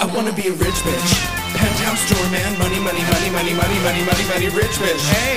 I 0.00 0.06
wanna 0.14 0.32
be 0.32 0.46
a 0.46 0.52
rich 0.52 0.74
bitch. 0.86 1.12
Penthouse 1.56 2.08
doorman, 2.08 2.58
money, 2.58 2.78
money, 2.78 3.02
money, 3.10 3.30
money, 3.30 3.54
money, 3.54 3.80
money, 3.82 4.04
money, 4.04 4.28
money, 4.28 4.48
rich 4.54 4.76
bitch. 4.78 5.10
Hey, 5.10 5.36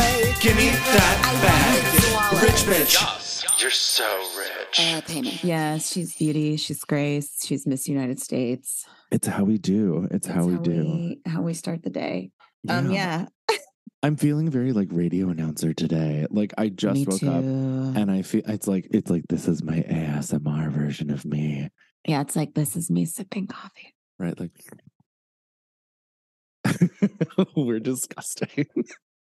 hey, 0.00 0.34
give 0.40 0.56
me 0.56 0.70
that 0.70 1.20
bag. 1.44 2.42
Rich 2.42 2.62
bitch. 2.64 3.60
You're 3.60 3.70
so 3.70 4.04
rich. 4.38 4.80
Uh, 4.80 5.00
pay 5.02 5.20
me. 5.20 5.38
Yes, 5.42 5.92
she's 5.92 6.16
beauty. 6.16 6.56
She's 6.56 6.82
grace. 6.84 7.36
She's 7.44 7.66
Miss 7.66 7.86
United 7.86 8.20
States. 8.20 8.86
It's 9.12 9.26
how 9.26 9.44
we 9.44 9.58
do. 9.58 10.08
It's 10.10 10.26
how 10.26 10.46
That's 10.46 10.58
we 10.64 10.72
do. 10.72 10.84
we- 10.84 11.20
how 11.26 11.42
we 11.42 11.52
start 11.52 11.82
the 11.82 11.90
day. 11.90 12.30
Um, 12.68 12.90
yeah. 12.90 13.26
I'm 14.02 14.16
feeling 14.16 14.50
very 14.50 14.72
like 14.72 14.88
radio 14.92 15.28
announcer 15.28 15.74
today. 15.74 16.26
Like 16.30 16.54
I 16.56 16.70
just 16.70 16.94
me 17.00 17.04
woke 17.06 17.20
too. 17.20 17.28
up 17.30 17.44
and 17.44 18.10
I 18.10 18.22
feel 18.22 18.42
it's 18.46 18.66
like 18.66 18.88
it's 18.92 19.10
like 19.10 19.24
this 19.28 19.46
is 19.46 19.62
my 19.62 19.80
ASMR 19.80 20.70
version 20.70 21.10
of 21.10 21.24
me. 21.26 21.68
Yeah, 22.06 22.20
it's 22.20 22.36
like 22.36 22.54
this 22.54 22.76
is 22.76 22.90
me 22.90 23.04
sipping 23.04 23.46
coffee. 23.46 23.94
Right? 24.18 24.38
Like 24.38 24.52
we're 27.56 27.80
disgusting. 27.80 28.66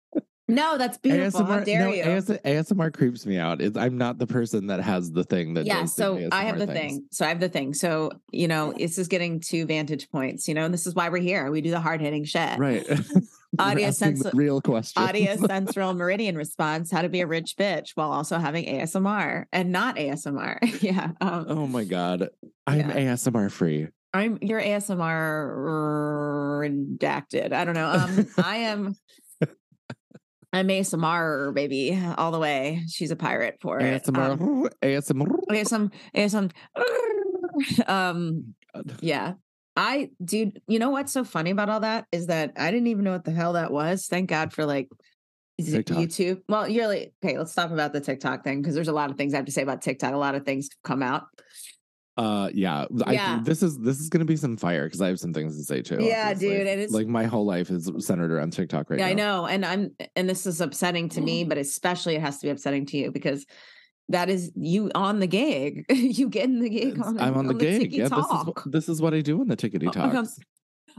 No, 0.48 0.76
that's 0.76 0.98
beautiful. 0.98 1.44
How 1.44 1.60
dare 1.60 1.86
no, 1.86 1.92
you? 1.92 2.02
AS, 2.02 2.26
ASMR 2.28 2.92
creeps 2.92 3.24
me 3.24 3.38
out. 3.38 3.62
It's, 3.62 3.76
I'm 3.76 3.96
not 3.96 4.18
the 4.18 4.26
person 4.26 4.66
that 4.66 4.80
has 4.80 5.12
the 5.12 5.24
thing 5.24 5.54
that 5.54 5.66
yeah 5.66 5.84
so 5.84 6.28
i 6.32 6.44
have 6.44 6.58
the 6.58 6.66
things. 6.66 6.94
thing 6.94 7.06
so 7.10 7.24
i 7.24 7.28
have 7.28 7.40
the 7.40 7.48
thing 7.48 7.72
so 7.74 8.10
you 8.32 8.48
know 8.48 8.72
this 8.76 8.98
is 8.98 9.08
getting 9.08 9.40
two 9.40 9.66
vantage 9.66 10.10
points 10.10 10.48
you 10.48 10.54
know 10.54 10.64
and 10.64 10.74
this 10.74 10.86
is 10.86 10.94
why 10.94 11.08
we're 11.08 11.18
here 11.22 11.50
we 11.50 11.60
do 11.60 11.70
the 11.70 11.80
hard-hitting 11.80 12.24
shit 12.24 12.58
Right. 12.58 12.84
Audio 13.58 13.90
sense- 13.90 14.24
real 14.34 14.60
questions. 14.60 15.06
audio 15.06 15.36
central 15.46 15.94
meridian 15.94 16.36
response 16.36 16.90
how 16.90 17.02
to 17.02 17.08
be 17.08 17.20
a 17.20 17.26
rich 17.26 17.54
bitch 17.58 17.90
while 17.94 18.10
also 18.10 18.38
having 18.38 18.64
asmr 18.66 19.44
and 19.52 19.70
not 19.70 19.96
asmr 19.96 20.58
yeah 20.82 21.10
um, 21.20 21.46
Oh 21.48 21.66
my 21.66 21.84
god. 21.84 22.28
I'm 22.66 22.78
Yeah. 22.90 23.14
ASMR 23.14 23.50
free. 23.50 23.88
i'm 24.14 24.38
your 24.42 24.60
asmr 24.60 24.98
redacted 26.98 27.52
i 27.52 27.64
don't 27.64 27.74
know 27.74 27.88
um 27.88 28.26
i 28.44 28.56
am 28.56 28.96
i'm 30.52 30.68
asmr 30.68 31.54
baby 31.54 32.00
all 32.18 32.30
the 32.30 32.38
way. 32.38 32.82
She's 32.88 33.10
a 33.10 33.16
pirate 33.16 33.58
for 33.60 33.80
it. 33.80 34.04
ASMR. 34.04 34.30
um, 34.32 34.68
ASMR. 34.82 35.28
we 35.48 35.58
have 35.58 35.68
some 35.68 35.90
we 36.14 36.20
have 36.20 36.30
some 36.30 36.50
um 37.86 38.54
yeah. 39.00 39.34
I 39.74 40.10
dude 40.22 40.60
you 40.66 40.78
know 40.78 40.90
what's 40.90 41.12
so 41.12 41.24
funny 41.24 41.50
about 41.50 41.70
all 41.70 41.80
that 41.80 42.06
is 42.12 42.26
that 42.26 42.52
i 42.56 42.70
didn't 42.70 42.88
even 42.88 43.04
know 43.04 43.12
what 43.12 43.24
the 43.24 43.30
hell 43.30 43.54
that 43.54 43.72
was. 43.72 44.06
Thank 44.06 44.28
god 44.28 44.52
for 44.52 44.66
like 44.66 44.88
is 45.58 45.72
it 45.72 45.86
TikTok. 45.86 45.96
youtube? 45.98 46.42
Well 46.48 46.68
you're 46.68 46.88
like 46.88 47.12
okay 47.24 47.38
let's 47.38 47.54
talk 47.54 47.70
about 47.70 47.92
the 47.92 48.00
tiktok 48.00 48.44
thing 48.44 48.60
because 48.60 48.74
there's 48.74 48.88
a 48.88 48.92
lot 48.92 49.10
of 49.10 49.16
things 49.16 49.32
i 49.32 49.38
have 49.38 49.46
to 49.46 49.52
say 49.52 49.62
about 49.62 49.80
tiktok. 49.80 50.12
A 50.12 50.18
lot 50.18 50.34
of 50.34 50.44
things 50.44 50.68
come 50.84 51.02
out 51.02 51.24
Uh 52.16 52.50
yeah. 52.52 52.84
Yeah. 53.08 53.38
I, 53.40 53.42
this 53.42 53.62
is 53.62 53.78
this 53.78 53.98
is 53.98 54.08
gonna 54.10 54.26
be 54.26 54.36
some 54.36 54.56
fire 54.56 54.84
because 54.84 55.00
I 55.00 55.08
have 55.08 55.18
some 55.18 55.32
things 55.32 55.56
to 55.56 55.64
say 55.64 55.80
too. 55.80 55.98
Yeah, 56.00 56.30
obviously. 56.30 56.58
dude, 56.58 56.66
and 56.66 56.80
it's- 56.80 56.90
like 56.90 57.06
my 57.06 57.24
whole 57.24 57.46
life 57.46 57.70
is 57.70 57.90
centered 57.98 58.30
around 58.30 58.52
TikTok 58.52 58.90
right 58.90 58.98
yeah, 58.98 59.06
now. 59.06 59.12
i 59.12 59.14
know 59.14 59.46
and 59.46 59.64
i'm 59.64 59.90
and 60.14 60.28
this 60.28 60.46
is 60.46 60.60
upsetting 60.60 61.08
to 61.10 61.20
me 61.22 61.44
but 61.44 61.56
especially 61.56 62.14
it 62.16 62.20
has 62.20 62.38
to 62.38 62.46
be 62.46 62.50
upsetting 62.50 62.84
to 62.86 62.98
you 62.98 63.10
because 63.10 63.46
that 64.08 64.28
is 64.28 64.52
you 64.54 64.90
on 64.94 65.20
the 65.20 65.26
gig 65.26 65.86
you 65.90 66.28
getting 66.28 66.60
the 66.60 66.68
gig 66.68 67.00
on 67.02 67.14
the, 67.14 67.22
I'm 67.22 67.34
on 67.34 67.46
the 67.46 67.54
gig. 67.54 67.92
Yeah, 67.92 68.08
this 68.08 68.18
is 68.18 68.30
what, 68.30 68.62
this 68.72 68.88
is 68.88 69.00
what 69.00 69.14
I 69.14 69.20
do 69.20 69.40
in 69.40 69.48
the 69.48 69.56
tickety 69.56 69.90
Oh, 69.96 70.26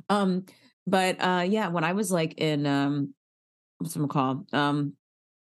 Um, 0.10 0.46
but 0.88 1.24
uh 1.24 1.46
yeah, 1.48 1.68
when 1.68 1.84
I 1.84 1.94
was 1.94 2.12
like 2.12 2.40
in 2.40 2.66
um 2.66 3.14
what's 3.78 3.96
it 3.96 4.10
called? 4.10 4.52
Um 4.54 4.94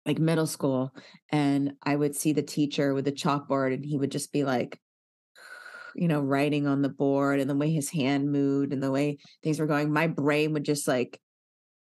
like 0.05 0.19
middle 0.19 0.47
school 0.47 0.95
and 1.31 1.73
I 1.83 1.97
would 1.97 2.15
see 2.15 2.33
the 2.33 2.43
teacher 2.43 2.93
with 2.93 3.07
the 3.07 3.13
chalkboard 3.13 3.73
and 3.73 3.85
he 3.85 3.97
would 3.97 4.11
just 4.11 4.33
be 4.33 4.45
like 4.45 4.79
you 5.97 6.09
know 6.09 6.21
writing 6.21 6.67
on 6.67 6.83
the 6.83 6.89
board 6.89 7.41
and 7.41 7.49
the 7.49 7.55
way 7.55 7.71
his 7.71 7.91
hand 7.91 8.31
moved 8.31 8.73
and 8.73 8.83
the 8.83 8.91
way 8.91 9.19
things 9.43 9.59
were 9.59 9.67
going 9.67 9.93
my 9.93 10.07
brain 10.07 10.53
would 10.53 10.65
just 10.65 10.89
like 10.89 11.21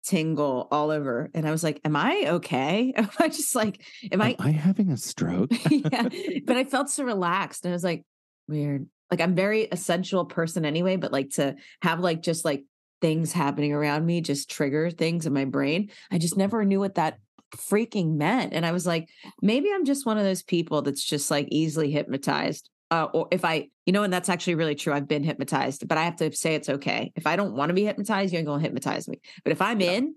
tingle 0.04 0.68
all 0.70 0.90
over 0.90 1.28
and 1.34 1.46
I 1.46 1.50
was 1.50 1.62
like 1.62 1.80
am 1.84 1.96
I 1.96 2.24
okay 2.26 2.92
am 2.96 3.10
I 3.18 3.28
just 3.28 3.54
like 3.54 3.82
am 4.10 4.22
I 4.22 4.36
Am 4.38 4.46
I 4.46 4.50
having 4.50 4.90
a 4.90 4.96
stroke? 4.96 5.50
yeah. 5.70 6.08
But 6.46 6.56
I 6.56 6.64
felt 6.64 6.88
so 6.88 7.04
relaxed. 7.04 7.64
And 7.64 7.72
I 7.72 7.74
was 7.74 7.84
like, 7.84 8.04
weird. 8.46 8.86
Like 9.10 9.20
I'm 9.20 9.34
very 9.34 9.68
a 9.70 9.76
sensual 9.76 10.24
person 10.24 10.64
anyway, 10.64 10.96
but 10.96 11.12
like 11.12 11.30
to 11.30 11.56
have 11.82 12.00
like 12.00 12.22
just 12.22 12.44
like 12.44 12.64
things 13.00 13.32
happening 13.32 13.72
around 13.72 14.04
me 14.06 14.20
just 14.20 14.50
trigger 14.50 14.90
things 14.90 15.26
in 15.26 15.32
my 15.32 15.44
brain. 15.44 15.90
I 16.10 16.18
just 16.18 16.36
never 16.36 16.64
knew 16.64 16.80
what 16.80 16.96
that 16.96 17.18
freaking 17.56 18.16
meant. 18.16 18.52
And 18.52 18.66
I 18.66 18.72
was 18.72 18.86
like, 18.86 19.08
maybe 19.40 19.68
I'm 19.72 19.84
just 19.84 20.06
one 20.06 20.18
of 20.18 20.24
those 20.24 20.42
people 20.42 20.82
that's 20.82 21.04
just 21.04 21.30
like 21.30 21.48
easily 21.50 21.90
hypnotized. 21.90 22.68
Uh, 22.90 23.08
or 23.12 23.28
if 23.30 23.44
I, 23.44 23.68
you 23.84 23.92
know, 23.92 24.02
and 24.02 24.12
that's 24.12 24.28
actually 24.28 24.54
really 24.54 24.74
true. 24.74 24.92
I've 24.94 25.08
been 25.08 25.22
hypnotized, 25.22 25.86
but 25.86 25.98
I 25.98 26.04
have 26.04 26.16
to 26.16 26.34
say 26.34 26.54
it's 26.54 26.68
okay. 26.68 27.12
If 27.16 27.26
I 27.26 27.36
don't 27.36 27.54
want 27.54 27.68
to 27.68 27.74
be 27.74 27.84
hypnotized, 27.84 28.32
you 28.32 28.38
ain't 28.38 28.46
gonna 28.46 28.62
hypnotize 28.62 29.08
me. 29.08 29.20
But 29.44 29.52
if 29.52 29.60
I'm 29.60 29.80
in, 29.80 30.14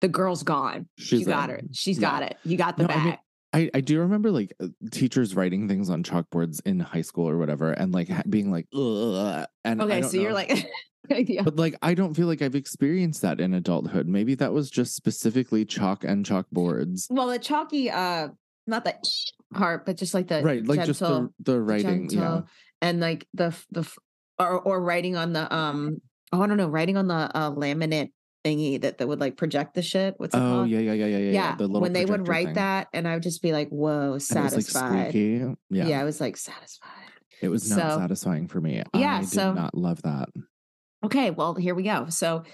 the 0.00 0.08
girl's 0.08 0.42
gone. 0.42 0.88
She's 0.98 1.20
you 1.20 1.26
got 1.26 1.50
her. 1.50 1.60
She's 1.72 1.98
Yeah. 1.98 2.10
got 2.10 2.22
it. 2.24 2.36
You 2.44 2.56
got 2.56 2.76
the 2.76 2.88
No, 2.88 2.94
I 2.94 3.04
mean, 3.04 3.18
I, 3.52 3.70
I 3.74 3.80
do 3.80 4.00
remember 4.00 4.30
like 4.30 4.52
uh, 4.60 4.68
teachers 4.90 5.34
writing 5.34 5.68
things 5.68 5.90
on 5.90 6.02
chalkboards 6.02 6.60
in 6.64 6.80
high 6.80 7.02
school 7.02 7.28
or 7.28 7.36
whatever, 7.38 7.72
and 7.72 7.92
like 7.92 8.08
being 8.28 8.50
like, 8.50 8.66
Ugh, 8.74 9.46
and 9.64 9.82
I 9.82 9.84
okay, 9.84 10.02
so 10.02 10.16
you're 10.16 10.32
like, 10.32 10.68
yeah. 11.10 11.42
But 11.42 11.56
like, 11.56 11.76
I 11.82 11.94
don't 11.94 12.14
feel 12.14 12.26
like 12.26 12.42
I've 12.42 12.54
experienced 12.54 13.22
that 13.22 13.40
in 13.40 13.54
adulthood. 13.54 14.06
Maybe 14.06 14.34
that 14.36 14.52
was 14.52 14.70
just 14.70 14.94
specifically 14.94 15.64
chalk 15.64 16.04
and 16.04 16.24
chalkboards, 16.24 17.06
Well, 17.10 17.28
the 17.28 17.38
chalky, 17.38 17.90
uh, 17.90 18.28
not 18.66 18.84
the 18.84 18.94
part, 19.54 19.86
but 19.86 19.96
just 19.96 20.14
like 20.14 20.28
the 20.28 20.42
right? 20.42 20.66
Like 20.66 20.84
just 20.84 21.00
the 21.00 21.30
the 21.40 21.60
writing, 21.60 22.08
yeah. 22.10 22.42
and 22.82 23.00
like 23.00 23.26
the 23.34 23.54
the 23.70 23.90
or 24.38 24.60
or 24.60 24.82
writing 24.82 25.16
on 25.16 25.32
the 25.32 25.52
um 25.54 26.00
oh 26.32 26.42
I 26.42 26.46
don't 26.46 26.56
know 26.56 26.68
writing 26.68 26.96
on 26.96 27.08
the 27.08 27.14
uh, 27.14 27.50
laminate 27.52 28.10
thingy 28.44 28.80
that 28.80 28.98
that 28.98 29.06
would 29.06 29.20
like 29.20 29.36
project 29.36 29.74
the 29.74 29.82
shit. 29.82 30.14
What's 30.16 30.34
it 30.34 30.38
Oh 30.38 30.40
called? 30.40 30.68
yeah, 30.70 30.78
yeah, 30.78 30.92
yeah, 30.94 31.06
yeah, 31.06 31.18
yeah. 31.18 31.30
yeah. 31.32 31.56
The 31.56 31.66
little 31.66 31.82
when 31.82 31.92
they 31.92 32.06
would 32.06 32.26
write 32.28 32.46
thing. 32.46 32.54
that, 32.54 32.88
and 32.94 33.06
I 33.06 33.14
would 33.14 33.22
just 33.22 33.42
be 33.42 33.52
like, 33.52 33.68
"Whoa, 33.68 34.08
it 34.08 34.10
was 34.12 34.30
like 34.34 34.50
satisfied." 34.50 35.14
Yeah. 35.14 35.54
yeah, 35.68 36.00
I 36.00 36.04
was 36.04 36.20
like 36.20 36.36
satisfied. 36.36 36.88
it 37.42 37.48
was 37.48 37.68
not 37.70 37.78
So- 37.78 37.98
satisfying 37.98 38.48
for 38.48 38.60
me. 38.60 38.82
Yeah, 38.94 39.16
I 39.16 39.20
did 39.20 39.28
so- 39.28 39.52
not 39.52 39.74
love 39.76 40.02
that. 40.02 40.28
Okay, 41.04 41.30
well 41.30 41.54
here 41.54 41.74
we 41.74 41.82
go. 41.82 42.06
So, 42.10 42.44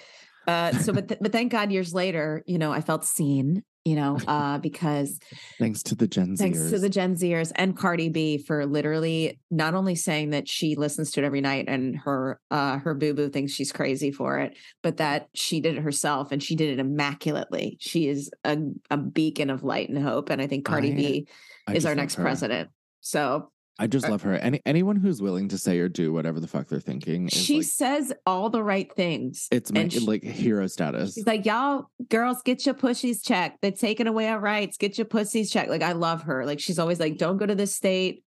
uh, 0.47 0.73
so 0.79 0.93
but 0.93 1.09
th- 1.09 1.21
but 1.21 1.33
thank 1.33 1.53
God 1.53 1.73
years 1.73 1.93
later, 1.95 2.43
you 2.47 2.59
know, 2.59 2.73
I 2.73 2.81
felt 2.81 3.05
seen. 3.05 3.63
You 3.85 3.95
know, 3.95 4.19
uh, 4.27 4.59
because 4.59 5.21
Thanks 5.61 5.81
to 5.85 5.95
the 5.95 6.09
Gen 6.09 6.35
Zers. 6.35 6.39
Thanks 6.39 6.71
to 6.71 6.79
the 6.81 6.89
Gen 6.89 7.15
Zers 7.15 7.53
and 7.55 7.77
Cardi 7.77 8.09
B 8.09 8.37
for 8.37 8.67
literally 8.67 9.39
not 9.49 9.75
only 9.75 9.95
saying 9.95 10.31
that 10.31 10.49
she 10.49 10.75
listens 10.75 11.13
to 11.13 11.23
it 11.23 11.25
every 11.25 11.41
night 11.41 11.67
and 11.69 11.97
her 11.99 12.41
uh 12.51 12.79
her 12.79 12.95
boo 12.95 13.15
boo 13.15 13.29
thinks 13.29 13.53
she's 13.53 13.71
crazy 13.71 14.11
for 14.11 14.39
it, 14.41 14.57
but 14.83 14.97
that 14.97 15.29
she 15.35 15.61
did 15.61 15.77
it 15.77 15.83
herself 15.83 16.33
and 16.33 16.43
she 16.43 16.57
did 16.57 16.71
it 16.71 16.81
immaculately. 16.81 17.77
She 17.81 18.09
is 18.09 18.29
a, 18.43 18.59
a 18.91 18.97
beacon 18.97 19.51
of 19.51 19.63
light 19.63 19.89
and 19.89 20.03
hope. 20.03 20.31
And 20.31 20.43
I 20.43 20.49
think 20.49 20.65
Cardi 20.65 20.91
I- 20.91 20.97
B 20.97 21.29
I 21.69 21.75
is 21.75 21.87
our 21.87 21.95
next 21.95 22.17
her. 22.17 22.25
president. 22.25 22.71
So 23.03 23.53
I 23.79 23.87
just 23.87 24.07
Uh, 24.07 24.11
love 24.13 24.23
her. 24.23 24.35
Any 24.37 24.61
anyone 24.65 24.97
who's 24.97 25.21
willing 25.21 25.49
to 25.49 25.59
say 25.59 25.79
or 25.81 25.89
do 25.89 26.13
whatever 26.13 26.41
the 26.41 26.49
fuck 26.49 26.67
they're 26.69 26.81
thinking 26.81 27.27
is 27.29 27.35
she 27.35 27.57
like 27.59 27.67
says 27.67 28.13
all 28.25 28.49
the 28.49 28.63
right 28.63 28.91
things. 28.97 29.49
it's 29.51 29.71
my, 29.71 29.89
she- 29.89 30.01
like 30.01 30.23
hero 30.23 30.67
status. 30.67 31.15
She's 31.15 31.27
like, 31.27 31.45
y'all 31.45 31.91
girls, 32.09 32.41
get 32.43 32.65
your 32.65 32.75
pussies 32.75 33.23
checked. 33.23 33.61
They're 33.63 33.71
taking 33.73 34.07
away 34.07 34.29
our 34.29 34.41
rights. 34.41 34.77
Get 34.79 34.97
your 34.99 35.05
pussies 35.05 35.51
checked. 35.51 35.69
Like, 35.71 35.83
I 35.83 35.93
love 35.93 36.23
her. 36.23 36.47
Like, 36.47 36.61
she's 36.61 36.79
always 36.79 36.99
like, 37.01 37.19
don't 37.19 37.37
go 37.37 37.45
to 37.47 37.55
this 37.55 37.75
state 37.75 38.23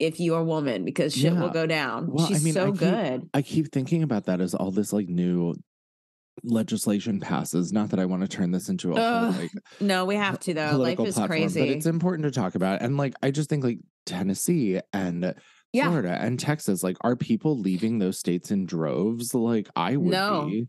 if 0.00 0.18
you're 0.18 0.40
a 0.40 0.44
woman 0.44 0.84
because 0.84 1.14
shit 1.14 1.32
will 1.32 1.50
go 1.50 1.64
down. 1.64 2.08
Well, 2.10 2.24
I 2.24 2.28
she's 2.28 2.44
mean, 2.44 2.56
I 2.56 2.60
so 2.60 2.70
keep- 2.72 2.80
good. 2.80 3.30
I 3.34 3.42
keep 3.42 3.70
thinking 3.70 4.02
about 4.02 4.24
that 4.26 4.40
as 4.40 4.52
all 4.54 4.72
this 4.72 4.92
like 4.92 5.08
new 5.08 5.54
legislation 6.42 7.20
passes. 7.20 7.72
Not 7.72 7.90
that 7.90 8.00
I 8.00 8.04
want 8.06 8.22
to 8.22 8.28
turn 8.28 8.50
this 8.50 8.68
into 8.68 8.92
a 8.92 8.96
Ugh, 8.96 9.34
like 9.38 9.50
No, 9.80 10.04
we 10.04 10.16
have 10.16 10.38
to 10.40 10.54
though. 10.54 10.76
Life 10.76 11.00
is 11.00 11.14
platform, 11.14 11.26
crazy. 11.28 11.60
but 11.60 11.68
it's 11.68 11.86
important 11.86 12.24
to 12.24 12.30
talk 12.30 12.54
about. 12.54 12.82
And 12.82 12.96
like 12.96 13.14
I 13.22 13.30
just 13.30 13.48
think 13.48 13.64
like 13.64 13.78
Tennessee 14.06 14.80
and 14.92 15.34
yeah. 15.72 15.84
Florida 15.88 16.18
and 16.20 16.38
Texas, 16.38 16.82
like 16.82 16.96
are 17.02 17.16
people 17.16 17.58
leaving 17.58 17.98
those 17.98 18.18
states 18.18 18.50
in 18.50 18.66
droves? 18.66 19.34
Like 19.34 19.68
I 19.76 19.96
would 19.96 20.10
No, 20.10 20.46
be. 20.46 20.66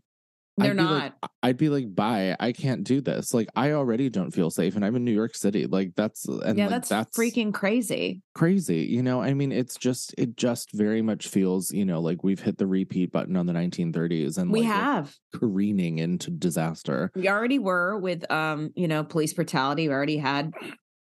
They're 0.56 0.70
I'd 0.70 0.76
not. 0.76 1.02
like, 1.02 1.30
I'd 1.42 1.56
be 1.56 1.68
like, 1.68 1.92
bye. 1.94 2.36
I 2.38 2.52
can't 2.52 2.84
do 2.84 3.00
this. 3.00 3.34
Like, 3.34 3.48
I 3.56 3.72
already 3.72 4.08
don't 4.08 4.30
feel 4.30 4.50
safe, 4.50 4.76
and 4.76 4.84
I'm 4.84 4.94
in 4.94 5.04
New 5.04 5.12
York 5.12 5.34
City. 5.34 5.66
Like, 5.66 5.94
that's 5.96 6.26
and 6.26 6.56
yeah, 6.56 6.64
like, 6.64 6.70
that's, 6.70 6.88
that's 6.88 7.18
freaking 7.18 7.52
crazy. 7.52 8.22
crazy. 8.34 8.82
You 8.82 9.02
know, 9.02 9.20
I 9.20 9.34
mean, 9.34 9.50
it's 9.50 9.76
just 9.76 10.14
it 10.16 10.36
just 10.36 10.70
very 10.72 11.02
much 11.02 11.28
feels, 11.28 11.72
you 11.72 11.84
know, 11.84 12.00
like 12.00 12.22
we've 12.22 12.40
hit 12.40 12.58
the 12.58 12.66
repeat 12.66 13.10
button 13.10 13.36
on 13.36 13.46
the 13.46 13.52
1930s, 13.52 14.38
and 14.38 14.52
we 14.52 14.60
like, 14.60 14.68
have. 14.68 15.14
careening 15.34 15.98
into 15.98 16.30
disaster. 16.30 17.10
We 17.16 17.28
already 17.28 17.58
were 17.58 17.98
with 17.98 18.30
um, 18.30 18.70
you 18.76 18.86
know, 18.86 19.02
police 19.02 19.32
brutality. 19.32 19.88
We 19.88 19.94
already 19.94 20.18
had 20.18 20.52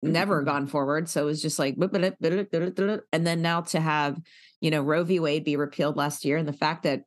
never 0.01 0.44
gone 0.44 0.68
forward. 0.68 1.09
So 1.09 1.24
it 1.24 1.25
was 1.25 1.42
just 1.42 1.59
like 1.59 1.75
and 1.77 3.27
then 3.27 3.42
now 3.42 3.62
to 3.62 3.80
have, 3.80 4.18
you 4.59 4.71
know, 4.71 4.81
Roe 4.81 5.04
v. 5.04 5.19
Wade 5.19 5.44
be 5.44 5.56
repealed 5.56 5.97
last 5.97 6.25
year 6.25 6.38
and 6.38 6.47
the 6.47 6.54
fact 6.54 6.83
that 6.83 7.04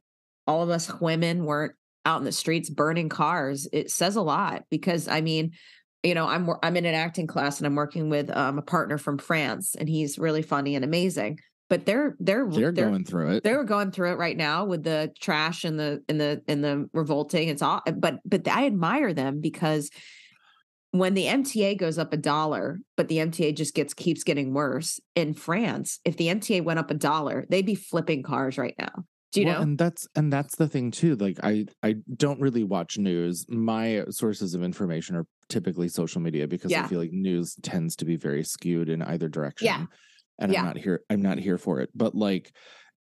all 0.46 0.62
of 0.62 0.70
us 0.70 0.92
women 1.00 1.44
weren't 1.44 1.74
out 2.04 2.18
in 2.18 2.24
the 2.24 2.32
streets 2.32 2.70
burning 2.70 3.08
cars, 3.08 3.68
it 3.72 3.90
says 3.90 4.16
a 4.16 4.22
lot 4.22 4.64
because 4.70 5.08
I 5.08 5.20
mean, 5.20 5.52
you 6.02 6.14
know, 6.14 6.26
I'm 6.26 6.48
I'm 6.62 6.76
in 6.76 6.84
an 6.84 6.94
acting 6.94 7.26
class 7.26 7.58
and 7.58 7.66
I'm 7.66 7.74
working 7.74 8.10
with 8.10 8.34
um, 8.36 8.58
a 8.58 8.62
partner 8.62 8.98
from 8.98 9.18
France 9.18 9.74
and 9.74 9.88
he's 9.88 10.18
really 10.18 10.42
funny 10.42 10.74
and 10.76 10.84
amazing. 10.84 11.38
but 11.70 11.86
they're 11.86 12.14
they're 12.20 12.46
they're, 12.48 12.72
they're 12.72 12.90
going 12.90 13.04
through 13.04 13.36
it. 13.36 13.42
They're 13.42 13.64
going 13.64 13.90
through 13.90 14.12
it 14.12 14.18
right 14.18 14.36
now 14.36 14.64
with 14.64 14.84
the 14.84 15.12
trash 15.18 15.64
and 15.64 15.78
the 15.78 16.02
and 16.08 16.20
the 16.20 16.42
and 16.46 16.62
the 16.62 16.88
revolting. 16.92 17.48
It's 17.48 17.62
all, 17.62 17.82
but 17.96 18.20
but 18.24 18.46
I 18.48 18.66
admire 18.66 19.14
them 19.14 19.40
because 19.40 19.90
when 20.90 21.14
the 21.14 21.24
MTA 21.24 21.76
goes 21.76 21.98
up 21.98 22.12
a 22.12 22.16
dollar, 22.16 22.78
but 22.96 23.08
the 23.08 23.16
MTA 23.16 23.56
just 23.56 23.74
gets 23.74 23.94
keeps 23.94 24.22
getting 24.22 24.54
worse 24.54 25.00
in 25.16 25.34
France, 25.34 25.98
if 26.04 26.16
the 26.16 26.28
MTA 26.28 26.62
went 26.62 26.78
up 26.78 26.90
a 26.90 26.94
dollar, 26.94 27.46
they'd 27.48 27.66
be 27.66 27.74
flipping 27.74 28.22
cars 28.22 28.58
right 28.58 28.76
now. 28.78 29.04
Do 29.34 29.40
you 29.40 29.46
well, 29.46 29.56
know? 29.56 29.62
And 29.62 29.78
that's 29.78 30.06
and 30.14 30.32
that's 30.32 30.56
the 30.56 30.68
thing 30.68 30.90
too. 30.90 31.16
Like 31.16 31.38
I 31.42 31.66
I 31.82 31.96
don't 32.16 32.40
really 32.40 32.62
watch 32.62 32.98
news. 32.98 33.44
My 33.48 34.04
sources 34.10 34.54
of 34.54 34.62
information 34.62 35.16
are 35.16 35.26
typically 35.48 35.88
social 35.88 36.20
media 36.20 36.46
because 36.46 36.70
yeah. 36.70 36.84
I 36.84 36.88
feel 36.88 37.00
like 37.00 37.12
news 37.12 37.56
tends 37.62 37.96
to 37.96 38.04
be 38.04 38.16
very 38.16 38.44
skewed 38.44 38.88
in 38.88 39.02
either 39.02 39.28
direction. 39.28 39.66
Yeah. 39.66 39.86
And 40.38 40.52
yeah. 40.52 40.60
I'm 40.60 40.66
not 40.66 40.78
here 40.78 41.00
I'm 41.10 41.22
not 41.22 41.38
here 41.38 41.58
for 41.58 41.80
it. 41.80 41.90
But 41.94 42.14
like 42.14 42.54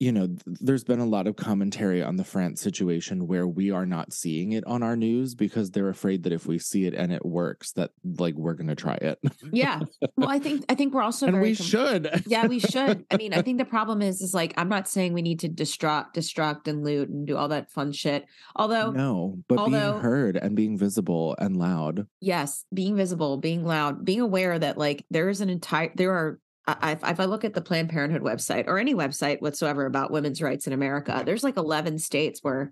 you 0.02 0.10
know, 0.10 0.26
there's 0.46 0.82
been 0.82 0.98
a 0.98 1.06
lot 1.06 1.28
of 1.28 1.36
commentary 1.36 2.02
on 2.02 2.16
the 2.16 2.24
France 2.24 2.60
situation 2.60 3.28
where 3.28 3.46
we 3.46 3.70
are 3.70 3.86
not 3.86 4.12
seeing 4.12 4.50
it 4.50 4.66
on 4.66 4.82
our 4.82 4.96
news 4.96 5.36
because 5.36 5.70
they're 5.70 5.90
afraid 5.90 6.24
that 6.24 6.32
if 6.32 6.44
we 6.44 6.58
see 6.58 6.86
it 6.86 6.92
and 6.92 7.12
it 7.12 7.24
works, 7.24 7.70
that 7.74 7.92
like 8.18 8.34
we're 8.34 8.54
going 8.54 8.66
to 8.66 8.74
try 8.74 8.94
it. 8.94 9.20
yeah. 9.52 9.80
Well, 10.16 10.28
I 10.28 10.40
think 10.40 10.64
I 10.68 10.74
think 10.74 10.92
we're 10.92 11.02
also 11.02 11.26
and 11.26 11.40
we 11.40 11.56
com- 11.56 11.66
should. 11.66 12.22
yeah, 12.26 12.46
we 12.46 12.58
should. 12.72 13.06
I 13.10 13.16
mean, 13.16 13.32
I 13.32 13.42
think 13.42 13.58
the 13.58 13.64
problem 13.64 14.02
is 14.02 14.20
is 14.20 14.34
like 14.34 14.52
I'm 14.56 14.68
not 14.68 14.88
saying 14.88 15.12
we 15.12 15.22
need 15.22 15.40
to 15.40 15.48
destruct, 15.48 16.14
destruct, 16.14 16.68
and 16.68 16.84
loot 16.84 17.08
and 17.08 17.26
do 17.26 17.36
all 17.36 17.48
that 17.48 17.70
fun 17.70 17.92
shit. 17.92 18.26
Although 18.54 18.90
no, 18.90 19.38
but 19.48 19.58
although, 19.58 19.92
being 19.92 20.02
heard 20.02 20.36
and 20.36 20.54
being 20.54 20.76
visible 20.76 21.34
and 21.38 21.56
loud. 21.56 22.06
Yes, 22.20 22.64
being 22.74 22.94
visible, 22.96 23.36
being 23.36 23.64
loud, 23.64 24.04
being 24.04 24.20
aware 24.20 24.58
that 24.58 24.76
like 24.76 25.04
there 25.10 25.28
is 25.28 25.40
an 25.40 25.48
entire 25.48 25.92
there 25.94 26.12
are 26.12 26.40
I, 26.66 26.92
if 26.92 27.18
I 27.20 27.24
look 27.24 27.44
at 27.44 27.54
the 27.54 27.60
Planned 27.60 27.90
Parenthood 27.90 28.22
website 28.22 28.68
or 28.68 28.78
any 28.78 28.94
website 28.94 29.40
whatsoever 29.42 29.84
about 29.84 30.12
women's 30.12 30.40
rights 30.40 30.66
in 30.66 30.72
America, 30.72 31.22
there's 31.26 31.42
like 31.42 31.56
11 31.56 31.98
states 31.98 32.40
where 32.42 32.70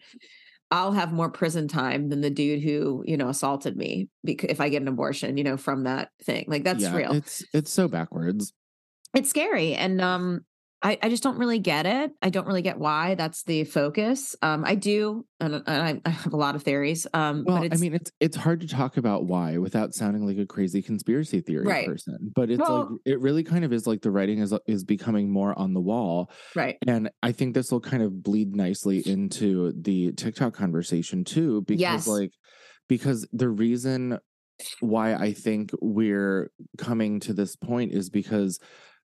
I'll 0.71 0.93
have 0.93 1.13
more 1.13 1.31
prison 1.31 1.67
time 1.67 2.09
than 2.09 2.21
the 2.21 2.31
dude 2.31 2.63
who, 2.63 3.03
you 3.05 3.17
know, 3.17 3.29
assaulted 3.29 3.77
me 3.77 4.09
because 4.23 4.51
if 4.51 4.61
I 4.61 4.69
get 4.69 4.83
an 4.83 4.89
abortion, 4.89 5.37
you 5.37 5.43
know, 5.43 5.57
from 5.57 5.85
that 5.85 6.11
thing. 6.23 6.45
Like 6.47 6.63
that's 6.63 6.83
yeah, 6.83 6.97
real. 6.97 7.13
It's 7.13 7.45
it's 7.53 7.73
so 7.73 7.89
backwards. 7.89 8.53
It's 9.13 9.29
scary. 9.29 9.75
And 9.75 10.01
um 10.01 10.45
I, 10.83 10.99
I 11.03 11.09
just 11.11 11.23
don't 11.23 11.37
really 11.37 11.59
get 11.59 11.85
it. 11.85 12.13
I 12.23 12.31
don't 12.31 12.47
really 12.47 12.63
get 12.63 12.79
why 12.79 13.15
that's 13.15 13.43
the 13.43 13.65
focus. 13.65 14.35
Um, 14.41 14.65
I 14.67 14.77
do, 14.77 15.27
and, 15.39 15.63
and 15.67 16.01
I, 16.05 16.11
have 16.11 16.33
a 16.33 16.37
lot 16.37 16.57
of 16.57 16.63
theories. 16.63 17.07
Um, 17.13 17.45
well, 17.47 17.61
but 17.61 17.75
I 17.75 17.77
mean, 17.77 17.95
it's 17.95 18.11
it's 18.19 18.37
hard 18.37 18.61
to 18.63 18.67
talk 18.67 18.97
about 18.97 19.27
why 19.27 19.59
without 19.59 19.93
sounding 19.95 20.27
like 20.27 20.39
a 20.39 20.47
crazy 20.47 20.81
conspiracy 20.81 21.41
theory 21.41 21.67
right. 21.67 21.87
person. 21.87 22.33
But 22.35 22.51
it's 22.51 22.61
well, 22.61 22.89
like 22.93 23.01
it 23.05 23.21
really 23.21 23.43
kind 23.43 23.65
of 23.65 23.73
is 23.75 23.87
like 23.87 24.01
the 24.01 24.11
writing 24.11 24.39
is 24.39 24.55
is 24.67 24.85
becoming 24.85 25.31
more 25.31 25.59
on 25.59 25.75
the 25.75 25.81
wall, 25.81 26.31
right? 26.55 26.79
And 26.87 27.11
I 27.23 27.33
think 27.33 27.55
this 27.55 27.71
will 27.71 27.81
kind 27.81 28.03
of 28.03 28.23
bleed 28.23 28.57
nicely 28.57 29.03
into 29.05 29.73
the 29.79 30.13
TikTok 30.13 30.55
conversation 30.55 31.25
too, 31.25 31.63
because 31.67 31.81
yes. 31.81 32.07
like 32.07 32.33
because 32.89 33.29
the 33.33 33.51
reason 33.51 34.19
why 34.81 35.15
I 35.15 35.33
think 35.33 35.71
we're 35.81 36.51
coming 36.79 37.21
to 37.21 37.33
this 37.33 37.57
point 37.57 37.93
is 37.93 38.09
because 38.11 38.59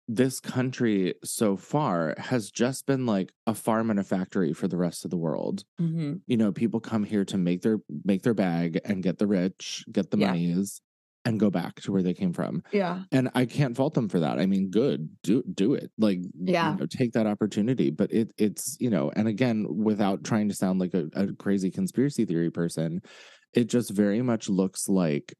this 0.07 0.39
country 0.39 1.15
so 1.24 1.57
far 1.57 2.15
has 2.18 2.50
just 2.50 2.86
been 2.86 3.06
like 3.06 3.31
a 3.45 3.54
farm 3.54 3.89
and 3.89 4.00
a 4.00 4.04
factory 4.04 4.54
for 4.54 4.68
the 4.68 4.77
rest 4.77 5.04
of 5.04 5.12
the 5.12 5.18
world. 5.18 5.63
Mm-hmm. 5.81 6.15
You 6.27 6.38
know, 6.38 6.51
people 6.51 6.80
come 6.80 7.04
here 7.04 7.25
to 7.25 7.38
make 7.38 7.62
their 7.62 7.80
make 8.06 8.24
their 8.24 8.33
bag 8.33 8.80
and 8.86 9.04
get 9.04 9.18
the 9.18 9.27
rich, 9.27 9.83
get 9.92 10.09
the 10.09 10.18
yeah. 10.18 10.27
monies, 10.27 10.81
and 11.25 11.39
go 11.39 11.50
back 11.50 11.81
to 11.81 11.92
where 11.92 12.01
they 12.01 12.13
came 12.13 12.31
from. 12.31 12.63
Yeah. 12.71 13.01
And 13.12 13.30
I 13.36 13.45
can't 13.45 13.75
fault 13.75 13.94
them 13.95 14.07
for 14.07 14.21
that. 14.21 14.39
I 14.39 14.45
mean, 14.45 14.69
good. 14.69 15.09
Do 15.24 15.44
do 15.54 15.74
it. 15.74 15.92
Like 15.98 16.21
yeah. 16.42 16.71
You 16.71 16.80
know, 16.80 16.86
take 16.86 17.12
that 17.13 17.27
opportunity. 17.27 17.92
But 17.92 18.13
it 18.13 18.31
it's, 18.38 18.77
you 18.80 18.89
know, 18.89 19.12
and 19.13 19.27
again, 19.27 19.65
without 19.69 20.24
trying 20.24 20.48
to 20.48 20.56
sound 20.56 20.80
like 20.80 20.94
a, 20.94 21.10
a 21.13 21.33
crazy 21.33 21.69
conspiracy 21.69 22.24
theory 22.24 22.50
person, 22.50 23.01
it 23.53 23.65
just 23.65 23.92
very 23.92 24.21
much 24.21 24.48
looks 24.48 24.88
like 24.88 25.36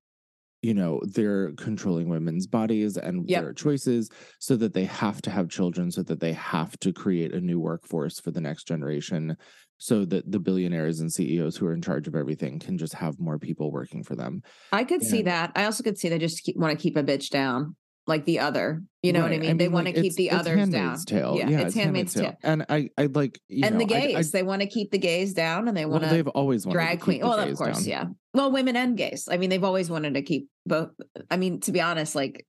you 0.62 0.74
know 0.74 1.00
they're 1.04 1.52
controlling 1.54 2.10
women's 2.10 2.48
bodies 2.48 2.98
and 2.98 3.30
yep. 3.30 3.44
their 3.44 3.54
choices 3.54 4.10
so 4.40 4.56
that 4.56 4.74
they 4.74 4.86
have 4.86 5.22
to 5.22 5.30
have 5.30 5.50
children 5.50 5.92
so 5.92 6.02
that 6.04 6.20
they 6.20 6.34
have 6.34 6.78
to 6.80 6.92
create 6.92 7.34
a 7.34 7.42
new 7.42 7.60
workforce 7.60 8.20
for 8.20 8.32
the 8.32 8.42
next 8.42 8.68
generation 8.68 9.38
so 9.78 10.06
that 10.06 10.32
the 10.32 10.40
billionaires 10.40 11.00
and 11.00 11.14
CEOs 11.14 11.56
who 11.56 11.68
are 11.68 11.74
in 11.74 11.82
charge 11.82 12.08
of 12.08 12.16
everything 12.16 12.60
can 12.60 12.78
just 12.78 12.94
have 12.94 13.20
more 13.20 13.38
people 13.38 13.72
working 13.72 14.04
for 14.04 14.16
them. 14.16 14.42
I 14.72 14.84
could 14.84 15.02
and, 15.02 15.10
see 15.10 15.22
that. 15.24 15.52
I 15.56 15.66
also 15.66 15.84
could 15.84 16.00
see 16.00 16.10
they 16.10 16.18
just 16.18 16.50
want 16.56 16.78
to 16.78 16.82
keep 16.82 16.98
a 16.98 17.04
bitch 17.04 17.30
down 17.30 17.76
like 18.08 18.26
the 18.26 18.40
other. 18.40 18.82
You 19.04 19.14
know 19.14 19.20
right. 19.20 19.32
what 19.32 19.36
I 19.36 19.40
mean? 19.40 19.44
I 19.44 19.48
mean 19.50 19.58
they 19.58 19.68
want 19.68 19.86
like, 19.86 19.96
to 19.96 20.02
keep 20.02 20.16
the 20.16 20.32
others 20.32 20.70
down. 20.70 20.98
Tale. 21.06 21.36
Yeah, 21.38 21.50
yeah, 21.50 21.58
it's, 21.60 21.68
it's 21.68 21.76
Handmaid's, 21.76 22.14
Tale. 22.14 22.24
Tale. 22.24 22.38
And 22.44 22.66
I, 22.70 22.90
I 22.98 23.06
like, 23.06 23.40
and 23.50 23.74
know, 23.74 23.80
the 23.80 23.86
gays. 23.86 24.16
I, 24.16 24.20
I, 24.20 24.24
they 24.24 24.44
want 24.44 24.62
to 24.62 24.68
keep 24.68 24.92
the 24.92 24.98
gays 24.98 25.34
down, 25.34 25.68
and 25.68 25.78
they 25.78 25.86
want 25.86 26.02
well, 26.02 26.10
to. 26.10 26.16
They've 26.16 26.28
always 26.30 26.66
wanted 26.66 26.74
drag 26.74 27.02
queen. 27.02 27.22
Well, 27.22 27.38
of 27.38 27.56
course, 27.58 27.80
down. 27.80 27.86
yeah. 27.86 28.06
Well, 28.34 28.52
women 28.52 28.76
and 28.76 28.98
gays. 28.98 29.28
I 29.30 29.38
mean, 29.38 29.50
they've 29.50 29.64
always 29.64 29.90
wanted 29.90 30.16
to 30.16 30.22
keep 30.22 30.48
both. 30.66 30.90
I 31.30 31.38
mean, 31.38 31.60
to 31.62 31.72
be 31.72 31.82
honest, 31.82 32.16
like 32.16 32.46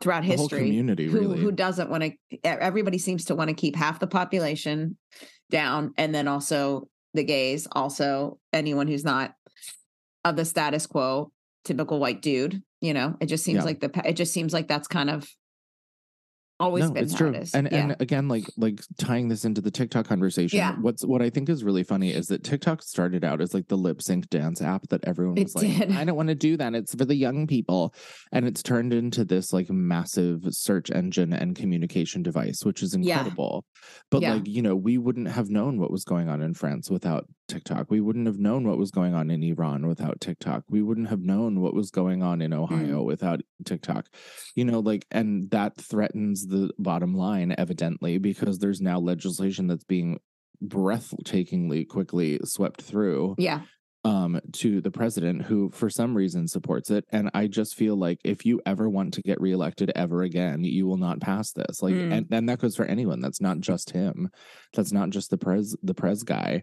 throughout 0.00 0.22
the 0.22 0.28
history, 0.28 0.60
community 0.60 1.06
who 1.06 1.20
really. 1.20 1.40
who 1.40 1.50
doesn't 1.50 1.90
want 1.90 2.04
to? 2.04 2.12
Everybody 2.44 2.98
seems 2.98 3.24
to 3.26 3.34
want 3.34 3.48
to 3.48 3.54
keep 3.54 3.74
half 3.74 3.98
the 3.98 4.06
population 4.06 4.96
down, 5.50 5.92
and 5.96 6.14
then 6.14 6.28
also 6.28 6.88
the 7.14 7.24
gays, 7.24 7.66
also 7.72 8.38
anyone 8.52 8.86
who's 8.86 9.04
not 9.04 9.34
of 10.24 10.36
the 10.36 10.44
status 10.44 10.86
quo, 10.86 11.32
typical 11.64 11.98
white 11.98 12.22
dude. 12.22 12.62
You 12.80 12.94
know, 12.94 13.16
it 13.20 13.26
just 13.26 13.44
seems 13.44 13.58
yeah. 13.58 13.64
like 13.64 13.80
the 13.80 13.90
it 14.04 14.14
just 14.14 14.32
seems 14.32 14.52
like 14.52 14.68
that's 14.68 14.88
kind 14.88 15.10
of 15.10 15.28
always 16.60 16.84
no, 16.84 16.92
been 16.92 17.04
it's 17.04 17.14
true. 17.14 17.34
And 17.54 17.68
yeah. 17.72 17.78
and 17.78 17.96
again, 18.00 18.28
like 18.28 18.44
like 18.56 18.80
tying 18.98 19.28
this 19.28 19.44
into 19.44 19.60
the 19.60 19.70
TikTok 19.70 20.06
conversation, 20.06 20.58
yeah. 20.58 20.76
what's 20.80 21.04
what 21.04 21.22
I 21.22 21.30
think 21.30 21.48
is 21.48 21.64
really 21.64 21.82
funny 21.82 22.10
is 22.10 22.28
that 22.28 22.44
TikTok 22.44 22.82
started 22.82 23.24
out 23.24 23.40
as 23.40 23.54
like 23.54 23.66
the 23.68 23.76
lip 23.76 24.02
sync 24.02 24.28
dance 24.28 24.60
app 24.60 24.86
that 24.88 25.00
everyone 25.04 25.36
was 25.36 25.54
it 25.54 25.58
like, 25.58 25.78
did. 25.78 25.96
I 25.96 26.04
don't 26.04 26.16
want 26.16 26.28
to 26.28 26.34
do 26.34 26.56
that. 26.58 26.74
It's 26.74 26.94
for 26.94 27.06
the 27.06 27.14
young 27.14 27.46
people. 27.46 27.94
And 28.30 28.46
it's 28.46 28.62
turned 28.62 28.92
into 28.92 29.24
this 29.24 29.52
like 29.52 29.70
massive 29.70 30.42
search 30.50 30.90
engine 30.90 31.32
and 31.32 31.56
communication 31.56 32.22
device, 32.22 32.64
which 32.64 32.82
is 32.82 32.94
incredible. 32.94 33.64
Yeah. 33.64 33.98
But 34.10 34.22
like, 34.22 34.46
you 34.46 34.62
know, 34.62 34.76
we 34.76 34.98
wouldn't 34.98 35.28
have 35.28 35.48
known 35.48 35.80
what 35.80 35.90
was 35.90 36.04
going 36.04 36.28
on 36.28 36.42
in 36.42 36.54
France 36.54 36.90
without 36.90 37.26
TikTok. 37.50 37.90
We 37.90 38.00
wouldn't 38.00 38.26
have 38.26 38.38
known 38.38 38.66
what 38.66 38.78
was 38.78 38.90
going 38.90 39.14
on 39.14 39.30
in 39.30 39.42
Iran 39.42 39.86
without 39.86 40.20
TikTok. 40.20 40.64
We 40.70 40.80
wouldn't 40.80 41.08
have 41.08 41.20
known 41.20 41.60
what 41.60 41.74
was 41.74 41.90
going 41.90 42.22
on 42.22 42.40
in 42.40 42.52
Ohio 42.52 43.02
mm. 43.02 43.04
without 43.04 43.42
TikTok. 43.64 44.06
You 44.54 44.64
know, 44.64 44.78
like 44.78 45.06
and 45.10 45.50
that 45.50 45.76
threatens 45.76 46.46
the 46.46 46.70
bottom 46.78 47.14
line, 47.14 47.54
evidently, 47.58 48.18
because 48.18 48.58
there's 48.58 48.80
now 48.80 48.98
legislation 48.98 49.66
that's 49.66 49.84
being 49.84 50.20
breathtakingly 50.64 51.86
quickly 51.88 52.38
swept 52.44 52.80
through. 52.82 53.34
Yeah. 53.38 53.62
Um, 54.02 54.40
to 54.52 54.80
the 54.80 54.90
president 54.90 55.42
who 55.42 55.70
for 55.72 55.90
some 55.90 56.16
reason 56.16 56.48
supports 56.48 56.90
it. 56.90 57.04
And 57.12 57.28
I 57.34 57.48
just 57.48 57.74
feel 57.74 57.96
like 57.96 58.18
if 58.24 58.46
you 58.46 58.58
ever 58.64 58.88
want 58.88 59.12
to 59.14 59.22
get 59.22 59.38
reelected 59.42 59.92
ever 59.94 60.22
again, 60.22 60.64
you 60.64 60.86
will 60.86 60.96
not 60.96 61.20
pass 61.20 61.52
this. 61.52 61.82
Like 61.82 61.92
mm. 61.92 62.10
and, 62.10 62.26
and 62.30 62.48
that 62.48 62.60
goes 62.60 62.76
for 62.76 62.86
anyone. 62.86 63.20
That's 63.20 63.42
not 63.42 63.60
just 63.60 63.90
him. 63.90 64.30
That's 64.72 64.90
not 64.90 65.10
just 65.10 65.28
the 65.28 65.36
pres 65.36 65.76
the 65.82 65.92
pres 65.92 66.22
guy. 66.22 66.62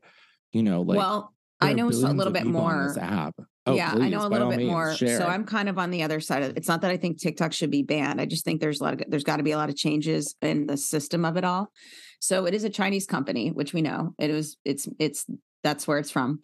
You 0.52 0.64
know, 0.64 0.82
like 0.82 0.98
well, 0.98 1.34
I 1.60 1.74
know 1.74 1.88
a 1.88 1.90
little 1.90 2.34
bit 2.34 2.46
more. 2.46 2.96
app. 3.00 3.36
Oh, 3.66 3.76
yeah, 3.76 3.92
please, 3.92 4.04
I 4.04 4.10
know 4.10 4.26
a 4.26 4.30
little 4.30 4.50
bit 4.50 4.66
more. 4.66 4.96
Share. 4.96 5.18
So 5.18 5.28
I'm 5.28 5.44
kind 5.44 5.68
of 5.68 5.78
on 5.78 5.92
the 5.92 6.04
other 6.04 6.22
side 6.22 6.42
of 6.42 6.52
it. 6.52 6.58
It's 6.58 6.70
not 6.70 6.82
that 6.82 6.92
I 6.92 6.96
think 6.96 7.20
TikTok 7.20 7.52
should 7.52 7.70
be 7.70 7.84
banned. 7.84 8.22
I 8.22 8.26
just 8.26 8.46
think 8.46 8.62
there's 8.62 8.80
a 8.80 8.84
lot 8.84 8.94
of 8.94 9.04
there's 9.10 9.26
got 9.26 9.38
to 9.38 9.44
be 9.44 9.52
a 9.52 9.58
lot 9.58 9.70
of 9.70 9.76
changes 9.76 10.36
in 10.42 10.68
the 10.68 10.78
system 10.78 11.26
of 11.26 11.36
it 11.36 11.44
all. 11.44 11.72
So 12.20 12.46
it 12.46 12.54
is 12.54 12.64
a 12.64 12.70
Chinese 12.70 13.06
company, 13.06 13.50
which 13.50 13.74
we 13.74 13.82
know. 13.82 14.14
It 14.20 14.32
was 14.32 14.58
it's 14.64 14.88
it's 15.00 15.26
that's 15.64 15.88
where 15.88 15.98
it's 15.98 16.12
from. 16.12 16.42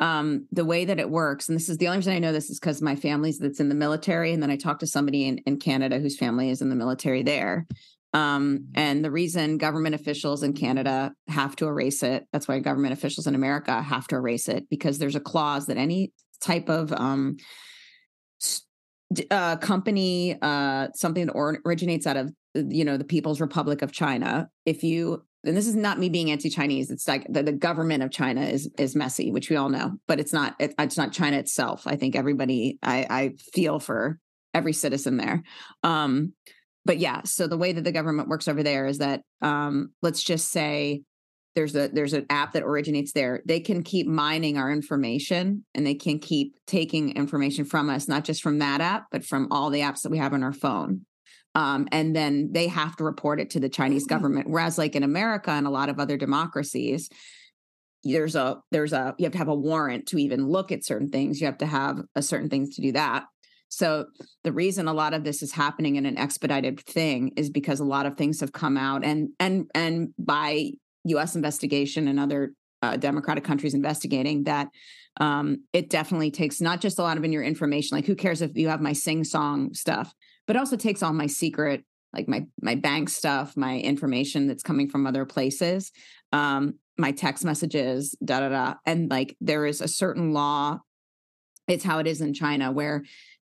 Um, 0.00 0.48
the 0.50 0.64
way 0.64 0.86
that 0.86 0.98
it 0.98 1.10
works, 1.10 1.48
and 1.48 1.54
this 1.54 1.68
is 1.68 1.76
the 1.76 1.86
only 1.86 1.98
reason 1.98 2.14
I 2.14 2.18
know 2.18 2.32
this 2.32 2.50
is 2.50 2.58
because 2.58 2.80
my 2.80 2.96
family's 2.96 3.38
that's 3.38 3.60
in 3.60 3.68
the 3.68 3.74
military, 3.74 4.32
and 4.32 4.42
then 4.42 4.50
I 4.50 4.56
talked 4.56 4.80
to 4.80 4.86
somebody 4.86 5.26
in, 5.26 5.38
in 5.38 5.58
Canada 5.58 5.98
whose 5.98 6.18
family 6.18 6.48
is 6.48 6.62
in 6.62 6.70
the 6.70 6.74
military 6.74 7.22
there. 7.22 7.66
Um, 8.14 8.68
and 8.74 9.04
the 9.04 9.10
reason 9.10 9.58
government 9.58 9.94
officials 9.94 10.42
in 10.42 10.52
Canada 10.52 11.12
have 11.28 11.56
to 11.56 11.66
erase 11.66 12.02
it, 12.02 12.26
that's 12.32 12.46
why 12.46 12.58
government 12.58 12.92
officials 12.92 13.26
in 13.26 13.34
America 13.34 13.80
have 13.80 14.06
to 14.08 14.16
erase 14.16 14.48
it, 14.48 14.68
because 14.68 14.98
there's 14.98 15.16
a 15.16 15.20
clause 15.20 15.66
that 15.66 15.78
any 15.78 16.12
type 16.40 16.68
of 16.68 16.92
um, 16.92 17.36
uh, 19.30 19.56
company, 19.56 20.36
uh, 20.42 20.88
something 20.94 21.26
that 21.26 21.34
originates 21.64 22.06
out 22.06 22.16
of 22.16 22.32
you 22.54 22.84
know 22.84 22.98
the 22.98 23.04
People's 23.04 23.40
Republic 23.40 23.80
of 23.80 23.92
China, 23.92 24.48
if 24.66 24.82
you 24.82 25.24
and 25.44 25.56
this 25.56 25.66
is 25.66 25.74
not 25.74 25.98
me 25.98 26.08
being 26.08 26.30
anti-Chinese, 26.30 26.90
it's 26.90 27.08
like 27.08 27.26
the, 27.28 27.42
the 27.42 27.52
government 27.52 28.02
of 28.02 28.10
China 28.10 28.42
is 28.42 28.70
is 28.78 28.94
messy, 28.94 29.30
which 29.30 29.50
we 29.50 29.56
all 29.56 29.70
know, 29.70 29.92
but 30.06 30.20
it's 30.20 30.32
not 30.32 30.54
it, 30.58 30.74
it's 30.78 30.96
not 30.96 31.12
China 31.12 31.38
itself. 31.38 31.86
I 31.86 31.96
think 31.96 32.14
everybody 32.14 32.78
I, 32.82 33.06
I 33.08 33.30
feel 33.54 33.78
for 33.80 34.18
every 34.54 34.72
citizen 34.72 35.16
there. 35.16 35.42
Um, 35.82 36.34
but 36.84 36.98
yeah, 36.98 37.22
so 37.24 37.46
the 37.46 37.56
way 37.56 37.72
that 37.72 37.84
the 37.84 37.92
government 37.92 38.28
works 38.28 38.48
over 38.48 38.62
there 38.62 38.86
is 38.86 38.98
that 38.98 39.22
um, 39.40 39.92
let's 40.02 40.22
just 40.22 40.50
say 40.50 41.02
there's 41.54 41.76
a 41.76 41.88
there's 41.88 42.14
an 42.14 42.26
app 42.30 42.52
that 42.52 42.62
originates 42.62 43.12
there 43.12 43.42
they 43.44 43.60
can 43.60 43.82
keep 43.82 44.06
mining 44.06 44.56
our 44.56 44.72
information 44.72 45.64
and 45.74 45.86
they 45.86 45.94
can 45.94 46.18
keep 46.18 46.54
taking 46.66 47.14
information 47.14 47.66
from 47.66 47.90
us 47.90 48.08
not 48.08 48.24
just 48.24 48.42
from 48.42 48.58
that 48.58 48.80
app 48.80 49.04
but 49.10 49.22
from 49.22 49.48
all 49.50 49.68
the 49.68 49.80
apps 49.80 50.00
that 50.00 50.10
we 50.10 50.16
have 50.16 50.32
on 50.32 50.42
our 50.42 50.54
phone 50.54 51.04
Um, 51.54 51.88
and 51.92 52.16
then 52.16 52.52
they 52.52 52.68
have 52.68 52.96
to 52.96 53.04
report 53.04 53.40
it 53.40 53.50
to 53.50 53.60
the 53.60 53.68
Chinese 53.68 54.04
mm-hmm. 54.04 54.14
government. 54.14 54.48
Whereas, 54.48 54.78
like 54.78 54.96
in 54.96 55.02
America 55.02 55.50
and 55.50 55.66
a 55.66 55.70
lot 55.70 55.88
of 55.88 56.00
other 56.00 56.16
democracies, 56.16 57.10
there's 58.04 58.34
a 58.34 58.58
there's 58.70 58.92
a 58.92 59.14
you 59.18 59.24
have 59.24 59.32
to 59.32 59.38
have 59.38 59.48
a 59.48 59.54
warrant 59.54 60.06
to 60.08 60.18
even 60.18 60.48
look 60.48 60.72
at 60.72 60.84
certain 60.84 61.10
things. 61.10 61.40
You 61.40 61.46
have 61.46 61.58
to 61.58 61.66
have 61.66 62.00
a 62.14 62.22
certain 62.22 62.48
things 62.48 62.76
to 62.76 62.82
do 62.82 62.92
that. 62.92 63.24
So 63.72 64.08
the 64.44 64.52
reason 64.52 64.86
a 64.86 64.92
lot 64.92 65.14
of 65.14 65.24
this 65.24 65.42
is 65.42 65.52
happening 65.52 65.96
in 65.96 66.04
an 66.04 66.18
expedited 66.18 66.78
thing 66.80 67.32
is 67.36 67.48
because 67.48 67.80
a 67.80 67.84
lot 67.84 68.04
of 68.04 68.18
things 68.18 68.40
have 68.40 68.52
come 68.52 68.76
out 68.76 69.02
and 69.02 69.30
and 69.40 69.70
and 69.74 70.10
by 70.18 70.72
U.S. 71.04 71.34
investigation 71.36 72.06
and 72.06 72.20
other 72.20 72.52
uh, 72.82 72.98
democratic 72.98 73.44
countries 73.44 73.72
investigating 73.72 74.44
that 74.44 74.68
um, 75.20 75.64
it 75.72 75.88
definitely 75.88 76.30
takes 76.30 76.60
not 76.60 76.82
just 76.82 76.98
a 76.98 77.02
lot 77.02 77.16
of 77.16 77.24
in 77.24 77.32
your 77.32 77.42
information 77.42 77.96
like 77.96 78.04
who 78.04 78.14
cares 78.14 78.42
if 78.42 78.50
you 78.56 78.68
have 78.68 78.82
my 78.82 78.92
sing 78.92 79.24
song 79.24 79.72
stuff 79.72 80.12
but 80.46 80.56
also 80.56 80.76
takes 80.76 81.02
all 81.02 81.14
my 81.14 81.26
secret 81.26 81.82
like 82.12 82.28
my 82.28 82.44
my 82.60 82.74
bank 82.74 83.08
stuff 83.08 83.56
my 83.56 83.78
information 83.78 84.48
that's 84.48 84.62
coming 84.62 84.90
from 84.90 85.06
other 85.06 85.24
places 85.24 85.92
um, 86.32 86.74
my 86.98 87.10
text 87.10 87.42
messages 87.42 88.14
da 88.22 88.40
da 88.40 88.48
da 88.50 88.74
and 88.84 89.10
like 89.10 89.34
there 89.40 89.64
is 89.64 89.80
a 89.80 89.88
certain 89.88 90.34
law 90.34 90.78
it's 91.68 91.84
how 91.84 92.00
it 92.00 92.06
is 92.06 92.20
in 92.20 92.34
china 92.34 92.70
where 92.70 93.02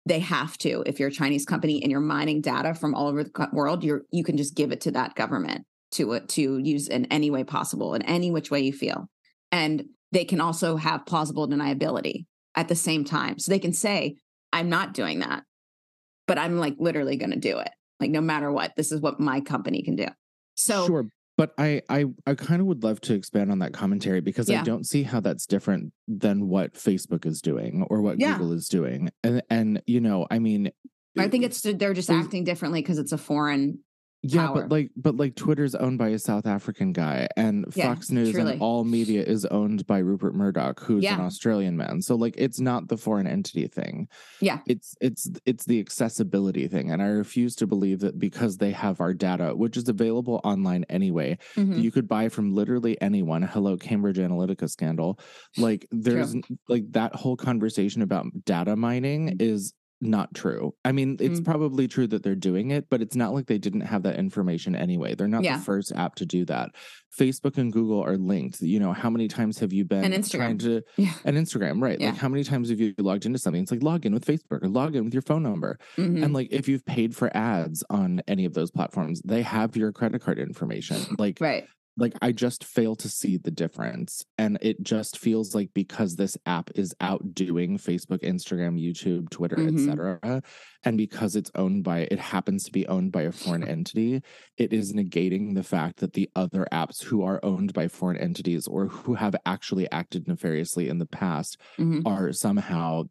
they 0.08 0.20
have 0.20 0.56
to. 0.58 0.82
If 0.86 0.98
you're 0.98 1.10
a 1.10 1.12
chinese 1.12 1.44
company 1.44 1.82
and 1.82 1.90
you're 1.90 2.00
mining 2.00 2.40
data 2.40 2.74
from 2.74 2.94
all 2.94 3.08
over 3.08 3.24
the 3.24 3.48
world 3.52 3.84
you're 3.84 4.02
you 4.10 4.24
can 4.24 4.36
just 4.36 4.54
give 4.54 4.72
it 4.72 4.80
to 4.82 4.90
that 4.92 5.14
government 5.14 5.66
to 5.92 6.12
it 6.12 6.28
to 6.30 6.58
use 6.58 6.88
in 6.88 7.06
any 7.06 7.30
way 7.30 7.44
possible 7.44 7.94
in 7.94 8.02
any 8.02 8.30
which 8.30 8.50
way 8.50 8.60
you 8.60 8.72
feel. 8.72 9.08
And 9.52 9.84
they 10.12 10.24
can 10.24 10.40
also 10.40 10.76
have 10.76 11.06
plausible 11.06 11.48
deniability 11.48 12.26
at 12.54 12.68
the 12.68 12.74
same 12.74 13.04
time. 13.04 13.38
So 13.38 13.50
they 13.50 13.58
can 13.58 13.72
say 13.72 14.16
i'm 14.50 14.70
not 14.70 14.94
doing 14.94 15.18
that 15.18 15.44
but 16.26 16.38
i'm 16.38 16.58
like 16.58 16.74
literally 16.78 17.16
going 17.16 17.30
to 17.30 17.38
do 17.38 17.58
it. 17.58 17.70
Like 18.00 18.10
no 18.10 18.20
matter 18.20 18.50
what 18.50 18.72
this 18.76 18.92
is 18.92 19.00
what 19.00 19.20
my 19.20 19.40
company 19.40 19.82
can 19.82 19.96
do. 19.96 20.06
So 20.54 20.86
sure 20.86 21.06
but 21.38 21.54
I, 21.56 21.82
I, 21.88 22.06
I 22.26 22.34
kind 22.34 22.60
of 22.60 22.66
would 22.66 22.82
love 22.82 23.00
to 23.02 23.14
expand 23.14 23.52
on 23.52 23.60
that 23.60 23.72
commentary 23.72 24.20
because 24.20 24.48
yeah. 24.48 24.60
I 24.60 24.64
don't 24.64 24.84
see 24.84 25.04
how 25.04 25.20
that's 25.20 25.46
different 25.46 25.92
than 26.08 26.48
what 26.48 26.74
Facebook 26.74 27.24
is 27.24 27.40
doing 27.40 27.86
or 27.88 28.02
what 28.02 28.18
yeah. 28.18 28.32
Google 28.32 28.52
is 28.52 28.66
doing. 28.66 29.10
And, 29.22 29.42
and 29.48 29.80
you 29.86 30.00
know, 30.00 30.26
I 30.32 30.40
mean, 30.40 30.72
I 31.16 31.28
think 31.28 31.44
it's 31.44 31.62
they're 31.62 31.94
just 31.94 32.10
acting 32.10 32.42
differently 32.42 32.82
because 32.82 32.98
it's 32.98 33.12
a 33.12 33.18
foreign 33.18 33.78
yeah, 34.22 34.50
but 34.52 34.68
like, 34.68 34.90
but 34.96 35.16
like, 35.16 35.36
Twitter's 35.36 35.76
owned 35.76 35.98
by 35.98 36.08
a 36.08 36.18
South 36.18 36.46
African 36.46 36.92
guy, 36.92 37.28
and 37.36 37.66
yeah, 37.74 37.94
Fox 37.94 38.10
News 38.10 38.32
truly. 38.32 38.52
and 38.52 38.62
all 38.62 38.82
media 38.84 39.22
is 39.22 39.44
owned 39.46 39.86
by 39.86 39.98
Rupert 39.98 40.34
Murdoch, 40.34 40.80
who's 40.80 41.04
yeah. 41.04 41.14
an 41.14 41.20
Australian 41.20 41.76
man. 41.76 42.02
So 42.02 42.16
like, 42.16 42.34
it's 42.36 42.58
not 42.58 42.88
the 42.88 42.96
foreign 42.96 43.28
entity 43.28 43.68
thing. 43.68 44.08
Yeah, 44.40 44.58
it's 44.66 44.96
it's 45.00 45.30
it's 45.46 45.64
the 45.66 45.78
accessibility 45.78 46.66
thing, 46.66 46.90
and 46.90 47.00
I 47.00 47.06
refuse 47.06 47.54
to 47.56 47.66
believe 47.66 48.00
that 48.00 48.18
because 48.18 48.56
they 48.56 48.72
have 48.72 49.00
our 49.00 49.14
data, 49.14 49.54
which 49.54 49.76
is 49.76 49.88
available 49.88 50.40
online 50.42 50.84
anyway, 50.88 51.38
mm-hmm. 51.54 51.78
you 51.78 51.92
could 51.92 52.08
buy 52.08 52.28
from 52.28 52.54
literally 52.54 53.00
anyone. 53.00 53.42
Hello, 53.42 53.76
Cambridge 53.76 54.18
Analytica 54.18 54.68
scandal. 54.68 55.20
Like, 55.56 55.86
there's 55.92 56.32
True. 56.32 56.42
like 56.68 56.90
that 56.92 57.14
whole 57.14 57.36
conversation 57.36 58.02
about 58.02 58.26
data 58.44 58.74
mining 58.74 59.28
mm-hmm. 59.28 59.36
is 59.40 59.74
not 60.00 60.34
true. 60.34 60.74
I 60.84 60.92
mean, 60.92 61.16
it's 61.20 61.40
mm. 61.40 61.44
probably 61.44 61.88
true 61.88 62.06
that 62.08 62.22
they're 62.22 62.34
doing 62.34 62.70
it, 62.70 62.86
but 62.88 63.02
it's 63.02 63.16
not 63.16 63.34
like 63.34 63.46
they 63.46 63.58
didn't 63.58 63.82
have 63.82 64.04
that 64.04 64.16
information 64.16 64.76
anyway. 64.76 65.14
They're 65.14 65.28
not 65.28 65.42
yeah. 65.42 65.58
the 65.58 65.64
first 65.64 65.92
app 65.92 66.14
to 66.16 66.26
do 66.26 66.44
that. 66.46 66.70
Facebook 67.18 67.58
and 67.58 67.72
Google 67.72 68.02
are 68.02 68.16
linked. 68.16 68.60
You 68.60 68.78
know, 68.78 68.92
how 68.92 69.10
many 69.10 69.28
times 69.28 69.58
have 69.58 69.72
you 69.72 69.84
been 69.84 70.04
and 70.04 70.14
Instagram. 70.14 70.38
trying 70.38 70.58
to 70.58 70.82
yeah. 70.96 71.12
and 71.24 71.36
Instagram, 71.36 71.82
right? 71.82 72.00
Yeah. 72.00 72.10
Like 72.10 72.18
how 72.18 72.28
many 72.28 72.44
times 72.44 72.70
have 72.70 72.80
you 72.80 72.94
logged 72.98 73.26
into 73.26 73.38
something? 73.38 73.62
It's 73.62 73.72
like 73.72 73.82
log 73.82 74.06
in 74.06 74.14
with 74.14 74.24
Facebook 74.24 74.62
or 74.62 74.68
log 74.68 74.94
in 74.94 75.04
with 75.04 75.14
your 75.14 75.22
phone 75.22 75.42
number. 75.42 75.78
Mm-hmm. 75.96 76.22
And 76.22 76.32
like 76.32 76.48
if 76.50 76.68
you've 76.68 76.84
paid 76.86 77.16
for 77.16 77.34
ads 77.36 77.82
on 77.90 78.22
any 78.28 78.44
of 78.44 78.54
those 78.54 78.70
platforms, 78.70 79.20
they 79.24 79.42
have 79.42 79.76
your 79.76 79.92
credit 79.92 80.22
card 80.22 80.38
information. 80.38 81.16
Like 81.18 81.38
right 81.40 81.66
like 81.98 82.14
I 82.22 82.32
just 82.32 82.64
fail 82.64 82.94
to 82.96 83.08
see 83.08 83.36
the 83.36 83.50
difference. 83.50 84.24
And 84.38 84.56
it 84.62 84.82
just 84.82 85.18
feels 85.18 85.54
like 85.54 85.70
because 85.74 86.14
this 86.14 86.36
app 86.46 86.70
is 86.76 86.94
outdoing 87.00 87.78
Facebook, 87.78 88.22
Instagram, 88.22 88.80
YouTube, 88.80 89.30
Twitter, 89.30 89.56
mm-hmm. 89.56 89.90
etc., 89.90 90.42
and 90.84 90.96
because 90.96 91.34
it's 91.34 91.50
owned 91.56 91.82
by 91.82 92.08
it 92.10 92.20
happens 92.20 92.64
to 92.64 92.72
be 92.72 92.86
owned 92.86 93.10
by 93.10 93.22
a 93.22 93.32
foreign 93.32 93.64
entity, 93.64 94.22
it 94.56 94.72
is 94.72 94.92
negating 94.92 95.54
the 95.54 95.64
fact 95.64 95.98
that 95.98 96.12
the 96.12 96.30
other 96.36 96.66
apps 96.72 97.02
who 97.02 97.22
are 97.22 97.40
owned 97.42 97.72
by 97.72 97.88
foreign 97.88 98.16
entities 98.16 98.66
or 98.68 98.86
who 98.86 99.14
have 99.14 99.34
actually 99.44 99.90
acted 99.90 100.28
nefariously 100.28 100.88
in 100.88 100.98
the 100.98 101.06
past 101.06 101.60
mm-hmm. 101.78 102.06
are 102.06 102.32
somehow 102.32 103.02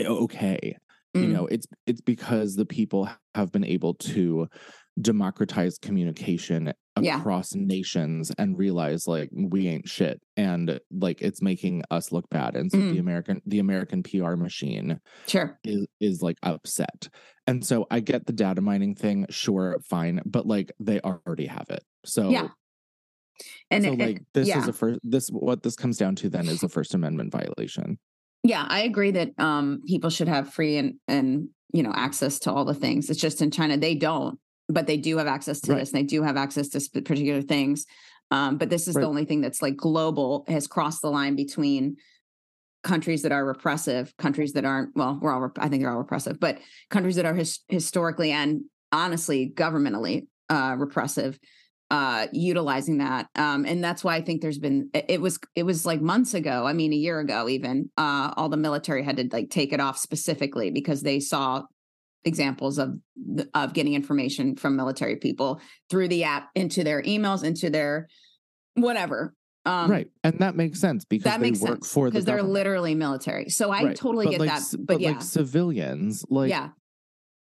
okay. 0.00 0.76
Mm. 1.16 1.22
You 1.22 1.28
know, 1.28 1.46
it's 1.46 1.66
it's 1.86 2.00
because 2.00 2.54
the 2.54 2.66
people 2.66 3.08
have 3.34 3.50
been 3.50 3.64
able 3.64 3.94
to 3.94 4.48
democratize 5.00 5.78
communication 5.78 6.72
across 6.96 7.54
yeah. 7.54 7.62
nations 7.64 8.32
and 8.38 8.58
realize 8.58 9.06
like 9.06 9.30
we 9.32 9.68
ain't 9.68 9.88
shit 9.88 10.20
and 10.36 10.80
like 10.90 11.22
it's 11.22 11.40
making 11.40 11.82
us 11.90 12.12
look 12.12 12.28
bad 12.30 12.56
and 12.56 12.70
so 12.70 12.78
mm. 12.78 12.92
the 12.92 12.98
american 12.98 13.40
the 13.46 13.58
american 13.58 14.02
pr 14.02 14.34
machine 14.34 15.00
sure 15.26 15.58
is 15.64 15.86
is 16.00 16.22
like 16.22 16.36
upset 16.42 17.08
and 17.46 17.64
so 17.64 17.86
i 17.90 18.00
get 18.00 18.26
the 18.26 18.32
data 18.32 18.60
mining 18.60 18.94
thing 18.94 19.24
sure 19.30 19.78
fine 19.88 20.20
but 20.26 20.46
like 20.46 20.72
they 20.80 21.00
already 21.00 21.46
have 21.46 21.66
it 21.70 21.84
so 22.04 22.28
yeah 22.28 22.48
and 23.70 23.84
so 23.84 23.92
it, 23.92 23.98
like 23.98 24.22
this 24.34 24.48
yeah. 24.48 24.58
is 24.58 24.68
a 24.68 24.72
first 24.72 25.00
this 25.02 25.28
what 25.28 25.62
this 25.62 25.76
comes 25.76 25.96
down 25.96 26.14
to 26.14 26.28
then 26.28 26.48
is 26.48 26.62
a 26.62 26.68
first 26.68 26.94
amendment 26.94 27.32
violation 27.32 27.98
yeah 28.42 28.66
i 28.68 28.80
agree 28.80 29.10
that 29.10 29.30
um 29.38 29.80
people 29.86 30.10
should 30.10 30.28
have 30.28 30.52
free 30.52 30.76
and 30.76 30.94
and 31.08 31.48
you 31.72 31.82
know 31.82 31.92
access 31.94 32.38
to 32.40 32.52
all 32.52 32.64
the 32.64 32.74
things 32.74 33.08
it's 33.08 33.20
just 33.20 33.40
in 33.40 33.50
china 33.50 33.76
they 33.76 33.94
don't 33.94 34.38
but 34.70 34.86
they 34.86 34.96
do 34.96 35.18
have 35.18 35.26
access 35.26 35.60
to 35.60 35.72
right. 35.72 35.78
this 35.78 35.92
and 35.92 35.98
they 35.98 36.06
do 36.06 36.22
have 36.22 36.36
access 36.36 36.68
to 36.68 37.00
particular 37.02 37.42
things. 37.42 37.86
Um, 38.30 38.58
but 38.58 38.70
this 38.70 38.86
is 38.86 38.94
right. 38.94 39.02
the 39.02 39.08
only 39.08 39.24
thing 39.24 39.40
that's 39.40 39.60
like 39.60 39.76
global 39.76 40.44
has 40.48 40.66
crossed 40.66 41.02
the 41.02 41.10
line 41.10 41.34
between 41.36 41.96
countries 42.82 43.22
that 43.22 43.32
are 43.32 43.44
repressive, 43.44 44.16
countries 44.16 44.52
that 44.52 44.64
aren't. 44.64 44.96
Well, 44.96 45.18
we're 45.20 45.32
all 45.32 45.50
I 45.58 45.68
think 45.68 45.82
they're 45.82 45.92
all 45.92 45.98
repressive, 45.98 46.38
but 46.38 46.58
countries 46.90 47.16
that 47.16 47.26
are 47.26 47.34
his, 47.34 47.60
historically 47.68 48.30
and 48.30 48.62
honestly 48.92 49.52
governmentally 49.54 50.26
uh, 50.48 50.76
repressive 50.78 51.38
uh 51.90 52.28
utilizing 52.32 52.98
that 52.98 53.26
um 53.34 53.64
and 53.64 53.82
that's 53.82 54.04
why 54.04 54.14
i 54.14 54.20
think 54.20 54.40
there's 54.40 54.58
been 54.58 54.88
it 54.94 55.20
was 55.20 55.38
it 55.56 55.64
was 55.64 55.84
like 55.84 56.00
months 56.00 56.34
ago 56.34 56.64
i 56.64 56.72
mean 56.72 56.92
a 56.92 56.96
year 56.96 57.18
ago 57.18 57.48
even 57.48 57.90
uh 57.98 58.32
all 58.36 58.48
the 58.48 58.56
military 58.56 59.02
had 59.02 59.16
to 59.16 59.28
like 59.32 59.50
take 59.50 59.72
it 59.72 59.80
off 59.80 59.98
specifically 59.98 60.70
because 60.70 61.02
they 61.02 61.18
saw 61.18 61.62
examples 62.24 62.78
of 62.78 62.98
of 63.54 63.72
getting 63.72 63.94
information 63.94 64.56
from 64.56 64.76
military 64.76 65.16
people 65.16 65.60
through 65.88 66.08
the 66.08 66.24
app 66.24 66.50
into 66.54 66.84
their 66.84 67.02
emails 67.02 67.42
into 67.42 67.70
their 67.70 68.08
whatever 68.74 69.34
um, 69.66 69.90
right 69.90 70.08
and 70.24 70.38
that 70.38 70.54
makes 70.54 70.80
sense 70.80 71.04
because 71.04 71.24
that 71.24 71.40
makes 71.40 71.60
work 71.60 71.84
sense, 71.84 71.92
for 71.92 72.06
because 72.06 72.24
the 72.24 72.32
they're 72.32 72.42
literally 72.42 72.94
military 72.94 73.48
so 73.48 73.70
i 73.70 73.84
right. 73.84 73.96
totally 73.96 74.26
but 74.26 74.30
get 74.32 74.40
like, 74.40 74.50
that 74.50 74.62
but, 74.72 74.86
but 74.86 75.00
yeah 75.00 75.10
like 75.10 75.22
civilians 75.22 76.24
like 76.28 76.50
yeah 76.50 76.68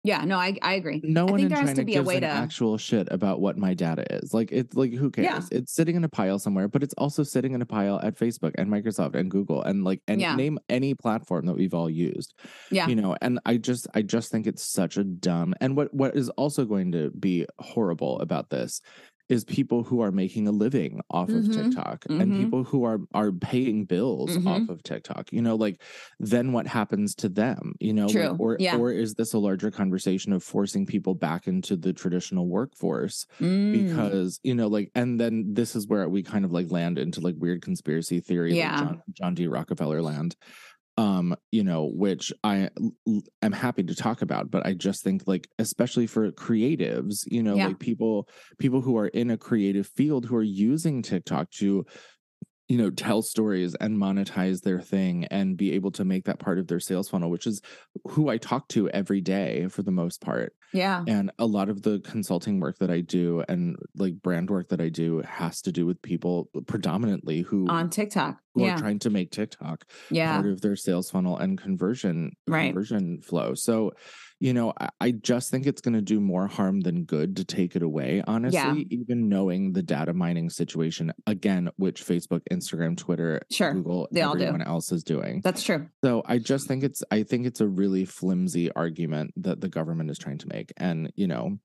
yeah, 0.08 0.24
no, 0.24 0.38
I 0.38 0.56
I 0.62 0.74
agree. 0.74 1.02
No 1.04 1.26
one 1.26 1.40
in 1.40 1.50
China 1.50 1.84
gives 1.84 2.10
an 2.10 2.22
to... 2.22 2.28
actual 2.28 2.78
shit 2.78 3.08
about 3.12 3.42
what 3.42 3.58
my 3.58 3.74
data 3.74 4.06
is. 4.16 4.34
Like 4.34 4.52
it's 4.52 4.76
like 4.76 4.94
who 4.94 5.12
cares? 5.12 5.26
Yeah. 5.26 5.58
It's 5.58 5.74
sitting 5.74 5.96
in 5.96 6.04
a 6.04 6.10
pile 6.10 6.40
somewhere, 6.40 6.68
but 6.68 6.82
it's 6.82 6.94
also 6.94 7.24
sitting 7.24 7.54
in 7.54 7.62
a 7.62 7.66
pile 7.66 8.00
at 8.02 8.18
Facebook 8.18 8.54
and 8.58 8.70
Microsoft 8.70 9.16
and 9.16 9.30
Google 9.30 9.62
and 9.64 9.84
like 9.84 10.02
and 10.08 10.22
yeah. 10.22 10.36
name 10.36 10.60
any 10.70 10.94
platform 10.94 11.46
that 11.48 11.56
we've 11.56 11.74
all 11.74 11.90
used. 11.90 12.34
Yeah, 12.72 12.88
you 12.88 12.96
know, 12.96 13.18
and 13.22 13.40
I 13.46 13.58
just 13.58 13.88
I 13.94 14.02
just 14.02 14.32
think 14.32 14.48
it's 14.48 14.64
such 14.64 14.96
a 14.96 15.04
dumb. 15.04 15.54
And 15.60 15.76
what 15.76 15.94
what 15.94 16.16
is 16.16 16.30
also 16.30 16.64
going 16.64 16.94
to 16.94 17.12
be 17.12 17.46
horrible 17.60 18.20
about 18.22 18.50
this 18.50 18.82
is 19.30 19.44
people 19.44 19.84
who 19.84 20.02
are 20.02 20.12
making 20.12 20.48
a 20.48 20.52
living 20.52 21.02
off 21.10 21.28
mm-hmm. 21.28 21.52
of 21.52 21.56
TikTok 21.56 22.04
mm-hmm. 22.06 22.22
and 22.22 22.44
people 22.44 22.64
who 22.64 22.84
are 22.84 23.00
are 23.14 23.32
paying 23.32 23.86
bills 23.86 24.32
mm-hmm. 24.38 24.48
off 24.48 24.70
of 24.70 24.84
TikTok. 24.84 25.32
You 25.32 25.42
know, 25.42 25.56
like 25.56 25.82
then 26.20 26.54
what 26.54 26.68
happens 26.68 27.16
to 27.16 27.30
them? 27.30 27.74
You 27.80 27.94
know, 27.94 28.08
like, 28.08 28.40
or 28.40 28.58
yeah. 28.60 28.78
or 28.78 28.92
is 28.92 29.16
this 29.16 29.34
a 29.34 29.40
larger 29.40 29.72
conversation 29.72 30.34
of 30.34 30.44
forcing 30.44 30.86
people 30.86 31.14
back 31.14 31.48
into 31.48 31.76
the 31.76 31.94
traditional 31.94 32.48
workforce 32.48 33.26
mm. 33.40 33.88
because 33.88 34.40
you 34.44 34.56
know, 34.56 34.68
like, 34.68 34.92
and 34.96 35.20
then 35.20 35.54
this 35.54 35.76
is 35.76 35.88
where 35.88 36.08
we 36.08 36.24
kind 36.24 36.46
of 36.46 36.52
like 36.52 36.72
land 36.72 36.98
into 36.98 37.20
like 37.20 37.36
weird 37.38 37.62
conspiracy 37.62 38.20
theory, 38.20 38.56
yeah. 38.56 38.72
like 38.72 38.80
John, 38.80 39.02
John 39.14 39.34
D. 39.34 39.48
Rockefeller 39.48 40.02
land 40.02 40.36
um 40.98 41.36
you 41.52 41.64
know 41.64 41.86
which 41.86 42.34
i 42.44 42.70
am 43.42 43.52
happy 43.52 43.84
to 43.84 43.96
talk 43.96 44.22
about 44.22 44.50
but 44.50 44.66
i 44.66 44.74
just 44.74 45.04
think 45.04 45.24
like 45.28 45.48
especially 45.60 46.08
for 46.08 46.32
creatives 46.32 47.24
you 47.28 47.44
know 47.44 47.56
yeah. 47.56 47.68
like 47.68 47.80
people 47.80 48.28
people 48.58 48.82
who 48.82 48.98
are 48.98 49.08
in 49.08 49.32
a 49.32 49.38
creative 49.38 49.88
field 49.88 50.26
who 50.26 50.36
are 50.36 50.44
using 50.44 51.02
tiktok 51.02 51.50
to 51.52 51.86
you 52.68 52.78
know 52.78 52.90
tell 52.90 53.22
stories 53.22 53.76
and 53.76 53.98
monetize 53.98 54.62
their 54.62 54.82
thing 54.82 55.26
and 55.26 55.58
be 55.58 55.74
able 55.74 55.92
to 55.92 56.04
make 56.04 56.26
that 56.26 56.40
part 56.40 56.60
of 56.60 56.68
their 56.68 56.80
sales 56.80 57.10
funnel 57.10 57.30
which 57.30 57.48
is 57.48 57.62
who 58.10 58.30
i 58.30 58.38
talk 58.38 58.68
to 58.68 58.90
every 58.90 59.22
day 59.22 59.68
for 59.70 59.84
the 59.84 59.92
most 59.92 60.22
part. 60.22 60.54
Yeah. 60.74 61.04
And 61.08 61.32
a 61.40 61.46
lot 61.46 61.70
of 61.70 61.82
the 61.82 62.00
consulting 62.00 62.60
work 62.60 62.78
that 62.80 62.92
i 62.92 63.02
do 63.02 63.44
and 63.48 63.78
like 63.96 64.22
brand 64.22 64.50
work 64.50 64.70
that 64.70 64.82
i 64.82 64.90
do 64.90 65.22
has 65.22 65.62
to 65.62 65.72
do 65.72 65.86
with 65.86 66.02
people 66.02 66.50
predominantly 66.68 67.42
who 67.42 67.68
on 67.70 67.90
tiktok. 67.90 68.38
who 68.54 68.66
yeah. 68.66 68.76
are 68.76 68.78
trying 68.78 69.00
to 69.00 69.10
make 69.10 69.32
tiktok 69.32 69.86
yeah. 70.10 70.34
part 70.34 70.48
of 70.48 70.62
their 70.62 70.76
sales 70.76 71.10
funnel 71.10 71.38
and 71.38 71.58
conversion 71.58 72.32
right. 72.48 72.74
conversion 72.74 73.22
flow. 73.22 73.54
So 73.54 73.92
you 74.40 74.54
know, 74.54 74.74
I, 74.80 74.90
I 75.00 75.12
just 75.12 75.50
think 75.50 75.66
it's 75.66 75.82
going 75.82 75.96
to 75.96 76.02
do 76.02 76.20
more 76.20 76.48
harm 76.48 76.82
than 76.82 77.04
good 77.04 77.38
to 77.38 77.46
take 77.46 77.76
it 77.76 77.82
away, 77.82 78.24
honestly, 78.28 78.60
yeah. 78.60 78.84
even 78.90 79.30
knowing 79.30 79.74
the 79.74 79.82
data 79.82 80.14
mining 80.14 80.50
situation, 80.50 81.12
again, 81.26 81.70
which 81.78 82.06
Facebook, 82.06 82.42
Instagram, 82.52 82.98
Twitter, 82.98 83.42
sure. 83.52 83.74
Google, 83.74 84.08
they 84.12 84.22
everyone 84.22 84.62
else 84.62 84.92
is 84.92 85.04
doing. 85.04 85.42
That's 85.44 85.64
true. 85.64 85.88
So 86.04 86.22
I 86.26 86.38
just 86.38 86.68
think 86.68 86.84
it's, 86.84 87.04
I 87.10 87.24
think 87.24 87.48
it's 87.48 87.62
a 87.62 87.68
really 87.68 88.06
flimsy 88.06 88.72
argument 88.72 89.34
that 89.38 89.62
the 89.62 89.70
government 89.70 90.12
is 90.12 90.18
trying 90.18 90.38
to 90.40 90.48
make. 90.48 90.72
And, 90.78 91.12
you 91.16 91.28
know, 91.28 91.60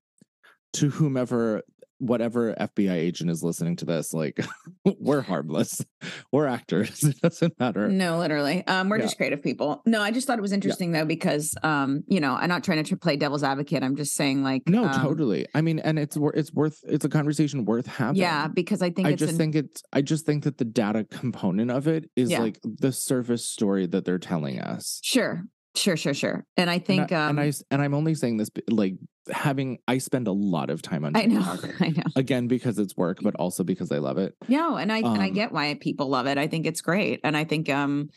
to 0.73 0.89
whomever 0.89 1.61
whatever 2.03 2.53
FBI 2.53 2.91
agent 2.91 3.29
is 3.29 3.43
listening 3.43 3.75
to 3.77 3.85
this, 3.85 4.13
like 4.13 4.39
we're 4.99 5.21
harmless. 5.21 5.83
we're 6.31 6.47
actors. 6.47 7.03
It 7.13 7.21
doesn't 7.21 7.59
matter. 7.59 7.89
No, 7.89 8.17
literally. 8.17 8.65
Um, 8.65 8.89
we're 8.89 8.97
yeah. 8.97 9.03
just 9.03 9.17
creative 9.17 9.43
people. 9.43 9.81
No, 9.85 10.01
I 10.01 10.11
just 10.11 10.25
thought 10.25 10.39
it 10.39 10.41
was 10.41 10.51
interesting 10.51 10.91
yeah. 10.93 11.01
though, 11.01 11.05
because 11.05 11.53
um, 11.63 12.03
you 12.07 12.19
know, 12.19 12.33
I'm 12.33 12.49
not 12.49 12.63
trying 12.63 12.83
to 12.83 12.97
play 12.97 13.17
devil's 13.17 13.43
advocate. 13.43 13.83
I'm 13.83 13.95
just 13.95 14.15
saying 14.15 14.43
like 14.43 14.63
No, 14.67 14.85
um, 14.85 15.01
totally. 15.01 15.45
I 15.53 15.61
mean, 15.61 15.79
and 15.79 15.99
it's 15.99 16.17
it's 16.33 16.51
worth 16.53 16.79
it's 16.83 17.05
a 17.05 17.09
conversation 17.09 17.65
worth 17.65 17.85
having. 17.85 18.15
Yeah, 18.15 18.47
because 18.47 18.81
I 18.81 18.89
think 18.89 19.07
I 19.07 19.15
just 19.15 19.33
an... 19.33 19.37
think 19.37 19.55
it's 19.55 19.83
I 19.93 20.01
just 20.01 20.25
think 20.25 20.43
that 20.43 20.57
the 20.57 20.65
data 20.65 21.03
component 21.03 21.71
of 21.71 21.87
it 21.87 22.09
is 22.15 22.31
yeah. 22.31 22.39
like 22.39 22.59
the 22.63 22.91
surface 22.91 23.45
story 23.45 23.85
that 23.87 24.05
they're 24.05 24.17
telling 24.17 24.59
us. 24.59 24.99
Sure. 25.03 25.43
Sure, 25.75 25.97
sure, 25.97 26.13
sure. 26.13 26.45
And 26.55 26.69
I 26.69 26.77
think, 26.79 27.11
and 27.11 27.19
I, 27.19 27.29
um, 27.29 27.39
and, 27.39 27.49
I 27.49 27.53
and 27.71 27.81
I'm 27.81 27.93
only 27.93 28.13
saying 28.13 28.37
this 28.37 28.51
like 28.69 28.95
having 29.31 29.79
I 29.87 29.97
spend 29.97 30.27
a 30.27 30.31
lot 30.31 30.69
of 30.69 30.81
time 30.81 31.03
on. 31.03 31.13
TikTok, 31.13 31.63
I 31.63 31.67
know, 31.67 31.73
I 31.79 31.89
know. 31.89 32.03
Again, 32.15 32.47
because 32.47 32.77
it's 32.77 32.95
work, 32.95 33.19
but 33.21 33.35
also 33.35 33.63
because 33.63 33.91
I 33.91 33.97
love 33.97 34.17
it. 34.17 34.35
No, 34.47 34.75
and 34.75 34.91
I 34.91 35.01
um, 35.01 35.13
and 35.13 35.23
I 35.23 35.27
um 35.29 35.33
get 35.33 35.51
why 35.51 35.75
people 35.79 36.09
love 36.09 36.27
it. 36.27 36.37
I 36.37 36.47
think 36.47 36.67
it's 36.67 36.81
great, 36.81 37.21
and 37.23 37.35
I 37.35 37.43
think 37.43 37.69
um, 37.69 38.09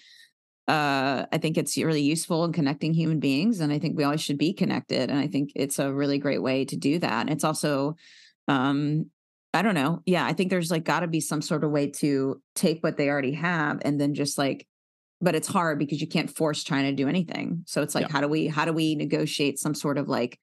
uh, 0.69 1.27
I 1.33 1.39
think 1.39 1.57
it's 1.57 1.77
really 1.77 2.03
useful 2.03 2.45
in 2.45 2.53
connecting 2.53 2.93
human 2.93 3.21
beings, 3.21 3.61
and 3.61 3.73
I 3.73 3.79
think 3.79 3.97
we 3.97 4.05
always 4.05 4.21
should 4.21 4.39
be 4.39 4.53
connected, 4.53 5.11
and 5.11 5.19
I 5.19 5.29
think 5.29 5.53
it's 5.55 5.79
a 5.79 5.93
really 5.93 6.19
great 6.19 6.43
way 6.43 6.65
to 6.67 6.77
do 6.77 6.99
that. 6.99 7.21
And 7.21 7.31
it's 7.31 7.45
also, 7.45 7.97
um, 8.49 9.11
I 9.55 9.63
don't 9.63 9.75
know, 9.75 10.03
yeah, 10.07 10.27
I 10.27 10.33
think 10.33 10.51
there's 10.51 10.71
like 10.71 10.85
got 10.85 11.01
to 11.01 11.07
be 11.07 11.21
some 11.21 11.41
sort 11.41 11.65
of 11.65 11.71
way 11.71 11.91
to 11.93 12.43
take 12.55 12.83
what 12.83 12.97
they 12.97 13.09
already 13.09 13.33
have 13.33 13.79
and 13.83 14.01
then 14.01 14.15
just 14.15 14.37
like 14.37 14.67
but 15.21 15.35
it's 15.35 15.49
hard 15.49 15.79
because 15.79 16.01
you 16.01 16.07
can't 16.07 16.35
force 16.35 16.63
China 16.63 16.91
to 16.91 16.97
do 16.97 17.09
anything. 17.09 17.63
So 17.67 17.83
it's 17.83 17.95
like, 17.95 18.07
yeah. 18.07 18.13
how 18.13 18.21
do 18.21 18.29
we 18.29 18.47
how 18.47 18.65
do 18.65 18.73
we 18.73 18.95
negotiate 18.95 19.59
some 19.59 19.75
sort 19.75 19.99
of 19.99 20.09
like 20.09 20.39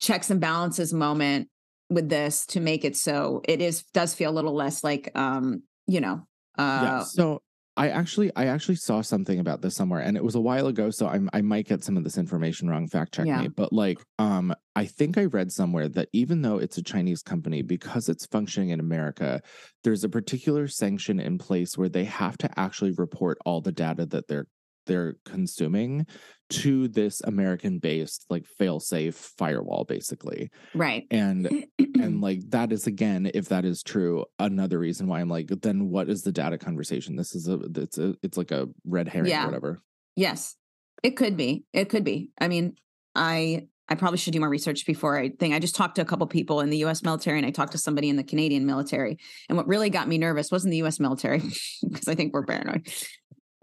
checks 0.00 0.30
and 0.30 0.40
balances 0.40 0.92
moment 0.92 1.48
with 1.88 2.08
this 2.08 2.46
to 2.46 2.60
make 2.60 2.84
it 2.84 2.96
so 2.96 3.40
it 3.48 3.60
is 3.60 3.84
does 3.94 4.12
feel 4.12 4.30
a 4.30 4.34
little 4.34 4.54
less 4.54 4.82
like 4.82 5.10
um, 5.14 5.62
you 5.86 6.00
know, 6.00 6.26
uh 6.58 6.80
yeah. 6.82 7.02
So 7.02 7.42
I 7.76 7.90
actually 7.90 8.30
I 8.34 8.46
actually 8.46 8.76
saw 8.76 9.02
something 9.02 9.38
about 9.38 9.60
this 9.60 9.74
somewhere 9.74 10.00
and 10.00 10.16
it 10.16 10.24
was 10.24 10.34
a 10.34 10.40
while 10.40 10.66
ago 10.66 10.90
so 10.90 11.06
I 11.06 11.20
I 11.32 11.42
might 11.42 11.66
get 11.66 11.84
some 11.84 11.96
of 11.96 12.04
this 12.04 12.16
information 12.16 12.70
wrong 12.70 12.88
fact 12.88 13.14
check 13.14 13.26
yeah. 13.26 13.42
me 13.42 13.48
but 13.48 13.72
like 13.72 13.98
um 14.18 14.54
I 14.74 14.86
think 14.86 15.18
I 15.18 15.24
read 15.24 15.52
somewhere 15.52 15.88
that 15.90 16.08
even 16.12 16.42
though 16.42 16.58
it's 16.58 16.78
a 16.78 16.82
Chinese 16.82 17.22
company 17.22 17.62
because 17.62 18.08
it's 18.08 18.26
functioning 18.26 18.70
in 18.70 18.80
America 18.80 19.42
there's 19.84 20.04
a 20.04 20.08
particular 20.08 20.68
sanction 20.68 21.20
in 21.20 21.38
place 21.38 21.76
where 21.76 21.88
they 21.90 22.04
have 22.04 22.38
to 22.38 22.58
actually 22.58 22.92
report 22.92 23.38
all 23.44 23.60
the 23.60 23.72
data 23.72 24.06
that 24.06 24.26
they're 24.26 24.46
they're 24.86 25.16
consuming 25.24 26.06
to 26.48 26.88
this 26.88 27.20
American 27.22 27.78
based 27.78 28.24
like 28.30 28.46
fail 28.46 28.78
safe 28.78 29.14
firewall 29.36 29.84
basically. 29.84 30.50
Right. 30.74 31.06
And 31.10 31.66
and 31.78 32.20
like 32.20 32.50
that 32.50 32.72
is 32.72 32.86
again 32.86 33.30
if 33.34 33.48
that 33.48 33.64
is 33.64 33.82
true 33.82 34.24
another 34.38 34.78
reason 34.78 35.08
why 35.08 35.20
I'm 35.20 35.28
like 35.28 35.48
then 35.62 35.88
what 35.90 36.08
is 36.08 36.22
the 36.22 36.32
data 36.32 36.58
conversation? 36.58 37.16
This 37.16 37.34
is 37.34 37.48
a 37.48 37.58
it's 37.76 37.98
a 37.98 38.14
it's 38.22 38.38
like 38.38 38.52
a 38.52 38.68
red 38.84 39.08
herring 39.08 39.30
yeah. 39.30 39.42
or 39.42 39.46
whatever. 39.46 39.82
Yes. 40.14 40.56
It 41.02 41.10
could 41.16 41.36
be. 41.36 41.64
It 41.72 41.88
could 41.88 42.04
be. 42.04 42.30
I 42.40 42.48
mean, 42.48 42.76
I 43.14 43.66
I 43.88 43.94
probably 43.94 44.18
should 44.18 44.32
do 44.32 44.40
more 44.40 44.48
research 44.48 44.84
before 44.86 45.18
I 45.18 45.30
think. 45.30 45.54
I 45.54 45.58
just 45.58 45.76
talked 45.76 45.96
to 45.96 46.02
a 46.02 46.06
couple 46.06 46.26
people 46.26 46.60
in 46.60 46.70
the 46.70 46.78
US 46.78 47.02
military 47.02 47.38
and 47.38 47.46
I 47.46 47.50
talked 47.50 47.72
to 47.72 47.78
somebody 47.78 48.08
in 48.08 48.16
the 48.16 48.24
Canadian 48.24 48.66
military. 48.66 49.18
And 49.48 49.56
what 49.56 49.68
really 49.68 49.90
got 49.90 50.08
me 50.08 50.18
nervous 50.18 50.50
wasn't 50.50 50.72
the 50.72 50.82
US 50.84 50.98
military, 50.98 51.38
because 51.88 52.08
I 52.08 52.14
think 52.14 52.32
we're 52.32 52.44
paranoid 52.44 52.88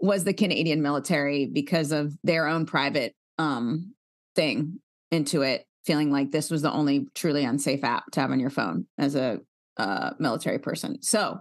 was 0.00 0.24
the 0.24 0.34
Canadian 0.34 0.82
military 0.82 1.46
because 1.46 1.92
of 1.92 2.16
their 2.22 2.46
own 2.46 2.66
private 2.66 3.14
um, 3.38 3.94
thing 4.34 4.80
into 5.10 5.42
it, 5.42 5.64
feeling 5.84 6.10
like 6.10 6.30
this 6.30 6.50
was 6.50 6.62
the 6.62 6.72
only 6.72 7.08
truly 7.14 7.44
unsafe 7.44 7.84
app 7.84 8.10
to 8.12 8.20
have 8.20 8.30
on 8.30 8.40
your 8.40 8.50
phone 8.50 8.86
as 8.98 9.14
a 9.14 9.40
uh, 9.76 10.10
military 10.18 10.58
person. 10.58 11.00
So 11.02 11.40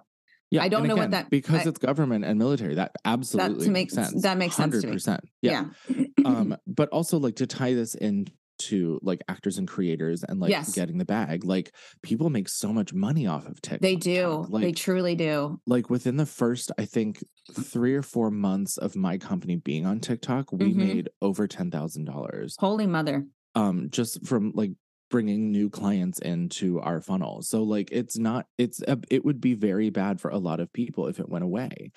yeah, 0.52 0.64
I 0.64 0.70
don't 0.70 0.88
know 0.88 0.94
again, 0.94 1.04
what 1.06 1.12
that 1.12 1.30
because 1.30 1.66
I, 1.66 1.70
it's 1.70 1.80
government 1.80 2.26
and 2.26 2.38
military. 2.38 2.76
That 2.76 2.92
absolutely 3.06 3.66
that 3.66 3.72
makes 3.72 3.94
sense. 3.94 4.22
That 4.22 4.38
makes 4.38 4.56
sense. 4.56 4.76
Hundred 4.76 4.94
percent. 4.94 5.22
Yeah. 5.42 5.66
yeah. 5.88 6.06
um, 6.26 6.56
but 6.68 6.90
also 6.90 7.18
like 7.18 7.38
to 7.38 7.48
tie 7.48 7.74
this 7.74 7.96
in 7.96 8.28
to 8.60 9.00
like 9.02 9.22
actors 9.28 9.58
and 9.58 9.68
creators 9.68 10.24
and 10.24 10.40
like 10.40 10.52
yes. 10.52 10.74
getting 10.74 10.98
the 10.98 11.06
bag. 11.06 11.44
Like 11.44 11.74
people 12.02 12.30
make 12.30 12.50
so 12.50 12.74
much 12.74 12.94
money 12.94 13.28
off 13.28 13.48
of 13.48 13.62
TikTok. 13.62 13.82
They 13.82 13.96
do. 13.96 14.46
Like, 14.50 14.64
they 14.64 14.72
truly 14.72 15.16
do. 15.16 15.60
Like 15.66 15.90
within 15.90 16.18
the 16.18 16.26
first, 16.26 16.72
I 16.78 16.86
think 16.86 17.24
three 17.52 17.96
or 17.96 18.02
four 18.02 18.32
months 18.32 18.78
of 18.78 18.96
my 18.96 19.18
company 19.18 19.56
being 19.56 19.86
on 19.86 20.00
TikTok, 20.00 20.52
we 20.52 20.70
mm-hmm. 20.70 20.80
made 20.80 21.10
over 21.22 21.48
ten 21.48 21.72
thousand 21.72 22.06
dollars. 22.06 22.56
Holy 22.60 22.88
mother! 22.88 23.26
Um, 23.56 23.90
just 23.92 24.26
from 24.26 24.52
like 24.56 24.72
bringing 25.14 25.52
new 25.52 25.70
clients 25.70 26.18
into 26.18 26.80
our 26.80 27.00
funnel. 27.00 27.44
So 27.44 27.62
like 27.62 27.90
it's 27.92 28.18
not 28.18 28.48
it's 28.58 28.82
a, 28.82 28.98
it 29.12 29.24
would 29.24 29.40
be 29.40 29.54
very 29.54 29.92
bad 29.92 30.20
for 30.20 30.32
a 30.32 30.40
lot 30.40 30.60
of 30.60 30.74
people 30.74 31.08
if 31.08 31.20
it 31.20 31.30
went 31.30 31.44
away. 31.44 31.92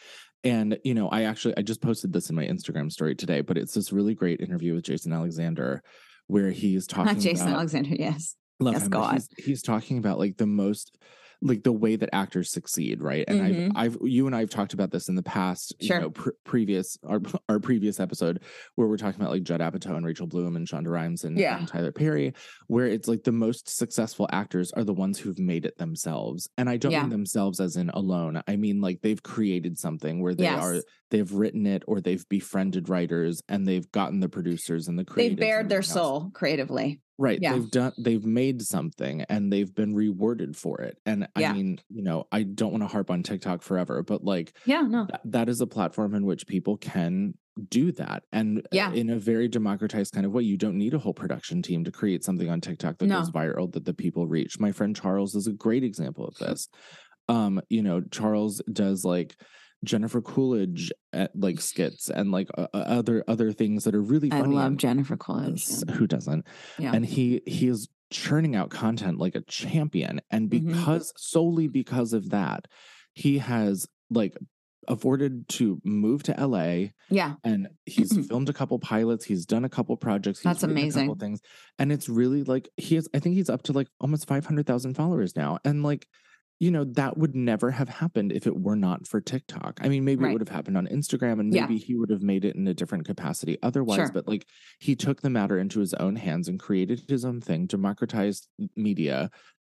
And 0.44 0.78
you 0.84 0.92
know, 0.92 1.08
I 1.08 1.22
actually 1.22 1.56
I 1.56 1.62
just 1.62 1.80
posted 1.80 2.12
this 2.12 2.28
in 2.28 2.36
my 2.36 2.44
Instagram 2.44 2.92
story 2.92 3.14
today, 3.14 3.40
but 3.40 3.56
it's 3.56 3.72
this 3.72 3.90
really 3.90 4.14
great 4.14 4.42
interview 4.42 4.74
with 4.74 4.84
Jason 4.84 5.14
Alexander 5.14 5.82
where 6.26 6.50
he's 6.50 6.86
talking 6.86 7.14
Not 7.14 7.22
Jason 7.22 7.48
about, 7.48 7.58
Alexander, 7.58 7.94
yes. 7.94 8.36
Love 8.58 8.74
yes, 8.74 8.84
him, 8.84 8.90
God. 8.90 9.12
He's, 9.14 9.28
he's 9.36 9.62
talking 9.62 9.98
about 9.98 10.18
like 10.18 10.36
the 10.36 10.46
most 10.46 10.96
like 11.42 11.62
the 11.62 11.72
way 11.72 11.96
that 11.96 12.08
actors 12.12 12.50
succeed, 12.50 13.02
right? 13.02 13.24
And 13.28 13.40
mm-hmm. 13.40 13.76
I've, 13.76 13.96
I've, 14.02 14.08
you 14.08 14.26
and 14.26 14.34
I 14.34 14.40
have 14.40 14.50
talked 14.50 14.72
about 14.72 14.90
this 14.90 15.08
in 15.08 15.14
the 15.14 15.22
past, 15.22 15.74
sure. 15.80 15.96
you 15.96 16.02
know, 16.02 16.10
pr- 16.10 16.30
previous 16.44 16.98
our 17.06 17.20
our 17.48 17.60
previous 17.60 18.00
episode 18.00 18.42
where 18.74 18.88
we're 18.88 18.96
talking 18.96 19.20
about 19.20 19.32
like 19.32 19.42
Judd 19.42 19.60
Apatow 19.60 19.96
and 19.96 20.06
Rachel 20.06 20.26
Bloom 20.26 20.56
and 20.56 20.66
Shonda 20.66 20.88
Rhimes 20.88 21.24
and, 21.24 21.38
yeah. 21.38 21.58
and 21.58 21.68
Tyler 21.68 21.92
Perry, 21.92 22.34
where 22.66 22.86
it's 22.86 23.08
like 23.08 23.24
the 23.24 23.32
most 23.32 23.68
successful 23.68 24.28
actors 24.32 24.72
are 24.72 24.84
the 24.84 24.94
ones 24.94 25.18
who've 25.18 25.38
made 25.38 25.64
it 25.64 25.78
themselves, 25.78 26.48
and 26.56 26.68
I 26.68 26.76
don't 26.76 26.92
yeah. 26.92 27.02
mean 27.02 27.10
themselves 27.10 27.60
as 27.60 27.76
in 27.76 27.90
alone. 27.90 28.42
I 28.46 28.56
mean 28.56 28.80
like 28.80 29.00
they've 29.02 29.22
created 29.22 29.78
something 29.78 30.22
where 30.22 30.34
they 30.34 30.44
yes. 30.44 30.62
are 30.62 30.82
they've 31.10 31.32
written 31.32 31.66
it 31.66 31.82
or 31.86 32.00
they've 32.00 32.28
befriended 32.28 32.88
writers 32.88 33.42
and 33.48 33.66
they've 33.66 33.90
gotten 33.92 34.20
the 34.20 34.28
producers 34.28 34.88
and 34.88 34.98
the 34.98 35.04
creators. 35.04 35.36
They've 35.36 35.40
bared 35.40 35.68
their 35.68 35.78
else. 35.78 35.88
soul 35.88 36.30
creatively. 36.32 37.00
Right. 37.18 37.38
Yeah. 37.40 37.54
They've 37.54 37.70
done 37.70 37.92
they've 37.96 38.24
made 38.24 38.62
something 38.62 39.22
and 39.22 39.52
they've 39.52 39.74
been 39.74 39.94
rewarded 39.94 40.56
for 40.56 40.82
it. 40.82 40.98
And 41.06 41.26
yeah. 41.36 41.50
I 41.50 41.52
mean, 41.54 41.80
you 41.88 42.02
know, 42.02 42.26
I 42.30 42.42
don't 42.42 42.72
want 42.72 42.82
to 42.82 42.88
harp 42.88 43.10
on 43.10 43.22
TikTok 43.22 43.62
forever, 43.62 44.02
but 44.02 44.22
like 44.22 44.52
yeah, 44.66 44.82
no. 44.82 45.06
Th- 45.06 45.20
that 45.24 45.48
is 45.48 45.60
a 45.60 45.66
platform 45.66 46.14
in 46.14 46.26
which 46.26 46.46
people 46.46 46.76
can 46.76 47.34
do 47.68 47.90
that. 47.92 48.24
And 48.32 48.58
uh, 48.58 48.62
yeah. 48.72 48.92
in 48.92 49.10
a 49.10 49.18
very 49.18 49.48
democratized 49.48 50.12
kind 50.12 50.26
of 50.26 50.32
way. 50.32 50.42
You 50.42 50.56
don't 50.56 50.76
need 50.76 50.94
a 50.94 50.98
whole 50.98 51.14
production 51.14 51.62
team 51.62 51.84
to 51.84 51.90
create 51.90 52.24
something 52.24 52.50
on 52.50 52.60
TikTok 52.60 52.98
that 52.98 53.06
no. 53.06 53.20
goes 53.20 53.30
viral 53.30 53.72
that 53.72 53.84
the 53.84 53.94
people 53.94 54.26
reach. 54.26 54.60
My 54.60 54.72
friend 54.72 54.94
Charles 54.94 55.34
is 55.34 55.46
a 55.46 55.52
great 55.52 55.84
example 55.84 56.26
of 56.26 56.34
this. 56.38 56.68
Um, 57.28 57.60
you 57.68 57.82
know, 57.82 58.02
Charles 58.10 58.62
does 58.72 59.04
like 59.04 59.36
Jennifer 59.84 60.20
Coolidge 60.20 60.92
at 61.12 61.30
like 61.34 61.60
skits 61.60 62.08
and 62.10 62.30
like 62.32 62.48
uh, 62.56 62.66
other 62.72 63.24
other 63.28 63.52
things 63.52 63.84
that 63.84 63.94
are 63.94 64.02
really 64.02 64.30
funny. 64.30 64.56
I 64.56 64.62
love 64.62 64.76
Jennifer 64.76 65.16
Coolidge. 65.16 65.66
Yeah. 65.68 65.94
Who 65.94 66.06
doesn't? 66.06 66.46
Yeah. 66.78 66.92
And 66.94 67.04
he 67.04 67.42
he 67.46 67.68
is 67.68 67.88
churning 68.10 68.54
out 68.54 68.70
content 68.70 69.18
like 69.18 69.34
a 69.34 69.40
champion 69.42 70.20
and 70.30 70.48
mm-hmm. 70.48 70.68
because 70.68 71.08
mm-hmm. 71.08 71.18
solely 71.18 71.68
because 71.68 72.12
of 72.12 72.30
that 72.30 72.66
he 73.14 73.38
has 73.38 73.86
like 74.10 74.36
afforded 74.88 75.48
to 75.48 75.80
move 75.84 76.22
to 76.24 76.32
LA. 76.32 76.90
Yeah. 77.10 77.34
And 77.44 77.68
he's 77.84 78.26
filmed 78.28 78.48
a 78.48 78.52
couple 78.52 78.78
pilots. 78.78 79.24
He's 79.24 79.46
done 79.46 79.64
a 79.64 79.68
couple 79.68 79.96
projects. 79.96 80.40
He's 80.40 80.44
That's 80.44 80.62
amazing. 80.62 81.14
things. 81.16 81.40
And 81.78 81.90
it's 81.90 82.08
really 82.08 82.44
like 82.44 82.68
he 82.76 82.94
has 82.94 83.08
I 83.14 83.18
think 83.18 83.34
he's 83.34 83.50
up 83.50 83.62
to 83.64 83.72
like 83.72 83.88
almost 84.00 84.28
500,000 84.28 84.94
followers 84.94 85.34
now. 85.36 85.58
And 85.64 85.82
like 85.82 86.06
you 86.58 86.70
know, 86.70 86.84
that 86.84 87.18
would 87.18 87.34
never 87.34 87.70
have 87.70 87.88
happened 87.88 88.32
if 88.32 88.46
it 88.46 88.58
were 88.58 88.76
not 88.76 89.06
for 89.06 89.20
TikTok. 89.20 89.78
I 89.82 89.88
mean, 89.88 90.04
maybe 90.04 90.24
right. 90.24 90.30
it 90.30 90.32
would 90.32 90.40
have 90.40 90.54
happened 90.54 90.78
on 90.78 90.86
Instagram 90.86 91.38
and 91.38 91.50
maybe 91.50 91.74
yeah. 91.74 91.84
he 91.86 91.94
would 91.94 92.10
have 92.10 92.22
made 92.22 92.46
it 92.46 92.56
in 92.56 92.66
a 92.66 92.72
different 92.72 93.04
capacity 93.04 93.58
otherwise. 93.62 93.96
Sure. 93.96 94.12
But 94.12 94.26
like 94.26 94.46
he 94.78 94.96
took 94.96 95.20
the 95.20 95.28
matter 95.28 95.58
into 95.58 95.80
his 95.80 95.92
own 95.94 96.16
hands 96.16 96.48
and 96.48 96.58
created 96.58 97.02
his 97.08 97.24
own 97.26 97.42
thing, 97.42 97.66
democratized 97.66 98.48
media, 98.74 99.30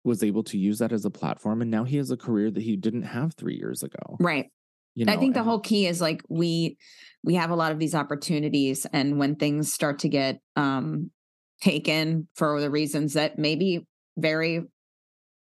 was 0.06 0.24
able 0.24 0.44
to 0.44 0.58
use 0.58 0.80
that 0.80 0.94
as 0.94 1.04
a 1.04 1.10
platform. 1.10 1.62
And 1.62 1.70
now 1.70 1.84
he 1.84 1.98
has 1.98 2.12
a 2.12 2.18
career 2.18 2.50
that 2.50 2.64
he 2.64 2.78
didn't 2.78 3.04
have 3.04 3.34
three 3.34 3.58
years 3.58 3.84
ago. 3.84 4.16
Right. 4.20 4.50
You 4.96 5.06
know, 5.06 5.14
I 5.14 5.18
think 5.18 5.34
the 5.34 5.44
whole 5.44 5.60
key 5.60 5.86
is 5.86 6.02
like 6.02 6.22
we 6.30 6.78
we 7.24 7.36
have 7.36 7.52
a 7.52 7.56
lot 7.56 7.72
of 7.72 7.80
these 7.80 7.96
opportunities 7.96 8.86
and 8.92 9.20
when 9.20 9.36
things 9.36 9.74
start 9.74 10.00
to 10.00 10.10
get 10.10 10.40
um 10.56 11.12
taken 11.62 12.28
for 12.36 12.60
the 12.60 12.70
reasons 12.70 13.14
that 13.14 13.38
maybe 13.38 13.86
very 14.18 14.64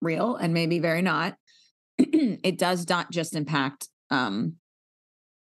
real 0.02 0.36
and 0.36 0.54
maybe 0.54 0.80
very 0.80 1.02
not, 1.02 1.36
it 1.98 2.58
does 2.58 2.88
not 2.90 3.12
just 3.12 3.36
impact 3.36 3.88
um, 4.10 4.56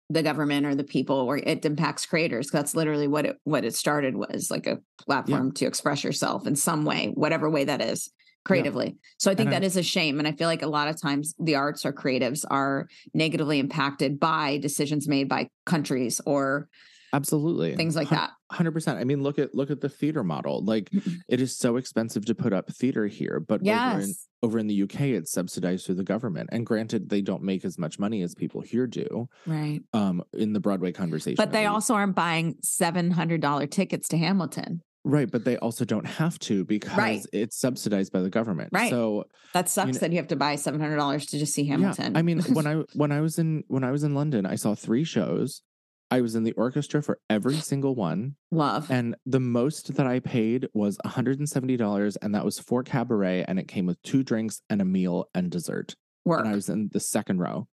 the 0.09 0.23
government 0.23 0.65
or 0.65 0.73
the 0.73 0.83
people 0.83 1.17
or 1.17 1.37
it 1.37 1.65
impacts 1.65 2.05
creators 2.05 2.49
that's 2.49 2.75
literally 2.75 3.07
what 3.07 3.25
it 3.25 3.37
what 3.43 3.65
it 3.65 3.75
started 3.75 4.15
was 4.15 4.49
like 4.49 4.65
a 4.65 4.79
platform 5.05 5.47
yeah. 5.47 5.53
to 5.53 5.65
express 5.65 6.03
yourself 6.03 6.47
in 6.47 6.55
some 6.55 6.85
way 6.85 7.11
whatever 7.15 7.49
way 7.49 7.65
that 7.65 7.81
is 7.81 8.09
creatively 8.45 8.87
yeah. 8.87 8.93
so 9.17 9.29
i 9.29 9.35
think 9.35 9.47
and 9.47 9.53
that 9.53 9.63
I, 9.63 9.65
is 9.65 9.75
a 9.75 9.83
shame 9.83 10.19
and 10.19 10.27
i 10.27 10.31
feel 10.31 10.47
like 10.47 10.61
a 10.61 10.67
lot 10.67 10.87
of 10.87 11.01
times 11.01 11.35
the 11.39 11.55
arts 11.55 11.85
or 11.85 11.91
creatives 11.91 12.45
are 12.49 12.87
negatively 13.13 13.59
impacted 13.59 14.17
by 14.17 14.57
decisions 14.59 15.09
made 15.09 15.27
by 15.27 15.49
countries 15.65 16.21
or 16.25 16.69
absolutely 17.17 17.75
things 17.75 17.95
like 17.95 18.09
that 18.09 18.31
100% 18.51 18.95
i 18.95 19.03
mean 19.03 19.23
look 19.23 19.39
at 19.39 19.53
look 19.55 19.71
at 19.71 19.81
the 19.81 19.89
theater 19.89 20.23
model 20.23 20.63
like 20.63 20.89
it 21.27 21.41
is 21.41 21.57
so 21.57 21.75
expensive 21.75 22.25
to 22.25 22.35
put 22.35 22.53
up 22.53 22.71
theater 22.71 23.07
here 23.07 23.39
but 23.39 23.63
yes. 23.63 23.93
over, 23.93 24.03
in, 24.03 24.13
over 24.43 24.59
in 24.59 24.67
the 24.67 24.83
uk 24.83 24.99
it's 24.99 25.31
subsidized 25.31 25.85
through 25.85 25.95
the 25.95 26.03
government 26.03 26.49
and 26.51 26.65
granted 26.65 27.09
they 27.09 27.21
don't 27.21 27.41
make 27.41 27.65
as 27.65 27.77
much 27.77 27.97
money 27.97 28.21
as 28.21 28.35
people 28.35 28.61
here 28.61 28.85
do 28.85 29.27
right 29.47 29.81
um 29.93 30.23
in 30.33 30.53
the 30.53 30.59
broadway 30.59 30.91
conversation 30.91 31.35
but 31.37 31.51
they 31.51 31.65
also 31.65 31.95
aren't 31.95 32.15
buying 32.15 32.55
$700 32.63 33.71
tickets 33.71 34.07
to 34.09 34.17
hamilton 34.17 34.81
Right, 35.07 35.31
but 35.31 35.45
they 35.45 35.55
also 35.57 35.85
don't 35.85 36.05
have 36.05 36.37
to 36.39 36.65
because 36.65 36.97
right. 36.97 37.25
it's 37.31 37.57
subsidized 37.57 38.11
by 38.11 38.19
the 38.19 38.29
government. 38.29 38.71
Right. 38.73 38.89
So 38.89 39.23
that 39.53 39.69
sucks 39.69 39.87
you 39.87 39.93
know, 39.93 39.99
that 39.99 40.11
you 40.11 40.17
have 40.17 40.27
to 40.27 40.35
buy 40.35 40.57
seven 40.57 40.81
hundred 40.81 40.97
dollars 40.97 41.27
to 41.27 41.39
just 41.39 41.53
see 41.53 41.65
Hamilton. 41.65 42.11
Yeah, 42.11 42.19
I 42.19 42.23
mean, 42.23 42.41
when 42.41 42.67
I 42.67 42.83
when 42.93 43.13
I 43.13 43.21
was 43.21 43.39
in 43.39 43.63
when 43.69 43.85
I 43.85 43.91
was 43.91 44.03
in 44.03 44.15
London, 44.15 44.45
I 44.45 44.55
saw 44.55 44.75
three 44.75 45.05
shows 45.05 45.61
I 46.09 46.21
was 46.21 46.35
in 46.35 46.43
the 46.43 46.53
orchestra 46.53 47.01
for 47.01 47.19
every 47.29 47.55
single 47.55 47.95
one. 47.95 48.35
Love. 48.51 48.89
And 48.89 49.15
the 49.25 49.39
most 49.39 49.95
that 49.95 50.07
I 50.07 50.19
paid 50.19 50.67
was 50.73 50.97
$170, 51.05 52.17
and 52.21 52.35
that 52.35 52.45
was 52.45 52.59
for 52.59 52.83
cabaret, 52.83 53.43
and 53.47 53.59
it 53.59 53.67
came 53.67 53.85
with 53.85 54.01
two 54.03 54.23
drinks 54.23 54.61
and 54.69 54.81
a 54.81 54.85
meal 54.85 55.29
and 55.33 55.51
dessert. 55.51 55.95
Work. 56.25 56.41
And 56.41 56.49
I 56.49 56.55
was 56.55 56.69
in 56.69 56.89
the 56.91 56.99
second 56.99 57.39
row. 57.39 57.67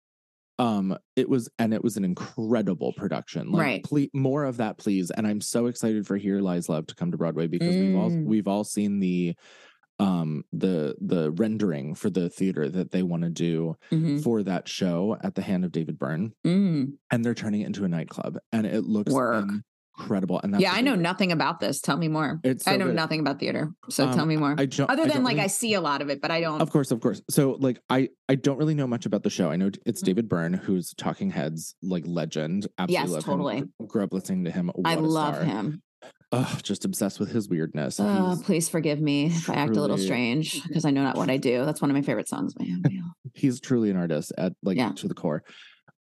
Um, 0.58 0.96
it 1.16 1.28
was 1.28 1.48
and 1.58 1.72
it 1.72 1.82
was 1.82 1.96
an 1.96 2.04
incredible 2.04 2.92
production. 2.92 3.50
Like, 3.50 3.62
right. 3.62 3.84
Please, 3.84 4.10
more 4.12 4.44
of 4.44 4.58
that, 4.58 4.78
please. 4.78 5.10
And 5.10 5.26
I'm 5.26 5.40
so 5.40 5.66
excited 5.66 6.06
for 6.06 6.16
Here 6.16 6.40
Lies 6.40 6.68
Love 6.68 6.86
to 6.88 6.94
come 6.94 7.10
to 7.10 7.16
Broadway 7.16 7.46
because 7.46 7.74
mm. 7.74 7.80
we've 7.80 7.96
all 7.96 8.10
mm. 8.10 8.24
we've 8.24 8.48
all 8.48 8.62
seen 8.62 9.00
the 9.00 9.34
um 9.98 10.44
the 10.52 10.96
the 11.00 11.30
rendering 11.32 11.94
for 11.94 12.10
the 12.10 12.28
theater 12.28 12.68
that 12.68 12.90
they 12.90 13.02
want 13.02 13.22
to 13.22 13.30
do 13.30 13.76
mm-hmm. 13.90 14.18
for 14.18 14.42
that 14.42 14.68
show 14.68 15.16
at 15.22 15.34
the 15.34 15.42
hand 15.42 15.64
of 15.64 15.72
David 15.72 15.98
Byrne. 15.98 16.32
Mm. 16.46 16.94
And 17.10 17.24
they're 17.24 17.34
turning 17.34 17.60
it 17.60 17.66
into 17.66 17.84
a 17.84 17.88
nightclub 17.88 18.38
and 18.52 18.66
it 18.66 18.84
looks 18.84 19.12
Work. 19.12 19.46
incredible. 19.98 20.40
And 20.42 20.58
yeah, 20.60 20.72
I 20.72 20.80
know 20.80 20.94
nothing 20.94 21.30
about 21.30 21.60
this. 21.60 21.80
Tell 21.80 21.96
me 21.96 22.08
more. 22.08 22.40
So 22.44 22.70
I 22.70 22.76
know 22.76 22.86
good. 22.86 22.94
nothing 22.96 23.20
about 23.20 23.38
theater. 23.38 23.72
So 23.90 24.06
um, 24.08 24.14
tell 24.14 24.26
me 24.26 24.36
more. 24.36 24.54
I 24.58 24.66
jo- 24.66 24.86
Other 24.88 25.06
than 25.06 25.22
like 25.22 25.34
really... 25.34 25.44
I 25.44 25.48
see 25.48 25.74
a 25.74 25.80
lot 25.80 26.02
of 26.02 26.08
it, 26.08 26.20
but 26.20 26.30
I 26.30 26.40
don't 26.40 26.60
Of 26.60 26.70
course, 26.70 26.90
of 26.90 27.00
course. 27.00 27.22
So 27.30 27.56
like 27.60 27.80
I 27.88 28.08
I 28.28 28.34
don't 28.34 28.56
really 28.56 28.74
know 28.74 28.86
much 28.86 29.06
about 29.06 29.22
the 29.22 29.30
show. 29.30 29.50
I 29.50 29.56
know 29.56 29.70
it's 29.86 30.02
mm. 30.02 30.06
David 30.06 30.28
Byrne 30.28 30.54
who's 30.54 30.94
Talking 30.94 31.30
Heads 31.30 31.74
like 31.82 32.04
legend. 32.06 32.66
Absolutely 32.78 33.14
yes, 33.14 33.24
totally. 33.24 33.56
Him. 33.58 33.72
Grew 33.86 34.04
up 34.04 34.12
listening 34.12 34.44
to 34.44 34.50
him. 34.50 34.70
What 34.74 34.90
I 34.90 34.96
love 34.96 35.34
star. 35.34 35.44
him. 35.44 35.82
Oh, 36.34 36.58
just 36.62 36.86
obsessed 36.86 37.20
with 37.20 37.30
his 37.30 37.48
weirdness. 37.48 38.00
Oh, 38.00 38.40
please 38.42 38.68
forgive 38.68 39.00
me 39.00 39.26
if 39.26 39.50
I 39.50 39.54
act 39.54 39.76
a 39.76 39.80
little 39.80 39.98
strange 39.98 40.62
because 40.66 40.86
I 40.86 40.90
know 40.90 41.02
not 41.02 41.16
what 41.16 41.28
I 41.28 41.36
do. 41.36 41.66
That's 41.66 41.82
one 41.82 41.90
of 41.90 41.94
my 41.94 42.00
favorite 42.00 42.28
songs 42.28 42.54
by 42.54 42.64
him. 42.64 42.82
He's 43.34 43.60
truly 43.60 43.90
an 43.90 43.98
artist 43.98 44.32
at 44.38 44.54
like 44.62 44.78
yeah. 44.78 44.92
to 44.92 45.08
the 45.08 45.14
core. 45.14 45.44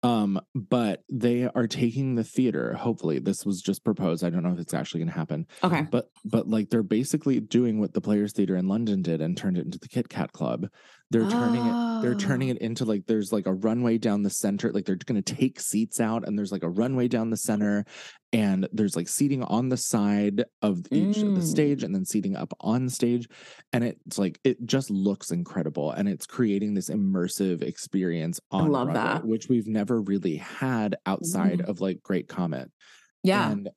Um, 0.03 0.41
but 0.55 1.03
they 1.11 1.45
are 1.45 1.67
taking 1.67 2.15
the 2.15 2.23
theater. 2.23 2.75
Hopefully, 2.75 3.19
this 3.19 3.45
was 3.45 3.61
just 3.61 3.85
proposed. 3.85 4.23
I 4.23 4.31
don't 4.31 4.45
know 4.45 4.53
if 4.53 4.61
it's 4.61 4.75
actually 4.75 5.01
going 5.01 5.11
to 5.11 5.19
happen. 5.19 5.47
Okay, 5.65 5.83
but 5.83 6.11
but 6.25 6.47
like 6.47 6.71
they're 6.71 6.83
basically 6.83 7.41
doing 7.41 7.81
what 7.81 7.95
the 7.95 8.01
Players 8.01 8.33
Theater 8.33 8.57
in 8.57 8.69
London 8.69 9.03
did 9.03 9.21
and 9.21 9.37
turned 9.37 9.57
it 9.57 9.65
into 9.65 9.79
the 9.79 9.89
Kit 9.89 10.09
Kat 10.09 10.33
Club. 10.33 10.69
They're 11.11 11.25
oh. 11.25 11.31
turning 11.31 11.67
it. 11.67 12.03
They're 12.03 12.15
turning 12.15 12.49
it 12.49 12.59
into 12.59 12.85
like 12.85 13.07
there's 13.07 13.33
like 13.33 13.47
a 13.47 13.55
runway 13.55 13.99
down 13.99 14.23
the 14.23 14.31
center. 14.31 14.71
Like 14.73 14.85
they're 14.85 14.97
going 14.97 15.21
to 15.21 15.35
take 15.35 15.59
seats 15.59 16.01
out, 16.01 16.27
and 16.27 16.39
there's 16.39 16.53
like 16.53 16.63
a 16.63 16.69
runway 16.69 17.09
down 17.09 17.31
the 17.31 17.37
center, 17.37 17.87
and 18.33 18.69
there's 18.73 18.95
like 18.95 19.09
seating 19.09 19.43
on 19.43 19.69
the 19.69 19.77
side 19.77 20.45
of 20.63 20.81
each 20.91 21.17
mm. 21.17 21.29
of 21.29 21.35
the 21.35 21.43
stage, 21.43 21.83
and 21.83 21.95
then 21.95 22.05
seating 22.05 22.37
up 22.37 22.53
on 22.61 22.89
stage, 22.89 23.27
and 23.73 23.85
it's 23.85 24.19
like 24.19 24.39
it 24.45 24.65
just 24.67 24.91
looks 24.91 25.31
incredible, 25.31 25.91
and 25.93 26.09
it's 26.09 26.27
creating 26.27 26.75
this 26.75 26.91
immersive 26.91 27.63
experience 27.63 28.39
on 28.51 28.67
I 28.67 28.69
love 28.69 28.93
Broadway, 28.93 29.13
that, 29.13 29.25
which 29.25 29.49
we've 29.49 29.67
never 29.67 30.01
really 30.03 30.37
had 30.37 30.97
outside 31.07 31.61
mm. 31.61 31.69
of 31.69 31.81
like 31.81 32.03
Great 32.03 32.29
Comet. 32.29 32.71
Yeah. 33.23 33.51
And 33.51 33.71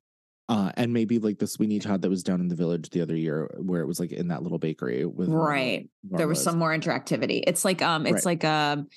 uh, 0.51 0.69
and 0.75 0.91
maybe 0.91 1.17
like 1.17 1.39
the 1.39 1.47
Sweeney 1.47 1.79
Todd 1.79 2.01
that 2.01 2.09
was 2.09 2.23
down 2.23 2.41
in 2.41 2.49
the 2.49 2.55
village 2.55 2.89
the 2.89 2.99
other 2.99 3.15
year, 3.15 3.49
where 3.57 3.79
it 3.79 3.85
was 3.85 4.01
like 4.01 4.11
in 4.11 4.27
that 4.27 4.43
little 4.43 4.59
bakery 4.59 5.05
with 5.05 5.29
right. 5.29 5.89
There 6.03 6.27
was 6.27 6.43
some 6.43 6.59
more 6.59 6.77
interactivity. 6.77 7.41
It's 7.47 7.63
like 7.63 7.81
um, 7.81 8.05
it's 8.05 8.25
right. 8.25 8.43
like 8.43 8.43
um, 8.43 8.89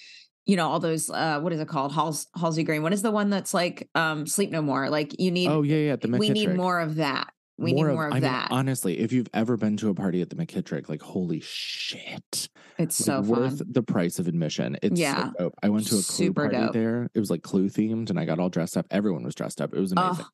you 0.46 0.56
know, 0.56 0.68
all 0.68 0.80
those 0.80 1.10
uh, 1.10 1.38
what 1.38 1.52
is 1.52 1.60
it 1.60 1.68
called? 1.68 1.92
Halls 1.92 2.26
Halsey 2.34 2.64
Green. 2.64 2.82
What 2.82 2.92
is 2.92 3.02
the 3.02 3.12
one 3.12 3.30
that's 3.30 3.54
like 3.54 3.88
um, 3.94 4.26
Sleep 4.26 4.50
No 4.50 4.62
More? 4.62 4.90
Like 4.90 5.20
you 5.20 5.30
need. 5.30 5.48
Oh 5.48 5.62
yeah, 5.62 5.76
yeah. 5.76 5.96
The 5.96 6.08
we 6.08 6.30
need 6.30 6.56
more 6.56 6.80
of 6.80 6.96
that. 6.96 7.32
We 7.56 7.72
more 7.72 7.86
need 7.86 7.94
more 7.94 8.08
of, 8.08 8.14
of 8.16 8.20
that. 8.22 8.50
Mean, 8.50 8.58
honestly, 8.58 8.98
if 8.98 9.12
you've 9.12 9.28
ever 9.32 9.56
been 9.56 9.76
to 9.76 9.90
a 9.90 9.94
party 9.94 10.22
at 10.22 10.30
the 10.30 10.34
McKittrick, 10.34 10.88
like 10.88 11.02
holy 11.02 11.38
shit, 11.38 12.48
it's 12.78 12.96
so 12.96 13.20
like, 13.20 13.26
worth 13.26 13.62
the 13.64 13.84
price 13.84 14.18
of 14.18 14.26
admission. 14.26 14.76
It's 14.82 14.98
yeah. 14.98 15.26
So 15.26 15.32
dope. 15.38 15.54
I 15.62 15.68
went 15.68 15.86
to 15.86 15.94
a 15.94 16.02
clue 16.02 16.02
Super 16.02 16.48
party 16.48 16.56
dope. 16.56 16.72
there. 16.72 17.08
It 17.14 17.20
was 17.20 17.30
like 17.30 17.44
clue 17.44 17.68
themed, 17.68 18.10
and 18.10 18.18
I 18.18 18.24
got 18.24 18.40
all 18.40 18.48
dressed 18.48 18.76
up. 18.76 18.86
Everyone 18.90 19.22
was 19.22 19.36
dressed 19.36 19.60
up. 19.60 19.72
It 19.72 19.78
was 19.78 19.92
amazing. 19.92 20.24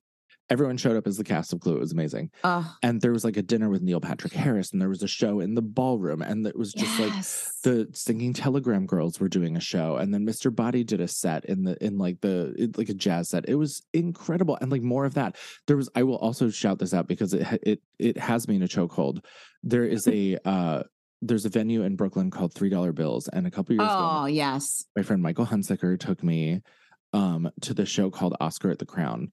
Everyone 0.50 0.76
showed 0.76 0.96
up 0.96 1.06
as 1.06 1.16
the 1.16 1.22
cast 1.22 1.52
of 1.52 1.60
Clue. 1.60 1.76
It 1.76 1.80
was 1.80 1.92
amazing. 1.92 2.30
And 2.82 3.00
there 3.00 3.12
was 3.12 3.24
like 3.24 3.36
a 3.36 3.42
dinner 3.42 3.70
with 3.70 3.82
Neil 3.82 4.00
Patrick 4.00 4.32
Harris, 4.32 4.72
and 4.72 4.82
there 4.82 4.88
was 4.88 5.02
a 5.02 5.08
show 5.08 5.38
in 5.38 5.54
the 5.54 5.62
ballroom, 5.62 6.22
and 6.22 6.44
it 6.44 6.58
was 6.58 6.72
just 6.72 6.98
yes. 6.98 7.52
like 7.62 7.62
the 7.62 7.88
singing 7.96 8.32
Telegram 8.32 8.84
Girls 8.84 9.20
were 9.20 9.28
doing 9.28 9.56
a 9.56 9.60
show, 9.60 9.96
and 9.96 10.12
then 10.12 10.26
Mr. 10.26 10.54
Boddy 10.54 10.82
did 10.82 11.00
a 11.00 11.06
set 11.06 11.44
in 11.44 11.62
the 11.62 11.82
in 11.84 11.98
like 11.98 12.20
the 12.20 12.52
it, 12.58 12.76
like 12.76 12.88
a 12.88 12.94
jazz 12.94 13.30
set. 13.30 13.48
It 13.48 13.54
was 13.54 13.86
incredible, 13.92 14.58
and 14.60 14.72
like 14.72 14.82
more 14.82 15.04
of 15.04 15.14
that. 15.14 15.36
There 15.68 15.76
was. 15.76 15.88
I 15.94 16.02
will 16.02 16.16
also 16.16 16.50
shout 16.50 16.80
this 16.80 16.92
out 16.92 17.06
because 17.06 17.32
it 17.32 17.46
it 17.62 17.82
it 18.00 18.18
has 18.18 18.48
me 18.48 18.56
in 18.56 18.62
a 18.62 18.68
chokehold. 18.68 19.24
There 19.62 19.84
is 19.84 20.06
a 20.08 20.36
uh 20.44 20.82
there's 21.22 21.44
a 21.44 21.50
venue 21.50 21.84
in 21.84 21.94
Brooklyn 21.94 22.30
called 22.30 22.54
Three 22.54 22.70
Dollar 22.70 22.92
Bills, 22.92 23.28
and 23.28 23.46
a 23.46 23.50
couple 23.50 23.74
years 23.74 23.88
oh, 23.88 23.94
ago, 23.94 24.10
oh 24.22 24.26
yes, 24.26 24.84
my 24.96 25.02
friend 25.02 25.22
Michael 25.22 25.46
Hunsaker 25.46 25.98
took 25.98 26.24
me 26.24 26.62
um 27.12 27.50
to 27.60 27.72
the 27.72 27.86
show 27.86 28.10
called 28.10 28.36
Oscar 28.40 28.70
at 28.70 28.80
the 28.80 28.86
Crown 28.86 29.30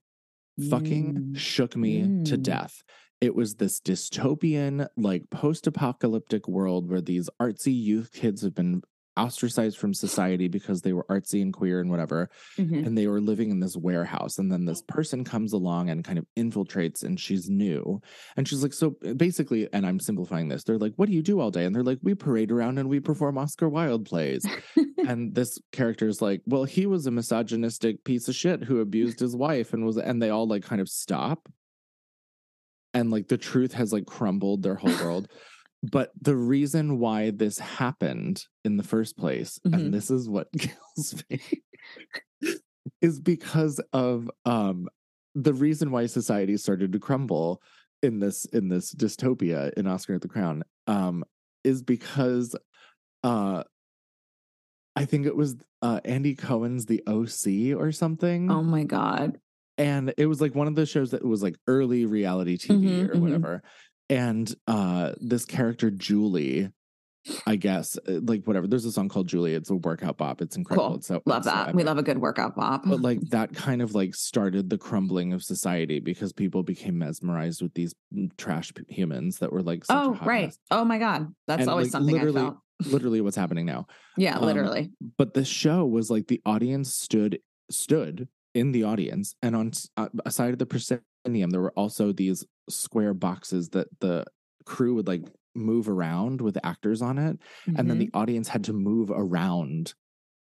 fucking 0.69 1.13
mm. 1.13 1.37
shook 1.37 1.75
me 1.75 2.01
mm. 2.01 2.25
to 2.25 2.37
death. 2.37 2.83
It 3.19 3.35
was 3.35 3.55
this 3.55 3.79
dystopian, 3.81 4.87
like 4.95 5.29
post 5.29 5.65
apocalyptic 5.67 6.47
world 6.47 6.89
where 6.89 7.01
these 7.01 7.29
artsy 7.41 7.73
youth 7.75 8.11
kids 8.13 8.43
have 8.43 8.53
been 8.53 8.81
ostracized 9.17 9.77
from 9.77 9.93
society 9.93 10.47
because 10.47 10.81
they 10.81 10.93
were 10.93 11.05
artsy 11.09 11.41
and 11.41 11.53
queer 11.53 11.79
and 11.81 11.89
whatever. 11.89 12.29
Mm-hmm. 12.57 12.85
And 12.85 12.97
they 12.97 13.07
were 13.07 13.19
living 13.19 13.49
in 13.49 13.59
this 13.59 13.75
warehouse. 13.75 14.37
And 14.37 14.51
then 14.51 14.65
this 14.65 14.81
person 14.81 15.23
comes 15.23 15.53
along 15.53 15.89
and 15.89 16.03
kind 16.03 16.17
of 16.19 16.25
infiltrates, 16.37 17.03
and 17.03 17.19
she's 17.19 17.49
new. 17.49 18.01
And 18.35 18.47
she's 18.47 18.63
like, 18.63 18.73
So 18.73 18.95
basically, 19.15 19.67
and 19.73 19.85
I'm 19.85 19.99
simplifying 19.99 20.47
this, 20.47 20.63
they're 20.63 20.77
like, 20.77 20.93
What 20.95 21.07
do 21.07 21.15
you 21.15 21.21
do 21.21 21.39
all 21.39 21.51
day? 21.51 21.65
And 21.65 21.75
they're 21.75 21.83
like, 21.83 21.99
We 22.01 22.15
parade 22.15 22.51
around 22.51 22.77
and 22.77 22.89
we 22.89 22.99
perform 22.99 23.37
Oscar 23.37 23.69
Wilde 23.69 24.05
plays. 24.05 24.45
and 25.07 25.33
this 25.33 25.59
character 25.71 26.07
is 26.07 26.21
like, 26.21 26.41
Well, 26.45 26.63
he 26.63 26.85
was 26.85 27.07
a 27.07 27.11
misogynistic 27.11 28.03
piece 28.03 28.27
of 28.27 28.35
shit 28.35 28.63
who 28.63 28.79
abused 28.79 29.19
his 29.19 29.35
wife 29.35 29.73
and 29.73 29.85
was, 29.85 29.97
and 29.97 30.21
they 30.21 30.29
all 30.29 30.47
like 30.47 30.63
kind 30.63 30.81
of 30.81 30.89
stop. 30.89 31.49
And 32.93 33.11
like 33.11 33.27
the 33.27 33.37
truth 33.37 33.73
has 33.73 33.93
like 33.93 34.05
crumbled 34.05 34.63
their 34.63 34.75
whole 34.75 34.95
world. 35.03 35.27
But 35.83 36.11
the 36.19 36.35
reason 36.35 36.99
why 36.99 37.31
this 37.31 37.59
happened 37.59 38.43
in 38.65 38.77
the 38.77 38.83
first 38.83 39.17
place, 39.17 39.59
mm-hmm. 39.59 39.73
and 39.75 39.93
this 39.93 40.09
is 40.09 40.27
what 40.27 40.47
kills 40.57 41.23
me, 41.29 41.41
is 43.01 43.19
because 43.19 43.79
of 43.93 44.29
um 44.45 44.87
the 45.35 45.53
reason 45.53 45.91
why 45.91 46.07
society 46.07 46.57
started 46.57 46.91
to 46.93 46.99
crumble 46.99 47.61
in 48.01 48.19
this 48.19 48.45
in 48.45 48.69
this 48.69 48.93
dystopia 48.93 49.71
in 49.73 49.87
Oscar 49.87 50.15
at 50.15 50.21
the 50.21 50.27
Crown 50.27 50.63
um 50.87 51.23
is 51.63 51.83
because 51.83 52.55
uh 53.23 53.63
I 54.95 55.05
think 55.05 55.27
it 55.27 55.35
was 55.35 55.55
uh 55.81 55.99
Andy 56.05 56.35
Cohen's 56.35 56.85
The 56.87 57.03
OC 57.05 57.79
or 57.79 57.91
something. 57.91 58.51
Oh 58.51 58.63
my 58.63 58.83
god. 58.83 59.39
And 59.79 60.11
it 60.17 60.25
was 60.25 60.41
like 60.41 60.55
one 60.55 60.67
of 60.67 60.73
the 60.73 60.87
shows 60.87 61.11
that 61.11 61.23
was 61.23 61.43
like 61.43 61.55
early 61.67 62.07
reality 62.07 62.57
TV 62.57 63.07
mm-hmm, 63.07 63.23
or 63.23 63.29
mm-hmm. 63.29 63.67
And 64.09 64.53
uh 64.67 65.13
this 65.19 65.45
character 65.45 65.89
Julie 65.89 66.71
I 67.45 67.55
guess 67.55 67.97
uh, 68.07 68.19
like 68.23 68.45
whatever. 68.45 68.67
There's 68.67 68.85
a 68.85 68.91
song 68.91 69.09
called 69.09 69.27
Julie. 69.27 69.53
It's 69.53 69.69
a 69.69 69.75
workout 69.75 70.17
bop. 70.17 70.41
It's 70.41 70.55
incredible. 70.55 70.91
Cool. 70.91 71.01
So 71.01 71.21
love 71.25 71.43
that. 71.43 71.75
We 71.75 71.83
love 71.83 71.97
a 71.97 72.03
good 72.03 72.19
workout 72.19 72.55
bop. 72.55 72.83
But 72.85 73.01
like 73.01 73.19
that 73.29 73.53
kind 73.53 73.81
of 73.81 73.93
like 73.93 74.15
started 74.15 74.69
the 74.69 74.77
crumbling 74.77 75.33
of 75.33 75.43
society 75.43 75.99
because 75.99 76.31
people 76.31 76.63
became 76.63 76.97
mesmerized 76.97 77.61
with 77.61 77.73
these 77.73 77.93
trash 78.37 78.71
humans 78.87 79.39
that 79.39 79.51
were 79.51 79.61
like. 79.61 79.83
oh 79.89 80.17
right. 80.23 80.53
Oh 80.71 80.85
my 80.85 80.97
god, 80.97 81.33
that's 81.47 81.61
and, 81.61 81.69
always 81.69 81.87
like, 81.87 81.91
something 81.91 82.19
I 82.19 82.31
felt. 82.31 82.57
literally, 82.85 83.21
what's 83.21 83.37
happening 83.37 83.65
now? 83.65 83.87
Yeah, 84.17 84.37
um, 84.37 84.45
literally. 84.45 84.91
But 85.17 85.33
the 85.33 85.45
show 85.45 85.85
was 85.85 86.09
like 86.09 86.27
the 86.27 86.41
audience 86.45 86.93
stood 86.93 87.39
stood 87.69 88.27
in 88.53 88.71
the 88.71 88.83
audience, 88.83 89.35
and 89.41 89.55
on 89.55 89.71
uh, 89.97 90.09
aside 90.25 90.53
of 90.53 90.59
the 90.59 90.65
proscenium, 90.65 91.49
there 91.49 91.61
were 91.61 91.73
also 91.73 92.11
these 92.11 92.45
square 92.69 93.13
boxes 93.13 93.69
that 93.69 93.87
the 93.99 94.25
crew 94.65 94.95
would 94.95 95.07
like 95.07 95.23
move 95.55 95.89
around 95.89 96.41
with 96.41 96.57
actors 96.63 97.01
on 97.01 97.17
it, 97.17 97.39
mm-hmm. 97.67 97.79
and 97.79 97.89
then 97.89 97.99
the 97.99 98.07
mm-hmm. 98.07 98.17
audience 98.17 98.47
had 98.47 98.63
to 98.65 98.73
move 98.73 99.11
around 99.13 99.93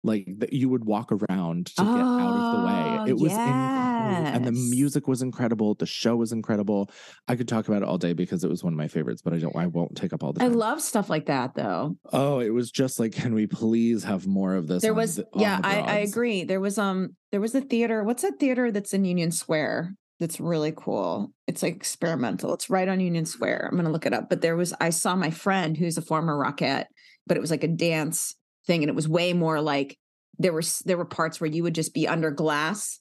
like 0.03 0.25
that 0.37 0.53
you 0.53 0.69
would 0.69 0.85
walk 0.85 1.11
around 1.11 1.67
to 1.67 1.81
oh, 1.81 1.95
get 1.95 2.03
out 2.03 2.33
of 2.33 2.59
the 2.59 2.65
way. 2.65 2.97
Oh, 2.99 3.05
it 3.07 3.13
was 3.13 3.31
yes. 3.31 3.47
incredible. 3.47 4.35
And 4.35 4.45
the 4.45 4.51
music 4.51 5.07
was 5.07 5.21
incredible. 5.21 5.75
The 5.75 5.85
show 5.85 6.15
was 6.15 6.31
incredible. 6.31 6.89
I 7.27 7.35
could 7.35 7.47
talk 7.47 7.67
about 7.67 7.81
it 7.81 7.87
all 7.87 7.97
day 7.97 8.13
because 8.13 8.43
it 8.43 8.49
was 8.49 8.63
one 8.63 8.73
of 8.73 8.77
my 8.77 8.87
favorites, 8.87 9.21
but 9.21 9.33
I 9.33 9.39
don't 9.39 9.55
I 9.55 9.67
won't 9.67 9.95
take 9.95 10.13
up 10.13 10.23
all 10.23 10.33
the 10.33 10.39
time. 10.39 10.51
I 10.51 10.53
love 10.53 10.81
stuff 10.81 11.09
like 11.09 11.25
that 11.25 11.53
though. 11.55 11.97
Oh, 12.13 12.39
it 12.39 12.49
was 12.49 12.71
just 12.71 12.99
like, 12.99 13.11
can 13.11 13.33
we 13.33 13.45
please 13.45 14.03
have 14.05 14.25
more 14.25 14.55
of 14.55 14.67
this? 14.67 14.81
There 14.81 14.93
was 14.93 15.17
the, 15.17 15.27
yeah, 15.35 15.59
I, 15.63 15.79
I 15.79 15.95
agree. 15.97 16.43
There 16.43 16.61
was 16.61 16.77
um 16.77 17.15
there 17.31 17.41
was 17.41 17.53
a 17.53 17.61
theater. 17.61 18.03
What's 18.03 18.23
that 18.23 18.39
theater 18.39 18.71
that's 18.71 18.93
in 18.93 19.05
Union 19.05 19.31
Square? 19.31 19.95
That's 20.19 20.39
really 20.39 20.73
cool. 20.75 21.31
It's 21.47 21.63
like 21.63 21.75
experimental. 21.75 22.53
It's 22.53 22.69
right 22.69 22.87
on 22.87 22.99
Union 22.99 23.25
Square. 23.25 23.69
I'm 23.71 23.77
gonna 23.77 23.91
look 23.91 24.05
it 24.05 24.13
up. 24.13 24.29
But 24.29 24.41
there 24.41 24.57
was 24.57 24.73
I 24.79 24.89
saw 24.89 25.15
my 25.15 25.29
friend 25.29 25.77
who's 25.77 25.97
a 25.97 26.01
former 26.01 26.37
Rockette, 26.37 26.85
but 27.25 27.37
it 27.37 27.39
was 27.41 27.51
like 27.51 27.63
a 27.63 27.69
dance 27.69 28.35
thing 28.67 28.83
and 28.83 28.89
it 28.89 28.95
was 28.95 29.07
way 29.07 29.33
more 29.33 29.61
like 29.61 29.97
there 30.37 30.53
were 30.53 30.63
there 30.85 30.97
were 30.97 31.05
parts 31.05 31.39
where 31.39 31.49
you 31.49 31.63
would 31.63 31.75
just 31.75 31.93
be 31.93 32.07
under 32.07 32.31
glass 32.31 32.99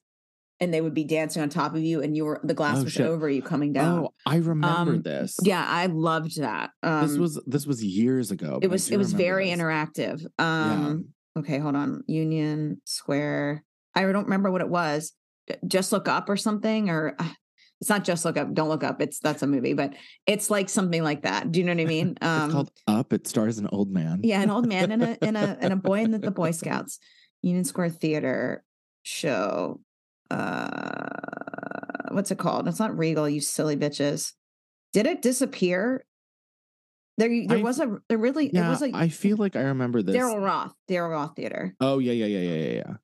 and 0.61 0.75
they 0.75 0.81
would 0.81 0.95
be 0.95 1.05
dancing 1.05 1.43
on 1.43 1.49
top 1.49 1.75
of 1.75 1.83
you 1.83 2.03
and 2.03 2.17
you 2.17 2.25
were 2.25 2.41
the 2.43 2.55
glass 2.55 2.79
oh, 2.79 2.85
was 2.85 2.93
shit. 2.93 3.07
over 3.07 3.29
you 3.29 3.43
coming 3.43 3.73
down. 3.73 4.07
Oh, 4.07 4.15
I 4.27 4.37
remember 4.37 4.93
um, 4.93 5.03
this. 5.03 5.37
Yeah, 5.43 5.65
I 5.67 5.87
loved 5.87 6.41
that. 6.41 6.71
Um, 6.83 7.07
this 7.07 7.17
was 7.17 7.43
this 7.47 7.67
was 7.67 7.83
years 7.83 8.31
ago. 8.31 8.59
It 8.63 8.69
was 8.69 8.91
it 8.91 8.97
was 8.97 9.13
very 9.13 9.51
this. 9.51 9.59
interactive. 9.59 10.25
Um 10.39 11.13
yeah. 11.35 11.41
okay, 11.41 11.59
hold 11.59 11.77
on. 11.77 12.03
Union 12.07 12.81
Square. 12.85 13.65
I 13.95 14.03
don't 14.03 14.25
remember 14.25 14.51
what 14.51 14.61
it 14.61 14.69
was. 14.69 15.13
Just 15.67 15.93
look 15.93 16.09
up 16.09 16.29
or 16.29 16.37
something 16.37 16.91
or 16.91 17.15
uh, 17.19 17.29
it's 17.81 17.91
not 17.91 18.05
just 18.05 18.25
look 18.25 18.37
up 18.37 18.53
don't 18.55 18.69
look 18.69 18.83
up 18.83 19.01
it's 19.01 19.21
that's 19.21 19.43
a 19.43 19.47
movie 19.47 19.73
but 19.73 19.95
it's 20.27 20.51
like 20.51 20.69
something 20.69 21.03
like 21.03 21.23
that 21.23 21.53
do 21.53 21.61
you 21.61 21.67
know 21.67 21.73
what 21.73 21.81
i 21.81 21.85
mean 21.85 22.17
um, 22.23 22.45
it's 22.45 22.53
called 22.53 22.71
up 22.87 23.13
it 23.13 23.27
stars 23.27 23.59
an 23.59 23.69
old 23.71 23.91
man 23.91 24.21
yeah 24.25 24.41
an 24.41 24.51
old 24.51 24.67
man 24.67 24.91
and 24.91 25.03
a 25.03 25.19
and 25.23 25.37
a 25.37 25.57
and 25.61 25.73
a 25.73 25.77
boy 25.91 26.01
in 26.01 26.11
the, 26.11 26.19
the 26.19 26.31
boy 26.31 26.51
scouts 26.51 26.99
union 27.43 27.65
square 27.65 27.89
theater 27.89 28.65
show 29.03 29.81
uh 30.31 31.09
what's 32.11 32.31
it 32.31 32.39
called 32.39 32.67
it's 32.67 32.81
not 32.81 32.97
regal 32.97 33.29
you 33.29 33.41
silly 33.41 33.77
bitches 33.77 34.33
did 34.93 35.07
it 35.07 35.23
disappear 35.23 36.05
there, 37.19 37.29
there 37.49 37.59
I, 37.59 37.63
was 37.63 37.81
a 37.81 37.99
there 38.09 38.17
really 38.17 38.49
yeah, 38.53 38.69
it 38.69 38.71
was 38.71 38.81
like 38.81 38.95
I 38.95 39.09
feel 39.09 39.37
like 39.39 39.57
I 39.57 39.63
remember 39.63 40.03
this. 40.03 40.15
Daryl 40.15 40.41
Roth, 40.41 40.73
Daryl 40.89 41.11
Roth 41.11 41.35
Theater. 41.35 41.75
Oh 41.81 41.99
yeah, 41.99 42.13
yeah, 42.13 42.27
yeah, 42.27 42.39
yeah, 42.39 42.59
yeah, 42.59 42.75
yeah. 42.77 42.95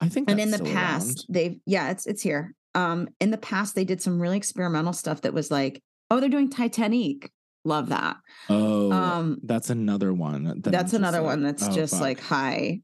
I 0.00 0.08
think, 0.08 0.30
and 0.30 0.40
in 0.40 0.50
the 0.50 0.58
past, 0.60 1.06
around. 1.06 1.26
they've 1.28 1.60
yeah, 1.66 1.90
it's 1.90 2.06
it's 2.06 2.22
here 2.22 2.54
um, 2.74 3.08
in 3.20 3.30
the 3.30 3.38
past 3.38 3.74
they 3.74 3.84
did 3.84 4.00
some 4.00 4.20
really 4.20 4.36
experimental 4.36 4.92
stuff 4.92 5.22
that 5.22 5.34
was 5.34 5.50
like, 5.50 5.82
oh, 6.10 6.20
they're 6.20 6.28
doing 6.28 6.50
Titanic. 6.50 7.30
Love 7.64 7.88
that. 7.88 8.16
Oh, 8.48 8.92
um, 8.92 9.38
that's 9.42 9.68
another 9.68 10.12
one. 10.14 10.44
That 10.44 10.62
that's 10.62 10.92
another 10.92 11.22
one 11.22 11.42
that's 11.42 11.68
oh, 11.68 11.72
just 11.72 11.94
fuck. 11.94 12.00
like 12.00 12.20
high. 12.20 12.80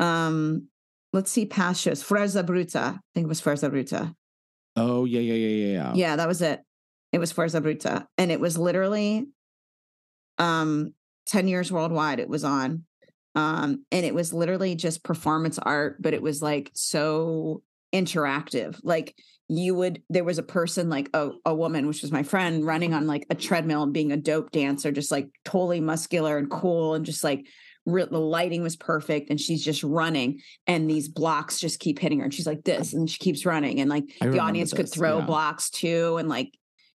Um, 0.00 0.68
let's 1.12 1.30
see 1.30 1.46
past 1.46 1.80
shows. 1.80 2.02
Fuerza 2.02 2.44
Bruta. 2.44 2.94
I 2.94 2.98
think 3.14 3.24
it 3.24 3.28
was 3.28 3.40
Fuerza 3.40 3.70
Bruta. 3.70 4.14
Oh 4.76 5.04
yeah, 5.04 5.20
yeah, 5.20 5.34
yeah, 5.34 5.48
yeah, 5.48 5.72
yeah. 5.72 5.92
Yeah, 5.94 6.16
that 6.16 6.28
was 6.28 6.42
it. 6.42 6.60
It 7.12 7.18
was 7.18 7.32
Fuerza 7.32 7.62
Bruta, 7.62 8.06
and 8.18 8.30
it 8.30 8.40
was 8.40 8.58
literally, 8.58 9.28
um, 10.36 10.92
ten 11.26 11.48
years 11.48 11.72
worldwide. 11.72 12.18
It 12.18 12.28
was 12.28 12.44
on, 12.44 12.84
um, 13.34 13.84
and 13.92 14.04
it 14.04 14.14
was 14.14 14.32
literally 14.32 14.74
just 14.74 15.04
performance 15.04 15.58
art, 15.58 16.00
but 16.00 16.14
it 16.14 16.22
was 16.22 16.42
like 16.42 16.70
so 16.74 17.62
interactive. 17.92 18.78
Like 18.82 19.14
you 19.48 19.74
would, 19.74 20.02
there 20.10 20.24
was 20.24 20.38
a 20.38 20.42
person 20.42 20.90
like 20.90 21.08
a, 21.14 21.30
a 21.44 21.54
woman, 21.54 21.86
which 21.86 22.02
was 22.02 22.12
my 22.12 22.22
friend, 22.22 22.66
running 22.66 22.94
on 22.94 23.06
like 23.06 23.26
a 23.30 23.34
treadmill 23.34 23.82
and 23.82 23.92
being 23.92 24.12
a 24.12 24.16
dope 24.16 24.50
dancer, 24.50 24.92
just 24.92 25.10
like 25.10 25.28
totally 25.44 25.80
muscular 25.80 26.36
and 26.36 26.50
cool 26.50 26.94
and 26.94 27.04
just 27.04 27.24
like 27.24 27.46
the 27.88 28.20
lighting 28.20 28.62
was 28.62 28.76
perfect 28.76 29.30
and 29.30 29.40
she's 29.40 29.64
just 29.64 29.82
running 29.82 30.40
and 30.66 30.90
these 30.90 31.08
blocks 31.08 31.58
just 31.58 31.80
keep 31.80 31.98
hitting 31.98 32.18
her 32.18 32.24
and 32.24 32.34
she's 32.34 32.46
like 32.46 32.62
this 32.64 32.92
and 32.92 33.08
she 33.08 33.18
keeps 33.18 33.46
running 33.46 33.80
and 33.80 33.88
like 33.88 34.04
I 34.20 34.26
the 34.26 34.40
audience 34.40 34.70
this, 34.70 34.76
could 34.76 34.92
throw 34.92 35.18
yeah. 35.18 35.24
blocks 35.24 35.70
too 35.70 36.18
and 36.18 36.28
like 36.28 36.52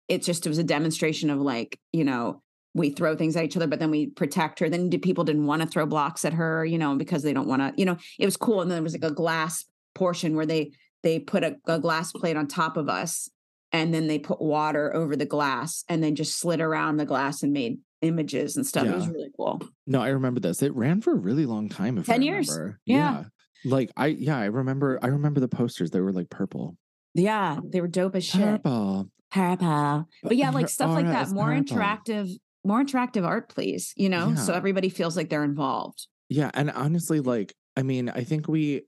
it 0.09 0.23
just 0.23 0.45
it 0.45 0.51
was 0.51 0.59
a 0.59 0.65
demonstration 0.65 1.31
of 1.31 1.41
like 1.41 1.79
you 1.93 2.05
know 2.05 2.42
we 2.75 2.91
throw 2.91 3.15
things 3.17 3.37
at 3.37 3.45
each 3.45 3.57
other, 3.57 3.67
but 3.67 3.79
then 3.79 3.91
we 3.91 4.07
protect 4.07 4.59
her. 4.61 4.69
Then 4.69 4.89
people 5.01 5.25
didn't 5.25 5.47
want 5.47 5.63
to 5.63 5.69
throw 5.69 5.87
blocks 5.87 6.25
at 6.25 6.33
her, 6.33 6.65
you 6.65 6.79
know, 6.79 6.97
because 6.97 7.23
they 7.23 7.33
don't 7.33 7.49
want 7.49 7.61
to, 7.61 7.73
you 7.77 7.85
know, 7.85 7.99
it 8.19 8.25
was 8.25 8.37
cool. 8.37 8.61
And 8.61 8.71
then 8.71 8.77
there 8.77 8.83
was 8.83 8.95
like 8.95 9.11
a 9.11 9.15
glass 9.15 9.65
portion 9.95 10.35
where 10.37 10.47
they 10.47 10.73
they 11.03 11.19
put 11.19 11.43
a, 11.43 11.57
a 11.67 11.79
glass 11.79 12.13
plate 12.13 12.37
on 12.37 12.47
top 12.47 12.77
of 12.77 12.89
us 12.89 13.29
and 13.73 13.93
then 13.93 14.07
they 14.07 14.19
put 14.19 14.41
water 14.41 14.95
over 14.95 15.17
the 15.17 15.27
glass 15.27 15.85
and 15.89 16.03
then 16.03 16.15
just 16.15 16.39
slid 16.39 16.61
around 16.61 16.97
the 16.97 17.05
glass 17.05 17.43
and 17.43 17.53
made 17.53 17.79
images 18.03 18.57
and 18.57 18.67
stuff. 18.67 18.85
Yeah. 18.85 18.93
It 18.93 18.97
was 18.97 19.09
really 19.09 19.31
cool. 19.37 19.63
No, 19.87 20.01
I 20.01 20.09
remember 20.09 20.41
this. 20.41 20.63
It 20.63 20.75
ran 20.75 21.01
for 21.01 21.13
a 21.13 21.17
really 21.17 21.47
long 21.47 21.69
time. 21.69 21.99
If 21.99 22.07
10 22.07 22.23
years. 22.23 22.57
Yeah. 22.57 22.75
yeah. 22.85 23.25
Like 23.65 23.91
I, 23.97 24.07
yeah, 24.07 24.39
I 24.39 24.47
remember, 24.47 24.99
I 25.03 25.09
remember 25.09 25.41
the 25.41 25.49
posters. 25.49 25.91
They 25.91 26.01
were 26.01 26.13
like 26.13 26.31
purple. 26.31 26.77
Yeah. 27.15 27.59
They 27.65 27.81
were 27.81 27.89
dope 27.89 28.17
as 28.17 28.25
shit. 28.25 28.41
Purple. 28.41 29.09
Purple. 29.31 30.09
But 30.23 30.37
yeah, 30.37 30.51
like 30.51 30.69
stuff 30.69 30.91
like 30.91 31.07
that. 31.07 31.31
More 31.31 31.47
purple. 31.47 31.77
interactive, 31.77 32.31
more 32.65 32.83
interactive 32.83 33.27
art, 33.27 33.49
please, 33.49 33.93
you 33.97 34.09
know, 34.09 34.31
yeah. 34.31 34.35
so 34.37 34.55
everybody 34.55 34.89
feels 34.89 35.17
like 35.17 35.29
they're 35.29 35.45
involved. 35.45 36.07
Yeah. 36.29 36.51
And 36.55 36.71
honestly, 36.71 37.21
like, 37.21 37.55
I 37.77 37.83
mean, 37.83 38.09
I 38.09 38.25
think 38.25 38.49
we, 38.49 38.83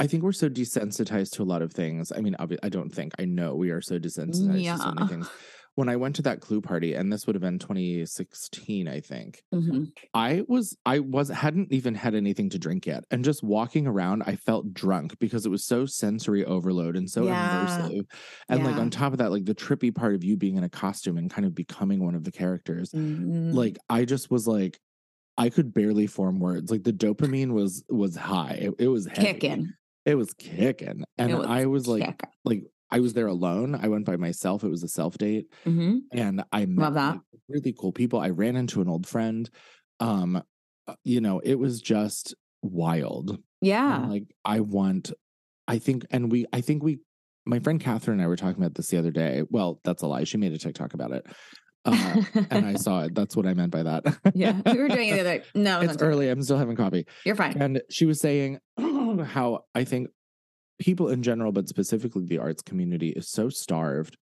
I 0.00 0.06
think 0.06 0.22
we're 0.22 0.32
so 0.32 0.48
desensitized 0.48 1.32
to 1.32 1.42
a 1.42 1.44
lot 1.44 1.62
of 1.62 1.72
things. 1.72 2.12
I 2.14 2.20
mean, 2.20 2.36
I 2.38 2.68
don't 2.68 2.90
think 2.90 3.12
I 3.18 3.24
know 3.24 3.54
we 3.54 3.70
are 3.70 3.80
so 3.80 3.98
desensitized 3.98 4.62
yeah. 4.62 4.76
to 4.76 4.82
so 4.82 4.92
many 4.92 5.08
things. 5.08 5.28
When 5.78 5.88
I 5.88 5.94
went 5.94 6.16
to 6.16 6.22
that 6.22 6.40
clue 6.40 6.60
party, 6.60 6.94
and 6.94 7.12
this 7.12 7.24
would 7.24 7.36
have 7.36 7.40
been 7.40 7.60
2016, 7.60 8.88
I 8.88 8.98
think. 8.98 9.44
Mm-hmm. 9.54 9.84
I 10.12 10.42
was 10.48 10.76
I 10.84 10.98
was 10.98 11.28
hadn't 11.28 11.72
even 11.72 11.94
had 11.94 12.16
anything 12.16 12.50
to 12.50 12.58
drink 12.58 12.84
yet, 12.84 13.04
and 13.12 13.24
just 13.24 13.44
walking 13.44 13.86
around, 13.86 14.24
I 14.26 14.34
felt 14.34 14.74
drunk 14.74 15.16
because 15.20 15.46
it 15.46 15.50
was 15.50 15.64
so 15.64 15.86
sensory 15.86 16.44
overload 16.44 16.96
and 16.96 17.08
so 17.08 17.26
yeah. 17.26 17.64
immersive. 17.64 18.06
And 18.48 18.60
yeah. 18.60 18.66
like 18.66 18.76
on 18.76 18.90
top 18.90 19.12
of 19.12 19.18
that, 19.18 19.30
like 19.30 19.44
the 19.44 19.54
trippy 19.54 19.94
part 19.94 20.16
of 20.16 20.24
you 20.24 20.36
being 20.36 20.56
in 20.56 20.64
a 20.64 20.68
costume 20.68 21.16
and 21.16 21.30
kind 21.30 21.46
of 21.46 21.54
becoming 21.54 22.04
one 22.04 22.16
of 22.16 22.24
the 22.24 22.32
characters. 22.32 22.90
Mm-hmm. 22.90 23.52
Like 23.52 23.78
I 23.88 24.04
just 24.04 24.32
was 24.32 24.48
like, 24.48 24.80
I 25.36 25.48
could 25.48 25.72
barely 25.72 26.08
form 26.08 26.40
words. 26.40 26.72
Like 26.72 26.82
the 26.82 26.92
dopamine 26.92 27.52
was 27.52 27.84
was 27.88 28.16
high. 28.16 28.58
It, 28.60 28.74
it 28.80 28.88
was 28.88 29.06
heavy. 29.06 29.26
kicking. 29.26 29.72
It 30.04 30.16
was 30.16 30.34
kicking. 30.34 31.04
And 31.18 31.38
was 31.38 31.46
I 31.46 31.66
was 31.66 31.86
like, 31.86 32.02
kicking. 32.02 32.30
like, 32.44 32.62
I 32.90 33.00
was 33.00 33.12
there 33.12 33.26
alone. 33.26 33.78
I 33.80 33.88
went 33.88 34.06
by 34.06 34.16
myself. 34.16 34.64
It 34.64 34.70
was 34.70 34.82
a 34.82 34.88
self 34.88 35.18
date. 35.18 35.46
Mm-hmm. 35.66 35.98
And 36.12 36.44
I 36.52 36.66
met 36.66 36.94
like, 36.94 37.20
really 37.48 37.74
cool 37.78 37.92
people. 37.92 38.20
I 38.20 38.30
ran 38.30 38.56
into 38.56 38.80
an 38.80 38.88
old 38.88 39.06
friend. 39.06 39.48
Um, 40.00 40.42
uh, 40.86 40.94
you 41.04 41.20
know, 41.20 41.40
it 41.40 41.58
was 41.58 41.80
just 41.80 42.34
wild. 42.62 43.38
Yeah. 43.60 44.02
And, 44.02 44.10
like 44.10 44.24
I 44.44 44.60
want, 44.60 45.12
I 45.66 45.78
think, 45.78 46.06
and 46.10 46.30
we, 46.32 46.46
I 46.52 46.60
think 46.60 46.82
we, 46.82 47.00
my 47.44 47.58
friend 47.58 47.80
Catherine 47.80 48.18
and 48.18 48.24
I 48.24 48.28
were 48.28 48.36
talking 48.36 48.62
about 48.62 48.74
this 48.74 48.88
the 48.88 48.98
other 48.98 49.10
day. 49.10 49.42
Well, 49.50 49.80
that's 49.84 50.02
a 50.02 50.06
lie. 50.06 50.24
She 50.24 50.36
made 50.36 50.52
a 50.52 50.58
TikTok 50.58 50.94
about 50.94 51.12
it. 51.12 51.26
Uh, 51.84 52.22
and 52.50 52.66
I 52.66 52.74
saw 52.74 53.04
it. 53.04 53.14
That's 53.14 53.36
what 53.36 53.46
I 53.46 53.54
meant 53.54 53.70
by 53.70 53.82
that. 53.82 54.04
yeah, 54.34 54.60
we 54.66 54.78
were 54.78 54.88
doing 54.88 55.08
it 55.08 55.14
the 55.14 55.20
other. 55.20 55.42
No, 55.54 55.80
it's 55.80 56.02
early. 56.02 56.28
I'm 56.28 56.42
still 56.42 56.58
having 56.58 56.76
coffee. 56.76 57.06
You're 57.24 57.36
fine. 57.36 57.60
And 57.60 57.82
she 57.90 58.04
was 58.04 58.20
saying 58.20 58.58
how 58.78 59.64
I 59.74 59.84
think 59.84 60.08
people 60.78 61.08
in 61.08 61.22
general, 61.22 61.52
but 61.52 61.68
specifically 61.68 62.26
the 62.26 62.38
arts 62.38 62.62
community, 62.62 63.10
is 63.10 63.28
so 63.28 63.48
starved 63.48 64.16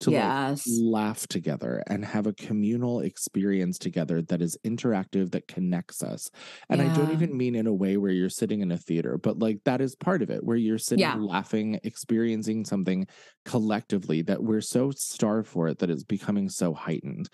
to 0.00 0.10
yes. 0.10 0.66
like 0.66 0.76
laugh 0.82 1.26
together 1.28 1.82
and 1.86 2.04
have 2.04 2.26
a 2.26 2.32
communal 2.32 3.00
experience 3.00 3.78
together 3.78 4.22
that 4.22 4.40
is 4.40 4.56
interactive 4.64 5.30
that 5.30 5.46
connects 5.46 6.02
us 6.02 6.30
and 6.68 6.80
yeah. 6.80 6.90
i 6.90 6.96
don't 6.96 7.12
even 7.12 7.36
mean 7.36 7.54
in 7.54 7.66
a 7.66 7.72
way 7.72 7.96
where 7.96 8.10
you're 8.10 8.30
sitting 8.30 8.60
in 8.60 8.72
a 8.72 8.78
theater 8.78 9.18
but 9.18 9.38
like 9.38 9.58
that 9.64 9.80
is 9.80 9.94
part 9.94 10.22
of 10.22 10.30
it 10.30 10.42
where 10.42 10.56
you're 10.56 10.78
sitting 10.78 11.00
yeah. 11.00 11.14
laughing 11.16 11.78
experiencing 11.84 12.64
something 12.64 13.06
collectively 13.44 14.22
that 14.22 14.42
we're 14.42 14.60
so 14.60 14.90
starved 14.90 15.48
for 15.48 15.68
it 15.68 15.78
that 15.78 15.90
it's 15.90 16.04
becoming 16.04 16.48
so 16.48 16.72
heightened 16.72 17.28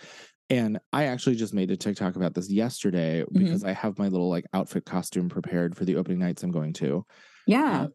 and 0.49 0.79
I 0.93 1.07
actually 1.07 1.35
just 1.35 1.55
made 1.55 1.73
a 1.73 1.77
TikTok 1.77 2.15
about 2.15 2.35
this 2.35 2.49
yesterday 2.49 3.23
mm-hmm. 3.23 3.37
because 3.37 3.65
I 3.65 3.73
have 3.73 3.99
my 3.99 4.07
little 4.07 4.31
like 4.31 4.47
outfit 4.55 4.85
costume 4.85 5.29
prepared 5.29 5.77
for 5.77 5.85
the 5.85 5.97
opening 5.97 6.21
nights 6.21 6.45
I'm 6.45 6.53
going 6.53 6.73
to. 6.75 7.05
Yeah. 7.49 7.83
Uh, 7.83 7.89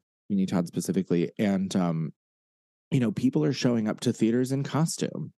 Todd 0.48 0.68
specifically. 0.68 1.32
And 1.38 1.76
um, 1.76 2.14
you 2.92 3.00
know, 3.00 3.12
people 3.12 3.44
are 3.44 3.54
showing 3.54 3.88
up 3.88 4.00
to 4.02 4.14
theaters 4.14 4.52
in 4.52 4.64
costume. 4.64 5.34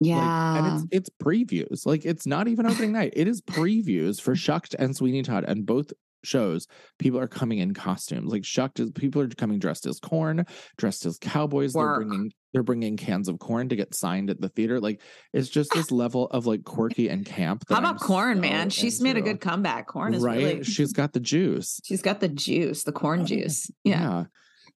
Yeah. 0.00 0.16
Like, 0.16 0.62
and 0.62 0.74
it's 0.74 0.86
it's 0.90 1.10
previews. 1.22 1.86
Like 1.86 2.04
it's 2.04 2.26
not 2.26 2.48
even 2.48 2.66
opening 2.66 2.92
night. 2.92 3.12
It 3.14 3.28
is 3.28 3.40
previews 3.40 4.20
for 4.20 4.34
Shucked 4.34 4.74
and 4.78 4.96
Sweeney 4.96 5.22
Todd. 5.22 5.44
And 5.46 5.64
both 5.64 5.92
shows, 6.24 6.66
people 6.98 7.18
are 7.18 7.28
coming 7.28 7.58
in 7.58 7.74
costumes. 7.74 8.30
Like 8.30 8.44
Shucked 8.44 8.80
is 8.80 8.90
people 8.90 9.22
are 9.22 9.28
coming 9.28 9.58
dressed 9.58 9.86
as 9.86 10.00
corn, 10.00 10.46
dressed 10.76 11.06
as 11.06 11.18
cowboys. 11.18 11.74
Work. 11.74 12.00
They're 12.00 12.06
bringing 12.06 12.32
they're 12.52 12.62
bringing 12.62 12.96
cans 12.96 13.28
of 13.28 13.38
corn 13.38 13.68
to 13.70 13.76
get 13.76 13.94
signed 13.94 14.30
at 14.30 14.40
the 14.40 14.48
theater. 14.48 14.80
Like 14.80 15.00
it's 15.32 15.48
just 15.48 15.72
this 15.72 15.90
level 15.90 16.26
of 16.26 16.46
like 16.46 16.64
quirky 16.64 17.08
and 17.08 17.24
camp. 17.24 17.64
How 17.68 17.78
about 17.78 17.94
I'm 17.94 17.98
corn, 17.98 18.36
so 18.36 18.40
man? 18.42 18.70
She's 18.70 19.00
into. 19.00 19.14
made 19.14 19.16
a 19.16 19.22
good 19.22 19.40
comeback. 19.40 19.86
Corn 19.86 20.14
is 20.14 20.22
right. 20.22 20.36
Really... 20.36 20.64
She's 20.64 20.92
got 20.92 21.12
the 21.12 21.20
juice. 21.20 21.80
She's 21.84 22.02
got 22.02 22.20
the 22.20 22.28
juice, 22.28 22.84
the 22.84 22.92
corn 22.92 23.26
juice. 23.26 23.70
Yeah. 23.84 24.00
yeah. 24.00 24.24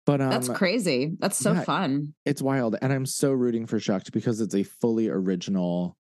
But 0.06 0.20
um, 0.20 0.30
that's 0.30 0.48
crazy. 0.48 1.12
That's 1.18 1.36
so 1.36 1.52
yeah, 1.52 1.62
fun. 1.62 2.14
It's 2.26 2.42
wild, 2.42 2.76
and 2.80 2.92
I'm 2.92 3.06
so 3.06 3.32
rooting 3.32 3.66
for 3.66 3.78
Shucked 3.80 4.12
because 4.12 4.40
it's 4.40 4.54
a 4.54 4.62
fully 4.62 5.08
original. 5.08 5.96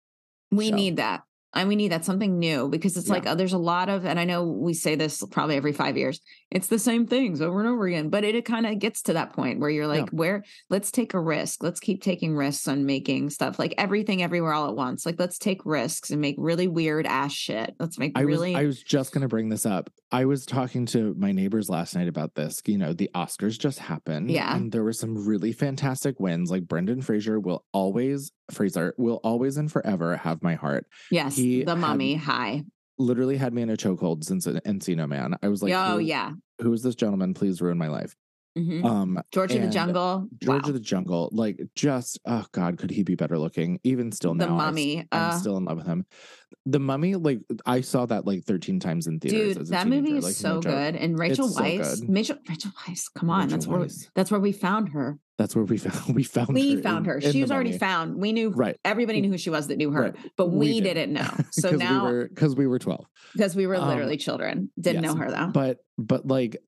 We 0.50 0.70
show. 0.70 0.74
need 0.74 0.96
that. 0.96 1.22
And 1.54 1.68
we 1.68 1.76
need 1.76 1.90
that 1.90 2.04
something 2.04 2.38
new 2.38 2.68
because 2.68 2.96
it's 2.96 3.08
yeah. 3.08 3.14
like 3.14 3.26
oh, 3.26 3.34
there's 3.34 3.52
a 3.52 3.58
lot 3.58 3.88
of 3.88 4.04
and 4.04 4.20
i 4.20 4.24
know 4.24 4.44
we 4.44 4.72
say 4.72 4.94
this 4.94 5.22
probably 5.30 5.56
every 5.56 5.72
five 5.72 5.96
years 5.96 6.20
it's 6.50 6.68
the 6.68 6.78
same 6.78 7.06
things 7.06 7.40
over 7.40 7.60
and 7.60 7.68
over 7.68 7.86
again 7.86 8.08
but 8.08 8.24
it, 8.24 8.34
it 8.34 8.44
kind 8.44 8.66
of 8.66 8.78
gets 8.78 9.02
to 9.02 9.12
that 9.12 9.32
point 9.32 9.60
where 9.60 9.70
you're 9.70 9.86
like 9.86 10.06
yeah. 10.06 10.10
where 10.12 10.44
let's 10.68 10.90
take 10.90 11.14
a 11.14 11.20
risk 11.20 11.62
let's 11.62 11.80
keep 11.80 12.02
taking 12.02 12.36
risks 12.36 12.68
on 12.68 12.84
making 12.84 13.30
stuff 13.30 13.58
like 13.58 13.74
everything 13.78 14.22
everywhere 14.22 14.52
all 14.52 14.68
at 14.68 14.76
once 14.76 15.04
like 15.04 15.16
let's 15.18 15.38
take 15.38 15.64
risks 15.64 16.10
and 16.10 16.20
make 16.20 16.36
really 16.38 16.68
weird 16.68 17.06
ass 17.06 17.32
shit 17.32 17.74
let's 17.78 17.98
make 17.98 18.12
I 18.16 18.22
really 18.22 18.54
was, 18.54 18.60
i 18.62 18.66
was 18.66 18.82
just 18.82 19.12
going 19.12 19.22
to 19.22 19.28
bring 19.28 19.48
this 19.48 19.66
up 19.66 19.90
i 20.12 20.24
was 20.24 20.46
talking 20.46 20.86
to 20.86 21.14
my 21.18 21.32
neighbors 21.32 21.68
last 21.68 21.94
night 21.94 22.08
about 22.08 22.34
this 22.34 22.60
you 22.66 22.78
know 22.78 22.92
the 22.92 23.10
oscars 23.14 23.58
just 23.58 23.78
happened 23.78 24.30
yeah 24.30 24.54
and 24.54 24.72
there 24.72 24.84
were 24.84 24.92
some 24.92 25.26
really 25.26 25.52
fantastic 25.52 26.18
wins 26.20 26.50
like 26.50 26.66
brendan 26.66 27.02
fraser 27.02 27.40
will 27.40 27.64
always 27.72 28.32
fraser 28.50 28.94
will 28.98 29.20
always 29.22 29.56
and 29.56 29.70
forever 29.70 30.16
have 30.16 30.42
my 30.42 30.54
heart 30.54 30.86
yes 31.10 31.36
he 31.36 31.39
the 31.64 31.76
mummy 31.76 32.14
high 32.14 32.64
literally 32.98 33.37
had 33.37 33.55
me 33.55 33.62
in 33.62 33.70
a 33.70 33.76
chokehold 33.76 34.24
since 34.24 34.46
Encino 34.46 35.09
Man. 35.09 35.37
I 35.42 35.48
was 35.48 35.62
like, 35.62 35.72
oh 35.74 35.98
yeah, 35.98 36.33
who 36.61 36.72
is 36.72 36.83
this 36.83 36.94
gentleman? 36.94 37.35
Please 37.35 37.61
ruin 37.61 37.79
my 37.79 37.88
life. 37.88 38.14
Mm-hmm. 38.58 38.84
Um, 38.84 39.22
George 39.32 39.54
of 39.54 39.62
the 39.62 39.68
Jungle, 39.68 40.28
George 40.42 40.62
wow. 40.64 40.68
of 40.68 40.74
the 40.74 40.80
Jungle, 40.80 41.28
like 41.32 41.60
just 41.76 42.18
oh 42.26 42.44
god, 42.52 42.78
could 42.78 42.90
he 42.90 43.04
be 43.04 43.14
better 43.14 43.38
looking? 43.38 43.78
Even 43.84 44.10
still 44.10 44.34
now, 44.34 44.46
the 44.46 44.52
Mummy. 44.52 45.06
I, 45.12 45.16
am 45.16 45.30
uh, 45.30 45.38
still 45.38 45.56
in 45.56 45.64
love 45.66 45.76
with 45.76 45.86
him. 45.86 46.04
The 46.66 46.80
Mummy, 46.80 47.14
like 47.14 47.38
I 47.64 47.80
saw 47.80 48.06
that 48.06 48.26
like 48.26 48.44
13 48.44 48.80
times 48.80 49.06
in 49.06 49.20
theaters. 49.20 49.56
Dude, 49.56 49.66
that 49.68 49.86
movie 49.86 50.16
is 50.16 50.24
like, 50.24 50.34
so 50.34 50.56
no 50.56 50.60
good. 50.62 50.96
And 50.96 51.16
Rachel 51.16 51.46
it's 51.46 51.60
Weisz, 51.60 51.98
so 51.98 52.04
Rachel, 52.08 52.36
Rachel 52.48 52.70
Weisz, 52.72 53.04
come 53.14 53.30
on, 53.30 53.42
Rachel 53.42 53.50
that's 53.56 53.66
where 53.68 53.88
that's 54.16 54.30
where 54.32 54.40
we 54.40 54.50
found 54.50 54.88
her. 54.90 55.18
That's 55.38 55.56
where 55.56 55.64
we 55.64 55.78
found 55.78 56.14
we 56.14 56.22
found 56.22 56.48
we 56.52 56.74
her 56.74 56.82
found 56.82 57.06
in, 57.06 57.12
her. 57.12 57.20
She 57.20 57.40
was 57.40 57.50
already 57.50 57.78
found. 57.78 58.20
We 58.20 58.32
knew 58.32 58.50
right. 58.50 58.76
Everybody 58.84 59.20
knew 59.22 59.30
who 59.30 59.38
she 59.38 59.48
was 59.48 59.68
that 59.68 59.78
knew 59.78 59.90
her, 59.92 60.02
right. 60.02 60.16
but 60.36 60.50
we, 60.50 60.72
we 60.72 60.80
did. 60.80 61.08
not 61.08 61.38
know. 61.38 61.44
So 61.52 61.70
now 61.70 62.10
because 62.10 62.54
we, 62.54 62.64
we, 62.64 62.68
were 62.68 62.78
12. 62.78 63.06
Because 63.32 63.56
we 63.56 63.66
were 63.66 63.76
um, 63.76 63.88
literally 63.88 64.14
um, 64.14 64.18
children. 64.18 64.70
Didn't 64.78 65.02
yes, 65.02 65.12
know 65.12 65.18
her 65.18 65.30
though. 65.30 65.46
But 65.46 65.78
but 65.96 66.26
like 66.26 66.58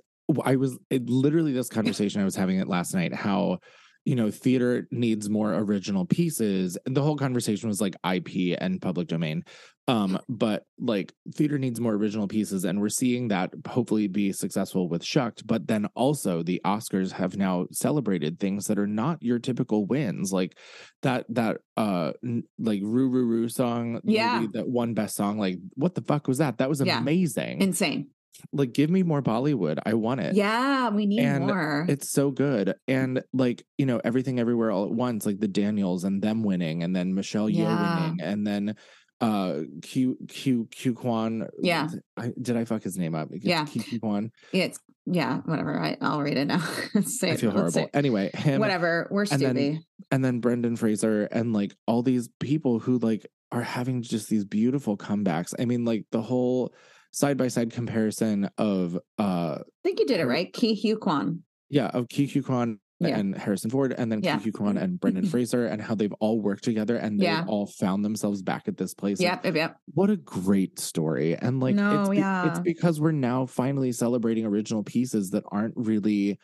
I 0.45 0.57
was 0.57 0.79
it, 0.90 1.09
literally 1.09 1.53
this 1.53 1.68
conversation 1.68 2.21
I 2.21 2.25
was 2.25 2.37
having 2.37 2.59
it 2.59 2.68
last 2.68 2.95
night. 2.95 3.14
How 3.14 3.59
you 4.05 4.16
know 4.16 4.31
theater 4.31 4.88
needs 4.90 5.31
more 5.31 5.55
original 5.55 6.05
pieces. 6.05 6.77
And 6.87 6.97
the 6.97 7.03
whole 7.03 7.16
conversation 7.16 7.68
was 7.68 7.81
like 7.81 7.95
IP 8.05 8.57
and 8.61 8.81
public 8.81 9.09
domain. 9.09 9.45
Um, 9.88 10.18
but 10.29 10.64
like 10.79 11.12
theater 11.35 11.59
needs 11.59 11.81
more 11.81 11.95
original 11.95 12.27
pieces, 12.27 12.64
and 12.64 12.81
we're 12.81 12.88
seeing 12.88 13.29
that 13.29 13.53
hopefully 13.66 14.09
be 14.09 14.33
successful 14.33 14.88
with 14.88 15.05
Shucked. 15.05 15.47
But 15.47 15.66
then 15.66 15.87
also 15.95 16.42
the 16.42 16.61
Oscars 16.64 17.12
have 17.12 17.37
now 17.37 17.66
celebrated 17.71 18.38
things 18.38 18.66
that 18.66 18.79
are 18.79 18.87
not 18.87 19.23
your 19.23 19.38
typical 19.38 19.87
wins, 19.87 20.33
like 20.33 20.59
that 21.03 21.27
that 21.31 21.59
uh 21.77 22.12
like 22.59 22.81
Roo 22.83 23.09
Roo 23.09 23.27
Roo 23.27 23.49
song, 23.49 24.01
yeah, 24.05 24.45
that 24.53 24.68
one 24.68 24.95
best 24.95 25.16
song. 25.16 25.38
Like 25.38 25.59
what 25.75 25.95
the 25.95 26.03
fuck 26.03 26.27
was 26.27 26.38
that? 26.38 26.59
That 26.59 26.68
was 26.68 26.81
amazing, 26.81 27.61
insane 27.61 28.09
like 28.53 28.73
give 28.73 28.90
me 28.90 29.03
more 29.03 29.23
Bollywood. 29.23 29.79
I 29.85 29.95
want 29.95 30.21
it. 30.21 30.35
Yeah, 30.35 30.90
we 30.90 31.07
need 31.07 31.21
and 31.21 31.47
more. 31.47 31.87
It's 31.88 32.11
so 32.11 32.31
good. 32.31 32.75
And 32.88 33.23
like, 33.33 33.64
you 33.79 33.87
know, 33.87 34.01
everything 34.05 34.38
everywhere 34.40 34.71
all 34.71 34.85
at 34.85 34.90
once, 34.90 35.27
like 35.27 35.40
the 35.40 35.49
Daniels 35.49 36.05
and 36.05 36.23
them 36.23 36.42
winning 36.42 36.83
and 36.83 36.95
then 36.95 37.14
Michelle 37.14 37.49
yeah. 37.49 37.64
Yeoh 37.64 38.01
winning 38.01 38.21
and 38.23 38.47
then 38.47 38.77
uh 39.21 39.61
Q 39.83 40.16
Q 40.29 40.68
Q 40.71 40.95
Kwan. 40.95 41.49
Yeah. 41.61 41.88
I, 42.16 42.33
did 42.40 42.57
I 42.57 42.64
fuck 42.64 42.83
his 42.83 42.97
name 42.97 43.14
up? 43.14 43.29
yeah. 43.33 43.64
Q 43.64 43.83
Q 43.83 44.01
Kwan. 44.01 44.33
Yeah, 44.53 44.64
it's 44.64 44.81
yeah, 45.05 45.38
whatever. 45.38 45.81
I, 45.81 45.97
I'll 46.01 46.23
read 46.23 46.37
it 46.37 46.45
now. 46.45 46.59
say 47.03 47.33
I 47.33 47.37
feel 47.37 47.51
horrible. 47.51 47.88
Anyway, 47.92 48.31
him 48.35 48.61
whatever. 48.61 49.09
We're 49.11 49.25
stupid. 49.27 49.47
And 49.47 49.59
then, 49.59 49.85
and 50.12 50.25
then 50.25 50.40
Brendan 50.40 50.77
Fraser 50.77 51.25
and 51.25 51.53
like 51.53 51.75
all 51.87 52.03
these 52.03 52.29
people 52.38 52.79
who 52.79 52.99
like 52.99 53.27
are 53.51 53.62
having 53.62 54.03
just 54.03 54.29
these 54.29 54.45
beautiful 54.45 54.97
comebacks. 54.97 55.55
I 55.59 55.64
mean, 55.64 55.85
like 55.85 56.07
the 56.12 56.23
whole 56.23 56.73
side 57.12 57.37
by 57.37 57.48
side 57.48 57.70
comparison 57.70 58.51
of 58.59 58.98
uh 59.18 59.59
I 59.61 59.83
think 59.85 60.01
you 60.01 60.07
did 60.07 60.20
it 60.20 60.27
right. 60.27 60.53
Ke 60.53 60.77
Huy 60.77 60.96
Quan. 60.96 61.42
Yeah, 61.68 61.87
of 61.88 62.09
Ke 62.09 62.29
Huy 62.29 62.42
Quan 62.42 62.81
yeah. 63.01 63.18
and 63.18 63.37
Harrison 63.37 63.70
Ford, 63.70 63.94
and 63.96 64.11
then 64.11 64.22
yeah. 64.22 64.38
Huy 64.38 64.53
Quan 64.53 64.77
and 64.77 64.98
Brendan 65.01 65.27
Fraser, 65.27 65.66
and 65.66 65.81
how 65.81 65.94
they've 65.94 66.12
all 66.20 66.40
worked 66.40 66.64
together 66.64 66.96
and 66.96 67.18
they 67.18 67.25
yeah. 67.25 67.44
all 67.46 67.66
found 67.66 68.05
themselves 68.05 68.42
back 68.42 68.68
at 68.68 68.77
this 68.77 68.94
place. 68.94 69.20
Yep, 69.20 69.44
like, 69.44 69.55
yep. 69.55 69.77
What 69.94 70.11
a 70.11 70.16
great 70.16 70.79
story. 70.79 71.37
And 71.37 71.61
like 71.61 71.75
no, 71.75 72.01
it's, 72.01 72.11
be- 72.11 72.16
yeah. 72.18 72.48
it's 72.48 72.61
because 72.61 73.01
we're 73.01 73.12
now 73.12 73.46
finally 73.46 73.92
celebrating 73.92 74.44
original 74.44 74.83
pieces 74.83 75.31
that 75.31 75.44
aren't 75.51 75.75
really 75.77 76.38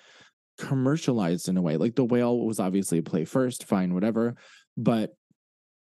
commercialized 0.58 1.48
in 1.48 1.56
a 1.56 1.62
way. 1.62 1.76
Like 1.76 1.94
The 1.94 2.04
Whale 2.04 2.38
was 2.38 2.60
obviously 2.60 2.98
a 2.98 3.02
play 3.02 3.24
first, 3.24 3.64
fine, 3.64 3.94
whatever. 3.94 4.34
But 4.76 5.14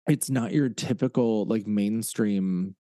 it's 0.09 0.31
not 0.31 0.53
your 0.53 0.69
typical 0.69 1.47
like 1.47 1.67
mainstream 1.67 2.75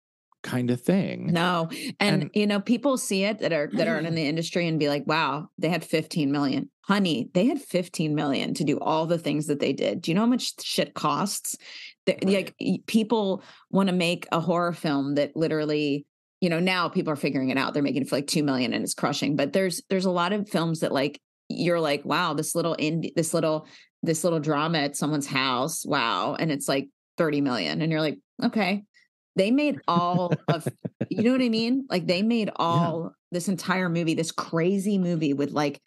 kind 0.42 0.70
of 0.70 0.80
thing. 0.80 1.32
No. 1.32 1.68
And, 2.00 2.22
and, 2.22 2.30
you 2.34 2.46
know, 2.46 2.60
people 2.60 2.96
see 2.96 3.24
it 3.24 3.38
that 3.38 3.52
are 3.52 3.70
that 3.72 3.88
aren't 3.88 4.06
in 4.06 4.12
mm. 4.12 4.16
the 4.16 4.26
industry 4.26 4.66
and 4.66 4.78
be 4.78 4.88
like, 4.88 5.06
wow, 5.06 5.48
they 5.58 5.68
had 5.68 5.84
15 5.84 6.30
million. 6.30 6.70
Honey, 6.82 7.30
they 7.32 7.46
had 7.46 7.60
15 7.60 8.14
million 8.14 8.54
to 8.54 8.64
do 8.64 8.78
all 8.78 9.06
the 9.06 9.18
things 9.18 9.46
that 9.46 9.60
they 9.60 9.72
did. 9.72 10.02
Do 10.02 10.10
you 10.10 10.14
know 10.14 10.22
how 10.22 10.26
much 10.26 10.62
shit 10.62 10.94
costs? 10.94 11.56
Right. 12.06 12.24
Like 12.24 12.56
people 12.86 13.42
want 13.70 13.88
to 13.88 13.94
make 13.94 14.26
a 14.32 14.40
horror 14.40 14.72
film 14.72 15.14
that 15.14 15.36
literally 15.36 16.06
you 16.40 16.50
know 16.50 16.58
now 16.58 16.88
people 16.88 17.12
are 17.12 17.16
figuring 17.16 17.50
it 17.50 17.56
out 17.56 17.72
they're 17.72 17.84
making 17.84 18.02
it 18.02 18.08
for 18.08 18.16
like 18.16 18.26
2 18.26 18.42
million 18.42 18.72
and 18.72 18.82
it's 18.82 18.94
crushing 18.94 19.36
but 19.36 19.52
there's 19.52 19.80
there's 19.88 20.06
a 20.06 20.10
lot 20.10 20.32
of 20.32 20.48
films 20.48 20.80
that 20.80 20.90
like 20.90 21.20
you're 21.48 21.78
like 21.78 22.04
wow 22.04 22.34
this 22.34 22.56
little 22.56 22.74
indie 22.80 23.14
this 23.14 23.32
little 23.32 23.68
this 24.02 24.24
little 24.24 24.40
drama 24.40 24.78
at 24.78 24.96
someone's 24.96 25.28
house 25.28 25.86
wow 25.86 26.34
and 26.34 26.50
it's 26.50 26.66
like 26.66 26.88
30 27.16 27.42
million 27.42 27.80
and 27.80 27.92
you're 27.92 28.00
like 28.00 28.18
okay 28.42 28.82
they 29.36 29.50
made 29.50 29.80
all 29.88 30.32
of 30.48 30.66
you 31.08 31.22
know 31.22 31.32
what 31.32 31.42
I 31.42 31.48
mean? 31.48 31.86
Like 31.88 32.06
they 32.06 32.22
made 32.22 32.50
all 32.56 33.02
yeah. 33.04 33.08
this 33.32 33.48
entire 33.48 33.88
movie, 33.88 34.14
this 34.14 34.32
crazy 34.32 34.98
movie 34.98 35.32
with 35.32 35.50
like 35.50 35.80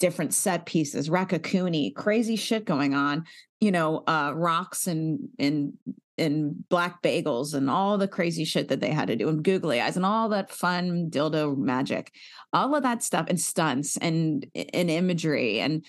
different 0.00 0.32
set 0.32 0.64
pieces, 0.66 1.08
Raccacoonie, 1.08 1.94
crazy 1.94 2.36
shit 2.36 2.64
going 2.64 2.94
on, 2.94 3.24
you 3.60 3.70
know, 3.70 4.04
uh 4.06 4.32
rocks 4.34 4.86
and 4.86 5.28
and 5.38 5.74
and 6.18 6.68
black 6.68 7.00
bagels 7.02 7.54
and 7.54 7.70
all 7.70 7.96
the 7.96 8.08
crazy 8.08 8.44
shit 8.44 8.68
that 8.68 8.80
they 8.80 8.90
had 8.90 9.08
to 9.08 9.16
do 9.16 9.28
and 9.28 9.44
googly 9.44 9.80
eyes 9.80 9.96
and 9.96 10.04
all 10.04 10.28
that 10.28 10.50
fun 10.50 11.08
dildo 11.08 11.56
magic 11.56 12.12
all 12.52 12.74
of 12.74 12.82
that 12.82 13.04
stuff 13.04 13.26
and 13.28 13.40
stunts 13.40 13.96
and 13.98 14.44
and 14.74 14.90
imagery 14.90 15.60
and 15.60 15.86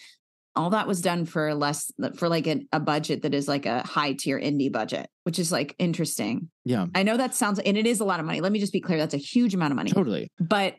all 0.59 0.71
that 0.71 0.87
was 0.87 1.01
done 1.01 1.25
for 1.25 1.55
less 1.55 1.89
for 2.17 2.27
like 2.27 2.45
a, 2.45 2.61
a 2.73 2.81
budget 2.81 3.21
that 3.21 3.33
is 3.33 3.47
like 3.47 3.65
a 3.65 3.81
high 3.87 4.11
tier 4.11 4.37
indie 4.39 4.71
budget 4.71 5.09
which 5.23 5.39
is 5.39 5.51
like 5.51 5.75
interesting. 5.79 6.49
Yeah. 6.65 6.87
I 6.93 7.03
know 7.03 7.15
that 7.15 7.33
sounds 7.33 7.59
and 7.59 7.77
it 7.77 7.85
is 7.85 7.99
a 7.99 8.03
lot 8.03 8.19
of 8.19 8.25
money. 8.25 8.41
Let 8.41 8.51
me 8.51 8.59
just 8.59 8.73
be 8.73 8.81
clear 8.81 8.97
that's 8.97 9.13
a 9.13 9.17
huge 9.17 9.53
amount 9.53 9.71
of 9.71 9.77
money. 9.77 9.91
Totally. 9.91 10.31
But 10.39 10.75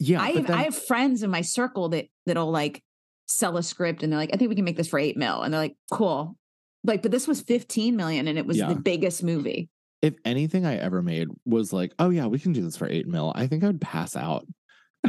yeah 0.00 0.20
i 0.20 0.30
have 0.30 0.48
then- 0.48 0.58
i 0.58 0.64
have 0.64 0.74
friends 0.74 1.22
in 1.22 1.30
my 1.30 1.40
circle 1.40 1.90
that 1.90 2.06
that'll 2.26 2.50
like 2.50 2.82
sell 3.28 3.56
a 3.56 3.62
script 3.62 4.02
and 4.02 4.12
they're 4.12 4.18
like 4.18 4.30
i 4.34 4.36
think 4.36 4.48
we 4.48 4.56
can 4.56 4.64
make 4.64 4.76
this 4.76 4.88
for 4.88 4.98
eight 4.98 5.16
mil. 5.16 5.42
And 5.42 5.54
they're 5.54 5.60
like 5.60 5.76
cool. 5.92 6.36
Like 6.82 7.02
but 7.02 7.12
this 7.12 7.28
was 7.28 7.42
15 7.42 7.94
million 7.94 8.26
and 8.26 8.38
it 8.38 8.44
was 8.44 8.58
yeah. 8.58 8.68
the 8.68 8.74
biggest 8.74 9.22
movie. 9.22 9.68
If 10.02 10.14
anything 10.24 10.66
i 10.66 10.76
ever 10.76 11.00
made 11.00 11.28
was 11.46 11.72
like 11.72 11.94
oh 12.00 12.10
yeah 12.10 12.26
we 12.26 12.40
can 12.40 12.52
do 12.52 12.62
this 12.62 12.76
for 12.76 12.88
eight 12.88 13.06
mil 13.06 13.32
i 13.36 13.46
think 13.46 13.62
i 13.62 13.68
would 13.68 13.80
pass 13.80 14.16
out 14.16 14.46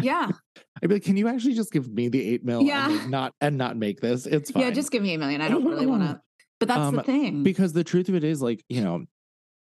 yeah. 0.01 0.29
I'd 0.84 0.89
be 0.89 0.95
like, 0.95 1.03
can 1.03 1.17
you 1.17 1.27
actually 1.27 1.53
just 1.53 1.71
give 1.71 1.88
me 1.89 2.10
the 2.10 2.34
eight 2.34 2.43
mil 2.43 2.62
yeah. 2.62 2.89
and 2.89 3.12
not 3.12 3.34
and 3.41 3.58
not 3.58 3.77
make 3.77 4.01
this? 4.01 4.25
It's 4.25 4.51
fine. 4.51 4.63
Yeah, 4.63 4.71
just 4.71 4.91
give 4.91 5.01
me 5.01 5.13
a 5.13 5.17
million. 5.17 5.41
I 5.41 5.47
don't 5.47 5.65
really 5.65 5.86
want 5.86 6.03
to. 6.03 6.21
But 6.58 6.69
that's 6.69 6.79
um, 6.79 6.95
the 6.95 7.03
thing. 7.03 7.43
Because 7.43 7.73
the 7.73 7.84
truth 7.84 8.08
of 8.08 8.15
it 8.15 8.23
is, 8.23 8.41
like, 8.41 8.63
you 8.69 8.81
know, 8.81 9.03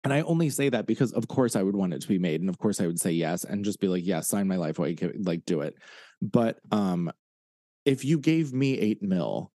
and 0.06 0.12
I 0.12 0.20
only 0.20 0.50
say 0.50 0.68
that 0.68 0.86
because 0.86 1.12
of 1.12 1.26
course 1.26 1.56
I 1.56 1.64
would 1.64 1.74
want 1.74 1.92
it 1.92 2.00
to 2.02 2.06
be 2.06 2.16
made. 2.16 2.40
And 2.40 2.48
of 2.48 2.58
course 2.58 2.80
I 2.80 2.86
would 2.86 3.00
say 3.00 3.10
yes 3.10 3.42
and 3.42 3.64
just 3.64 3.80
be 3.80 3.88
like, 3.88 4.02
yes, 4.02 4.08
yeah, 4.08 4.20
sign 4.20 4.46
my 4.46 4.54
life 4.54 4.78
away, 4.78 4.96
like 5.18 5.44
do 5.44 5.62
it. 5.62 5.74
But 6.22 6.60
um 6.70 7.10
if 7.84 8.04
you 8.04 8.20
gave 8.20 8.52
me 8.52 8.78
eight 8.78 9.02
mil, 9.02 9.50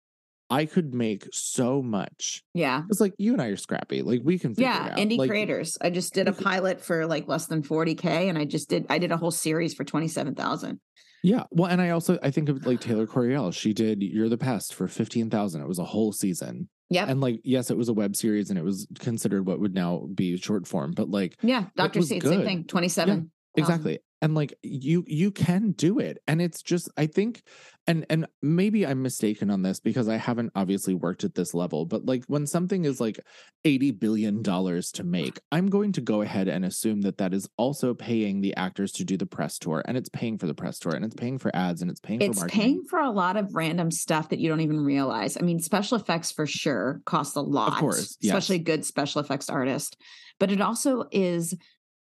I 0.49 0.65
could 0.65 0.93
make 0.93 1.27
so 1.31 1.81
much. 1.81 2.43
Yeah. 2.53 2.83
It's 2.89 3.01
like 3.01 3.13
you 3.17 3.33
and 3.33 3.41
I 3.41 3.47
are 3.47 3.57
scrappy. 3.57 4.01
Like 4.01 4.21
we 4.23 4.39
can 4.39 4.53
Yeah, 4.57 4.95
indie 4.95 5.17
like, 5.17 5.29
creators. 5.29 5.77
I 5.81 5.89
just 5.89 6.13
did 6.13 6.27
a 6.27 6.33
pilot 6.33 6.81
for 6.81 7.05
like 7.05 7.27
less 7.27 7.47
than 7.47 7.63
40K 7.63 8.29
and 8.29 8.37
I 8.37 8.45
just 8.45 8.69
did 8.69 8.85
I 8.89 8.97
did 8.97 9.11
a 9.11 9.17
whole 9.17 9.31
series 9.31 9.73
for 9.73 9.83
27,000. 9.83 10.79
Yeah. 11.23 11.43
Well, 11.51 11.69
and 11.69 11.81
I 11.81 11.89
also 11.89 12.17
I 12.23 12.31
think 12.31 12.49
of 12.49 12.65
like 12.65 12.79
Taylor 12.79 13.07
Coryell. 13.07 13.51
She 13.51 13.73
did 13.73 14.01
You're 14.01 14.29
the 14.29 14.37
Pest 14.37 14.73
for 14.73 14.87
15,000. 14.87 15.61
It 15.61 15.67
was 15.67 15.79
a 15.79 15.85
whole 15.85 16.13
season. 16.13 16.69
Yeah. 16.89 17.05
And 17.07 17.19
like, 17.19 17.41
yes, 17.43 17.69
it 17.69 17.77
was 17.77 17.89
a 17.89 17.93
web 17.93 18.15
series 18.15 18.49
and 18.49 18.57
it 18.57 18.63
was 18.63 18.87
considered 18.99 19.45
what 19.45 19.59
would 19.59 19.73
now 19.73 20.07
be 20.13 20.37
short 20.37 20.65
form, 20.65 20.93
but 20.95 21.09
like, 21.09 21.37
yeah, 21.41 21.65
Dr. 21.75 22.01
Seed, 22.01 22.23
same 22.23 22.43
thing, 22.43 22.63
27. 22.63 23.31
Um, 23.57 23.63
exactly 23.63 23.99
and 24.21 24.35
like 24.35 24.53
you 24.63 25.03
you 25.07 25.31
can 25.31 25.71
do 25.71 25.99
it 25.99 26.17
and 26.27 26.41
it's 26.41 26.61
just 26.61 26.89
i 26.97 27.05
think 27.05 27.43
and 27.85 28.05
and 28.09 28.27
maybe 28.41 28.85
i'm 28.85 29.01
mistaken 29.01 29.49
on 29.49 29.61
this 29.61 29.79
because 29.79 30.07
i 30.07 30.17
haven't 30.17 30.51
obviously 30.55 30.93
worked 30.93 31.23
at 31.23 31.35
this 31.35 31.53
level 31.53 31.85
but 31.85 32.05
like 32.05 32.23
when 32.27 32.47
something 32.47 32.85
is 32.85 32.99
like 32.99 33.19
80 33.63 33.91
billion 33.91 34.41
dollars 34.41 34.91
to 34.93 35.03
make 35.03 35.39
i'm 35.51 35.67
going 35.67 35.91
to 35.93 36.01
go 36.01 36.21
ahead 36.21 36.47
and 36.47 36.65
assume 36.65 37.01
that 37.01 37.17
that 37.17 37.33
is 37.33 37.47
also 37.57 37.93
paying 37.93 38.41
the 38.41 38.55
actors 38.55 38.91
to 38.93 39.05
do 39.05 39.17
the 39.17 39.25
press 39.25 39.59
tour 39.59 39.83
and 39.85 39.97
it's 39.97 40.09
paying 40.09 40.37
for 40.37 40.47
the 40.47 40.55
press 40.55 40.79
tour 40.79 40.93
and 40.93 41.05
it's 41.05 41.15
paying 41.15 41.37
for 41.37 41.55
ads 41.55 41.81
and 41.81 41.91
it's 41.91 41.99
paying 41.99 42.21
it's 42.21 42.37
for 42.37 42.45
marketing. 42.45 42.61
paying 42.61 42.83
for 42.89 42.99
a 42.99 43.11
lot 43.11 43.37
of 43.37 43.53
random 43.53 43.91
stuff 43.91 44.29
that 44.29 44.39
you 44.39 44.49
don't 44.49 44.61
even 44.61 44.83
realize 44.83 45.37
i 45.37 45.41
mean 45.41 45.59
special 45.59 45.97
effects 45.97 46.31
for 46.31 46.47
sure 46.47 47.01
cost 47.05 47.35
a 47.35 47.41
lot 47.41 47.73
of 47.73 47.79
course 47.79 48.17
yes. 48.19 48.33
especially 48.33 48.59
good 48.59 48.83
special 48.85 49.21
effects 49.21 49.49
artist 49.49 49.97
but 50.39 50.51
it 50.51 50.61
also 50.61 51.05
is 51.11 51.55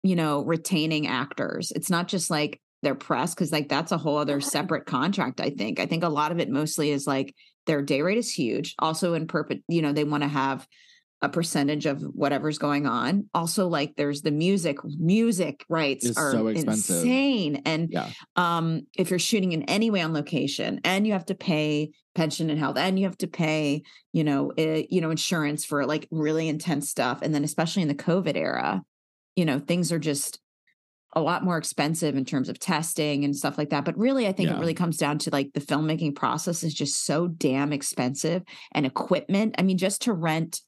you 0.02 0.16
know, 0.16 0.44
retaining 0.44 1.06
actors. 1.06 1.72
It's 1.74 1.90
not 1.90 2.08
just 2.08 2.30
like 2.30 2.60
their 2.82 2.94
press, 2.94 3.34
because 3.34 3.52
like 3.52 3.68
that's 3.68 3.92
a 3.92 3.98
whole 3.98 4.16
other 4.16 4.40
separate 4.40 4.86
contract, 4.86 5.40
I 5.40 5.50
think. 5.50 5.80
I 5.80 5.86
think 5.86 6.02
a 6.02 6.08
lot 6.08 6.32
of 6.32 6.38
it 6.38 6.48
mostly 6.48 6.90
is 6.90 7.06
like 7.06 7.34
their 7.66 7.82
day 7.82 8.02
rate 8.02 8.18
is 8.18 8.32
huge. 8.32 8.74
Also 8.78 9.14
in 9.14 9.26
perpet, 9.26 9.62
you 9.68 9.82
know, 9.82 9.92
they 9.92 10.04
want 10.04 10.22
to 10.22 10.28
have 10.28 10.66
a 11.22 11.28
percentage 11.28 11.84
of 11.84 12.00
whatever's 12.00 12.56
going 12.56 12.86
on. 12.86 13.28
Also, 13.34 13.68
like 13.68 13.94
there's 13.96 14.22
the 14.22 14.30
music, 14.30 14.78
music 14.84 15.64
rights 15.68 16.06
it's 16.06 16.18
are 16.18 16.32
so 16.32 16.48
insane. 16.48 17.60
And 17.66 17.90
yeah. 17.90 18.08
um, 18.36 18.86
if 18.96 19.10
you're 19.10 19.18
shooting 19.18 19.52
in 19.52 19.64
any 19.64 19.90
way 19.90 20.00
on 20.00 20.14
location 20.14 20.80
and 20.82 21.06
you 21.06 21.12
have 21.12 21.26
to 21.26 21.34
pay 21.34 21.90
pension 22.14 22.48
and 22.48 22.58
health 22.58 22.78
and 22.78 22.98
you 22.98 23.04
have 23.04 23.18
to 23.18 23.26
pay, 23.26 23.82
you 24.14 24.24
know, 24.24 24.52
uh, 24.58 24.82
you 24.88 25.02
know, 25.02 25.10
insurance 25.10 25.64
for 25.64 25.84
like 25.84 26.08
really 26.10 26.48
intense 26.48 26.88
stuff. 26.88 27.20
And 27.20 27.34
then 27.34 27.44
especially 27.44 27.82
in 27.82 27.88
the 27.88 27.94
COVID 27.94 28.36
era, 28.36 28.82
you 29.40 29.46
know, 29.46 29.58
things 29.58 29.90
are 29.90 29.98
just 29.98 30.38
a 31.14 31.20
lot 31.22 31.42
more 31.42 31.56
expensive 31.56 32.14
in 32.14 32.26
terms 32.26 32.50
of 32.50 32.58
testing 32.58 33.24
and 33.24 33.34
stuff 33.34 33.56
like 33.56 33.70
that. 33.70 33.86
But 33.86 33.96
really, 33.96 34.28
I 34.28 34.32
think 34.32 34.50
yeah. 34.50 34.56
it 34.56 34.60
really 34.60 34.74
comes 34.74 34.98
down 34.98 35.16
to 35.20 35.30
like 35.30 35.54
the 35.54 35.62
filmmaking 35.62 36.14
process 36.14 36.62
is 36.62 36.74
just 36.74 37.06
so 37.06 37.26
damn 37.26 37.72
expensive 37.72 38.42
and 38.72 38.84
equipment. 38.84 39.54
I 39.56 39.62
mean, 39.62 39.78
just 39.78 40.02
to 40.02 40.12
rent, 40.12 40.60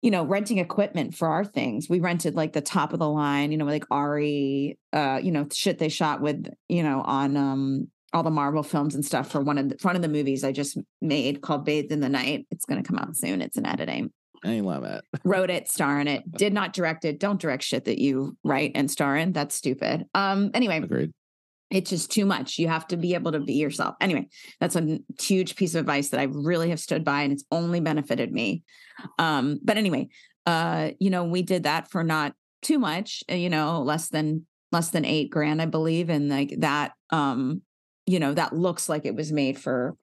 you 0.00 0.12
know, 0.12 0.22
renting 0.22 0.58
equipment 0.58 1.16
for 1.16 1.26
our 1.26 1.44
things, 1.44 1.88
we 1.88 1.98
rented 1.98 2.36
like 2.36 2.52
the 2.52 2.60
top 2.60 2.92
of 2.92 3.00
the 3.00 3.08
line, 3.08 3.50
you 3.50 3.58
know, 3.58 3.64
like 3.64 3.88
ARRI, 3.90 4.78
uh, 4.92 5.18
you 5.20 5.32
know, 5.32 5.48
shit 5.52 5.80
they 5.80 5.88
shot 5.88 6.20
with, 6.20 6.46
you 6.68 6.84
know, 6.84 7.02
on 7.02 7.36
um 7.36 7.88
all 8.12 8.22
the 8.22 8.30
Marvel 8.30 8.62
films 8.62 8.94
and 8.94 9.04
stuff 9.04 9.32
for 9.32 9.40
one 9.40 9.58
of 9.58 9.70
the 9.70 9.76
one 9.82 9.96
of 9.96 10.02
the 10.02 10.08
movies 10.08 10.44
I 10.44 10.52
just 10.52 10.78
made 11.02 11.40
called 11.40 11.64
Bathed 11.64 11.90
in 11.90 11.98
the 11.98 12.08
Night. 12.08 12.46
It's 12.52 12.64
gonna 12.64 12.84
come 12.84 12.98
out 12.98 13.16
soon. 13.16 13.42
It's 13.42 13.56
an 13.56 13.66
editing. 13.66 14.12
I 14.44 14.60
love 14.60 14.84
it. 14.84 15.04
Wrote 15.24 15.50
it, 15.50 15.68
star 15.70 16.00
in 16.00 16.08
it, 16.08 16.30
did 16.30 16.52
not 16.52 16.72
direct 16.72 17.04
it. 17.04 17.18
Don't 17.18 17.40
direct 17.40 17.62
shit 17.62 17.84
that 17.86 17.98
you 17.98 18.36
write 18.44 18.72
and 18.74 18.90
star 18.90 19.16
in. 19.16 19.32
That's 19.32 19.54
stupid. 19.54 20.06
Um, 20.14 20.50
anyway. 20.54 20.78
Agreed. 20.78 21.12
It's 21.70 21.90
just 21.90 22.12
too 22.12 22.26
much. 22.26 22.58
You 22.58 22.68
have 22.68 22.86
to 22.88 22.96
be 22.96 23.14
able 23.14 23.32
to 23.32 23.40
be 23.40 23.54
yourself. 23.54 23.96
Anyway, 24.00 24.28
that's 24.60 24.76
a 24.76 25.00
huge 25.20 25.56
piece 25.56 25.74
of 25.74 25.80
advice 25.80 26.10
that 26.10 26.20
I 26.20 26.24
really 26.24 26.70
have 26.70 26.78
stood 26.78 27.04
by 27.04 27.22
and 27.22 27.32
it's 27.32 27.44
only 27.50 27.80
benefited 27.80 28.32
me. 28.32 28.62
Um, 29.18 29.58
but 29.64 29.76
anyway, 29.76 30.08
uh, 30.46 30.90
you 31.00 31.10
know, 31.10 31.24
we 31.24 31.42
did 31.42 31.64
that 31.64 31.90
for 31.90 32.04
not 32.04 32.34
too 32.62 32.78
much, 32.78 33.24
uh, 33.30 33.34
you 33.34 33.50
know, 33.50 33.82
less 33.82 34.08
than 34.08 34.46
less 34.72 34.90
than 34.90 35.04
eight 35.04 35.30
grand, 35.30 35.60
I 35.60 35.66
believe. 35.66 36.08
And 36.08 36.28
like 36.28 36.54
that, 36.58 36.92
um, 37.10 37.62
you 38.06 38.20
know, 38.20 38.34
that 38.34 38.54
looks 38.54 38.88
like 38.88 39.04
it 39.04 39.14
was 39.14 39.32
made 39.32 39.58
for 39.58 39.96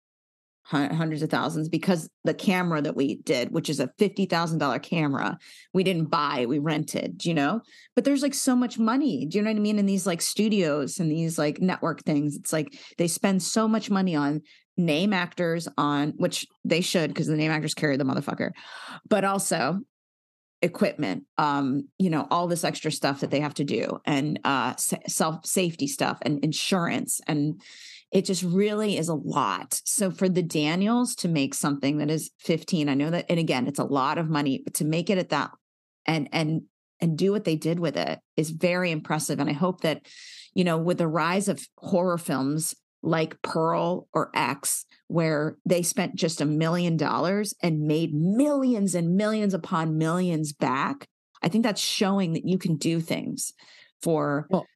hundreds 0.66 1.22
of 1.22 1.30
thousands 1.30 1.68
because 1.68 2.09
the 2.24 2.34
camera 2.34 2.82
that 2.82 2.95
we 2.95 3.16
did 3.16 3.51
which 3.51 3.70
is 3.70 3.80
a 3.80 3.88
$50,000 3.99 4.82
camera 4.82 5.38
we 5.74 5.84
didn't 5.84 6.05
buy 6.05 6.45
we 6.47 6.59
rented 6.59 7.26
you 7.26 7.34
know? 7.34 7.61
But 7.95 8.05
there's 8.05 8.22
like 8.22 8.34
so 8.34 8.55
much 8.55 8.80
money 8.80 9.26
do 9.26 9.38
you 9.38 9.43
know 9.43 9.51
what 9.51 9.57
i 9.57 9.59
mean? 9.59 9.80
In 9.80 9.86
these 9.86 10.07
like 10.07 10.22
studios 10.22 10.99
and 10.99 11.11
these 11.11 11.38
like 11.38 11.59
network 11.61 12.03
things 12.03 12.36
it's 12.36 12.53
like 12.53 12.74
they 12.97 13.07
spend 13.07 13.43
so 13.43 13.68
much 13.68 13.89
money 13.89 14.16
on 14.16 14.41
name 14.78 15.14
actors 15.14 15.68
on 15.78 16.14
which 16.18 16.47
they 16.64 16.82
should 16.82 17.09
because 17.09 17.28
the 17.28 17.36
name 17.36 17.51
actors 17.51 17.74
carry 17.74 17.97
the 17.97 18.03
motherfucker 18.03 18.51
but 19.07 19.24
also 19.24 19.80
equipment 20.64 21.26
um 21.38 21.88
you 21.99 22.09
know 22.09 22.26
all 22.32 22.47
this 22.47 22.64
extra 22.64 22.89
stuff 22.89 23.20
that 23.20 23.30
they 23.30 23.41
have 23.41 23.53
to 23.53 23.66
do 23.66 23.99
and 24.05 24.39
uh 24.45 24.74
self 24.78 25.45
safety 25.45 25.88
stuff 25.88 26.18
and 26.22 26.43
insurance 26.43 27.20
and 27.28 27.61
it 28.14 28.26
just 28.26 28.43
really 28.43 28.95
is 28.97 29.09
a 29.09 29.16
lot. 29.16 29.82
So 29.86 30.11
for 30.11 30.30
the 30.30 30.43
Daniels 30.43 31.16
to 31.16 31.28
make 31.28 31.55
something 31.55 31.97
that 31.97 32.11
is 32.11 32.30
15, 32.41 32.88
I 32.88 32.93
know 32.93 33.09
that, 33.09 33.26
and 33.28 33.39
again, 33.39 33.68
it's 33.68 33.80
a 33.80 33.84
lot 33.84 34.20
of 34.20 34.30
money, 34.30 34.61
but 34.64 34.76
to 34.76 34.86
make 34.86 35.09
it 35.09 35.18
at 35.18 35.30
that 35.30 35.49
and 36.05 36.30
and 36.32 36.61
and 37.01 37.18
do 37.18 37.32
what 37.32 37.43
they 37.43 37.55
did 37.55 37.80
with 37.80 37.97
it 37.97 38.20
is 38.38 38.51
very 38.51 38.91
impressive. 38.91 39.39
And 39.39 39.49
I 39.49 39.53
hope 39.53 39.82
that, 39.82 40.05
you 40.53 40.64
know, 40.64 40.78
with 40.78 40.99
the 40.99 41.07
rise 41.07 41.49
of 41.49 41.68
horror 41.78 42.20
films 42.20 42.76
like 43.01 43.41
Pearl 43.41 44.07
or 44.14 44.30
X, 44.36 44.86
where 45.07 45.57
they 45.66 45.82
spent 45.82 46.16
just 46.16 46.39
a 46.39 46.45
million 46.45 46.95
dollars 46.95 47.55
and 47.61 47.82
made 47.82 48.14
millions 48.14 48.93
and 48.95 49.18
millions 49.18 49.55
upon 49.55 49.97
millions 49.97 50.53
back, 50.53 51.07
I 51.41 51.49
think 51.49 51.64
that's 51.64 51.82
showing 51.82 52.34
that 52.34 52.45
you 52.45 52.59
can 52.59 52.78
do 52.78 53.01
things 53.01 53.53
for 54.03 54.47
well, 54.51 54.68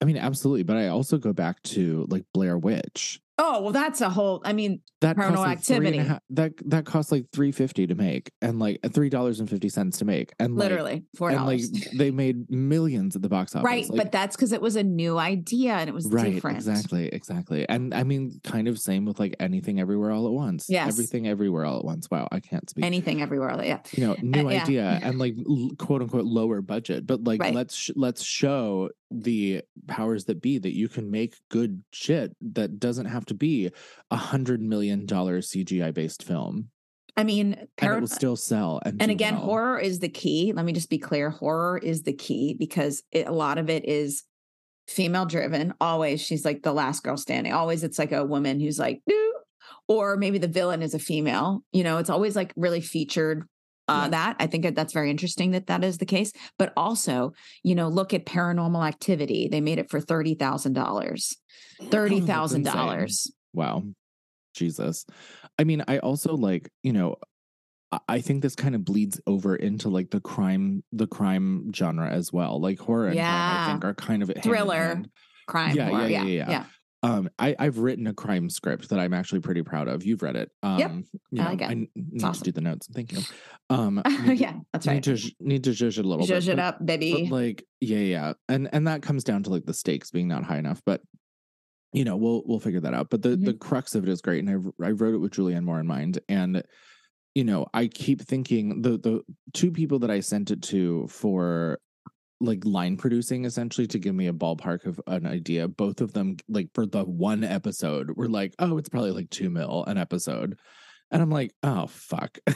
I 0.00 0.04
mean, 0.04 0.16
absolutely. 0.16 0.62
But 0.62 0.76
I 0.76 0.88
also 0.88 1.18
go 1.18 1.32
back 1.32 1.62
to 1.64 2.06
like 2.08 2.24
Blair 2.32 2.58
Witch. 2.58 3.20
Oh 3.38 3.60
well, 3.60 3.72
that's 3.72 4.00
a 4.00 4.08
whole. 4.08 4.40
I 4.46 4.54
mean, 4.54 4.80
that 5.02 5.14
paranormal 5.14 5.36
like 5.36 5.58
activity 5.58 5.98
half, 5.98 6.20
that 6.30 6.52
that 6.70 6.86
costs 6.86 7.12
like 7.12 7.26
three 7.34 7.52
fifty 7.52 7.86
to 7.86 7.94
make, 7.94 8.30
and 8.40 8.58
like 8.58 8.80
three 8.94 9.10
dollars 9.10 9.40
and 9.40 9.50
fifty 9.50 9.68
cents 9.68 9.98
to 9.98 10.06
make, 10.06 10.32
and 10.38 10.56
literally 10.56 11.04
four 11.14 11.32
dollars. 11.32 11.68
And 11.68 11.74
like 11.74 11.90
they 11.96 12.10
made 12.10 12.50
millions 12.50 13.14
at 13.14 13.20
the 13.20 13.28
box 13.28 13.54
office, 13.54 13.66
right? 13.66 13.86
Like, 13.90 14.04
but 14.04 14.12
that's 14.12 14.36
because 14.36 14.52
it 14.52 14.62
was 14.62 14.76
a 14.76 14.82
new 14.82 15.18
idea 15.18 15.74
and 15.74 15.90
it 15.90 15.92
was 15.92 16.06
right, 16.06 16.32
different. 16.32 16.56
Exactly, 16.56 17.08
exactly. 17.08 17.68
And 17.68 17.92
I 17.92 18.04
mean, 18.04 18.40
kind 18.42 18.68
of 18.68 18.78
same 18.78 19.04
with 19.04 19.20
like 19.20 19.36
anything 19.38 19.80
everywhere 19.80 20.12
all 20.12 20.26
at 20.26 20.32
once. 20.32 20.70
Yes, 20.70 20.88
everything 20.88 21.28
everywhere 21.28 21.66
all 21.66 21.80
at 21.80 21.84
once. 21.84 22.10
Wow, 22.10 22.28
I 22.32 22.40
can't 22.40 22.68
speak. 22.70 22.86
Anything 22.86 23.20
everywhere, 23.20 23.62
yeah. 23.62 23.80
You 23.92 24.06
know, 24.06 24.16
new 24.22 24.48
uh, 24.48 24.52
idea 24.52 24.82
yeah. 24.82 25.00
and 25.02 25.18
like 25.18 25.34
quote 25.76 26.00
unquote 26.00 26.24
lower 26.24 26.62
budget, 26.62 27.06
but 27.06 27.24
like 27.24 27.42
right. 27.42 27.54
let's 27.54 27.76
sh- 27.76 27.90
let's 27.96 28.22
show 28.22 28.88
the 29.10 29.62
powers 29.86 30.24
that 30.24 30.40
be 30.40 30.58
that 30.58 30.76
you 30.76 30.88
can 30.88 31.10
make 31.10 31.36
good 31.50 31.82
shit 31.92 32.34
that 32.40 32.78
doesn't 32.78 33.06
have 33.06 33.24
to 33.26 33.34
be 33.34 33.70
a 34.10 34.16
hundred 34.16 34.60
million 34.60 35.06
dollar 35.06 35.40
CGI 35.40 35.92
based 35.94 36.22
film. 36.22 36.68
I 37.16 37.24
mean, 37.24 37.54
par- 37.76 37.92
and 37.92 37.98
it 37.98 38.00
will 38.00 38.08
still 38.08 38.36
sell. 38.36 38.80
And, 38.84 39.00
and 39.00 39.10
again, 39.10 39.34
well. 39.34 39.44
horror 39.44 39.78
is 39.78 40.00
the 40.00 40.08
key. 40.08 40.52
Let 40.54 40.64
me 40.64 40.72
just 40.72 40.90
be 40.90 40.98
clear: 40.98 41.30
horror 41.30 41.78
is 41.78 42.02
the 42.02 42.12
key 42.12 42.54
because 42.58 43.02
it, 43.12 43.26
a 43.26 43.32
lot 43.32 43.58
of 43.58 43.70
it 43.70 43.88
is 43.88 44.24
female 44.88 45.24
driven. 45.24 45.72
Always, 45.80 46.20
she's 46.20 46.44
like 46.44 46.62
the 46.62 46.72
last 46.72 47.02
girl 47.02 47.16
standing. 47.16 47.52
Always, 47.52 47.84
it's 47.84 47.98
like 47.98 48.12
a 48.12 48.24
woman 48.24 48.60
who's 48.60 48.78
like, 48.78 49.00
Doo! 49.08 49.32
or 49.88 50.16
maybe 50.16 50.38
the 50.38 50.48
villain 50.48 50.82
is 50.82 50.94
a 50.94 50.98
female. 50.98 51.62
You 51.72 51.84
know, 51.84 51.98
it's 51.98 52.10
always 52.10 52.36
like 52.36 52.52
really 52.56 52.80
featured 52.80 53.44
uh, 53.88 54.02
yeah. 54.04 54.08
that. 54.08 54.36
I 54.38 54.46
think 54.46 54.74
that's 54.74 54.92
very 54.92 55.10
interesting 55.10 55.52
that 55.52 55.66
that 55.66 55.84
is 55.84 55.98
the 55.98 56.06
case. 56.06 56.32
But 56.58 56.72
also, 56.76 57.32
you 57.62 57.74
know, 57.74 57.88
look 57.88 58.14
at 58.14 58.26
Paranormal 58.26 58.86
Activity. 58.86 59.48
They 59.48 59.60
made 59.60 59.78
it 59.78 59.90
for 59.90 60.00
thirty 60.00 60.34
thousand 60.34 60.74
dollars. 60.74 61.36
Thirty 61.90 62.20
thousand 62.20 62.64
dollars. 62.64 63.30
Wow, 63.52 63.84
Jesus. 64.54 65.06
I 65.58 65.64
mean, 65.64 65.84
I 65.88 65.98
also 65.98 66.36
like 66.36 66.70
you 66.82 66.92
know. 66.92 67.16
I 68.08 68.20
think 68.20 68.42
this 68.42 68.56
kind 68.56 68.74
of 68.74 68.84
bleeds 68.84 69.20
over 69.28 69.54
into 69.54 69.88
like 69.88 70.10
the 70.10 70.20
crime, 70.20 70.82
the 70.92 71.06
crime 71.06 71.72
genre 71.72 72.10
as 72.10 72.32
well. 72.32 72.60
Like 72.60 72.80
horror 72.80 73.06
and 73.06 73.14
yeah. 73.14 73.30
crime, 73.30 73.60
I 73.60 73.70
think, 73.70 73.84
are 73.84 73.94
kind 73.94 74.22
of 74.24 74.32
thriller, 74.42 75.02
crime. 75.46 75.76
Yeah, 75.76 75.90
horror. 75.90 76.08
yeah, 76.08 76.24
yeah, 76.24 76.24
yeah, 76.24 76.50
yeah. 76.50 76.64
Um, 77.06 77.30
I, 77.38 77.54
I've 77.56 77.78
written 77.78 78.08
a 78.08 78.12
crime 78.12 78.50
script 78.50 78.88
that 78.88 78.98
I'm 78.98 79.14
actually 79.14 79.38
pretty 79.38 79.62
proud 79.62 79.86
of. 79.86 80.04
You've 80.04 80.22
read 80.22 80.34
it. 80.34 80.50
Um, 80.64 80.78
yep. 80.78 80.90
You 81.30 81.42
know, 81.42 81.44
I, 81.44 81.48
like 81.50 81.62
I 81.62 81.74
need 81.74 81.88
to 82.20 82.40
do 82.42 82.50
the 82.50 82.60
notes. 82.60 82.88
Thank 82.92 83.12
you. 83.12 83.20
Um, 83.68 84.00
yeah, 84.26 84.52
that's 84.72 84.86
right. 84.86 85.04
Need 85.04 85.16
to 85.16 85.32
need 85.40 85.64
to 85.64 85.70
zhuzh 85.70 85.98
it 85.98 86.04
a 86.04 86.08
little 86.08 86.24
zhuzh 86.24 86.46
bit. 86.46 86.50
it 86.50 86.58
up, 86.60 86.86
baby. 86.86 87.26
like, 87.28 87.64
yeah, 87.80 87.98
yeah, 87.98 88.32
and 88.48 88.68
and 88.72 88.86
that 88.86 89.02
comes 89.02 89.24
down 89.24 89.42
to 89.42 89.50
like 89.50 89.64
the 89.66 89.74
stakes 89.74 90.12
being 90.12 90.28
not 90.28 90.44
high 90.44 90.58
enough. 90.58 90.80
But 90.86 91.00
you 91.92 92.04
know, 92.04 92.14
we'll 92.14 92.44
we'll 92.46 92.60
figure 92.60 92.78
that 92.82 92.94
out. 92.94 93.10
But 93.10 93.22
the 93.22 93.30
mm-hmm. 93.30 93.44
the 93.44 93.54
crux 93.54 93.96
of 93.96 94.04
it 94.04 94.08
is 94.08 94.20
great, 94.20 94.44
and 94.44 94.72
I 94.80 94.86
I 94.86 94.90
wrote 94.92 95.14
it 95.14 95.18
with 95.18 95.32
Julianne 95.32 95.64
Moore 95.64 95.80
in 95.80 95.86
mind, 95.88 96.20
and 96.28 96.62
you 97.34 97.42
know, 97.42 97.66
I 97.74 97.88
keep 97.88 98.22
thinking 98.22 98.82
the 98.82 98.98
the 98.98 99.22
two 99.52 99.72
people 99.72 99.98
that 99.98 100.12
I 100.12 100.20
sent 100.20 100.52
it 100.52 100.62
to 100.62 101.08
for 101.08 101.80
like 102.40 102.64
line 102.64 102.96
producing 102.96 103.44
essentially 103.44 103.86
to 103.88 103.98
give 103.98 104.14
me 104.14 104.26
a 104.26 104.32
ballpark 104.32 104.84
of 104.86 105.00
an 105.06 105.26
idea. 105.26 105.68
Both 105.68 106.00
of 106.00 106.12
them, 106.12 106.36
like 106.48 106.68
for 106.74 106.86
the 106.86 107.04
one 107.04 107.44
episode, 107.44 108.16
were 108.16 108.28
like, 108.28 108.54
oh, 108.58 108.78
it's 108.78 108.88
probably 108.88 109.12
like 109.12 109.30
two 109.30 109.50
mil 109.50 109.84
an 109.86 109.98
episode. 109.98 110.58
And 111.10 111.22
I'm 111.22 111.30
like, 111.30 111.52
oh, 111.62 111.86
fuck. 111.86 112.38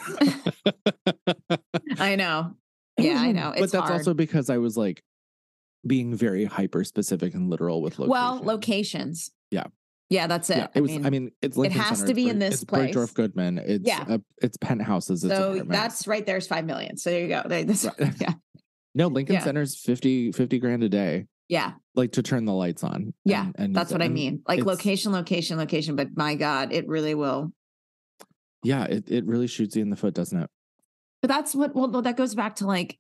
I 1.98 2.16
know. 2.16 2.54
Yeah, 2.98 3.20
I 3.20 3.32
know. 3.32 3.50
It's 3.50 3.60
but 3.60 3.72
that's 3.72 3.88
hard. 3.88 3.92
also 4.00 4.14
because 4.14 4.50
I 4.50 4.58
was 4.58 4.76
like 4.76 5.02
being 5.86 6.14
very 6.14 6.44
hyper 6.44 6.84
specific 6.84 7.34
and 7.34 7.48
literal 7.48 7.80
with 7.80 7.98
locations. 7.98 8.10
Well, 8.10 8.40
locations. 8.42 9.30
Yeah. 9.50 9.64
Yeah, 10.10 10.26
that's 10.26 10.50
it. 10.50 10.56
Yeah, 10.56 10.64
it 10.74 10.78
I 10.78 10.80
was. 10.80 10.90
Mean, 10.90 11.06
I 11.06 11.10
mean, 11.10 11.30
it's 11.40 11.56
Lincoln 11.56 11.80
it 11.80 11.84
has 11.84 11.98
Center, 11.98 12.08
to 12.08 12.14
be 12.14 12.28
in 12.28 12.40
this 12.40 12.54
it's 12.54 12.64
place. 12.64 12.94
Bergdorf 12.94 13.14
Goodman. 13.14 13.58
It's 13.58 13.86
yeah. 13.86 14.16
It's 14.42 14.56
penthouses. 14.56 15.22
It's 15.22 15.32
so 15.32 15.62
that's 15.64 16.08
right. 16.08 16.26
There's 16.26 16.48
five 16.48 16.64
million. 16.64 16.96
So 16.96 17.10
there 17.10 17.20
you 17.20 17.28
go. 17.28 17.42
They, 17.46 17.62
this, 17.62 17.84
right. 17.84 18.12
Yeah. 18.20 18.32
No, 18.94 19.08
Lincoln 19.08 19.36
yeah. 19.36 19.44
Center's 19.44 19.76
50, 19.76 20.32
50 20.32 20.58
grand 20.58 20.82
a 20.82 20.88
day. 20.88 21.26
Yeah. 21.48 21.72
Like 21.94 22.12
to 22.12 22.22
turn 22.22 22.44
the 22.44 22.52
lights 22.52 22.84
on. 22.84 23.12
Yeah. 23.24 23.46
And, 23.46 23.54
and 23.58 23.74
that's 23.74 23.92
what 23.92 24.02
I 24.02 24.08
mean. 24.08 24.42
Like 24.46 24.64
location, 24.64 25.12
location, 25.12 25.58
location. 25.58 25.96
But 25.96 26.16
my 26.16 26.34
God, 26.34 26.72
it 26.72 26.86
really 26.86 27.14
will. 27.14 27.52
Yeah. 28.62 28.84
It, 28.84 29.10
it 29.10 29.26
really 29.26 29.46
shoots 29.46 29.74
you 29.74 29.82
in 29.82 29.90
the 29.90 29.96
foot, 29.96 30.14
doesn't 30.14 30.40
it? 30.42 30.50
But 31.22 31.28
that's 31.28 31.54
what, 31.54 31.74
well, 31.74 32.02
that 32.02 32.16
goes 32.16 32.34
back 32.34 32.56
to 32.56 32.66
like, 32.66 32.98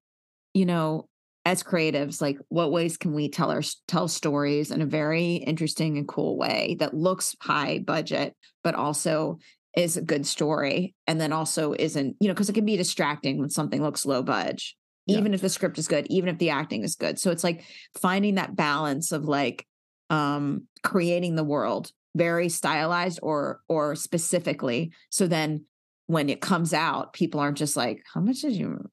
you 0.52 0.66
know, 0.66 1.08
as 1.44 1.62
creatives, 1.62 2.20
like 2.20 2.38
what 2.48 2.70
ways 2.70 2.96
can 2.96 3.14
we 3.14 3.28
tell 3.28 3.50
our 3.50 3.62
tell 3.88 4.08
stories 4.08 4.70
in 4.70 4.82
a 4.82 4.86
very 4.86 5.36
interesting 5.36 5.96
and 5.96 6.06
cool 6.06 6.36
way 6.36 6.76
that 6.80 6.94
looks 6.94 7.34
high 7.40 7.78
budget, 7.78 8.34
but 8.62 8.74
also 8.74 9.38
is 9.76 9.96
a 9.96 10.02
good 10.02 10.26
story, 10.26 10.94
and 11.06 11.20
then 11.20 11.32
also 11.32 11.72
isn't, 11.72 12.16
you 12.20 12.28
know, 12.28 12.34
because 12.34 12.48
it 12.48 12.54
can 12.54 12.66
be 12.66 12.76
distracting 12.76 13.38
when 13.38 13.48
something 13.48 13.82
looks 13.82 14.04
low 14.04 14.22
budge, 14.22 14.76
yeah. 15.10 15.18
even 15.18 15.34
if 15.34 15.40
the 15.40 15.48
script 15.48 15.78
is 15.78 15.88
good, 15.88 16.06
even 16.08 16.28
if 16.28 16.38
the 16.38 16.50
acting 16.50 16.82
is 16.84 16.96
good. 16.96 17.18
So 17.18 17.30
it's 17.30 17.44
like 17.44 17.64
finding 18.00 18.36
that 18.36 18.56
balance 18.56 19.12
of 19.12 19.24
like 19.24 19.66
um 20.10 20.66
creating 20.82 21.36
the 21.36 21.44
world 21.44 21.92
very 22.16 22.48
stylized 22.48 23.20
or 23.22 23.60
or 23.68 23.94
specifically 23.94 24.92
so 25.08 25.28
then 25.28 25.64
when 26.06 26.28
it 26.28 26.40
comes 26.40 26.74
out 26.74 27.12
people 27.12 27.38
aren't 27.38 27.56
just 27.56 27.76
like 27.76 28.02
how 28.12 28.20
much 28.20 28.40
did 28.40 28.52
you 28.52 28.90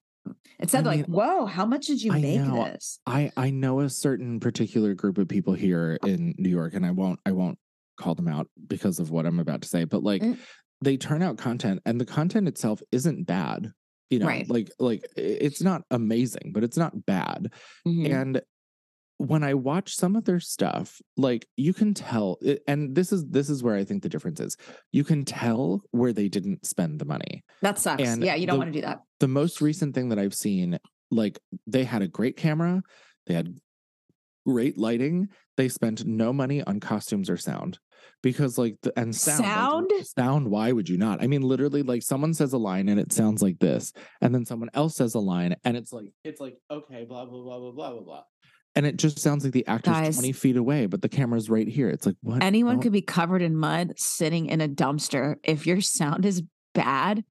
Instead, 0.60 0.86
I 0.86 0.90
mean, 0.90 1.00
like, 1.00 1.06
whoa, 1.06 1.46
how 1.46 1.64
much 1.64 1.86
did 1.86 2.02
you 2.02 2.12
I 2.12 2.20
make 2.20 2.40
know, 2.40 2.64
this? 2.64 2.98
I 3.06 3.30
I 3.36 3.50
know 3.50 3.80
a 3.80 3.88
certain 3.88 4.40
particular 4.40 4.92
group 4.92 5.16
of 5.16 5.28
people 5.28 5.54
here 5.54 5.98
in 6.04 6.34
New 6.36 6.48
York, 6.48 6.74
and 6.74 6.84
I 6.84 6.90
won't 6.90 7.20
I 7.24 7.32
won't 7.32 7.58
call 7.98 8.14
them 8.14 8.28
out 8.28 8.48
because 8.66 8.98
of 8.98 9.10
what 9.10 9.24
I'm 9.24 9.38
about 9.38 9.62
to 9.62 9.68
say, 9.68 9.84
but 9.84 10.02
like 10.02 10.20
mm. 10.20 10.36
they 10.82 10.96
turn 10.96 11.22
out 11.22 11.38
content, 11.38 11.80
and 11.86 12.00
the 12.00 12.04
content 12.04 12.48
itself 12.48 12.82
isn't 12.90 13.24
bad. 13.24 13.72
You 14.10 14.20
know, 14.20 14.26
right. 14.26 14.48
like 14.48 14.70
like 14.78 15.04
it's 15.16 15.62
not 15.62 15.82
amazing, 15.90 16.52
but 16.52 16.64
it's 16.64 16.76
not 16.76 17.04
bad. 17.04 17.52
Mm-hmm. 17.86 18.12
And 18.12 18.42
when 19.18 19.42
I 19.42 19.54
watch 19.54 19.96
some 19.96 20.16
of 20.16 20.24
their 20.24 20.40
stuff, 20.40 21.00
like 21.16 21.46
you 21.56 21.74
can 21.74 21.92
tell, 21.92 22.38
and 22.66 22.94
this 22.94 23.12
is 23.12 23.26
this 23.26 23.50
is 23.50 23.62
where 23.62 23.74
I 23.74 23.84
think 23.84 24.02
the 24.02 24.08
difference 24.08 24.40
is. 24.40 24.56
You 24.92 25.04
can 25.04 25.24
tell 25.24 25.82
where 25.90 26.12
they 26.12 26.28
didn't 26.28 26.64
spend 26.64 27.00
the 27.00 27.04
money. 27.04 27.44
That 27.60 27.78
sucks. 27.78 28.02
And 28.02 28.22
yeah, 28.24 28.36
you 28.36 28.46
don't 28.46 28.54
the, 28.54 28.58
want 28.60 28.72
to 28.72 28.80
do 28.80 28.86
that. 28.86 29.00
The 29.20 29.28
most 29.28 29.60
recent 29.60 29.94
thing 29.94 30.08
that 30.10 30.18
I've 30.18 30.34
seen, 30.34 30.78
like 31.10 31.38
they 31.66 31.84
had 31.84 32.02
a 32.02 32.08
great 32.08 32.36
camera, 32.36 32.82
they 33.26 33.34
had 33.34 33.58
great 34.46 34.78
lighting. 34.78 35.28
They 35.58 35.68
spent 35.68 36.06
no 36.06 36.32
money 36.32 36.62
on 36.62 36.80
costumes 36.80 37.28
or 37.28 37.36
sound 37.36 37.78
because 38.22 38.56
like 38.56 38.76
the 38.82 38.92
and 38.96 39.14
sound 39.14 39.44
sound 39.44 39.90
like, 39.94 40.06
sound 40.06 40.48
why 40.48 40.70
would 40.72 40.88
you 40.88 40.96
not 40.96 41.22
i 41.22 41.26
mean 41.26 41.42
literally 41.42 41.82
like 41.82 42.02
someone 42.02 42.32
says 42.32 42.52
a 42.52 42.58
line 42.58 42.88
and 42.88 42.98
it 42.98 43.12
sounds 43.12 43.42
like 43.42 43.58
this 43.58 43.92
and 44.20 44.34
then 44.34 44.46
someone 44.46 44.70
else 44.72 44.96
says 44.96 45.14
a 45.14 45.18
line 45.18 45.54
and 45.64 45.76
it's 45.76 45.92
like 45.92 46.12
it's 46.24 46.40
like 46.40 46.56
okay 46.70 47.04
blah 47.04 47.24
blah 47.24 47.42
blah 47.42 47.58
blah 47.58 47.72
blah 47.72 47.90
blah 47.92 48.02
blah 48.02 48.22
and 48.76 48.86
it 48.86 48.96
just 48.96 49.18
sounds 49.18 49.42
like 49.42 49.52
the 49.52 49.66
actor's 49.66 49.92
Guys, 49.92 50.16
20 50.18 50.32
feet 50.32 50.56
away, 50.56 50.86
but 50.86 51.02
the 51.02 51.08
camera's 51.08 51.50
right 51.50 51.66
here. 51.66 51.88
It's 51.90 52.06
like, 52.06 52.14
what? 52.20 52.44
Anyone 52.44 52.80
could 52.80 52.92
be 52.92 53.02
covered 53.02 53.42
in 53.42 53.56
mud 53.56 53.94
sitting 53.96 54.46
in 54.46 54.60
a 54.60 54.68
dumpster. 54.68 55.34
If 55.42 55.66
your 55.66 55.80
sound 55.80 56.24
is 56.24 56.44
bad, 56.74 57.24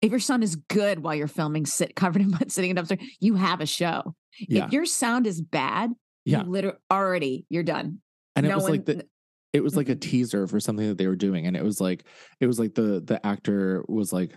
if 0.00 0.10
your 0.10 0.20
sound 0.20 0.42
is 0.42 0.56
good 0.56 1.00
while 1.00 1.14
you're 1.14 1.28
filming, 1.28 1.66
sit 1.66 1.94
covered 1.94 2.22
in 2.22 2.30
mud, 2.30 2.50
sitting 2.50 2.70
in 2.70 2.78
a 2.78 2.82
dumpster, 2.82 3.02
you 3.20 3.34
have 3.34 3.60
a 3.60 3.66
show. 3.66 4.14
Yeah. 4.38 4.64
If 4.64 4.72
your 4.72 4.86
sound 4.86 5.26
is 5.26 5.42
bad, 5.42 5.90
yeah, 6.24 6.42
literally 6.42 6.78
already 6.90 7.46
you're 7.48 7.62
done. 7.62 8.00
And 8.36 8.46
no 8.46 8.52
it 8.52 8.54
was 8.54 8.62
one, 8.64 8.72
like 8.72 8.84
the, 8.86 9.06
it 9.52 9.62
was 9.62 9.76
like 9.76 9.88
a 9.88 9.92
mm-hmm. 9.92 10.10
teaser 10.10 10.46
for 10.46 10.58
something 10.60 10.88
that 10.88 10.98
they 10.98 11.06
were 11.06 11.16
doing, 11.16 11.46
and 11.46 11.56
it 11.56 11.64
was 11.64 11.80
like 11.80 12.04
it 12.40 12.46
was 12.46 12.58
like 12.58 12.74
the 12.74 13.00
the 13.04 13.24
actor 13.24 13.84
was 13.88 14.12
like, 14.12 14.36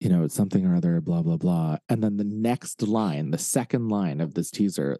you 0.00 0.08
know, 0.08 0.26
something 0.28 0.66
or 0.66 0.76
other, 0.76 1.00
blah 1.00 1.22
blah 1.22 1.36
blah, 1.36 1.78
and 1.88 2.02
then 2.02 2.16
the 2.16 2.24
next 2.24 2.82
line, 2.82 3.30
the 3.30 3.38
second 3.38 3.88
line 3.88 4.20
of 4.20 4.34
this 4.34 4.50
teaser 4.50 4.98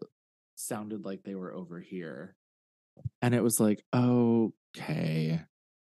sounded 0.55 1.05
like 1.05 1.23
they 1.23 1.35
were 1.35 1.53
over 1.53 1.79
here. 1.79 2.35
And 3.21 3.33
it 3.33 3.41
was 3.41 3.59
like, 3.59 3.83
okay. 3.93 5.39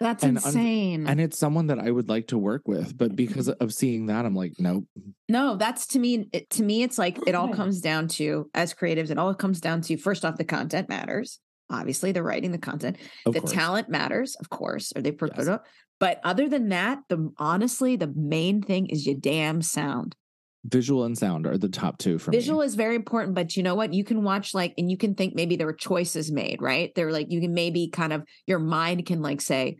That's 0.00 0.22
and 0.22 0.36
insane. 0.36 1.06
Un- 1.06 1.12
and 1.12 1.20
it's 1.20 1.38
someone 1.38 1.66
that 1.68 1.78
I 1.78 1.90
would 1.90 2.08
like 2.08 2.28
to 2.28 2.38
work 2.38 2.68
with, 2.68 2.96
but 2.96 3.16
because 3.16 3.48
mm-hmm. 3.48 3.62
of 3.62 3.74
seeing 3.74 4.06
that, 4.06 4.24
I'm 4.24 4.34
like, 4.34 4.54
nope. 4.58 4.84
No, 5.28 5.56
that's 5.56 5.86
to 5.88 5.98
me. 5.98 6.28
It, 6.32 6.50
to 6.50 6.62
me, 6.62 6.82
it's 6.82 6.98
like 6.98 7.18
it 7.26 7.34
all 7.34 7.48
comes 7.48 7.80
down 7.80 8.08
to 8.08 8.48
as 8.54 8.74
creatives. 8.74 9.10
It 9.10 9.18
all 9.18 9.34
comes 9.34 9.60
down 9.60 9.80
to 9.82 9.96
first 9.96 10.24
off, 10.24 10.36
the 10.36 10.44
content 10.44 10.88
matters. 10.88 11.40
Obviously, 11.70 12.12
the 12.12 12.22
writing, 12.22 12.52
the 12.52 12.58
content, 12.58 12.96
of 13.26 13.34
the 13.34 13.40
course. 13.40 13.52
talent 13.52 13.88
matters, 13.88 14.36
of 14.36 14.48
course. 14.48 14.92
Are 14.96 15.02
they? 15.02 15.14
Yes. 15.36 15.58
But 16.00 16.20
other 16.22 16.48
than 16.48 16.68
that, 16.68 17.00
the 17.08 17.30
honestly, 17.36 17.96
the 17.96 18.12
main 18.14 18.62
thing 18.62 18.86
is 18.86 19.04
your 19.04 19.16
damn 19.16 19.60
sound 19.62 20.14
visual 20.64 21.04
and 21.04 21.16
sound 21.16 21.46
are 21.46 21.56
the 21.56 21.68
top 21.68 21.98
two 21.98 22.18
for 22.18 22.30
visual 22.30 22.60
me. 22.60 22.66
is 22.66 22.74
very 22.74 22.96
important 22.96 23.34
but 23.34 23.56
you 23.56 23.62
know 23.62 23.76
what 23.76 23.94
you 23.94 24.02
can 24.02 24.24
watch 24.24 24.54
like 24.54 24.74
and 24.76 24.90
you 24.90 24.96
can 24.96 25.14
think 25.14 25.34
maybe 25.34 25.56
there 25.56 25.66
were 25.66 25.72
choices 25.72 26.32
made 26.32 26.60
right 26.60 26.92
they're 26.94 27.12
like 27.12 27.28
you 27.30 27.40
can 27.40 27.54
maybe 27.54 27.88
kind 27.88 28.12
of 28.12 28.24
your 28.44 28.58
mind 28.58 29.06
can 29.06 29.22
like 29.22 29.40
say 29.40 29.76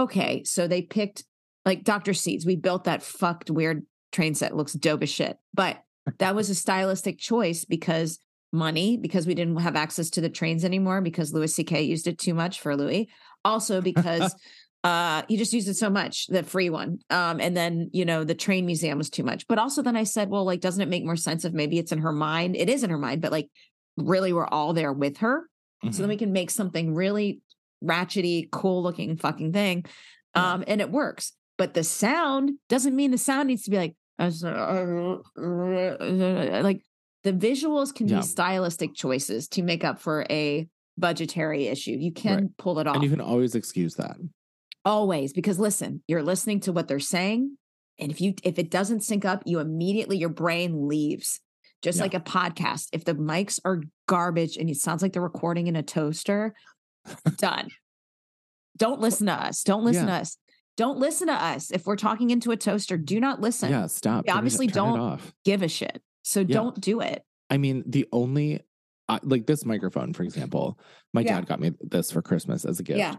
okay 0.00 0.42
so 0.44 0.66
they 0.66 0.82
picked 0.82 1.24
like 1.64 1.84
dr 1.84 2.14
seeds 2.14 2.46
we 2.46 2.56
built 2.56 2.84
that 2.84 3.02
fucked 3.02 3.50
weird 3.50 3.84
train 4.12 4.34
set 4.34 4.56
looks 4.56 4.72
dope 4.72 5.02
as 5.02 5.10
shit 5.10 5.36
but 5.54 5.82
that 6.18 6.34
was 6.34 6.50
a 6.50 6.54
stylistic 6.54 7.18
choice 7.18 7.64
because 7.64 8.18
money 8.52 8.96
because 8.96 9.26
we 9.26 9.34
didn't 9.34 9.56
have 9.58 9.76
access 9.76 10.10
to 10.10 10.20
the 10.20 10.28
trains 10.28 10.64
anymore 10.64 11.00
because 11.00 11.32
louis 11.32 11.54
ck 11.54 11.70
used 11.70 12.08
it 12.08 12.18
too 12.18 12.34
much 12.34 12.60
for 12.60 12.76
louie 12.76 13.08
also 13.44 13.80
because 13.80 14.34
uh 14.84 15.22
he 15.28 15.36
just 15.36 15.52
used 15.52 15.68
it 15.68 15.74
so 15.74 15.90
much 15.90 16.26
the 16.28 16.42
free 16.42 16.70
one 16.70 16.98
um 17.10 17.38
and 17.38 17.56
then 17.56 17.90
you 17.92 18.04
know 18.04 18.24
the 18.24 18.34
train 18.34 18.66
museum 18.66 18.98
was 18.98 19.10
too 19.10 19.22
much 19.22 19.46
but 19.46 19.58
also 19.58 19.82
then 19.82 19.96
i 19.96 20.02
said 20.02 20.30
well 20.30 20.44
like 20.44 20.60
doesn't 20.60 20.82
it 20.82 20.88
make 20.88 21.04
more 21.04 21.16
sense 21.16 21.44
if 21.44 21.52
maybe 21.52 21.78
it's 21.78 21.92
in 21.92 21.98
her 21.98 22.12
mind 22.12 22.56
it 22.56 22.68
is 22.68 22.82
in 22.82 22.90
her 22.90 22.98
mind 22.98 23.20
but 23.20 23.30
like 23.30 23.48
really 23.96 24.32
we're 24.32 24.48
all 24.48 24.72
there 24.72 24.92
with 24.92 25.18
her 25.18 25.42
mm-hmm. 25.84 25.92
so 25.92 26.02
then 26.02 26.08
we 26.08 26.14
mm-hmm. 26.14 26.24
can 26.24 26.32
make 26.32 26.50
something 26.50 26.94
really 26.94 27.40
ratchety 27.82 28.48
cool 28.50 28.82
looking 28.82 29.16
fucking 29.16 29.52
thing 29.52 29.84
um 30.34 30.62
and 30.66 30.80
it 30.80 30.90
works 30.90 31.32
but 31.56 31.74
the 31.74 31.84
sound 31.84 32.52
doesn't 32.68 32.94
mean 32.96 33.10
the 33.10 33.18
sound 33.18 33.48
needs 33.48 33.62
to 33.62 33.70
be 33.70 33.76
like 33.76 33.94
uh, 34.18 34.30
uh, 34.44 35.16
uh, 35.38 36.60
like 36.62 36.82
the 37.22 37.32
visuals 37.32 37.94
can 37.94 38.06
yeah. 38.06 38.16
be 38.16 38.22
stylistic 38.22 38.94
choices 38.94 39.48
to 39.48 39.62
make 39.62 39.82
up 39.82 39.98
for 39.98 40.26
a 40.30 40.68
budgetary 40.98 41.68
issue 41.68 41.92
you 41.92 42.12
can 42.12 42.34
right. 42.34 42.56
pull 42.58 42.78
it 42.78 42.86
off 42.86 42.96
and 42.96 43.04
you 43.04 43.10
can 43.10 43.20
always 43.20 43.54
excuse 43.54 43.94
that 43.94 44.16
Always, 44.84 45.34
because 45.34 45.58
listen, 45.58 46.02
you're 46.08 46.22
listening 46.22 46.60
to 46.60 46.72
what 46.72 46.88
they're 46.88 47.00
saying. 47.00 47.56
And 47.98 48.10
if 48.10 48.20
you 48.20 48.34
if 48.42 48.58
it 48.58 48.70
doesn't 48.70 49.04
sync 49.04 49.26
up, 49.26 49.42
you 49.44 49.58
immediately 49.58 50.16
your 50.16 50.30
brain 50.30 50.88
leaves. 50.88 51.40
Just 51.82 51.98
yeah. 51.98 52.04
like 52.04 52.14
a 52.14 52.20
podcast. 52.20 52.88
If 52.92 53.04
the 53.04 53.14
mics 53.14 53.60
are 53.64 53.82
garbage 54.06 54.56
and 54.56 54.70
it 54.70 54.76
sounds 54.76 55.02
like 55.02 55.12
they're 55.12 55.22
recording 55.22 55.66
in 55.66 55.76
a 55.76 55.82
toaster, 55.82 56.54
done. 57.36 57.68
Don't 58.76 59.00
listen 59.00 59.26
to 59.26 59.32
us. 59.32 59.62
Don't 59.62 59.84
listen 59.84 60.08
yeah. 60.08 60.16
to 60.16 60.20
us. 60.22 60.36
Don't 60.76 60.98
listen 60.98 61.26
to 61.26 61.34
us. 61.34 61.70
If 61.70 61.86
we're 61.86 61.96
talking 61.96 62.30
into 62.30 62.50
a 62.50 62.56
toaster, 62.56 62.96
do 62.96 63.20
not 63.20 63.40
listen. 63.40 63.70
Yeah, 63.70 63.86
stop. 63.86 64.24
We 64.26 64.32
obviously 64.32 64.66
it, 64.66 64.72
don't 64.72 65.20
give 65.44 65.62
a 65.62 65.68
shit. 65.68 66.00
So 66.22 66.40
yeah. 66.40 66.46
don't 66.46 66.80
do 66.80 67.00
it. 67.00 67.22
I 67.50 67.58
mean, 67.58 67.82
the 67.86 68.06
only 68.12 68.60
like 69.22 69.46
this 69.46 69.64
microphone, 69.64 70.12
for 70.12 70.22
example, 70.22 70.78
my 71.12 71.20
yeah. 71.22 71.34
dad 71.34 71.46
got 71.46 71.60
me 71.60 71.72
this 71.80 72.10
for 72.10 72.22
Christmas 72.22 72.64
as 72.64 72.80
a 72.80 72.82
gift. 72.82 72.98
Yeah. 72.98 73.16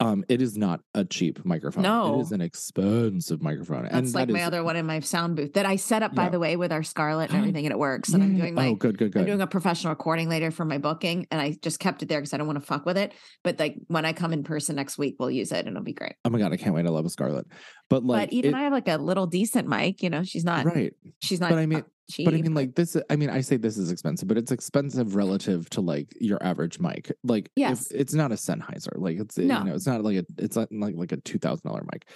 Um, 0.00 0.24
it 0.30 0.40
is 0.40 0.56
not 0.56 0.80
a 0.94 1.04
cheap 1.04 1.44
microphone. 1.44 1.82
No, 1.82 2.18
it 2.18 2.22
is 2.22 2.32
an 2.32 2.40
expensive 2.40 3.42
microphone. 3.42 3.82
That's 3.82 3.94
and 3.94 4.14
like 4.14 4.28
that 4.28 4.32
my 4.32 4.40
is, 4.40 4.46
other 4.46 4.64
one 4.64 4.76
in 4.76 4.86
my 4.86 5.00
sound 5.00 5.36
booth 5.36 5.52
that 5.52 5.66
I 5.66 5.76
set 5.76 6.02
up, 6.02 6.14
by 6.14 6.24
yeah. 6.24 6.28
the 6.30 6.38
way, 6.38 6.56
with 6.56 6.72
our 6.72 6.82
Scarlett 6.82 7.28
and 7.28 7.38
everything, 7.40 7.66
and 7.66 7.72
it 7.72 7.78
works. 7.78 8.14
And 8.14 8.22
I'm 8.22 8.34
doing 8.34 8.54
my 8.54 8.68
oh, 8.68 8.74
good, 8.76 8.96
good, 8.96 9.12
good. 9.12 9.20
I'm 9.20 9.26
doing 9.26 9.42
a 9.42 9.46
professional 9.46 9.90
recording 9.90 10.30
later 10.30 10.50
for 10.50 10.64
my 10.64 10.78
booking, 10.78 11.26
and 11.30 11.38
I 11.38 11.58
just 11.60 11.80
kept 11.80 12.02
it 12.02 12.08
there 12.08 12.18
because 12.18 12.32
I 12.32 12.38
don't 12.38 12.46
want 12.46 12.58
to 12.58 12.64
fuck 12.64 12.86
with 12.86 12.96
it. 12.96 13.12
But 13.44 13.58
like 13.58 13.76
when 13.88 14.06
I 14.06 14.14
come 14.14 14.32
in 14.32 14.42
person 14.42 14.76
next 14.76 14.96
week, 14.96 15.16
we'll 15.18 15.30
use 15.30 15.52
it, 15.52 15.66
and 15.66 15.68
it'll 15.68 15.82
be 15.82 15.92
great. 15.92 16.14
Oh 16.24 16.30
my 16.30 16.38
god, 16.38 16.54
I 16.54 16.56
can't 16.56 16.74
wait! 16.74 16.86
I 16.86 16.88
love 16.88 17.04
a 17.04 17.10
Scarlett. 17.10 17.46
But 17.90 18.02
like, 18.02 18.30
but 18.30 18.32
even 18.32 18.54
it, 18.54 18.56
I 18.56 18.62
have 18.62 18.72
like 18.72 18.88
a 18.88 18.96
little 18.96 19.26
decent 19.26 19.68
mic. 19.68 20.02
You 20.02 20.08
know, 20.08 20.24
she's 20.24 20.44
not 20.44 20.64
right. 20.64 20.94
She's 21.20 21.40
not. 21.40 21.50
But 21.50 21.58
I 21.58 21.66
mean, 21.66 21.84
cheap. 22.10 22.24
But 22.24 22.34
I 22.34 22.38
mean, 22.38 22.54
like 22.54 22.74
this. 22.74 22.96
I 23.08 23.16
mean, 23.16 23.30
I 23.30 23.40
say 23.40 23.56
this 23.56 23.78
is 23.78 23.90
expensive, 23.90 24.28
but 24.28 24.38
it's 24.38 24.52
expensive 24.52 25.14
relative 25.14 25.68
to 25.70 25.80
like 25.80 26.14
your 26.20 26.42
average 26.42 26.78
mic. 26.78 27.12
Like, 27.24 27.50
yes, 27.56 27.90
it's 27.90 28.14
not 28.14 28.32
a 28.32 28.36
Sennheiser. 28.36 28.96
Like, 28.96 29.18
it's 29.18 29.38
no. 29.38 29.58
you 29.58 29.64
know, 29.64 29.74
it's 29.74 29.86
not 29.86 30.02
like 30.02 30.16
a 30.16 30.24
it's 30.38 30.56
not 30.56 30.68
like 30.72 30.94
like 30.96 31.12
a 31.12 31.16
two 31.18 31.38
thousand 31.38 31.68
dollar 31.68 31.84
mic. 31.92 32.08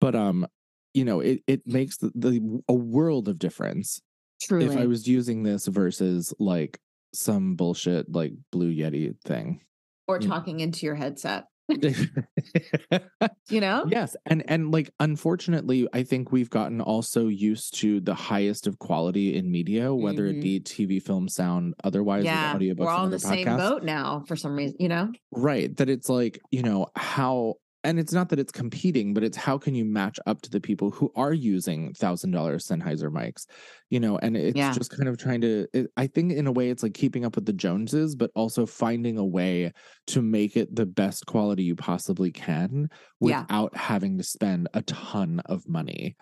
But 0.00 0.14
um, 0.14 0.46
you 0.94 1.04
know, 1.04 1.20
it 1.20 1.42
it 1.46 1.62
makes 1.66 1.98
the, 1.98 2.10
the 2.14 2.62
a 2.68 2.74
world 2.74 3.28
of 3.28 3.38
difference. 3.38 4.00
Truly, 4.42 4.66
if 4.66 4.76
I 4.76 4.86
was 4.86 5.06
using 5.06 5.42
this 5.42 5.66
versus 5.66 6.32
like 6.38 6.78
some 7.12 7.56
bullshit 7.56 8.10
like 8.10 8.32
Blue 8.52 8.74
Yeti 8.74 9.14
thing, 9.24 9.60
or 10.08 10.18
talking 10.18 10.58
know. 10.58 10.64
into 10.64 10.86
your 10.86 10.94
headset. 10.94 11.44
you 13.48 13.60
know 13.60 13.84
yes 13.88 14.16
and 14.26 14.42
and 14.48 14.70
like 14.72 14.90
unfortunately 15.00 15.88
i 15.92 16.02
think 16.02 16.32
we've 16.32 16.50
gotten 16.50 16.80
also 16.80 17.28
used 17.28 17.74
to 17.74 18.00
the 18.00 18.14
highest 18.14 18.66
of 18.66 18.78
quality 18.78 19.36
in 19.36 19.50
media 19.50 19.94
whether 19.94 20.24
mm-hmm. 20.24 20.38
it 20.38 20.42
be 20.42 20.60
tv 20.60 21.02
film 21.02 21.28
sound 21.28 21.74
otherwise 21.84 22.24
yeah 22.24 22.56
we're 22.56 22.88
all 22.88 23.04
in 23.04 23.10
the 23.10 23.16
podcasts. 23.16 23.28
same 23.28 23.56
boat 23.56 23.82
now 23.82 24.24
for 24.26 24.36
some 24.36 24.56
reason 24.56 24.76
you 24.78 24.88
know 24.88 25.10
right 25.32 25.76
that 25.76 25.88
it's 25.88 26.08
like 26.08 26.40
you 26.50 26.62
know 26.62 26.86
how 26.96 27.54
and 27.82 27.98
it's 27.98 28.12
not 28.12 28.28
that 28.28 28.38
it's 28.38 28.52
competing, 28.52 29.14
but 29.14 29.24
it's 29.24 29.36
how 29.36 29.56
can 29.56 29.74
you 29.74 29.84
match 29.84 30.18
up 30.26 30.42
to 30.42 30.50
the 30.50 30.60
people 30.60 30.90
who 30.90 31.10
are 31.16 31.32
using 31.32 31.94
thousand 31.94 32.30
dollar 32.30 32.58
Sennheiser 32.58 33.10
mics, 33.10 33.46
you 33.88 34.00
know? 34.00 34.18
And 34.18 34.36
it's 34.36 34.56
yeah. 34.56 34.72
just 34.72 34.94
kind 34.96 35.08
of 35.08 35.16
trying 35.16 35.40
to. 35.40 35.66
It, 35.72 35.90
I 35.96 36.06
think 36.06 36.32
in 36.32 36.46
a 36.46 36.52
way 36.52 36.68
it's 36.68 36.82
like 36.82 36.94
keeping 36.94 37.24
up 37.24 37.36
with 37.36 37.46
the 37.46 37.52
Joneses, 37.52 38.14
but 38.14 38.30
also 38.34 38.66
finding 38.66 39.16
a 39.16 39.24
way 39.24 39.72
to 40.08 40.20
make 40.20 40.56
it 40.56 40.74
the 40.74 40.84
best 40.84 41.26
quality 41.26 41.62
you 41.62 41.74
possibly 41.74 42.30
can 42.30 42.90
without 43.18 43.70
yeah. 43.72 43.80
having 43.80 44.18
to 44.18 44.24
spend 44.24 44.68
a 44.74 44.82
ton 44.82 45.40
of 45.46 45.66
money. 45.66 46.16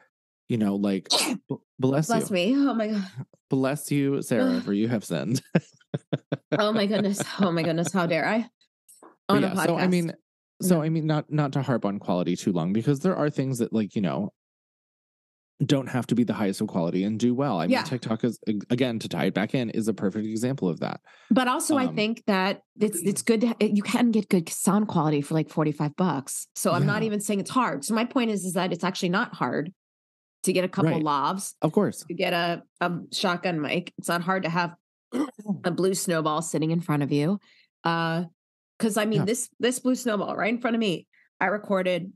You 0.48 0.58
know, 0.58 0.76
like 0.76 1.08
bless, 1.78 2.06
bless 2.06 2.30
you. 2.30 2.34
me. 2.34 2.54
Oh 2.56 2.74
my 2.74 2.88
god. 2.88 3.04
Bless 3.50 3.90
you, 3.90 4.22
Sarah, 4.22 4.60
for 4.64 4.72
you 4.72 4.86
have 4.88 5.04
sinned. 5.04 5.42
oh 6.52 6.72
my 6.72 6.86
goodness. 6.86 7.20
Oh 7.40 7.50
my 7.50 7.62
goodness. 7.62 7.92
How 7.92 8.06
dare 8.06 8.26
I? 8.26 8.48
On 9.28 9.42
yeah, 9.42 9.52
a 9.52 9.56
podcast. 9.56 9.66
So 9.66 9.78
I 9.78 9.86
mean 9.88 10.12
so 10.60 10.82
I 10.82 10.88
mean, 10.88 11.06
not 11.06 11.30
not 11.30 11.52
to 11.52 11.62
harp 11.62 11.84
on 11.84 11.98
quality 11.98 12.36
too 12.36 12.52
long 12.52 12.72
because 12.72 13.00
there 13.00 13.16
are 13.16 13.30
things 13.30 13.58
that 13.58 13.72
like 13.72 13.94
you 13.94 14.02
know 14.02 14.32
don't 15.64 15.88
have 15.88 16.06
to 16.06 16.14
be 16.14 16.22
the 16.22 16.32
highest 16.32 16.60
of 16.60 16.68
quality 16.68 17.02
and 17.02 17.18
do 17.18 17.34
well. 17.34 17.60
I 17.60 17.66
mean, 17.66 17.82
TikTok 17.82 18.22
is 18.22 18.38
again 18.70 18.98
to 19.00 19.08
tie 19.08 19.26
it 19.26 19.34
back 19.34 19.54
in 19.54 19.70
is 19.70 19.88
a 19.88 19.94
perfect 19.94 20.26
example 20.26 20.68
of 20.68 20.80
that. 20.80 21.00
But 21.30 21.48
also, 21.48 21.76
um, 21.76 21.88
I 21.88 21.92
think 21.92 22.22
that 22.26 22.62
it's 22.78 23.00
it's 23.02 23.22
good 23.22 23.40
to 23.40 23.54
you 23.60 23.82
can 23.82 24.10
get 24.10 24.28
good 24.28 24.48
sound 24.48 24.88
quality 24.88 25.20
for 25.20 25.34
like 25.34 25.48
forty 25.48 25.72
five 25.72 25.96
bucks. 25.96 26.46
So 26.54 26.72
I'm 26.72 26.82
yeah. 26.82 26.92
not 26.92 27.02
even 27.02 27.20
saying 27.20 27.40
it's 27.40 27.50
hard. 27.50 27.84
So 27.84 27.94
my 27.94 28.04
point 28.04 28.30
is 28.30 28.44
is 28.44 28.52
that 28.54 28.72
it's 28.72 28.84
actually 28.84 29.10
not 29.10 29.34
hard 29.34 29.72
to 30.44 30.52
get 30.52 30.64
a 30.64 30.68
couple 30.68 30.92
right. 30.92 31.02
lavs. 31.02 31.54
Of 31.60 31.72
course, 31.72 32.04
to 32.06 32.14
get 32.14 32.32
a 32.32 32.62
a 32.80 32.92
shotgun 33.12 33.60
mic. 33.60 33.92
It's 33.98 34.08
not 34.08 34.22
hard 34.22 34.44
to 34.44 34.48
have 34.48 34.74
a 35.64 35.72
blue 35.72 35.94
snowball 35.94 36.40
sitting 36.42 36.70
in 36.70 36.80
front 36.80 37.02
of 37.02 37.10
you. 37.10 37.40
Uh, 37.82 38.24
because 38.78 38.96
I 38.96 39.04
mean, 39.04 39.20
yeah. 39.20 39.24
this 39.24 39.50
this 39.58 39.78
blue 39.80 39.94
snowball 39.94 40.36
right 40.36 40.52
in 40.52 40.60
front 40.60 40.76
of 40.76 40.80
me, 40.80 41.06
I 41.40 41.46
recorded. 41.46 42.12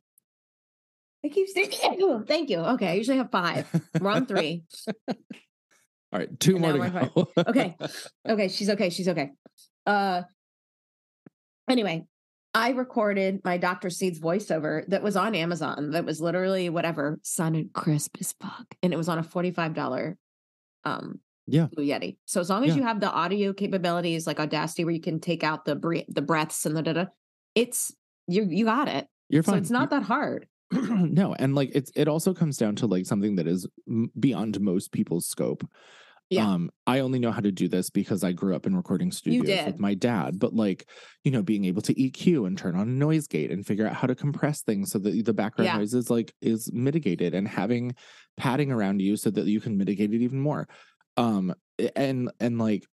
I 1.25 1.29
keep 1.29 1.49
saying, 1.49 1.71
thank 2.27 2.51
you. 2.51 2.59
Okay, 2.59 2.89
I 2.89 2.93
usually 2.95 3.19
have 3.19 3.31
five. 3.31 3.67
We're 4.01 4.11
on 4.11 4.27
three. 4.27 4.65
All 5.09 6.19
right, 6.19 6.41
two 6.41 6.59
more 6.59 6.73
to 6.73 7.11
go. 7.15 7.29
okay, 7.49 7.77
okay, 8.29 8.49
she's 8.49 8.71
okay. 8.71 8.91
She's 8.91 9.09
okay. 9.09 9.31
Uh, 9.87 10.23
anyway, 11.69 12.07
I 12.55 12.71
recorded 12.71 13.41
my 13.45 13.57
Dr. 13.57 13.89
Seeds 13.89 14.21
voiceover 14.21 14.87
that 14.89 15.03
was 15.03 15.17
on 15.17 15.35
Amazon. 15.35 15.93
That 15.93 16.05
was 16.05 16.21
literally 16.21 16.69
whatever 16.69 17.19
sounded 17.23 17.73
crisp 17.73 18.17
as 18.21 18.35
fuck, 18.41 18.67
and 18.83 18.93
it 18.93 18.97
was 18.97 19.09
on 19.09 19.19
a 19.19 19.23
forty-five 19.23 19.75
dollar 19.75 20.17
um 20.85 21.21
yeah 21.47 21.69
Blue 21.73 21.85
Yeti. 21.85 22.17
So 22.25 22.41
as 22.41 22.51
long 22.51 22.65
as 22.65 22.71
yeah. 22.71 22.77
you 22.77 22.83
have 22.83 23.01
the 23.01 23.11
audio 23.11 23.53
capabilities 23.53 24.27
like 24.27 24.41
Audacity, 24.41 24.85
where 24.85 24.95
you 24.95 25.01
can 25.01 25.21
take 25.21 25.45
out 25.45 25.65
the 25.65 25.77
bre- 25.77 26.09
the 26.09 26.23
breaths 26.23 26.67
and 26.67 26.77
the 26.77 26.83
da 26.83 26.93
da, 26.93 27.05
it's 27.55 27.93
you 28.27 28.47
you 28.49 28.65
got 28.65 28.89
it. 28.89 29.07
You're 29.29 29.43
fine. 29.43 29.55
So 29.55 29.59
it's 29.59 29.71
not 29.71 29.91
that 29.91 30.03
hard. 30.03 30.47
no, 30.71 31.35
and 31.35 31.55
like 31.55 31.71
it's 31.75 31.91
it 31.95 32.09
also 32.09 32.33
comes 32.33 32.57
down 32.57 32.77
to 32.77 32.87
like 32.87 33.07
something 33.07 33.37
that 33.37 33.47
is 33.47 33.67
beyond 34.19 34.61
most 34.61 34.93
people's 34.93 35.27
scope. 35.27 35.67
Yeah. 36.33 36.51
Um, 36.51 36.71
I 36.87 37.01
only 37.01 37.19
know 37.19 37.31
how 37.31 37.41
to 37.41 37.53
do 37.53 37.69
this 37.69 37.91
because 37.91 38.25
I 38.25 38.33
grew 38.33 38.57
up 38.57 38.67
in 38.67 38.75
recording 38.75 39.13
studios 39.13 39.67
with 39.67 39.79
my 39.79 39.93
dad. 39.93 40.39
But 40.39 40.55
like, 40.55 40.89
you 41.25 41.31
know, 41.31 41.43
being 41.43 41.67
able 41.67 41.83
to 41.83 41.95
EQ 41.95 42.47
and 42.47 42.57
turn 42.57 42.75
on 42.75 42.89
a 42.89 42.91
noise 42.91 43.27
gate 43.27 43.51
and 43.51 43.67
figure 43.67 43.87
out 43.87 43.95
how 43.95 44.07
to 44.07 44.15
compress 44.15 44.63
things 44.63 44.91
so 44.91 44.99
that 45.01 45.25
the 45.27 45.35
background 45.35 45.67
yeah. 45.67 45.77
noise 45.77 45.93
is 45.93 46.09
like 46.09 46.33
is 46.41 46.73
mitigated 46.73 47.35
and 47.35 47.47
having 47.47 47.95
padding 48.39 48.73
around 48.73 49.03
you 49.03 49.15
so 49.19 49.29
that 49.29 49.45
you 49.45 49.61
can 49.61 49.77
mitigate 49.77 50.15
it 50.15 50.23
even 50.23 50.41
more 50.41 50.67
um 51.17 51.55
and 51.97 52.31
and 52.41 52.59
like 52.59 52.87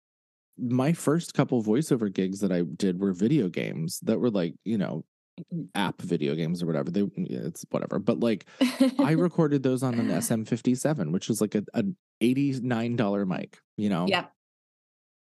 my 0.58 0.92
first 0.92 1.34
couple 1.34 1.62
voiceover 1.62 2.12
gigs 2.12 2.40
that 2.40 2.52
I 2.52 2.62
did 2.62 3.00
were 3.00 3.12
video 3.12 3.48
games 3.48 4.00
that 4.02 4.18
were 4.18 4.30
like, 4.30 4.54
you 4.64 4.76
know, 4.76 5.04
app 5.74 6.02
video 6.02 6.34
games 6.34 6.62
or 6.62 6.66
whatever. 6.66 6.90
They 6.90 7.04
it's 7.16 7.64
whatever. 7.70 7.98
But 7.98 8.20
like 8.20 8.46
I 8.98 9.12
recorded 9.16 9.62
th57, 9.62 9.82
on 9.84 9.94
an 9.98 10.08
SM57, 10.08 11.12
which 11.12 11.30
is 11.30 11.40
like 11.40 11.54
a, 11.54 11.62
a 11.74 11.84
$89 12.20 13.28
mic, 13.28 13.60
you 13.76 13.88
know. 13.88 14.06
Yeah. 14.08 14.26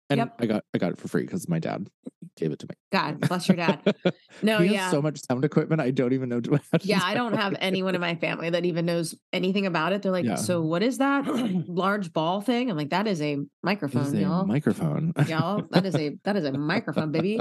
And 0.10 0.20
yep. 0.20 0.36
I 0.40 0.46
got 0.46 0.64
I 0.74 0.78
got 0.78 0.92
it 0.92 0.98
for 0.98 1.08
free 1.08 1.24
because 1.24 1.50
my 1.50 1.60
dad 1.60 1.90
gave 2.38 2.52
it 2.52 2.60
to 2.60 2.68
me. 2.68 2.76
God 2.92 3.20
bless 3.20 3.48
your 3.48 3.58
dad. 3.58 3.80
No, 4.44 4.60
yeah, 4.60 4.92
so 4.92 5.02
much 5.02 5.20
sound 5.20 5.44
equipment. 5.44 5.82
I 5.82 5.90
don't 5.90 6.14
even 6.14 6.30
know. 6.30 6.40
yeah, 6.82 7.02
I 7.04 7.16
don't 7.16 7.34
have 7.34 7.56
anyone 7.60 7.96
in 7.96 8.02
my 8.02 8.16
family 8.16 8.52
that 8.52 8.66
even 8.66 8.86
knows 8.86 9.16
anything 9.34 9.66
about 9.66 9.94
it. 9.94 10.04
They're 10.04 10.12
like, 10.12 10.26
yeah. 10.26 10.36
so 10.36 10.62
what 10.62 10.84
is 10.84 11.00
that 11.00 11.26
large 11.68 12.14
ball 12.14 12.42
thing? 12.42 12.70
I'm 12.70 12.78
like, 12.78 12.92
that 12.92 13.08
is 13.08 13.20
a 13.20 13.40
microphone, 13.64 14.04
is 14.04 14.14
a 14.14 14.20
y'all. 14.20 14.46
Microphone, 14.46 15.14
y'all. 15.28 15.64
That 15.72 15.88
is 15.88 15.96
a 15.96 16.18
that 16.24 16.36
is 16.36 16.46
a 16.46 16.52
microphone, 16.52 17.12
baby. 17.12 17.40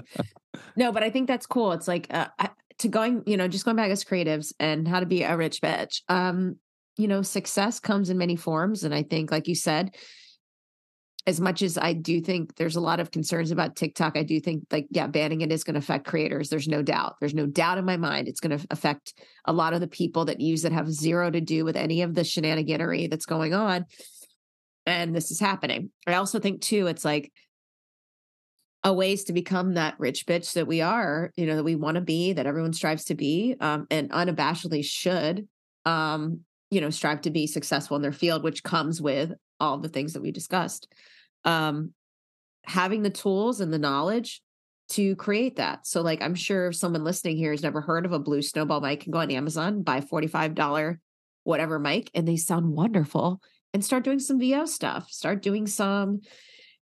No, 0.74 0.90
but 0.90 1.02
I 1.02 1.10
think 1.10 1.28
that's 1.28 1.46
cool. 1.46 1.72
It's 1.72 1.86
like 1.86 2.06
uh, 2.10 2.28
to 2.78 2.88
going, 2.88 3.22
you 3.26 3.36
know, 3.36 3.46
just 3.46 3.66
going 3.66 3.76
back 3.76 3.90
as 3.90 4.04
creatives 4.04 4.54
and 4.58 4.88
how 4.88 5.00
to 5.00 5.06
be 5.06 5.22
a 5.22 5.36
rich 5.36 5.60
bitch. 5.60 6.00
Um, 6.08 6.56
you 6.96 7.08
know, 7.08 7.20
success 7.20 7.78
comes 7.78 8.08
in 8.08 8.16
many 8.16 8.36
forms, 8.36 8.84
and 8.84 8.94
I 8.94 9.02
think, 9.02 9.30
like 9.30 9.48
you 9.48 9.54
said 9.54 9.94
as 11.26 11.40
much 11.40 11.60
as 11.60 11.76
I 11.76 11.92
do 11.92 12.20
think 12.20 12.54
there's 12.54 12.76
a 12.76 12.80
lot 12.80 13.00
of 13.00 13.10
concerns 13.10 13.50
about 13.50 13.74
TikTok, 13.74 14.16
I 14.16 14.22
do 14.22 14.38
think 14.38 14.64
like, 14.70 14.86
yeah, 14.90 15.08
banning 15.08 15.40
it 15.40 15.50
is 15.50 15.64
going 15.64 15.74
to 15.74 15.80
affect 15.80 16.06
creators. 16.06 16.48
There's 16.48 16.68
no 16.68 16.82
doubt. 16.82 17.16
There's 17.18 17.34
no 17.34 17.46
doubt 17.46 17.78
in 17.78 17.84
my 17.84 17.96
mind. 17.96 18.28
It's 18.28 18.38
going 18.38 18.56
to 18.56 18.66
affect 18.70 19.14
a 19.44 19.52
lot 19.52 19.72
of 19.72 19.80
the 19.80 19.88
people 19.88 20.26
that 20.26 20.40
use 20.40 20.64
it 20.64 20.70
have 20.70 20.90
zero 20.90 21.30
to 21.30 21.40
do 21.40 21.64
with 21.64 21.76
any 21.76 22.02
of 22.02 22.14
the 22.14 22.20
shenaniganery 22.20 23.10
that's 23.10 23.26
going 23.26 23.54
on. 23.54 23.86
And 24.86 25.16
this 25.16 25.32
is 25.32 25.40
happening. 25.40 25.90
I 26.06 26.14
also 26.14 26.38
think 26.38 26.60
too, 26.60 26.86
it's 26.86 27.04
like 27.04 27.32
a 28.84 28.92
ways 28.92 29.24
to 29.24 29.32
become 29.32 29.74
that 29.74 29.96
rich 29.98 30.26
bitch 30.26 30.52
that 30.52 30.68
we 30.68 30.80
are, 30.80 31.32
you 31.36 31.46
know, 31.46 31.56
that 31.56 31.64
we 31.64 31.74
want 31.74 31.96
to 31.96 32.00
be, 32.00 32.34
that 32.34 32.46
everyone 32.46 32.72
strives 32.72 33.06
to 33.06 33.16
be, 33.16 33.56
um, 33.58 33.88
and 33.90 34.10
unabashedly 34.10 34.84
should, 34.84 35.48
um, 35.84 36.42
you 36.70 36.80
know, 36.80 36.90
strive 36.90 37.22
to 37.22 37.30
be 37.30 37.48
successful 37.48 37.96
in 37.96 38.02
their 38.02 38.12
field, 38.12 38.44
which 38.44 38.62
comes 38.62 39.02
with 39.02 39.32
all 39.60 39.78
the 39.78 39.88
things 39.88 40.12
that 40.12 40.22
we 40.22 40.32
discussed 40.32 40.88
um, 41.46 41.92
having 42.64 43.02
the 43.02 43.10
tools 43.10 43.60
and 43.60 43.72
the 43.72 43.78
knowledge 43.78 44.42
to 44.88 45.16
create 45.16 45.56
that. 45.56 45.86
So, 45.86 46.02
like, 46.02 46.20
I'm 46.20 46.34
sure 46.34 46.72
someone 46.72 47.04
listening 47.04 47.38
here 47.38 47.52
has 47.52 47.62
never 47.62 47.80
heard 47.80 48.04
of 48.04 48.12
a 48.12 48.18
blue 48.18 48.42
snowball 48.42 48.80
mic, 48.80 49.00
can 49.00 49.12
go 49.12 49.20
on 49.20 49.30
Amazon, 49.30 49.82
buy 49.82 50.00
$45 50.00 50.98
whatever 51.44 51.78
mic, 51.78 52.10
and 52.14 52.26
they 52.26 52.36
sound 52.36 52.72
wonderful 52.72 53.40
and 53.72 53.84
start 53.84 54.04
doing 54.04 54.18
some 54.18 54.38
VO 54.38 54.66
stuff, 54.66 55.10
start 55.10 55.42
doing 55.42 55.66
some 55.66 56.20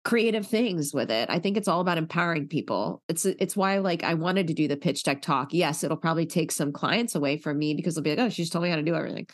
creative 0.05 0.47
things 0.47 0.93
with 0.93 1.11
it. 1.11 1.29
I 1.31 1.39
think 1.39 1.57
it's 1.57 1.69
all 1.69 1.81
about 1.81 1.99
empowering 1.99 2.49
people. 2.49 3.03
It's 3.09 3.25
it's 3.25 3.57
why 3.57 3.79
like 3.79 4.03
I 4.03 4.15
wanted 4.15 4.49
to 4.49 4.55
do 4.55 4.69
the 4.69 4.77
pitch 4.77 5.03
deck 5.03 5.23
talk. 5.23 5.53
Yes, 5.53 5.83
it'll 5.83 5.97
probably 5.97 6.27
take 6.27 6.53
some 6.53 6.73
clients 6.73 7.15
away 7.15 7.39
from 7.39 7.59
me 7.59 7.75
because 7.75 7.95
they'll 7.95 8.05
be 8.05 8.11
like, 8.11 8.19
"Oh, 8.19 8.29
she 8.29 8.43
just 8.43 8.53
told 8.53 8.65
me 8.65 8.71
how 8.71 8.77
to 8.77 8.83
do 8.83 8.95
everything." 8.95 9.27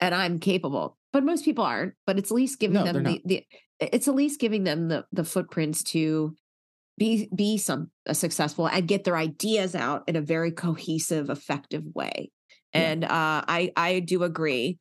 And 0.00 0.14
I'm 0.14 0.38
capable. 0.38 0.96
But 1.12 1.24
most 1.24 1.44
people 1.44 1.64
aren't, 1.64 1.94
but 2.06 2.18
it's 2.18 2.30
at 2.30 2.34
least 2.34 2.58
giving 2.58 2.74
no, 2.74 2.84
them 2.84 3.02
the, 3.02 3.22
the 3.24 3.44
it's 3.80 4.08
at 4.08 4.14
least 4.14 4.40
giving 4.40 4.64
them 4.64 4.88
the 4.88 5.04
the 5.12 5.24
footprints 5.24 5.82
to 5.82 6.34
be 6.98 7.28
be 7.34 7.58
some 7.58 7.90
a 8.06 8.14
successful 8.14 8.68
and 8.68 8.88
get 8.88 9.04
their 9.04 9.16
ideas 9.16 9.74
out 9.74 10.04
in 10.06 10.16
a 10.16 10.20
very 10.20 10.50
cohesive 10.50 11.30
effective 11.30 11.84
way 11.94 12.30
and 12.72 13.04
uh, 13.04 13.08
i 13.48 13.70
i 13.76 14.00
do 14.00 14.22
agree 14.22 14.78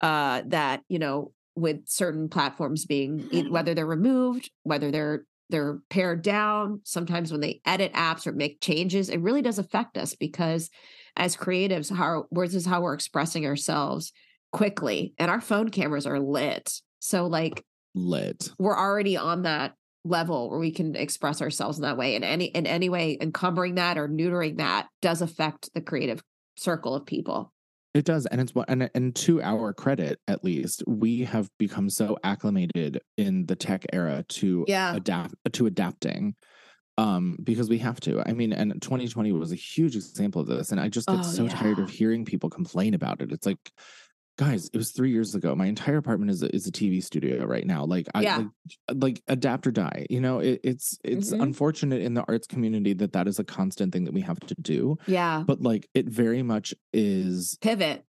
uh, 0.00 0.42
that 0.46 0.82
you 0.88 0.98
know 0.98 1.32
with 1.56 1.80
certain 1.88 2.28
platforms 2.28 2.84
being 2.86 3.20
whether 3.50 3.74
they're 3.74 3.86
removed 3.86 4.50
whether 4.62 4.90
they're 4.90 5.24
they're 5.50 5.78
pared 5.88 6.22
down 6.22 6.80
sometimes 6.84 7.32
when 7.32 7.40
they 7.40 7.60
edit 7.66 7.92
apps 7.94 8.26
or 8.26 8.32
make 8.32 8.60
changes 8.60 9.08
it 9.08 9.20
really 9.20 9.42
does 9.42 9.58
affect 9.58 9.96
us 9.96 10.14
because 10.14 10.70
as 11.16 11.36
creatives 11.36 11.92
how 11.92 12.26
this 12.30 12.54
is 12.54 12.66
how 12.66 12.80
we're 12.80 12.94
expressing 12.94 13.44
ourselves 13.44 14.12
quickly 14.52 15.14
and 15.18 15.30
our 15.30 15.40
phone 15.40 15.68
cameras 15.68 16.06
are 16.06 16.20
lit 16.20 16.80
so 17.00 17.26
like 17.26 17.64
lit. 17.94 18.50
We're 18.58 18.76
already 18.76 19.16
on 19.16 19.42
that 19.42 19.74
level 20.04 20.50
where 20.50 20.58
we 20.58 20.70
can 20.70 20.94
express 20.94 21.42
ourselves 21.42 21.78
in 21.78 21.82
that 21.82 21.96
way. 21.96 22.14
And 22.14 22.24
any 22.24 22.46
in 22.46 22.66
any 22.66 22.88
way 22.88 23.18
encumbering 23.20 23.76
that 23.76 23.98
or 23.98 24.08
neutering 24.08 24.58
that 24.58 24.88
does 25.02 25.22
affect 25.22 25.70
the 25.74 25.80
creative 25.80 26.22
circle 26.56 26.94
of 26.94 27.06
people. 27.06 27.52
It 27.94 28.04
does, 28.04 28.26
and 28.26 28.40
it's 28.40 28.54
what 28.54 28.68
and 28.68 28.90
and 28.94 29.16
to 29.16 29.42
our 29.42 29.72
credit, 29.72 30.20
at 30.28 30.44
least, 30.44 30.84
we 30.86 31.24
have 31.24 31.48
become 31.58 31.88
so 31.88 32.18
acclimated 32.22 33.00
in 33.16 33.46
the 33.46 33.56
tech 33.56 33.86
era 33.92 34.24
to 34.28 34.64
yeah. 34.68 34.94
adapt 34.94 35.34
to 35.54 35.66
adapting, 35.66 36.34
um, 36.98 37.38
because 37.42 37.70
we 37.70 37.78
have 37.78 37.98
to. 38.00 38.22
I 38.26 38.34
mean, 38.34 38.52
and 38.52 38.80
2020 38.80 39.32
was 39.32 39.52
a 39.52 39.56
huge 39.56 39.96
example 39.96 40.42
of 40.42 40.46
this, 40.46 40.70
and 40.70 40.78
I 40.78 40.88
just 40.88 41.08
get 41.08 41.20
oh, 41.20 41.22
so 41.22 41.44
yeah. 41.44 41.48
tired 41.48 41.78
of 41.78 41.88
hearing 41.88 42.26
people 42.26 42.50
complain 42.50 42.92
about 42.92 43.22
it. 43.22 43.32
It's 43.32 43.46
like 43.46 43.72
guys, 44.38 44.70
it 44.72 44.76
was 44.76 44.92
three 44.92 45.10
years 45.10 45.34
ago. 45.34 45.54
My 45.54 45.66
entire 45.66 45.96
apartment 45.96 46.30
is 46.30 46.42
a, 46.42 46.54
is 46.54 46.66
a 46.66 46.72
TV 46.72 47.02
studio 47.02 47.44
right 47.44 47.66
now. 47.66 47.84
Like, 47.84 48.06
I 48.14 48.22
yeah. 48.22 48.36
like, 48.36 49.02
like 49.02 49.22
adapt 49.26 49.66
or 49.66 49.72
die. 49.72 50.06
You 50.08 50.20
know, 50.20 50.38
it, 50.38 50.60
it's 50.62 50.98
it's 51.04 51.32
mm-hmm. 51.32 51.42
unfortunate 51.42 52.00
in 52.00 52.14
the 52.14 52.24
arts 52.28 52.46
community 52.46 52.94
that 52.94 53.12
that 53.12 53.28
is 53.28 53.38
a 53.38 53.44
constant 53.44 53.92
thing 53.92 54.04
that 54.04 54.14
we 54.14 54.22
have 54.22 54.40
to 54.40 54.54
do. 54.60 54.96
Yeah, 55.06 55.42
but 55.46 55.60
like, 55.60 55.88
it 55.92 56.06
very 56.06 56.42
much 56.42 56.72
is 56.92 57.58
pivot, 57.60 58.04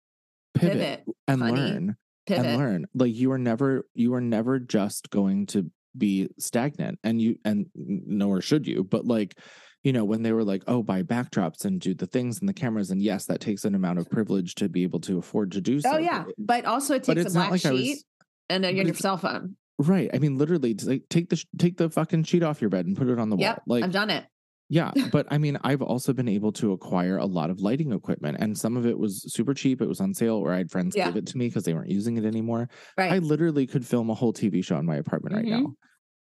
pivot, 0.54 0.72
pivot. 0.72 1.04
and 1.28 1.40
Funny. 1.40 1.52
learn 1.52 1.96
pivot. 2.26 2.46
and 2.46 2.58
learn. 2.58 2.86
Like, 2.94 3.14
you 3.14 3.32
are 3.32 3.38
never 3.38 3.86
you 3.94 4.12
are 4.14 4.20
never 4.20 4.58
just 4.58 5.08
going 5.10 5.46
to 5.46 5.70
be 5.96 6.28
stagnant, 6.38 6.98
and 7.04 7.22
you 7.22 7.38
and 7.44 7.66
nor 7.74 8.40
should 8.40 8.66
you. 8.66 8.82
But 8.82 9.06
like 9.06 9.38
you 9.87 9.93
know, 9.93 10.05
when 10.05 10.24
they 10.24 10.32
were 10.32 10.43
like, 10.43 10.64
oh, 10.66 10.82
buy 10.82 11.05
backdrops 11.05 11.64
and 11.64 11.80
do 11.80 11.95
the 11.95 12.09
things 12.09 12.41
and 12.41 12.49
the 12.49 12.53
cameras. 12.53 12.91
And 12.91 13.01
yes, 13.01 13.26
that 13.26 13.41
takes 13.41 13.64
an 13.64 13.76
amount 13.76 14.01
of 14.01 14.11
privilege 14.11 14.57
to 14.57 14.68
be 14.68 14.82
able 14.82 14.99
to 15.03 15.16
afford 15.16 15.53
to 15.53 15.61
do 15.61 15.76
oh, 15.76 15.78
so. 15.78 15.91
Oh, 15.93 15.99
yeah. 15.99 16.24
But 16.39 16.64
also 16.64 16.97
it 16.97 17.05
takes 17.05 17.24
a 17.24 17.30
black 17.30 17.53
like 17.53 17.61
sheet 17.61 17.91
was, 17.91 18.05
and 18.51 18.64
then 18.64 18.74
your 18.74 18.93
cell 18.95 19.16
phone. 19.16 19.55
Right. 19.78 20.11
I 20.12 20.18
mean, 20.18 20.39
literally, 20.39 20.74
take 20.74 21.28
the 21.28 21.41
take 21.57 21.76
the 21.76 21.89
fucking 21.89 22.24
sheet 22.24 22.43
off 22.43 22.61
your 22.61 22.68
bed 22.68 22.87
and 22.87 22.97
put 22.97 23.07
it 23.07 23.20
on 23.20 23.30
the 23.30 23.37
yep, 23.37 23.62
wall. 23.64 23.76
Like 23.76 23.84
I've 23.84 23.93
done 23.93 24.11
it. 24.11 24.24
Yeah, 24.68 24.91
but 25.12 25.28
I 25.30 25.39
mean, 25.39 25.57
I've 25.62 25.82
also 25.82 26.12
been 26.12 26.26
able 26.26 26.51
to 26.55 26.72
acquire 26.72 27.18
a 27.18 27.26
lot 27.26 27.51
of 27.51 27.61
lighting 27.61 27.93
equipment, 27.93 28.39
and 28.41 28.59
some 28.59 28.76
of 28.76 28.87
it 28.87 28.99
was 28.99 29.32
super 29.32 29.55
cheap. 29.55 29.80
It 29.80 29.87
was 29.87 30.01
on 30.01 30.14
sale, 30.14 30.34
or 30.34 30.53
I 30.53 30.57
had 30.57 30.70
friends 30.72 30.97
yeah. 30.97 31.07
give 31.07 31.16
it 31.18 31.28
to 31.28 31.39
me 31.39 31.47
because 31.47 31.62
they 31.62 31.74
weren't 31.74 31.91
using 31.91 32.16
it 32.16 32.24
anymore. 32.24 32.68
Right. 32.99 33.12
I 33.12 33.18
literally 33.18 33.68
could 33.68 33.87
film 33.87 34.11
a 34.11 34.14
whole 34.14 34.32
TV 34.32 34.64
show 34.64 34.78
in 34.78 34.84
my 34.84 34.97
apartment 34.97 35.37
mm-hmm. 35.37 35.53
right 35.53 35.62
now 35.62 35.74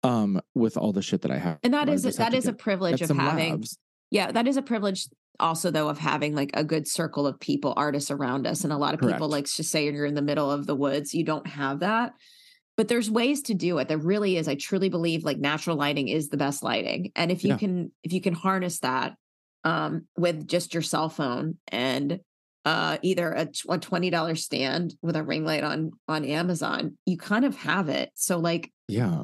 um 0.06 0.41
with 0.53 0.78
all 0.78 0.93
the 0.93 1.01
shit 1.01 1.22
that 1.22 1.32
I 1.32 1.38
have. 1.38 1.60
And 1.64 1.74
that 1.74 1.89
is 1.89 2.03
that 2.18 2.34
is 2.34 2.47
a 2.47 2.53
privilege 2.53 3.01
of 3.01 3.10
having 3.10 3.51
labs. 3.51 3.78
yeah, 4.12 4.32
that 4.32 4.47
is 4.47 4.58
a 4.58 4.62
privilege 4.62 5.08
also 5.39 5.72
though 5.72 5.89
of 5.89 5.97
having 5.97 6.36
like 6.36 6.51
a 6.53 6.64
good 6.64 6.88
circle 6.88 7.28
of 7.28 7.39
people, 7.39 7.74
artists 7.76 8.12
around 8.12 8.47
us. 8.47 8.64
And 8.64 8.72
a 8.72 8.78
lot 8.78 8.93
of 8.93 8.99
Correct. 8.99 9.16
people 9.16 9.30
like 9.30 9.45
to 9.45 9.64
say 9.64 9.86
you're 9.86 10.06
in 10.06 10.16
the 10.16 10.22
middle 10.22 10.49
of 10.49 10.66
the 10.68 10.76
woods, 10.76 11.14
you 11.14 11.24
don't 11.24 11.47
have 11.47 11.80
that. 11.80 12.14
But 12.78 12.89
there's 12.89 13.10
ways 13.10 13.41
to 13.43 13.53
do 13.53 13.78
it. 13.78 13.88
There 13.88 13.97
really 13.97 14.38
is. 14.38 14.47
I 14.47 14.56
truly 14.56 14.89
believe 14.89 15.24
like 15.24 15.38
natural 15.38 15.78
lighting 15.78 16.10
is 16.10 16.30
the 16.30 16.38
best 16.38 16.62
lighting. 16.62 17.12
And 17.16 17.32
if 17.32 17.43
you 17.43 17.51
yeah. 17.51 17.58
can 17.58 17.91
if 18.03 18.14
you 18.14 18.22
can 18.22 18.34
harness 18.34 18.80
that 18.80 19.16
um 19.64 20.08
with 20.18 20.47
just 20.47 20.74
your 20.74 20.84
cell 20.84 21.10
phone 21.10 21.58
and 21.70 22.20
uh, 22.66 22.97
either 23.03 23.32
a, 23.32 23.41
a 23.43 23.78
$20 23.78 24.38
stand 24.39 24.95
with 25.03 25.16
a 25.16 25.24
ring 25.24 25.45
light 25.45 25.64
on 25.64 25.91
on 26.08 26.26
Amazon, 26.26 26.97
you 27.06 27.16
kind 27.18 27.45
of 27.45 27.56
have 27.58 27.89
it. 27.89 28.10
So 28.16 28.39
like 28.39 28.72
yeah. 28.88 29.24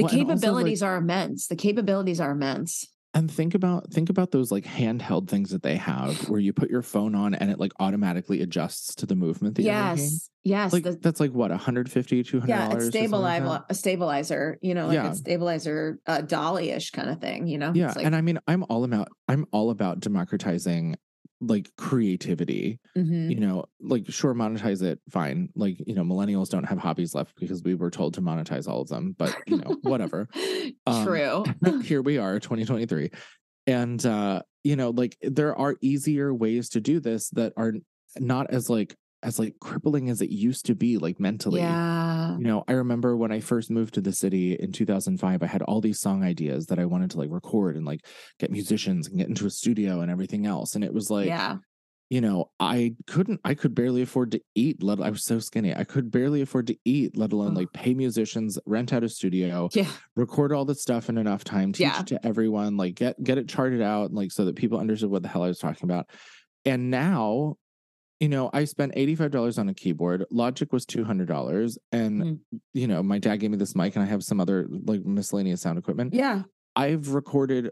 The 0.00 0.16
well, 0.16 0.24
capabilities 0.24 0.82
like, 0.82 0.88
are 0.88 0.96
immense. 0.96 1.46
The 1.48 1.56
capabilities 1.56 2.20
are 2.20 2.30
immense. 2.30 2.86
And 3.12 3.28
think 3.28 3.54
about 3.54 3.92
think 3.92 4.08
about 4.08 4.30
those 4.30 4.52
like 4.52 4.64
handheld 4.64 5.28
things 5.28 5.50
that 5.50 5.64
they 5.64 5.74
have 5.76 6.28
where 6.28 6.38
you 6.38 6.52
put 6.52 6.70
your 6.70 6.82
phone 6.82 7.16
on 7.16 7.34
and 7.34 7.50
it 7.50 7.58
like 7.58 7.72
automatically 7.80 8.40
adjusts 8.40 8.94
to 8.96 9.06
the 9.06 9.16
movement 9.16 9.56
that 9.56 9.62
yes. 9.62 10.30
Yes. 10.44 10.72
Like 10.72 10.84
the, 10.84 10.92
that's 10.92 11.18
like 11.18 11.32
what, 11.32 11.50
150 11.50 12.22
200 12.22 12.48
Yeah, 12.48 12.72
it's 12.72 12.86
stabilizer 12.86 13.44
like 13.44 13.62
a 13.68 13.74
stabilizer, 13.74 14.58
you 14.62 14.74
know, 14.74 14.86
like 14.86 14.94
yeah. 14.94 15.10
a 15.10 15.14
stabilizer 15.14 15.98
uh, 16.06 16.20
dolly-ish 16.20 16.92
kind 16.92 17.10
of 17.10 17.20
thing, 17.20 17.48
you 17.48 17.58
know. 17.58 17.72
Yeah. 17.74 17.92
Like, 17.94 18.06
and 18.06 18.14
I 18.14 18.20
mean, 18.20 18.38
I'm 18.46 18.64
all 18.68 18.84
about 18.84 19.08
I'm 19.26 19.44
all 19.50 19.70
about 19.70 19.98
democratizing 19.98 20.96
like 21.40 21.70
creativity 21.76 22.78
mm-hmm. 22.96 23.30
you 23.30 23.40
know 23.40 23.64
like 23.80 24.04
sure 24.10 24.34
monetize 24.34 24.82
it 24.82 25.00
fine. 25.08 25.48
Like 25.54 25.78
you 25.86 25.94
know 25.94 26.02
millennials 26.02 26.50
don't 26.50 26.64
have 26.64 26.78
hobbies 26.78 27.14
left 27.14 27.34
because 27.38 27.62
we 27.62 27.74
were 27.74 27.90
told 27.90 28.14
to 28.14 28.22
monetize 28.22 28.68
all 28.68 28.82
of 28.82 28.88
them 28.88 29.14
but 29.18 29.34
you 29.46 29.58
know 29.58 29.76
whatever. 29.82 30.28
Um, 30.86 31.04
true. 31.04 31.44
here 31.82 32.00
we 32.00 32.18
are 32.18 32.38
2023 32.38 33.10
and 33.66 34.04
uh 34.06 34.40
you 34.62 34.76
know 34.76 34.90
like 34.90 35.16
there 35.20 35.56
are 35.56 35.76
easier 35.80 36.32
ways 36.32 36.68
to 36.70 36.80
do 36.80 37.00
this 37.00 37.28
that 37.30 37.52
are 37.56 37.74
not 38.18 38.50
as 38.50 38.70
like 38.70 38.96
as 39.22 39.38
like 39.38 39.54
crippling 39.60 40.08
as 40.08 40.22
it 40.22 40.30
used 40.30 40.66
to 40.66 40.74
be 40.74 40.98
like 40.98 41.20
mentally. 41.20 41.60
Yeah. 41.60 42.36
You 42.36 42.44
know 42.44 42.64
i 42.68 42.72
remember 42.72 43.16
when 43.16 43.32
i 43.32 43.40
first 43.40 43.70
moved 43.70 43.94
to 43.94 44.00
the 44.00 44.12
city 44.12 44.54
in 44.54 44.72
2005 44.72 45.42
i 45.42 45.46
had 45.46 45.62
all 45.62 45.80
these 45.80 46.00
song 46.00 46.22
ideas 46.24 46.66
that 46.66 46.78
i 46.78 46.84
wanted 46.84 47.10
to 47.10 47.18
like 47.18 47.30
record 47.30 47.76
and 47.76 47.84
like 47.84 48.06
get 48.38 48.50
musicians 48.50 49.08
and 49.08 49.18
get 49.18 49.28
into 49.28 49.46
a 49.46 49.50
studio 49.50 50.00
and 50.00 50.10
everything 50.10 50.46
else 50.46 50.74
and 50.74 50.84
it 50.84 50.92
was 50.92 51.10
like 51.10 51.26
yeah. 51.26 51.56
you 52.08 52.20
know 52.20 52.50
i 52.60 52.94
couldn't 53.06 53.40
i 53.44 53.54
could 53.54 53.74
barely 53.74 54.02
afford 54.02 54.30
to 54.32 54.40
eat 54.54 54.82
let 54.82 55.00
i 55.00 55.10
was 55.10 55.24
so 55.24 55.38
skinny 55.38 55.74
i 55.74 55.84
could 55.84 56.10
barely 56.10 56.40
afford 56.40 56.66
to 56.66 56.76
eat 56.84 57.16
let 57.16 57.32
alone 57.32 57.54
like 57.54 57.72
pay 57.72 57.94
musicians 57.94 58.58
rent 58.66 58.92
out 58.92 59.04
a 59.04 59.08
studio 59.08 59.68
yeah. 59.72 59.86
record 60.16 60.52
all 60.52 60.64
the 60.64 60.74
stuff 60.74 61.08
in 61.08 61.18
enough 61.18 61.44
time 61.44 61.72
teach 61.72 61.86
yeah. 61.86 62.00
it 62.00 62.06
to 62.06 62.26
everyone 62.26 62.76
like 62.76 62.94
get 62.94 63.22
get 63.22 63.38
it 63.38 63.48
charted 63.48 63.82
out 63.82 64.12
like 64.12 64.32
so 64.32 64.44
that 64.44 64.56
people 64.56 64.78
understood 64.78 65.10
what 65.10 65.22
the 65.22 65.28
hell 65.28 65.42
i 65.42 65.48
was 65.48 65.58
talking 65.58 65.84
about. 65.84 66.08
And 66.66 66.90
now 66.90 67.56
you 68.20 68.28
know, 68.28 68.50
I 68.52 68.66
spent 68.66 68.94
$85 68.94 69.58
on 69.58 69.70
a 69.70 69.74
keyboard. 69.74 70.26
Logic 70.30 70.70
was 70.72 70.84
$200. 70.84 71.78
And, 71.90 72.22
mm. 72.22 72.38
you 72.74 72.86
know, 72.86 73.02
my 73.02 73.18
dad 73.18 73.36
gave 73.36 73.50
me 73.50 73.56
this 73.56 73.74
mic 73.74 73.96
and 73.96 74.04
I 74.04 74.06
have 74.06 74.22
some 74.22 74.40
other 74.40 74.68
like 74.70 75.04
miscellaneous 75.06 75.62
sound 75.62 75.78
equipment. 75.78 76.12
Yeah. 76.12 76.42
I've 76.76 77.08
recorded 77.08 77.70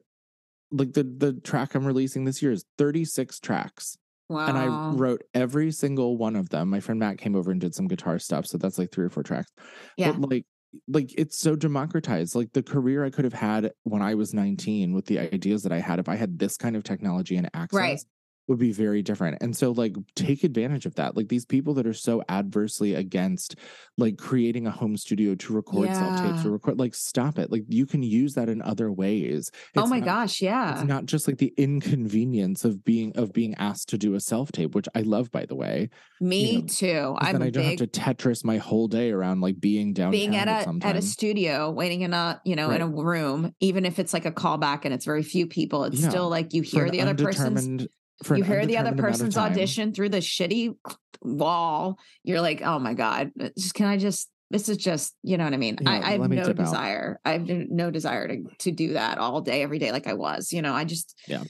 like 0.71 0.93
the 0.93 1.03
the 1.03 1.33
track 1.33 1.75
I'm 1.75 1.87
releasing 1.87 2.25
this 2.25 2.43
year 2.43 2.53
is 2.53 2.65
36 2.79 3.39
tracks. 3.41 3.99
Wow. 4.31 4.47
And 4.47 4.59
I 4.59 4.67
wrote 4.97 5.23
every 5.35 5.71
single 5.71 6.17
one 6.17 6.35
of 6.35 6.49
them. 6.49 6.71
My 6.71 6.81
friend 6.81 6.99
Matt 6.99 7.19
came 7.19 7.37
over 7.37 7.51
and 7.51 7.61
did 7.61 7.75
some 7.75 7.87
guitar 7.87 8.19
stuff. 8.19 8.47
So 8.47 8.57
that's 8.59 8.79
like 8.79 8.91
three 8.91 9.05
or 9.05 9.11
four 9.11 9.23
tracks. 9.23 9.51
Yeah. 9.99 10.13
But 10.13 10.31
like 10.31 10.47
like 10.89 11.15
it's 11.17 11.39
so 11.39 11.57
democratized. 11.57 12.35
Like 12.35 12.53
the 12.55 12.63
career 12.63 13.05
I 13.05 13.11
could 13.11 13.25
have 13.25 13.35
had 13.35 13.71
when 13.85 14.01
I 14.01 14.15
was 14.15 14.33
19 14.33 14.95
with 14.95 15.05
the 15.07 15.19
ideas 15.19 15.63
that 15.63 15.73
I 15.73 15.79
had, 15.79 15.99
if 15.99 16.09
I 16.09 16.17
had 16.17 16.39
this 16.39 16.57
kind 16.57 16.75
of 16.75 16.85
technology 16.85 17.37
and 17.37 17.51
access, 17.53 17.79
right 17.79 18.01
would 18.49 18.59
be 18.59 18.73
very 18.73 19.03
different. 19.03 19.39
And 19.43 19.57
so 19.57 19.71
like 19.73 19.95
take 20.15 20.43
advantage 20.43 20.87
of 20.87 20.95
that. 20.97 21.17
Like 21.17 21.29
these 21.29 21.45
people 21.45 21.75
that 21.75 21.87
are 21.87 21.95
so 21.95 22.23
adversely 22.29 22.95
against 22.95 23.57
like 23.99 24.17
creating 24.17 24.67
a 24.67 24.71
home 24.71 24.97
studio 24.97 25.35
to 25.35 25.53
record 25.53 25.89
yeah. 25.89 26.17
self 26.17 26.33
tapes 26.33 26.47
or 26.47 26.53
record 26.53 26.79
like 26.79 26.95
stop 26.95 27.39
it. 27.39 27.53
Like 27.53 27.65
you 27.69 27.85
can 27.85 28.03
use 28.03 28.35
that 28.35 28.49
in 28.49 28.63
other 28.63 28.91
ways. 28.91 29.51
Oh 29.55 29.83
it's 29.83 29.83
oh 29.83 29.87
my 29.87 29.99
not, 29.99 30.07
gosh, 30.07 30.41
yeah. 30.41 30.73
It's 30.73 30.85
not 30.85 31.05
just 31.05 31.29
like 31.29 31.39
the 31.39 31.53
inconvenience 31.57 32.65
of 32.65 32.85
being 32.85 33.13
of 33.17 33.33
being 33.33 33.55
asked 33.57 33.91
to 33.91 33.99
do 33.99 34.15
a 34.15 34.21
self 34.21 34.51
tape, 34.51 34.75
which 34.75 34.89
I 34.95 35.03
love 35.03 35.31
by 35.31 35.45
the 35.45 35.55
way. 35.55 35.91
Me 36.21 36.53
you 36.53 36.63
know, 36.63 36.67
too. 36.67 37.17
I'm 37.19 37.33
then 37.35 37.43
I 37.43 37.51
don't 37.51 37.63
big, 37.65 37.81
have 37.81 37.91
to 37.91 38.01
Tetris 38.01 38.45
my 38.45 38.57
whole 38.57 38.89
day 38.89 39.11
around 39.11 39.43
like 39.43 39.61
being 39.61 39.93
downtown 39.93 40.13
being 40.13 40.37
at 40.37 40.49
a 40.49 40.87
at 40.87 40.97
a 40.97 41.03
studio, 41.03 41.71
waiting 41.71 42.01
in 42.01 42.15
a 42.15 42.41
you 42.45 42.57
know 42.57 42.69
right. 42.69 42.81
in 42.81 42.83
a 42.83 42.89
room, 42.89 43.55
even 43.61 43.85
if 43.85 43.99
it's 43.99 44.15
like 44.15 44.25
a 44.25 44.33
callback 44.33 44.85
and 44.85 44.95
it's 44.95 45.05
very 45.05 45.23
few 45.23 45.47
people, 45.47 45.85
it's 45.85 46.01
yeah. 46.01 46.09
still 46.09 46.29
like 46.31 46.55
you 46.55 46.63
hear 46.63 46.91
the 46.91 47.03
other 47.03 47.15
person's 47.15 47.87
you 48.31 48.43
hear 48.43 48.67
the 48.67 48.79
other 48.79 48.95
person's 48.95 49.37
audition 49.37 49.93
through 49.93 50.11
the 50.11 50.19
shitty 50.19 50.77
wall. 51.23 51.99
You're 52.25 52.41
like, 52.41 52.63
oh 52.63 52.79
my 52.79 52.95
god, 52.95 53.31
just 53.57 53.75
can 53.75 53.87
I 53.87 53.97
just? 53.97 54.29
This 54.51 54.71
is 54.71 54.79
just, 54.79 55.15
you 55.23 55.37
know 55.37 55.45
what 55.45 55.53
I 55.53 55.59
mean. 55.59 55.77
Yeah, 55.79 55.91
I, 55.91 55.97
I, 55.97 56.11
have 56.13 56.31
no 56.31 56.53
desire. 56.55 57.21
Out. 57.23 57.31
I 57.31 57.33
have 57.33 57.47
no 57.47 57.91
desire 57.91 58.29
to 58.29 58.45
to 58.61 58.71
do 58.71 58.95
that 58.95 59.19
all 59.19 59.43
day, 59.43 59.63
every 59.63 59.79
day, 59.79 59.93
like 59.93 60.07
I 60.07 60.15
was. 60.15 60.53
You 60.53 60.63
know, 60.63 60.73
I 60.73 60.85
just 60.85 61.15
yeah. 61.27 61.45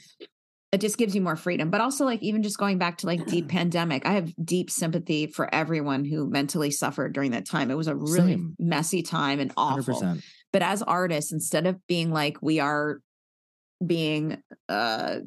It 0.71 0.83
just 0.83 0.99
gives 0.99 1.15
you 1.15 1.23
more 1.23 1.37
freedom, 1.37 1.71
but 1.71 1.81
also 1.81 2.05
like 2.05 2.23
even 2.23 2.43
just 2.43 2.59
going 2.59 2.77
back 2.77 2.99
to 2.99 3.07
like 3.07 3.25
deep 3.27 3.49
pandemic, 3.49 4.05
I 4.05 4.13
have 4.13 4.35
deep 4.45 4.71
sympathy 4.71 5.27
for 5.27 5.53
everyone 5.55 6.05
who 6.05 6.29
mentally 6.29 6.71
suffered 6.71 7.15
during 7.15 7.31
that 7.31 7.47
time. 7.47 7.71
It 7.71 7.77
was 7.77 7.87
a 7.87 7.95
really 7.95 8.33
Same. 8.33 8.57
messy 8.59 9.03
time 9.03 9.41
and 9.41 9.51
awful. 9.57 10.03
100%. 10.03 10.23
But 10.53 10.63
as 10.63 10.83
artists, 10.83 11.33
instead 11.33 11.67
of 11.67 11.87
being 11.87 12.11
like 12.11 12.43
we 12.43 12.61
are 12.61 13.01
being 13.85 14.43
uh 14.69 15.21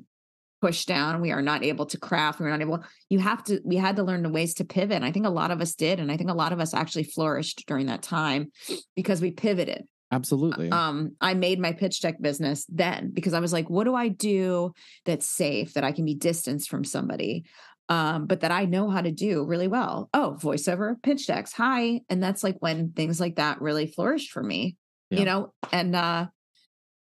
pushed 0.61 0.87
down. 0.87 1.21
We 1.21 1.31
are 1.31 1.41
not 1.41 1.63
able 1.63 1.87
to 1.87 1.97
craft. 1.97 2.39
We're 2.39 2.49
not 2.49 2.61
able 2.61 2.83
you 3.09 3.19
have 3.19 3.43
to 3.45 3.59
we 3.65 3.75
had 3.77 3.95
to 3.97 4.03
learn 4.03 4.23
the 4.23 4.29
ways 4.29 4.53
to 4.55 4.65
pivot. 4.65 4.95
And 4.95 5.05
i 5.05 5.11
think 5.11 5.25
a 5.25 5.29
lot 5.29 5.51
of 5.51 5.59
us 5.61 5.75
did. 5.75 5.99
And 5.99 6.11
i 6.11 6.17
think 6.17 6.29
a 6.29 6.35
lot 6.35 6.53
of 6.53 6.59
us 6.59 6.73
actually 6.73 7.03
flourished 7.03 7.65
during 7.67 7.87
that 7.87 8.03
time 8.03 8.51
because 8.95 9.21
we 9.21 9.31
pivoted. 9.31 9.85
Absolutely. 10.11 10.69
Um 10.71 11.15
i 11.19 11.33
made 11.33 11.59
my 11.59 11.73
pitch 11.73 12.01
deck 12.01 12.21
business 12.21 12.65
then 12.69 13.11
because 13.11 13.33
i 13.33 13.39
was 13.39 13.53
like 13.53 13.69
what 13.69 13.85
do 13.85 13.95
i 13.95 14.07
do 14.07 14.73
that's 15.05 15.27
safe 15.27 15.73
that 15.73 15.83
i 15.83 15.91
can 15.91 16.05
be 16.05 16.15
distanced 16.15 16.69
from 16.69 16.83
somebody 16.83 17.45
um, 17.89 18.25
but 18.25 18.39
that 18.39 18.51
I 18.51 18.63
know 18.63 18.89
how 18.89 19.01
to 19.01 19.11
do 19.11 19.43
really 19.43 19.67
well. 19.67 20.09
Oh, 20.13 20.37
voiceover, 20.39 20.95
pitch 21.03 21.27
decks, 21.27 21.51
hi. 21.51 21.99
And 22.09 22.23
that's 22.23 22.41
like 22.41 22.55
when 22.59 22.93
things 22.93 23.19
like 23.19 23.35
that 23.35 23.59
really 23.59 23.85
flourished 23.85 24.31
for 24.31 24.41
me, 24.41 24.77
yeah. 25.09 25.19
you 25.19 25.25
know, 25.25 25.53
and 25.73 25.93
uh 25.93 26.27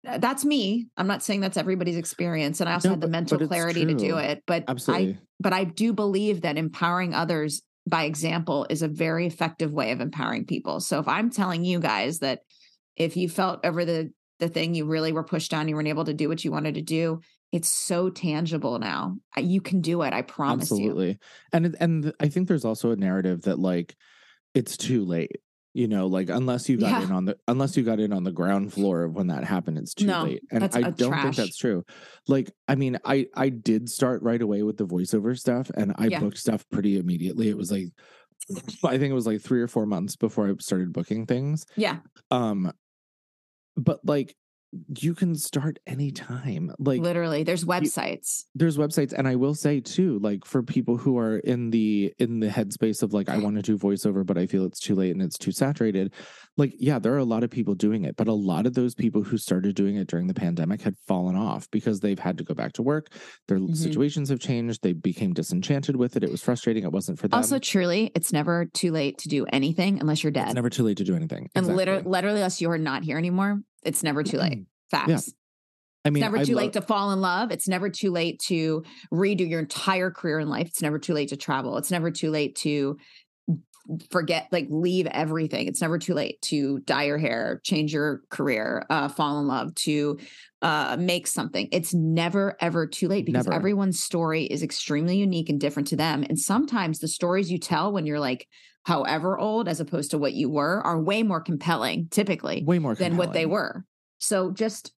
that's 0.03 0.43
me. 0.43 0.87
I'm 0.97 1.07
not 1.07 1.23
saying 1.23 1.39
that's 1.39 1.57
everybody's 1.57 1.97
experience. 1.97 2.59
And 2.59 2.69
I 2.69 2.73
also 2.73 2.89
no, 2.89 2.93
had 2.93 3.01
the 3.01 3.07
mental 3.07 3.47
clarity 3.47 3.85
to 3.85 3.93
do 3.93 4.17
it. 4.17 4.43
But 4.45 4.65
Absolutely. 4.67 5.13
I 5.13 5.17
but 5.39 5.53
I 5.53 5.63
do 5.63 5.93
believe 5.93 6.41
that 6.41 6.57
empowering 6.57 7.13
others 7.13 7.61
by 7.87 8.03
example 8.03 8.65
is 8.69 8.81
a 8.81 8.87
very 8.87 9.27
effective 9.27 9.71
way 9.71 9.91
of 9.91 10.01
empowering 10.01 10.45
people. 10.45 10.79
So 10.79 10.99
if 10.99 11.07
I'm 11.07 11.29
telling 11.29 11.65
you 11.65 11.79
guys 11.79 12.19
that 12.19 12.39
if 12.95 13.17
you 13.17 13.29
felt 13.29 13.65
over 13.65 13.85
the 13.85 14.11
the 14.39 14.49
thing 14.49 14.73
you 14.73 14.85
really 14.85 15.13
were 15.13 15.23
pushed 15.23 15.53
on, 15.53 15.67
you 15.67 15.75
weren't 15.75 15.87
able 15.87 16.05
to 16.05 16.13
do 16.13 16.27
what 16.27 16.43
you 16.43 16.51
wanted 16.51 16.75
to 16.75 16.81
do, 16.81 17.21
it's 17.51 17.69
so 17.69 18.09
tangible 18.09 18.79
now. 18.79 19.15
You 19.37 19.61
can 19.61 19.79
do 19.79 20.01
it. 20.01 20.11
I 20.11 20.21
promise 20.21 20.63
Absolutely. 20.63 21.07
you. 21.07 21.17
Absolutely. 21.53 21.77
And 21.79 22.05
and 22.05 22.13
I 22.19 22.27
think 22.27 22.47
there's 22.47 22.65
also 22.65 22.91
a 22.91 22.95
narrative 22.95 23.43
that 23.43 23.59
like 23.59 23.95
it's 24.53 24.75
too 24.75 25.05
late 25.05 25.37
you 25.73 25.87
know 25.87 26.07
like 26.07 26.29
unless 26.29 26.69
you 26.69 26.77
got 26.77 26.91
yeah. 26.91 27.03
in 27.03 27.11
on 27.11 27.25
the 27.25 27.37
unless 27.47 27.75
you 27.75 27.83
got 27.83 27.99
in 27.99 28.13
on 28.13 28.23
the 28.23 28.31
ground 28.31 28.71
floor 28.71 29.03
of 29.03 29.15
when 29.15 29.27
that 29.27 29.43
happened 29.43 29.77
it's 29.77 29.93
too 29.93 30.05
no, 30.05 30.23
late 30.23 30.43
and 30.51 30.63
i 30.63 30.81
don't 30.91 31.09
trash. 31.09 31.23
think 31.23 31.35
that's 31.35 31.57
true 31.57 31.83
like 32.27 32.51
i 32.67 32.75
mean 32.75 32.97
i 33.05 33.25
i 33.35 33.49
did 33.49 33.89
start 33.89 34.21
right 34.21 34.41
away 34.41 34.63
with 34.63 34.77
the 34.77 34.85
voiceover 34.85 35.37
stuff 35.37 35.69
and 35.75 35.93
i 35.97 36.05
yeah. 36.05 36.19
booked 36.19 36.37
stuff 36.37 36.63
pretty 36.71 36.97
immediately 36.97 37.49
it 37.49 37.57
was 37.57 37.71
like 37.71 37.87
i 38.85 38.97
think 38.97 39.11
it 39.11 39.15
was 39.15 39.27
like 39.27 39.41
three 39.41 39.61
or 39.61 39.67
four 39.67 39.85
months 39.85 40.15
before 40.15 40.47
i 40.47 40.53
started 40.59 40.93
booking 40.93 41.25
things 41.25 41.65
yeah 41.75 41.97
um 42.29 42.71
but 43.75 43.99
like 44.05 44.35
you 44.99 45.13
can 45.13 45.35
start 45.35 45.79
anytime. 45.85 46.73
Like 46.79 47.01
literally, 47.01 47.43
there's 47.43 47.65
websites. 47.65 48.45
You, 48.53 48.59
there's 48.59 48.77
websites, 48.77 49.13
and 49.13 49.27
I 49.27 49.35
will 49.35 49.55
say 49.55 49.79
too, 49.79 50.19
like 50.19 50.45
for 50.45 50.63
people 50.63 50.97
who 50.97 51.17
are 51.17 51.37
in 51.39 51.69
the 51.69 52.13
in 52.19 52.39
the 52.39 52.47
headspace 52.47 53.03
of 53.03 53.13
like 53.13 53.29
I 53.29 53.37
want 53.37 53.55
to 53.57 53.61
do 53.61 53.77
voiceover, 53.77 54.25
but 54.25 54.37
I 54.37 54.47
feel 54.47 54.65
it's 54.65 54.79
too 54.79 54.95
late 54.95 55.11
and 55.11 55.21
it's 55.21 55.37
too 55.37 55.51
saturated. 55.51 56.13
Like, 56.55 56.75
yeah, 56.77 56.99
there 56.99 57.13
are 57.13 57.19
a 57.19 57.23
lot 57.23 57.43
of 57.43 57.49
people 57.49 57.73
doing 57.73 58.03
it, 58.03 58.15
but 58.15 58.27
a 58.27 58.33
lot 58.33 58.67
of 58.67 58.75
those 58.75 58.93
people 58.93 59.23
who 59.23 59.37
started 59.37 59.75
doing 59.75 59.95
it 59.95 60.07
during 60.07 60.27
the 60.27 60.35
pandemic 60.35 60.83
had 60.83 60.95
fallen 61.07 61.35
off 61.35 61.69
because 61.71 61.99
they've 61.99 62.19
had 62.19 62.37
to 62.37 62.43
go 62.43 62.53
back 62.53 62.73
to 62.73 62.83
work. 62.83 63.07
Their 63.47 63.57
mm-hmm. 63.57 63.73
situations 63.73 64.29
have 64.29 64.39
changed. 64.39 64.83
They 64.83 64.93
became 64.93 65.33
disenchanted 65.33 65.95
with 65.95 66.15
it. 66.15 66.23
It 66.23 66.29
was 66.29 66.43
frustrating. 66.43 66.83
It 66.83 66.91
wasn't 66.91 67.17
for 67.17 67.27
them. 67.27 67.37
Also, 67.37 67.57
truly, 67.57 68.11
it's 68.13 68.31
never 68.31 68.65
too 68.65 68.91
late 68.91 69.17
to 69.19 69.29
do 69.29 69.45
anything 69.51 69.99
unless 69.99 70.23
you're 70.23 70.31
dead. 70.31 70.45
It's 70.45 70.55
never 70.55 70.69
too 70.69 70.83
late 70.83 70.97
to 70.97 71.03
do 71.03 71.15
anything. 71.15 71.49
And 71.55 71.63
exactly. 71.63 71.75
literally, 71.75 72.03
literally, 72.03 72.39
unless 72.39 72.61
you're 72.61 72.77
not 72.77 73.03
here 73.03 73.17
anymore, 73.17 73.59
it's 73.81 74.03
never 74.03 74.21
too 74.21 74.37
late. 74.37 74.65
Facts. 74.91 75.09
Yeah. 75.09 75.33
I 76.05 76.09
mean, 76.09 76.21
it's 76.21 76.31
never 76.31 76.45
too 76.45 76.55
late 76.55 76.73
to 76.73 76.81
fall 76.81 77.11
in 77.13 77.21
love. 77.21 77.51
It's 77.51 77.67
never 77.67 77.89
too 77.89 78.11
late 78.11 78.39
to 78.47 78.83
redo 79.11 79.49
your 79.49 79.61
entire 79.61 80.11
career 80.11 80.39
in 80.39 80.49
life. 80.49 80.67
It's 80.67 80.81
never 80.81 80.99
too 80.99 81.13
late 81.13 81.29
to 81.29 81.37
travel. 81.37 81.77
It's 81.77 81.91
never 81.91 82.11
too 82.11 82.29
late 82.29 82.57
to 82.57 82.97
forget, 84.11 84.47
like, 84.51 84.67
leave 84.69 85.07
everything. 85.07 85.67
It's 85.67 85.81
never 85.81 85.97
too 85.97 86.13
late 86.13 86.41
to 86.43 86.79
dye 86.79 87.03
your 87.03 87.17
hair, 87.17 87.61
change 87.63 87.93
your 87.93 88.21
career, 88.29 88.85
uh, 88.89 89.09
fall 89.09 89.39
in 89.39 89.47
love, 89.47 89.75
to 89.75 90.17
uh, 90.61 90.97
make 90.99 91.27
something. 91.27 91.67
It's 91.71 91.93
never, 91.93 92.55
ever 92.59 92.87
too 92.87 93.07
late 93.07 93.25
because 93.25 93.45
never. 93.45 93.55
everyone's 93.55 94.01
story 94.01 94.45
is 94.45 94.63
extremely 94.63 95.17
unique 95.17 95.49
and 95.49 95.59
different 95.59 95.87
to 95.89 95.95
them. 95.95 96.23
And 96.27 96.39
sometimes 96.39 96.99
the 96.99 97.07
stories 97.07 97.51
you 97.51 97.57
tell 97.57 97.91
when 97.91 98.05
you're 98.05 98.19
like, 98.19 98.47
however 98.85 99.37
old, 99.37 99.67
as 99.67 99.79
opposed 99.79 100.11
to 100.11 100.17
what 100.17 100.33
you 100.33 100.49
were, 100.49 100.81
are 100.81 101.01
way 101.01 101.23
more 101.23 101.41
compelling, 101.41 102.07
typically, 102.09 102.63
way 102.65 102.79
more 102.79 102.91
compelling. 102.91 103.11
than 103.11 103.17
what 103.17 103.33
they 103.33 103.45
were. 103.45 103.85
So 104.19 104.51
just 104.51 104.93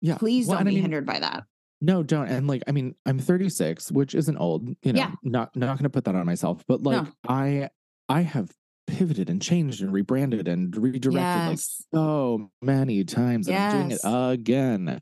yeah, 0.00 0.16
please 0.16 0.48
well, 0.48 0.58
don't 0.58 0.66
be 0.66 0.72
I 0.72 0.74
mean, 0.74 0.82
hindered 0.82 1.06
by 1.06 1.20
that. 1.20 1.44
No, 1.80 2.02
don't. 2.02 2.28
And 2.28 2.46
like, 2.46 2.62
I 2.66 2.72
mean, 2.72 2.94
I'm 3.04 3.18
36, 3.18 3.92
which 3.92 4.14
isn't 4.14 4.36
old. 4.36 4.68
You 4.82 4.92
know, 4.92 4.98
yeah. 4.98 5.10
not 5.22 5.54
not 5.54 5.78
going 5.78 5.84
to 5.84 5.90
put 5.90 6.04
that 6.04 6.14
on 6.14 6.26
myself. 6.26 6.64
But 6.66 6.82
like, 6.82 7.04
no. 7.04 7.12
I 7.28 7.68
I 8.08 8.22
have 8.22 8.50
pivoted 8.86 9.30
and 9.30 9.40
changed 9.40 9.82
and 9.82 9.92
rebranded 9.92 10.48
and 10.48 10.76
redirected 10.76 11.22
yes. 11.22 11.48
like 11.48 11.58
so 12.00 12.50
many 12.62 13.04
times. 13.04 13.48
And 13.48 13.54
yes. 13.54 13.72
I'm 13.72 13.88
doing 13.88 13.90
it 13.92 14.32
again. 14.32 15.00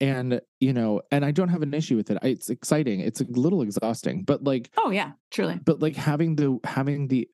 And 0.00 0.40
you 0.60 0.72
know, 0.72 1.02
and 1.10 1.24
I 1.24 1.32
don't 1.32 1.48
have 1.48 1.62
an 1.62 1.74
issue 1.74 1.96
with 1.96 2.10
it. 2.10 2.18
I, 2.22 2.28
it's 2.28 2.50
exciting. 2.50 3.00
It's 3.00 3.20
a 3.20 3.26
little 3.28 3.62
exhausting, 3.62 4.22
but 4.22 4.44
like, 4.44 4.70
oh 4.76 4.90
yeah, 4.90 5.12
truly. 5.30 5.58
But 5.62 5.80
like 5.82 5.96
having 5.96 6.36
the 6.36 6.58
having 6.62 7.08
the 7.08 7.28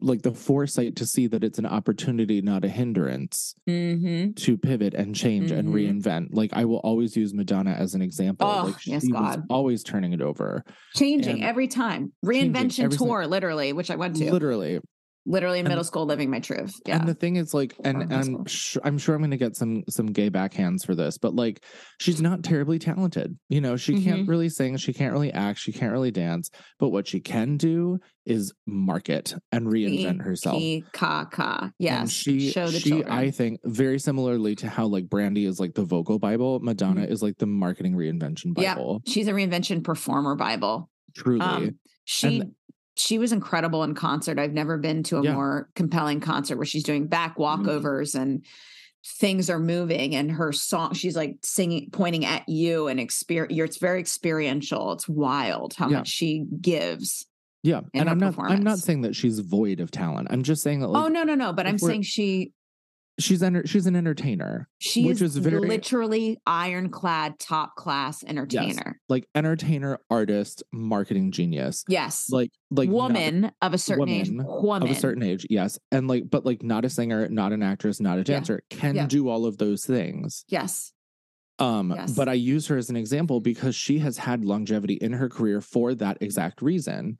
like 0.00 0.22
the 0.22 0.32
foresight 0.32 0.96
to 0.96 1.06
see 1.06 1.26
that 1.28 1.44
it's 1.44 1.58
an 1.58 1.66
opportunity, 1.66 2.42
not 2.42 2.64
a 2.64 2.68
hindrance 2.68 3.54
mm-hmm. 3.68 4.32
to 4.32 4.58
pivot 4.58 4.94
and 4.94 5.14
change 5.14 5.50
mm-hmm. 5.50 5.58
and 5.58 5.74
reinvent. 5.74 6.28
Like 6.32 6.50
I 6.52 6.64
will 6.64 6.78
always 6.78 7.16
use 7.16 7.32
Madonna 7.32 7.72
as 7.72 7.94
an 7.94 8.02
example. 8.02 8.48
Oh, 8.48 8.66
like 8.66 8.86
yes, 8.86 9.06
God. 9.06 9.44
always 9.48 9.82
turning 9.82 10.12
it 10.12 10.20
over. 10.20 10.64
Changing 10.94 11.44
every 11.44 11.68
time. 11.68 12.12
Reinvention 12.24 12.96
tour, 12.96 13.26
literally, 13.26 13.72
which 13.72 13.90
I 13.90 13.96
went 13.96 14.16
to. 14.16 14.32
Literally 14.32 14.80
literally 15.26 15.60
in 15.60 15.68
middle 15.68 15.84
school 15.84 16.06
living 16.06 16.30
my 16.30 16.40
truth. 16.40 16.72
Yeah. 16.86 16.98
and 16.98 17.08
the 17.08 17.14
thing 17.14 17.36
is 17.36 17.52
like 17.52 17.74
and, 17.84 18.02
and 18.02 18.12
i'm 18.12 18.44
sure 18.46 18.82
i'm 18.84 18.98
sure 18.98 19.14
i'm 19.14 19.20
going 19.20 19.30
to 19.30 19.36
get 19.36 19.56
some 19.56 19.84
some 19.88 20.06
gay 20.06 20.30
backhands 20.30 20.84
for 20.84 20.94
this 20.94 21.18
but 21.18 21.34
like 21.34 21.64
she's 21.98 22.20
not 22.20 22.42
terribly 22.42 22.78
talented. 22.78 23.38
You 23.48 23.60
know 23.60 23.76
she 23.76 23.94
mm-hmm. 23.94 24.04
can't 24.04 24.28
really 24.28 24.48
sing 24.48 24.76
she 24.76 24.92
can't 24.92 25.12
really 25.12 25.32
act 25.32 25.58
she 25.58 25.72
can't 25.72 25.92
really 25.92 26.10
dance 26.10 26.50
but 26.78 26.88
what 26.88 27.06
she 27.06 27.20
can 27.20 27.56
do 27.56 27.98
is 28.24 28.52
market 28.66 29.34
and 29.52 29.66
reinvent 29.66 30.22
herself. 30.22 30.62
ka. 30.92 31.70
yes. 31.78 32.00
and 32.00 32.10
she 32.10 32.50
show 32.50 32.68
the 32.68 32.78
she 32.78 32.90
children. 32.90 33.12
i 33.12 33.30
think 33.30 33.60
very 33.64 33.98
similarly 33.98 34.54
to 34.54 34.68
how 34.68 34.86
like 34.86 35.08
brandy 35.08 35.44
is 35.44 35.58
like 35.60 35.74
the 35.74 35.84
vocal 35.84 36.18
bible 36.18 36.60
madonna 36.60 37.02
mm-hmm. 37.02 37.12
is 37.12 37.22
like 37.22 37.36
the 37.38 37.46
marketing 37.46 37.94
reinvention 37.94 38.54
bible. 38.54 39.02
Yeah 39.04 39.10
she's 39.10 39.28
a 39.28 39.32
reinvention 39.32 39.84
performer 39.84 40.34
bible. 40.34 40.88
Truly. 41.14 41.40
Um, 41.40 41.78
she 42.04 42.40
and 42.40 42.54
she 43.00 43.18
was 43.18 43.32
incredible 43.32 43.82
in 43.82 43.94
concert. 43.94 44.38
I've 44.38 44.52
never 44.52 44.76
been 44.76 45.02
to 45.04 45.18
a 45.18 45.22
yeah. 45.22 45.32
more 45.32 45.68
compelling 45.74 46.20
concert 46.20 46.56
where 46.56 46.66
she's 46.66 46.84
doing 46.84 47.06
back 47.06 47.36
mm-hmm. 47.36 47.42
walkovers 47.42 48.14
mm-hmm. 48.14 48.22
and 48.22 48.46
things 49.04 49.48
are 49.48 49.58
moving 49.58 50.14
and 50.14 50.30
her 50.30 50.52
song 50.52 50.92
she's 50.92 51.16
like 51.16 51.38
singing 51.42 51.88
pointing 51.90 52.26
at 52.26 52.46
you 52.46 52.86
and 52.86 53.00
experience 53.00 53.70
it's 53.70 53.78
very 53.78 53.98
experiential 53.98 54.92
it's 54.92 55.08
wild 55.08 55.72
how 55.72 55.88
yeah. 55.88 55.98
much 55.98 56.08
she 56.08 56.44
gives 56.60 57.26
yeah 57.62 57.80
and 57.94 58.10
i'm 58.10 58.18
not 58.18 58.38
i'm 58.38 58.62
not 58.62 58.78
saying 58.78 59.00
that 59.00 59.16
she's 59.16 59.38
void 59.38 59.80
of 59.80 59.90
talent 59.90 60.28
i'm 60.30 60.42
just 60.42 60.62
saying 60.62 60.80
that 60.80 60.88
like, 60.88 61.02
oh 61.02 61.08
no 61.08 61.22
no 61.22 61.34
no 61.34 61.50
but 61.50 61.66
i'm 61.66 61.78
saying 61.78 62.02
she 62.02 62.52
she's 63.20 63.42
enter- 63.42 63.66
she's 63.66 63.86
an 63.86 63.96
entertainer. 63.96 64.68
She 64.78 65.06
which 65.06 65.22
is 65.22 65.36
very 65.36 65.60
literally 65.60 66.38
ironclad 66.46 67.38
top 67.38 67.76
class 67.76 68.24
entertainer. 68.24 68.82
Yes. 68.86 68.94
Like 69.08 69.28
entertainer, 69.34 69.98
artist, 70.10 70.62
marketing 70.72 71.32
genius. 71.32 71.84
Yes. 71.88 72.26
Like 72.30 72.50
like 72.70 72.88
woman 72.88 73.42
not, 73.42 73.54
of 73.62 73.74
a 73.74 73.78
certain 73.78 74.00
woman 74.00 74.14
age. 74.14 74.30
Woman 74.30 74.88
of 74.88 74.96
a 74.96 74.98
certain 74.98 75.22
age. 75.22 75.46
Yes. 75.48 75.78
And 75.92 76.08
like 76.08 76.24
but 76.28 76.44
like 76.44 76.62
not 76.62 76.84
a 76.84 76.90
singer, 76.90 77.28
not 77.28 77.52
an 77.52 77.62
actress, 77.62 78.00
not 78.00 78.18
a 78.18 78.24
dancer, 78.24 78.62
yeah. 78.70 78.76
can 78.76 78.96
yeah. 78.96 79.06
do 79.06 79.28
all 79.28 79.46
of 79.46 79.58
those 79.58 79.84
things. 79.84 80.44
Yes. 80.48 80.92
Um, 81.58 81.92
yes. 81.94 82.12
but 82.12 82.26
I 82.26 82.32
use 82.32 82.66
her 82.68 82.78
as 82.78 82.88
an 82.88 82.96
example 82.96 83.38
because 83.38 83.76
she 83.76 83.98
has 83.98 84.16
had 84.16 84.46
longevity 84.46 84.94
in 84.94 85.12
her 85.12 85.28
career 85.28 85.60
for 85.60 85.94
that 85.96 86.16
exact 86.22 86.62
reason. 86.62 87.18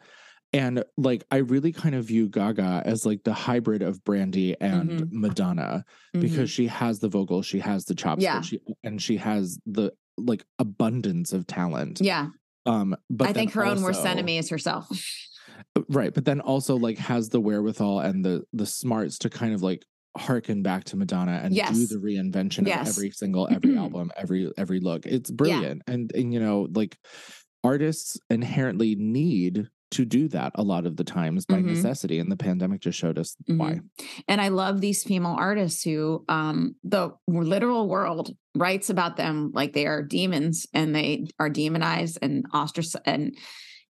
And 0.53 0.85
like, 0.97 1.25
I 1.31 1.39
really 1.39 1.73
kind 1.73 1.95
of 1.95 2.07
view 2.07 2.29
Gaga 2.29 2.83
as 2.85 3.07
like 3.07 3.23
the 3.23 3.33
hybrid 3.33 3.83
of 3.83 4.03
Brandy 4.05 4.57
and 4.61 4.91
mm-hmm. 4.91 5.21
Madonna 5.21 5.85
because 6.13 6.33
mm-hmm. 6.33 6.45
she 6.47 6.67
has 6.67 6.99
the 6.99 7.09
vocal, 7.09 7.43
she 7.43 7.61
has 7.61 7.85
the 7.85 7.95
chops, 7.95 8.23
yeah. 8.23 8.41
she, 8.41 8.61
and 8.83 9.01
she 9.01 9.17
has 9.17 9.59
the 9.65 9.93
like 10.17 10.45
abundance 10.59 11.33
of 11.33 11.47
talent. 11.47 12.01
Yeah. 12.01 12.29
Um, 12.67 12.97
but 13.09 13.29
I 13.29 13.33
think 13.33 13.53
her 13.53 13.65
also, 13.65 13.77
own 13.77 13.83
worst 13.83 14.05
enemy 14.05 14.39
is 14.39 14.49
herself. 14.49 14.89
Right. 15.91 16.13
But 16.13 16.25
then 16.25 16.41
also 16.41 16.77
like 16.77 16.97
has 16.99 17.29
the 17.29 17.39
wherewithal 17.39 18.01
and 18.01 18.25
the 18.25 18.45
the 18.53 18.65
smarts 18.65 19.19
to 19.19 19.31
kind 19.31 19.53
of 19.53 19.63
like 19.63 19.85
harken 20.17 20.63
back 20.63 20.85
to 20.85 20.97
Madonna 20.97 21.41
and 21.43 21.55
yes. 21.55 21.73
do 21.73 21.87
the 21.87 21.97
reinvention 21.97 22.67
yes. 22.67 22.89
of 22.89 22.97
every 22.97 23.11
single, 23.11 23.47
every 23.51 23.77
album, 23.79 24.11
every 24.17 24.51
every 24.57 24.81
look. 24.81 25.07
It's 25.07 25.31
brilliant. 25.31 25.83
Yeah. 25.87 25.95
And 25.95 26.13
and 26.15 26.33
you 26.33 26.41
know, 26.41 26.67
like 26.73 26.99
artists 27.63 28.19
inherently 28.31 28.97
need 28.97 29.69
to 29.91 30.05
do 30.05 30.29
that 30.29 30.53
a 30.55 30.63
lot 30.63 30.87
of 30.87 30.97
the 30.97 31.05
times 31.05 31.47
by 31.47 31.57
mm-hmm. 31.57 31.75
necessity 31.75 32.19
and 32.19 32.31
the 32.31 32.37
pandemic 32.37 32.81
just 32.81 32.99
showed 32.99 33.19
us 33.19 33.37
mm-hmm. 33.49 33.59
why 33.59 33.81
and 34.29 34.41
i 34.41 34.49
love 34.49 34.81
these 34.81 35.03
female 35.03 35.37
artists 35.39 35.83
who 35.83 36.25
um 36.29 36.75
the 36.85 37.11
literal 37.27 37.89
world 37.89 38.35
writes 38.55 38.91
about 38.91 39.17
them 39.17 39.51
like 39.55 39.73
they 39.73 39.87
are 39.87 40.03
demons 40.03 40.67
and 40.73 40.95
they 40.95 41.27
are 41.39 41.51
demonized 41.51 42.19
and 42.23 42.45
ostracized 42.53 43.03
and 43.07 43.37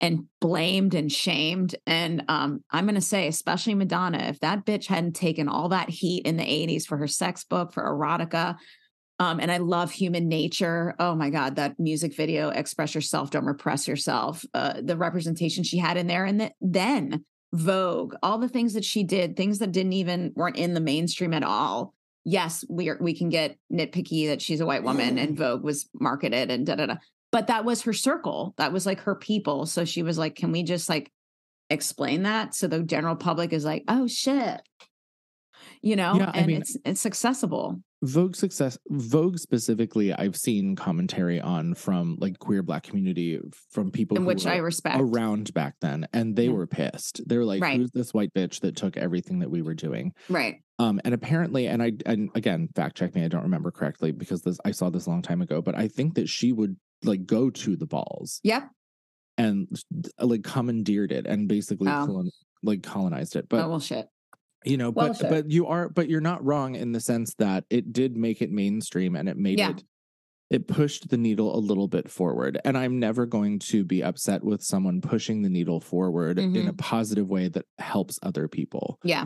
and 0.02 0.26
blamed 0.42 0.94
and 0.94 1.12
shamed 1.12 1.76
and 1.88 2.24
um 2.28 2.64
i'm 2.72 2.86
going 2.86 2.96
to 2.96 3.02
say 3.02 3.28
especially 3.28 3.74
madonna 3.74 4.18
if 4.18 4.40
that 4.42 4.66
bitch 4.66 4.88
hadn't 4.88 5.16
taken 5.16 5.48
all 5.48 5.70
that 5.70 5.90
heat 5.90 6.26
in 6.26 6.38
the 6.38 6.44
80s 6.44 6.86
for 6.86 6.98
her 6.98 7.08
sex 7.08 7.44
book 7.46 7.72
for 7.72 7.84
erotica 7.84 8.58
um, 9.20 9.40
and 9.40 9.52
I 9.52 9.58
love 9.58 9.92
human 9.92 10.28
nature. 10.28 10.94
Oh 11.00 11.16
my 11.16 11.30
God, 11.30 11.56
that 11.56 11.80
music 11.80 12.16
video, 12.16 12.50
Express 12.50 12.94
Yourself, 12.94 13.32
Don't 13.32 13.46
Repress 13.46 13.88
Yourself, 13.88 14.46
uh, 14.54 14.82
the 14.82 14.98
representation 14.98 15.64
she 15.64 15.78
had 15.78 15.98
in 15.98 16.08
there. 16.08 16.26
And 16.26 16.42
the, 16.42 16.52
then 16.60 17.24
Vogue, 17.54 18.16
all 18.22 18.38
the 18.38 18.50
things 18.50 18.74
that 18.74 18.84
she 18.84 19.04
did, 19.04 19.38
things 19.38 19.60
that 19.60 19.72
didn't 19.72 19.94
even 19.94 20.34
weren't 20.36 20.58
in 20.58 20.74
the 20.74 20.82
mainstream 20.82 21.34
at 21.34 21.44
all. 21.44 21.94
Yes, 22.26 22.66
we 22.70 22.90
are, 22.90 22.98
we 23.00 23.16
can 23.16 23.30
get 23.30 23.58
nitpicky 23.72 24.28
that 24.28 24.42
she's 24.42 24.60
a 24.60 24.66
white 24.66 24.84
woman 24.84 25.18
and 25.18 25.38
Vogue 25.38 25.64
was 25.64 25.88
marketed 25.94 26.52
and 26.52 26.66
da 26.66 26.76
da 26.76 26.88
da. 26.88 26.96
But 27.32 27.48
that 27.48 27.64
was 27.64 27.84
her 27.84 27.94
circle. 27.94 28.54
That 28.58 28.74
was 28.74 28.86
like 28.86 29.02
her 29.02 29.16
people. 29.16 29.66
So 29.66 29.86
she 29.86 30.04
was 30.04 30.18
like, 30.18 30.36
can 30.36 30.52
we 30.52 30.64
just 30.64 30.90
like 30.90 31.12
explain 31.70 32.24
that 32.24 32.54
so 32.54 32.68
the 32.68 32.84
general 32.84 33.16
public 33.16 33.54
is 33.54 33.64
like, 33.64 33.84
oh 33.88 34.08
shit, 34.08 34.62
you 35.82 35.96
know, 35.96 36.16
yeah, 36.16 36.32
and 36.34 36.44
I 36.44 36.46
mean, 36.46 36.62
it's 36.62 36.78
it's 36.86 37.06
accessible. 37.06 37.80
Vogue 38.06 38.36
success 38.36 38.78
Vogue 38.90 39.38
specifically 39.38 40.14
I've 40.14 40.36
seen 40.36 40.76
commentary 40.76 41.42
on 41.42 41.74
from 41.74 42.18
like 42.20 42.40
queer 42.40 42.62
black 42.62 42.84
community 42.84 43.40
from 43.72 43.92
people 43.92 44.18
In 44.18 44.26
which 44.26 44.46
I 44.46 44.58
respect 44.58 44.98
around 45.00 45.54
back 45.54 45.76
then 45.82 46.08
and 46.14 46.36
they 46.36 46.46
yeah. 46.46 46.52
were 46.52 46.68
pissed. 46.68 47.22
They 47.28 47.38
were 47.38 47.46
like 47.46 47.62
right. 47.62 47.78
who's 47.78 47.92
this 47.92 48.14
white 48.14 48.34
bitch 48.34 48.62
that 48.62 48.76
took 48.76 48.98
everything 48.98 49.40
that 49.40 49.50
we 49.50 49.62
were 49.62 49.74
doing? 49.74 50.14
Right. 50.30 50.58
Um 50.80 51.02
and 51.04 51.14
apparently 51.14 51.68
and 51.68 51.82
I 51.82 51.94
and 52.06 52.30
again 52.36 52.70
fact 52.76 52.98
check 52.98 53.16
me 53.16 53.24
I 53.24 53.28
don't 53.28 53.44
remember 53.44 53.72
correctly 53.72 54.12
because 54.12 54.42
this 54.42 54.60
I 54.64 54.72
saw 54.72 54.90
this 54.90 55.08
a 55.08 55.10
long 55.10 55.22
time 55.22 55.42
ago 55.42 55.62
but 55.62 55.76
I 55.76 55.88
think 55.88 56.16
that 56.16 56.30
she 56.30 56.54
would 56.54 56.78
like 57.04 57.26
go 57.26 57.50
to 57.50 57.76
the 57.76 57.88
balls. 57.88 58.40
Yep. 58.44 58.70
And 59.38 59.68
like 60.20 60.44
commandeered 60.44 61.12
it 61.12 61.26
and 61.26 61.50
basically 61.50 61.92
oh. 61.92 62.06
colon, 62.06 62.32
like 62.64 62.84
colonized 62.84 63.36
it. 63.36 63.50
But 63.50 63.66
oh 63.66 63.70
well 63.70 63.80
shit 63.80 64.08
you 64.66 64.78
know 64.78 64.90
well 64.90 65.08
but 65.08 65.18
said. 65.18 65.30
but 65.30 65.52
you 65.52 65.68
are 65.68 65.90
but 65.90 66.10
you're 66.10 66.22
not 66.22 66.44
wrong 66.44 66.76
in 66.76 66.92
the 66.92 67.00
sense 67.00 67.34
that 67.36 67.64
it 67.70 67.94
did 67.94 68.16
make 68.18 68.42
it 68.42 68.52
mainstream 68.52 69.16
and 69.16 69.30
it 69.30 69.38
made 69.38 69.60
yeah. 69.60 69.72
it 69.72 69.84
it 70.50 70.68
pushed 70.68 71.10
the 71.10 71.18
needle 71.18 71.56
a 71.56 71.60
little 71.60 71.88
bit 71.88 72.10
forward 72.10 72.60
and 72.66 72.78
i'm 72.78 73.00
never 73.00 73.26
going 73.26 73.60
to 73.60 73.84
be 73.84 74.04
upset 74.04 74.44
with 74.44 74.62
someone 74.62 75.02
pushing 75.02 75.42
the 75.42 75.50
needle 75.50 75.80
forward 75.80 76.38
mm-hmm. 76.38 76.56
in 76.56 76.68
a 76.68 76.70
mm-hmm. 76.70 76.78
positive 76.78 77.28
way 77.28 77.48
that 77.48 77.66
helps 77.78 78.20
other 78.24 78.48
people 78.48 79.00
yeah 79.04 79.26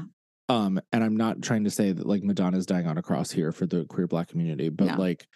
Um, 0.49 0.81
and 0.91 1.03
I'm 1.03 1.15
not 1.15 1.43
trying 1.43 1.65
to 1.65 1.69
say 1.69 1.91
that 1.91 2.07
like 2.07 2.23
Madonna's 2.23 2.65
dying 2.65 2.87
on 2.87 2.97
a 2.97 3.03
cross 3.03 3.29
here 3.29 3.51
for 3.51 3.67
the 3.67 3.85
queer 3.85 4.07
black 4.07 4.29
community, 4.29 4.69
but 4.69 4.85
no. 4.85 4.95
like 4.97 5.27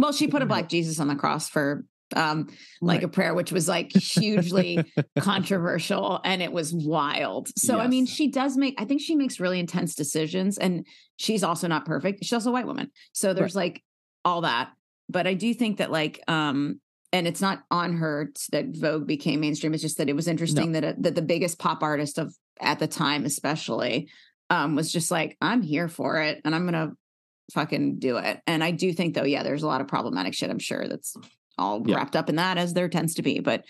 well, 0.00 0.12
she 0.12 0.28
put 0.28 0.40
a 0.40 0.46
black 0.46 0.68
Jesus 0.68 0.98
on 0.98 1.08
the 1.08 1.14
cross 1.14 1.48
for 1.48 1.84
um 2.16 2.48
like 2.80 2.98
right. 2.98 3.04
a 3.04 3.08
prayer 3.08 3.34
which 3.34 3.52
was 3.52 3.68
like 3.68 3.92
hugely 3.92 4.82
controversial 5.18 6.20
and 6.24 6.42
it 6.42 6.52
was 6.52 6.72
wild 6.72 7.48
so 7.56 7.76
yes. 7.76 7.84
i 7.84 7.88
mean 7.88 8.06
she 8.06 8.28
does 8.28 8.56
make 8.56 8.80
i 8.80 8.84
think 8.84 9.00
she 9.00 9.14
makes 9.14 9.40
really 9.40 9.60
intense 9.60 9.94
decisions 9.94 10.58
and 10.58 10.86
she's 11.16 11.42
also 11.42 11.68
not 11.68 11.84
perfect 11.84 12.24
she's 12.24 12.32
also 12.32 12.50
a 12.50 12.52
white 12.52 12.66
woman 12.66 12.90
so 13.12 13.32
there's 13.32 13.54
right. 13.54 13.74
like 13.74 13.84
all 14.24 14.40
that 14.42 14.70
but 15.08 15.26
i 15.26 15.34
do 15.34 15.54
think 15.54 15.78
that 15.78 15.90
like 15.90 16.22
um 16.28 16.80
and 17.12 17.26
it's 17.26 17.40
not 17.40 17.62
on 17.70 17.96
her 17.96 18.32
that 18.52 18.66
vogue 18.68 19.06
became 19.06 19.40
mainstream 19.40 19.74
it's 19.74 19.82
just 19.82 19.98
that 19.98 20.08
it 20.08 20.16
was 20.16 20.28
interesting 20.28 20.72
no. 20.72 20.80
that, 20.80 21.02
that 21.02 21.14
the 21.14 21.22
biggest 21.22 21.58
pop 21.58 21.82
artist 21.82 22.18
of 22.18 22.34
at 22.60 22.78
the 22.78 22.88
time 22.88 23.24
especially 23.24 24.08
um 24.48 24.74
was 24.76 24.92
just 24.92 25.10
like 25.10 25.36
i'm 25.40 25.62
here 25.62 25.88
for 25.88 26.20
it 26.20 26.40
and 26.44 26.54
i'm 26.54 26.64
gonna 26.64 26.92
fucking 27.52 27.98
do 27.98 28.16
it 28.16 28.40
and 28.46 28.62
i 28.62 28.70
do 28.70 28.92
think 28.92 29.14
though 29.14 29.24
yeah 29.24 29.42
there's 29.42 29.64
a 29.64 29.66
lot 29.66 29.80
of 29.80 29.88
problematic 29.88 30.34
shit 30.34 30.50
i'm 30.50 30.58
sure 30.58 30.86
that's 30.86 31.16
all 31.60 31.82
yeah. 31.86 31.96
wrapped 31.96 32.16
up 32.16 32.28
in 32.28 32.36
that 32.36 32.58
as 32.58 32.74
there 32.74 32.88
tends 32.88 33.14
to 33.14 33.22
be. 33.22 33.40
But 33.40 33.64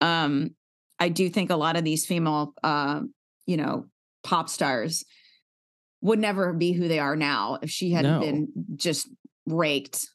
um, 0.00 0.50
I 0.98 1.08
do 1.08 1.28
think 1.28 1.50
a 1.50 1.56
lot 1.56 1.76
of 1.76 1.84
these 1.84 2.06
female, 2.06 2.54
uh, 2.62 3.02
you 3.46 3.56
know, 3.56 3.86
pop 4.22 4.48
stars 4.48 5.04
would 6.00 6.18
never 6.18 6.52
be 6.52 6.72
who 6.72 6.88
they 6.88 6.98
are 6.98 7.16
now 7.16 7.58
if 7.62 7.70
she 7.70 7.90
hadn't 7.92 8.12
no. 8.12 8.20
been 8.20 8.48
just 8.76 9.08
raked 9.46 10.06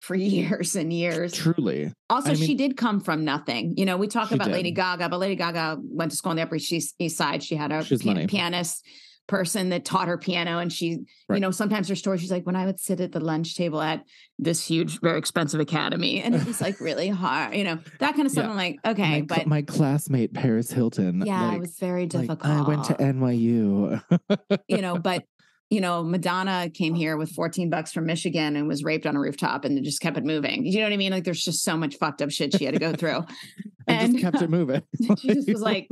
for 0.00 0.14
years 0.16 0.76
and 0.76 0.92
years. 0.92 1.32
Truly. 1.32 1.92
Also, 2.10 2.30
I 2.30 2.34
mean, 2.34 2.46
she 2.46 2.54
did 2.54 2.76
come 2.76 3.00
from 3.00 3.24
nothing. 3.24 3.74
You 3.76 3.86
know, 3.86 3.96
we 3.96 4.06
talk 4.06 4.32
about 4.32 4.46
did. 4.46 4.54
Lady 4.54 4.70
Gaga, 4.70 5.08
but 5.08 5.18
Lady 5.18 5.36
Gaga 5.36 5.78
went 5.82 6.10
to 6.10 6.16
school 6.16 6.30
on 6.30 6.36
the 6.36 6.42
Upper 6.42 6.56
East 6.56 7.16
Side. 7.16 7.42
She 7.42 7.56
had 7.56 7.72
a 7.72 7.80
pian- 7.80 8.28
pianist 8.28 8.86
person 9.26 9.70
that 9.70 9.84
taught 9.84 10.06
her 10.06 10.18
piano 10.18 10.58
and 10.58 10.72
she 10.72 10.98
right. 11.28 11.36
you 11.36 11.40
know 11.40 11.50
sometimes 11.50 11.88
her 11.88 11.94
story 11.94 12.18
she's 12.18 12.30
like 12.30 12.44
when 12.44 12.56
i 12.56 12.66
would 12.66 12.78
sit 12.78 13.00
at 13.00 13.10
the 13.12 13.20
lunch 13.20 13.56
table 13.56 13.80
at 13.80 14.04
this 14.38 14.66
huge 14.66 15.00
very 15.00 15.18
expensive 15.18 15.60
academy 15.60 16.20
and 16.20 16.34
it 16.34 16.44
was 16.44 16.60
like 16.60 16.78
really 16.80 17.08
hard 17.08 17.54
you 17.54 17.64
know 17.64 17.78
that 18.00 18.14
kind 18.14 18.26
of 18.26 18.32
stuff 18.32 18.44
yeah. 18.44 18.50
i'm 18.50 18.56
like 18.56 18.78
okay 18.84 19.20
my, 19.20 19.22
but 19.22 19.46
my 19.46 19.62
classmate 19.62 20.34
paris 20.34 20.70
hilton 20.70 21.22
yeah 21.24 21.46
like, 21.46 21.56
it 21.56 21.60
was 21.60 21.78
very 21.78 22.06
difficult 22.06 22.44
like, 22.44 22.50
i 22.50 22.62
went 22.62 22.84
to 22.84 22.94
nyu 22.94 24.02
you 24.68 24.82
know 24.82 24.98
but 24.98 25.24
you 25.70 25.80
know, 25.80 26.04
Madonna 26.04 26.70
came 26.72 26.94
here 26.94 27.16
with 27.16 27.32
14 27.32 27.70
bucks 27.70 27.92
from 27.92 28.06
Michigan 28.06 28.54
and 28.54 28.68
was 28.68 28.84
raped 28.84 29.06
on 29.06 29.16
a 29.16 29.20
rooftop 29.20 29.64
and 29.64 29.82
just 29.82 30.00
kept 30.00 30.16
it 30.16 30.24
moving. 30.24 30.64
You 30.64 30.78
know 30.78 30.84
what 30.84 30.92
I 30.92 30.96
mean? 30.96 31.10
Like 31.10 31.24
there's 31.24 31.42
just 31.42 31.64
so 31.64 31.76
much 31.76 31.96
fucked 31.96 32.22
up 32.22 32.30
shit 32.30 32.56
she 32.56 32.64
had 32.64 32.74
to 32.74 32.80
go 32.80 32.92
through. 32.92 33.24
And, 33.86 34.00
and 34.00 34.12
just 34.12 34.22
kept 34.22 34.42
it 34.42 34.50
moving. 34.50 34.82
she 35.18 35.34
just 35.34 35.48
was 35.48 35.60
like, 35.60 35.88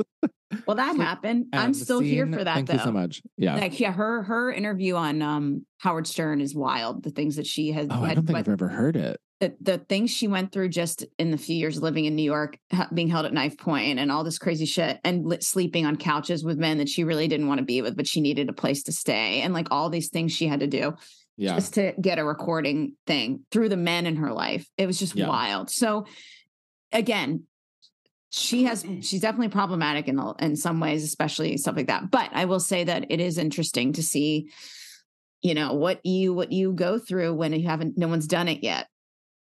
well, 0.66 0.76
that 0.76 0.96
happened. 0.98 1.46
I'm 1.52 1.74
still 1.74 2.00
scene, 2.00 2.08
here 2.08 2.26
for 2.26 2.44
that 2.44 2.44
though. 2.44 2.52
thank 2.52 2.66
though. 2.68 2.74
you 2.74 2.80
so 2.80 2.92
much. 2.92 3.22
Yeah. 3.36 3.56
Like 3.56 3.78
yeah, 3.78 3.92
her 3.92 4.22
her 4.22 4.52
interview 4.52 4.96
on 4.96 5.22
um 5.22 5.66
Howard 5.78 6.06
Stern 6.06 6.40
is 6.40 6.54
wild. 6.54 7.02
The 7.02 7.10
things 7.10 7.36
that 7.36 7.46
she 7.46 7.72
has 7.72 7.88
Oh, 7.90 8.02
had, 8.02 8.10
I 8.10 8.14
don't 8.14 8.26
think 8.26 8.38
I've 8.38 8.48
ever 8.48 8.68
heard 8.68 8.96
it. 8.96 9.20
The, 9.40 9.56
the 9.60 9.78
things 9.78 10.12
she 10.12 10.28
went 10.28 10.52
through 10.52 10.68
just 10.68 11.04
in 11.18 11.32
the 11.32 11.36
few 11.36 11.56
years 11.56 11.82
living 11.82 12.04
in 12.04 12.14
New 12.14 12.22
York, 12.22 12.58
being 12.94 13.08
held 13.08 13.26
at 13.26 13.32
knife 13.32 13.58
point 13.58 13.98
and 13.98 14.12
all 14.12 14.22
this 14.22 14.38
crazy 14.38 14.66
shit 14.66 15.00
and 15.02 15.36
sleeping 15.42 15.84
on 15.84 15.96
couches 15.96 16.44
with 16.44 16.58
men 16.58 16.78
that 16.78 16.88
she 16.88 17.02
really 17.02 17.26
didn't 17.26 17.48
want 17.48 17.58
to 17.58 17.64
be 17.64 17.82
with, 17.82 17.96
but 17.96 18.06
she 18.06 18.20
needed 18.20 18.48
a 18.48 18.52
place 18.52 18.84
to 18.84 18.92
stay 18.92 19.40
and 19.40 19.52
like 19.52 19.66
all 19.72 19.90
these 19.90 20.10
things 20.10 20.30
she 20.30 20.46
had 20.46 20.60
to 20.60 20.68
do 20.68 20.94
yeah. 21.36 21.54
just 21.54 21.74
to 21.74 21.92
get 22.00 22.18
a 22.18 22.24
recording 22.24 22.94
thing 23.06 23.44
through 23.50 23.68
the 23.68 23.76
men 23.76 24.06
in 24.06 24.16
her 24.16 24.32
life. 24.32 24.68
It 24.76 24.86
was 24.86 24.98
just 24.98 25.16
yeah. 25.16 25.28
wild. 25.28 25.70
So 25.70 26.06
again, 26.92 27.44
she 28.34 28.64
has 28.64 28.84
she's 29.02 29.20
definitely 29.20 29.48
problematic 29.48 30.08
in 30.08 30.16
the, 30.16 30.34
in 30.38 30.56
some 30.56 30.80
ways 30.80 31.04
especially 31.04 31.56
stuff 31.58 31.76
like 31.76 31.88
that. 31.88 32.10
But 32.10 32.30
i 32.32 32.46
will 32.46 32.60
say 32.60 32.82
that 32.84 33.06
it 33.10 33.20
is 33.20 33.36
interesting 33.38 33.92
to 33.92 34.02
see 34.02 34.50
you 35.42 35.54
know 35.54 35.74
what 35.74 36.04
you 36.04 36.32
what 36.32 36.50
you 36.50 36.72
go 36.72 36.98
through 36.98 37.34
when 37.34 37.52
you 37.52 37.68
haven't 37.68 37.98
no 37.98 38.08
one's 38.08 38.26
done 38.26 38.48
it 38.48 38.64
yet 38.64 38.88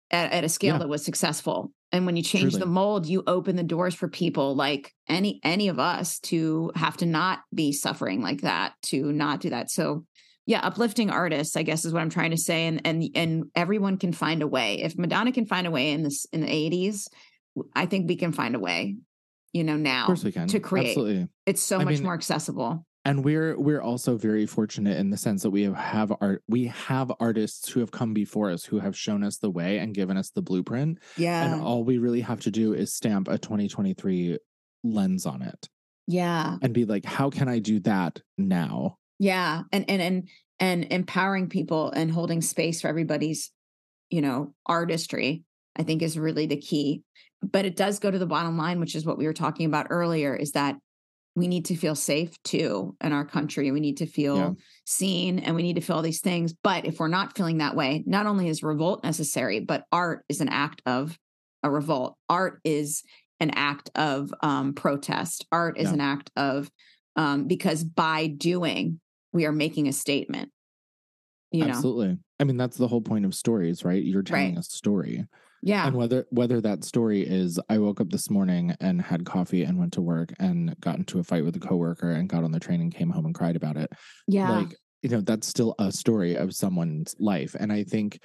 at, 0.10 0.32
at 0.32 0.44
a 0.46 0.50
scale 0.50 0.76
yeah. 0.76 0.80
that 0.80 0.90
was 0.90 1.04
successful. 1.04 1.72
And 1.92 2.06
when 2.06 2.18
you 2.18 2.24
change 2.24 2.52
Truly. 2.52 2.60
the 2.60 2.66
mold 2.66 3.08
you 3.08 3.24
open 3.28 3.58
the 3.58 3.64
doors 3.64 3.94
for 3.94 4.08
people 4.08 4.56
like 4.56 4.94
any 5.10 5.42
any 5.44 5.68
of 5.68 5.80
us 5.80 6.20
to 6.20 6.72
have 6.76 6.96
to 6.98 7.06
not 7.06 7.40
be 7.54 7.74
suffering 7.74 8.22
like 8.22 8.42
that 8.42 8.74
to 8.84 9.12
not 9.12 9.42
do 9.42 9.50
that. 9.50 9.70
So 9.70 10.06
yeah 10.46 10.62
uplifting 10.62 11.10
artists 11.10 11.58
i 11.58 11.62
guess 11.62 11.84
is 11.84 11.92
what 11.92 12.02
i'm 12.02 12.10
trying 12.10 12.32
to 12.32 12.38
say. 12.38 12.68
And 12.68 12.82
and 12.86 13.04
and 13.16 13.46
everyone 13.54 13.98
can 13.98 14.14
find 14.14 14.42
a 14.42 14.48
way. 14.48 14.82
If 14.82 14.98
madonna 14.98 15.34
can 15.34 15.46
find 15.46 15.68
a 15.68 15.72
way 15.72 15.92
in 15.92 16.04
this 16.04 16.26
in 16.32 16.40
the 16.40 16.48
80s 16.48 17.08
I 17.76 17.86
think 17.86 18.08
we 18.08 18.16
can 18.16 18.32
find 18.32 18.55
a 18.55 18.60
way, 18.60 18.97
you 19.53 19.64
know, 19.64 19.78
now 19.78 20.08
of 20.08 20.24
we 20.24 20.32
can. 20.32 20.47
to 20.47 20.60
create. 20.60 20.89
Absolutely. 20.89 21.28
It's 21.45 21.62
so 21.62 21.80
I 21.80 21.84
much 21.84 21.95
mean, 21.95 22.03
more 22.03 22.14
accessible. 22.14 22.86
And 23.05 23.24
we're 23.24 23.58
we're 23.58 23.82
also 23.82 24.18
very 24.18 24.45
fortunate 24.45 24.97
in 24.97 25.12
the 25.12 25.18
sense 25.18 25.43
that 25.43 25.49
we 25.49 25.64
have 25.64 26.12
art 26.20 26.43
we 26.49 26.66
have 26.66 27.10
artists 27.22 27.70
who 27.70 27.80
have 27.80 27.91
come 27.91 28.14
before 28.14 28.51
us 28.51 28.66
who 28.66 28.80
have 28.80 28.97
shown 28.97 29.24
us 29.24 29.38
the 29.38 29.49
way 29.49 29.78
and 29.78 29.93
given 29.93 30.18
us 30.18 30.30
the 30.32 30.41
blueprint. 30.41 30.99
Yeah. 31.16 31.53
And 31.53 31.62
all 31.62 31.86
we 31.86 31.99
really 31.99 32.20
have 32.22 32.41
to 32.41 32.51
do 32.51 32.74
is 32.74 32.93
stamp 32.93 33.30
a 33.30 33.38
2023 33.38 34.39
lens 34.84 35.26
on 35.26 35.41
it. 35.41 35.70
Yeah. 36.08 36.58
And 36.62 36.74
be 36.74 36.84
like, 36.84 37.05
how 37.05 37.30
can 37.30 37.47
I 37.47 37.60
do 37.60 37.80
that 37.82 38.22
now? 38.38 38.97
Yeah. 39.20 39.62
And 39.72 39.89
and 39.89 40.01
and 40.01 40.30
and 40.60 40.91
empowering 40.91 41.47
people 41.47 41.91
and 41.91 42.12
holding 42.12 42.41
space 42.41 42.82
for 42.82 42.89
everybody's, 42.89 43.51
you 44.10 44.22
know, 44.22 44.53
artistry, 44.66 45.43
I 45.78 45.84
think 45.84 46.01
is 46.01 46.20
really 46.20 46.45
the 46.45 46.58
key 46.58 47.03
but 47.42 47.66
it 47.66 47.76
does 47.76 48.00
go 48.00 48.10
to 48.10 48.20
the 48.20 48.26
bottom 48.26 48.58
line 48.58 48.80
which 48.80 48.96
is 48.96 49.06
what 49.06 49.18
we 49.18 49.26
were 49.26 49.34
talking 49.34 49.66
about 49.66 49.88
earlier 49.90 50.36
is 50.36 50.52
that 50.52 50.76
we 51.36 51.48
need 51.48 51.66
to 51.66 51.76
feel 51.76 51.94
safe 51.94 52.32
too 52.44 52.96
in 53.04 53.14
our 53.14 53.24
country 53.26 53.72
we 53.72 53.80
need 53.80 53.98
to 53.98 54.08
feel 54.08 54.38
yeah. 54.38 54.52
seen 54.86 55.40
and 55.40 55.56
we 55.56 55.62
need 55.62 55.76
to 55.76 55.82
feel 55.82 55.98
all 55.98 56.02
these 56.02 56.22
things 56.22 56.54
but 56.64 56.86
if 56.86 57.00
we're 57.00 57.08
not 57.08 57.38
feeling 57.38 57.60
that 57.60 57.76
way 57.76 58.04
not 58.08 58.26
only 58.26 58.48
is 58.48 58.64
revolt 58.64 59.04
necessary 59.04 59.60
but 59.60 59.84
art 59.92 60.26
is 60.30 60.42
an 60.42 60.50
act 60.50 60.82
of 60.86 61.18
a 61.64 61.70
revolt 61.70 62.16
art 62.30 62.60
is 62.64 63.04
an 63.40 63.52
act 63.52 63.92
of 63.94 64.34
um, 64.42 64.74
protest 64.74 65.46
art 65.52 65.78
is 65.78 65.88
yeah. 65.88 65.94
an 65.94 66.02
act 66.02 66.32
of 66.36 66.70
um, 67.16 67.46
because 67.46 67.84
by 67.84 68.28
doing 68.28 69.00
we 69.32 69.46
are 69.46 69.52
making 69.52 69.88
a 69.88 69.94
statement 69.94 70.50
you 71.52 71.64
absolutely 71.64 72.08
know? 72.08 72.18
i 72.40 72.44
mean 72.44 72.58
that's 72.58 72.78
the 72.78 72.88
whole 72.88 73.02
point 73.02 73.26
of 73.26 73.36
stories 73.36 73.86
right 73.86 74.04
you're 74.04 74.24
telling 74.24 74.56
right. 74.56 74.60
a 74.60 74.64
story 74.64 75.28
yeah. 75.68 75.88
And 75.88 75.95
whether 75.97 76.26
whether 76.30 76.61
that 76.61 76.86
story 76.86 77.22
is 77.22 77.59
I 77.70 77.78
woke 77.78 77.99
up 77.99 78.09
this 78.09 78.30
morning 78.30 78.74
and 78.80 79.01
had 79.01 79.26
coffee 79.26 79.63
and 79.63 79.78
went 79.78 79.93
to 79.93 80.01
work 80.01 80.32
and 80.39 80.80
got 80.80 80.97
into 80.97 81.20
a 81.20 81.24
fight 81.24 81.43
with 81.43 81.57
a 81.57 81.59
coworker 81.59 82.11
and 82.11 82.30
got 82.30 82.45
on 82.45 82.51
the 82.51 82.59
train 82.59 82.80
and 82.80 82.93
came 82.93 83.09
home 83.09 83.26
and 83.26 83.36
cried 83.36 83.57
about 83.57 83.76
it. 83.76 83.91
Yeah. 84.28 84.49
Like, 84.49 84.76
you 85.01 85.09
know, 85.09 85.20
that's 85.20 85.45
still 85.45 85.76
a 85.78 85.91
story 85.91 86.36
of 86.36 86.53
someone's 86.55 87.15
life. 87.20 87.53
And 87.59 87.72
I 87.74 87.84
think, 87.84 88.20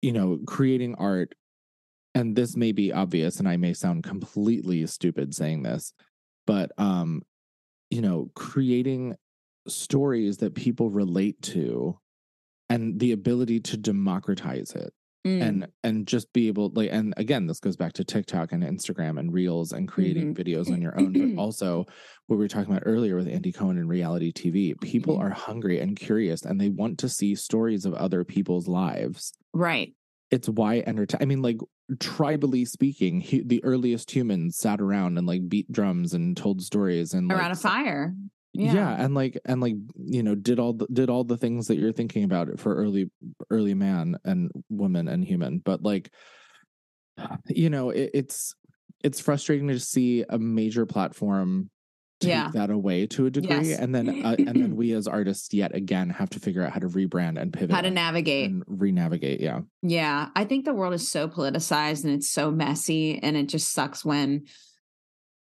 you 0.00 0.12
know, 0.12 0.40
creating 0.46 0.96
art, 0.96 1.34
and 2.16 2.34
this 2.34 2.56
may 2.56 2.72
be 2.72 2.92
obvious 2.92 3.38
and 3.38 3.48
I 3.48 3.56
may 3.56 3.74
sound 3.74 4.02
completely 4.02 4.84
stupid 4.86 5.34
saying 5.34 5.62
this, 5.62 5.94
but 6.46 6.72
um, 6.78 7.22
you 7.90 8.00
know, 8.00 8.30
creating 8.34 9.14
stories 9.68 10.38
that 10.38 10.56
people 10.56 10.90
relate 10.90 11.40
to 11.42 11.96
and 12.68 12.98
the 12.98 13.12
ability 13.12 13.60
to 13.60 13.76
democratize 13.76 14.72
it 14.72 14.92
Mm. 15.24 15.40
and 15.40 15.68
and 15.84 16.06
just 16.08 16.32
be 16.32 16.48
able 16.48 16.72
like 16.74 16.88
and 16.90 17.14
again 17.16 17.46
this 17.46 17.60
goes 17.60 17.76
back 17.76 17.92
to 17.92 18.02
tiktok 18.02 18.50
and 18.50 18.64
instagram 18.64 19.20
and 19.20 19.32
reels 19.32 19.70
and 19.70 19.86
creating 19.86 20.34
mm-hmm. 20.34 20.42
videos 20.42 20.68
on 20.68 20.82
your 20.82 20.98
own 20.98 21.12
but 21.12 21.40
also 21.40 21.86
what 22.26 22.36
we 22.36 22.44
were 22.44 22.48
talking 22.48 22.72
about 22.72 22.82
earlier 22.86 23.14
with 23.14 23.28
andy 23.28 23.52
cohen 23.52 23.78
and 23.78 23.88
reality 23.88 24.32
tv 24.32 24.74
people 24.80 25.14
mm-hmm. 25.14 25.26
are 25.26 25.30
hungry 25.30 25.78
and 25.78 25.96
curious 25.96 26.42
and 26.42 26.60
they 26.60 26.70
want 26.70 26.98
to 26.98 27.08
see 27.08 27.36
stories 27.36 27.84
of 27.84 27.94
other 27.94 28.24
people's 28.24 28.66
lives 28.66 29.32
right 29.52 29.94
it's 30.32 30.48
why 30.48 30.82
entertain 30.88 31.22
i 31.22 31.24
mean 31.24 31.40
like 31.40 31.58
tribally 31.98 32.66
speaking 32.66 33.20
he, 33.20 33.42
the 33.44 33.62
earliest 33.62 34.10
humans 34.10 34.56
sat 34.56 34.80
around 34.80 35.18
and 35.18 35.26
like 35.26 35.48
beat 35.48 35.70
drums 35.70 36.14
and 36.14 36.36
told 36.36 36.60
stories 36.60 37.14
and 37.14 37.30
around 37.30 37.50
like, 37.50 37.52
a 37.52 37.60
fire 37.60 38.12
yeah. 38.52 38.72
yeah. 38.74 39.04
and 39.04 39.14
like 39.14 39.38
and 39.44 39.60
like 39.60 39.74
you 39.96 40.22
know 40.22 40.34
did 40.34 40.58
all 40.58 40.74
the, 40.74 40.86
did 40.92 41.08
all 41.08 41.24
the 41.24 41.36
things 41.36 41.68
that 41.68 41.78
you're 41.78 41.92
thinking 41.92 42.24
about 42.24 42.58
for 42.58 42.74
early 42.74 43.10
early 43.50 43.74
man 43.74 44.16
and 44.24 44.50
woman 44.68 45.08
and 45.08 45.24
human 45.24 45.58
but 45.58 45.82
like 45.82 46.10
you 47.48 47.70
know 47.70 47.90
it, 47.90 48.10
it's 48.14 48.54
it's 49.02 49.20
frustrating 49.20 49.68
to 49.68 49.80
see 49.80 50.24
a 50.28 50.38
major 50.38 50.86
platform 50.86 51.70
take 52.20 52.30
yeah. 52.30 52.50
that 52.52 52.70
away 52.70 53.06
to 53.06 53.26
a 53.26 53.30
degree 53.30 53.70
yes. 53.70 53.78
and 53.78 53.94
then 53.94 54.24
uh, 54.24 54.36
and 54.38 54.48
then 54.48 54.76
we 54.76 54.92
as 54.92 55.08
artists 55.08 55.52
yet 55.52 55.74
again 55.74 56.08
have 56.08 56.30
to 56.30 56.38
figure 56.38 56.62
out 56.62 56.72
how 56.72 56.78
to 56.78 56.88
rebrand 56.88 57.40
and 57.40 57.52
pivot 57.54 57.74
how 57.74 57.80
to 57.80 57.90
navigate 57.90 58.50
and 58.50 58.62
re-navigate 58.66 59.40
yeah 59.40 59.60
yeah 59.82 60.28
i 60.36 60.44
think 60.44 60.64
the 60.64 60.74
world 60.74 60.94
is 60.94 61.10
so 61.10 61.26
politicized 61.26 62.04
and 62.04 62.12
it's 62.12 62.30
so 62.30 62.50
messy 62.50 63.18
and 63.22 63.36
it 63.36 63.48
just 63.48 63.72
sucks 63.72 64.04
when 64.04 64.44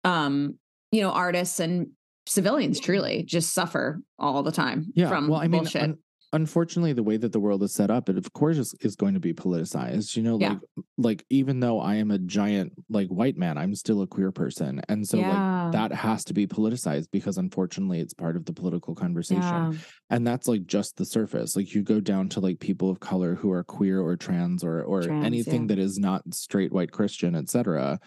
um 0.04 0.56
you 0.92 1.00
know 1.00 1.10
artists 1.10 1.58
and 1.58 1.88
civilians 2.26 2.80
truly 2.80 3.24
just 3.24 3.52
suffer 3.52 4.00
all 4.18 4.42
the 4.42 4.52
time 4.52 4.86
yeah 4.94 5.08
from 5.08 5.28
well 5.28 5.40
i 5.40 5.48
mean 5.48 5.62
bullshit. 5.62 5.96
unfortunately 6.32 6.92
the 6.92 7.02
way 7.02 7.16
that 7.16 7.32
the 7.32 7.40
world 7.40 7.62
is 7.62 7.74
set 7.74 7.90
up 7.90 8.08
it 8.08 8.16
of 8.16 8.32
course 8.32 8.58
is, 8.58 8.74
is 8.80 8.94
going 8.94 9.14
to 9.14 9.20
be 9.20 9.32
politicized 9.32 10.16
you 10.16 10.22
know 10.22 10.36
like 10.36 10.52
yeah. 10.52 10.82
like 10.98 11.24
even 11.30 11.58
though 11.58 11.80
i 11.80 11.96
am 11.96 12.10
a 12.10 12.18
giant 12.18 12.72
like 12.88 13.08
white 13.08 13.36
man 13.36 13.58
i'm 13.58 13.74
still 13.74 14.02
a 14.02 14.06
queer 14.06 14.30
person 14.30 14.80
and 14.88 15.06
so 15.06 15.18
yeah. 15.18 15.64
like 15.64 15.72
that 15.72 15.92
has 15.92 16.24
to 16.24 16.32
be 16.32 16.46
politicized 16.46 17.06
because 17.10 17.38
unfortunately 17.38 17.98
it's 17.98 18.14
part 18.14 18.36
of 18.36 18.44
the 18.44 18.52
political 18.52 18.94
conversation 18.94 19.42
yeah. 19.42 19.72
and 20.10 20.26
that's 20.26 20.46
like 20.46 20.64
just 20.66 20.96
the 20.96 21.04
surface 21.04 21.56
like 21.56 21.74
you 21.74 21.82
go 21.82 21.98
down 21.98 22.28
to 22.28 22.38
like 22.38 22.60
people 22.60 22.88
of 22.88 23.00
color 23.00 23.34
who 23.34 23.50
are 23.50 23.64
queer 23.64 24.00
or 24.00 24.16
trans 24.16 24.62
or 24.62 24.82
or 24.84 25.02
trans, 25.02 25.26
anything 25.26 25.66
that 25.66 25.78
is 25.78 25.98
not 25.98 26.22
straight 26.32 26.72
white 26.72 26.92
christian 26.92 27.34
etc 27.34 27.98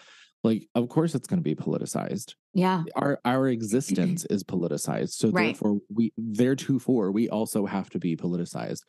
like 0.46 0.68
of 0.76 0.88
course 0.88 1.16
it's 1.16 1.28
going 1.28 1.40
to 1.40 1.44
be 1.44 1.56
politicized. 1.56 2.36
Yeah. 2.54 2.84
Our 2.96 3.20
our 3.26 3.48
existence 3.58 4.26
is 4.26 4.44
politicized 4.44 5.14
so 5.14 5.30
right. 5.30 5.48
therefore 5.48 5.80
we 5.94 6.14
theretofore 6.18 7.12
we 7.12 7.28
also 7.28 7.66
have 7.66 7.90
to 7.90 8.00
be 8.00 8.16
politicized. 8.16 8.84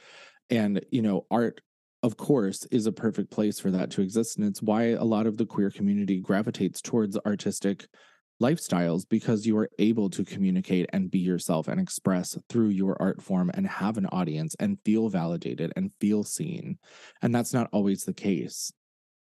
And 0.51 0.85
you 0.93 1.03
know 1.03 1.27
art 1.31 1.61
of 2.03 2.17
course 2.17 2.65
is 2.67 2.87
a 2.87 2.93
perfect 2.93 3.31
place 3.31 3.59
for 3.59 3.71
that 3.71 3.91
to 3.93 4.03
exist 4.03 4.37
and 4.37 4.47
it's 4.47 4.63
why 4.63 4.89
a 4.91 5.03
lot 5.03 5.27
of 5.27 5.39
the 5.39 5.47
queer 5.47 5.71
community 5.71 6.21
gravitates 6.21 6.81
towards 6.81 7.19
artistic 7.27 7.89
lifestyles 8.41 9.09
because 9.09 9.47
you 9.47 9.57
are 9.57 9.71
able 9.79 10.11
to 10.11 10.23
communicate 10.23 10.87
and 10.93 11.11
be 11.11 11.19
yourself 11.19 11.69
and 11.69 11.81
express 11.81 12.37
through 12.51 12.69
your 12.69 13.01
art 13.01 13.23
form 13.23 13.51
and 13.55 13.67
have 13.67 13.97
an 13.97 14.05
audience 14.07 14.55
and 14.61 14.79
feel 14.85 15.09
validated 15.09 15.73
and 15.75 15.91
feel 16.01 16.23
seen. 16.23 16.79
And 17.23 17.35
that's 17.35 17.55
not 17.55 17.71
always 17.73 18.05
the 18.05 18.13
case 18.13 18.73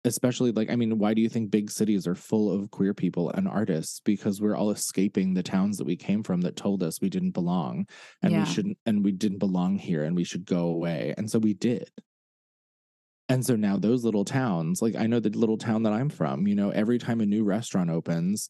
especially 0.05 0.51
like 0.51 0.71
i 0.71 0.75
mean 0.75 0.97
why 0.97 1.13
do 1.13 1.21
you 1.21 1.29
think 1.29 1.51
big 1.51 1.69
cities 1.69 2.07
are 2.07 2.15
full 2.15 2.51
of 2.51 2.71
queer 2.71 2.93
people 2.93 3.29
and 3.31 3.47
artists? 3.47 3.99
Because 4.03 4.41
we're 4.41 4.55
all 4.55 4.71
escaping 4.71 5.33
the 5.33 5.43
towns 5.43 5.77
that 5.77 5.87
we 5.87 5.95
came 5.95 6.23
from 6.23 6.41
that 6.41 6.55
told 6.55 6.83
us 6.83 7.01
we 7.01 7.09
didn't 7.09 7.31
belong 7.31 7.85
and 8.21 8.31
yeah. 8.31 8.43
we 8.43 8.49
shouldn't 8.49 8.77
and 8.85 9.03
we 9.03 9.11
didn't 9.11 9.39
belong 9.39 9.77
here 9.77 10.03
and 10.03 10.15
we 10.15 10.23
should 10.23 10.45
go 10.45 10.67
away. 10.67 11.13
And 11.17 11.29
so 11.29 11.39
we 11.39 11.53
did. 11.53 11.89
And 13.27 13.45
so 13.45 13.55
now 13.55 13.77
those 13.77 14.03
little 14.03 14.25
towns 14.25 14.81
like 14.81 14.95
i 14.95 15.05
know 15.05 15.19
the 15.19 15.29
little 15.29 15.57
town 15.57 15.83
that 15.83 15.93
i'm 15.93 16.09
from 16.09 16.47
you 16.47 16.55
know 16.55 16.71
every 16.71 16.97
time 16.97 17.21
a 17.21 17.25
new 17.25 17.43
restaurant 17.43 17.91
opens 17.91 18.49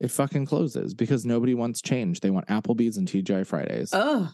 it 0.00 0.10
fucking 0.10 0.46
closes 0.46 0.94
because 0.94 1.24
nobody 1.24 1.54
wants 1.54 1.80
change. 1.80 2.18
They 2.18 2.30
want 2.30 2.48
applebee's 2.48 2.96
and 2.96 3.06
tgi 3.06 3.46
fridays. 3.46 3.90
Oh 3.92 4.32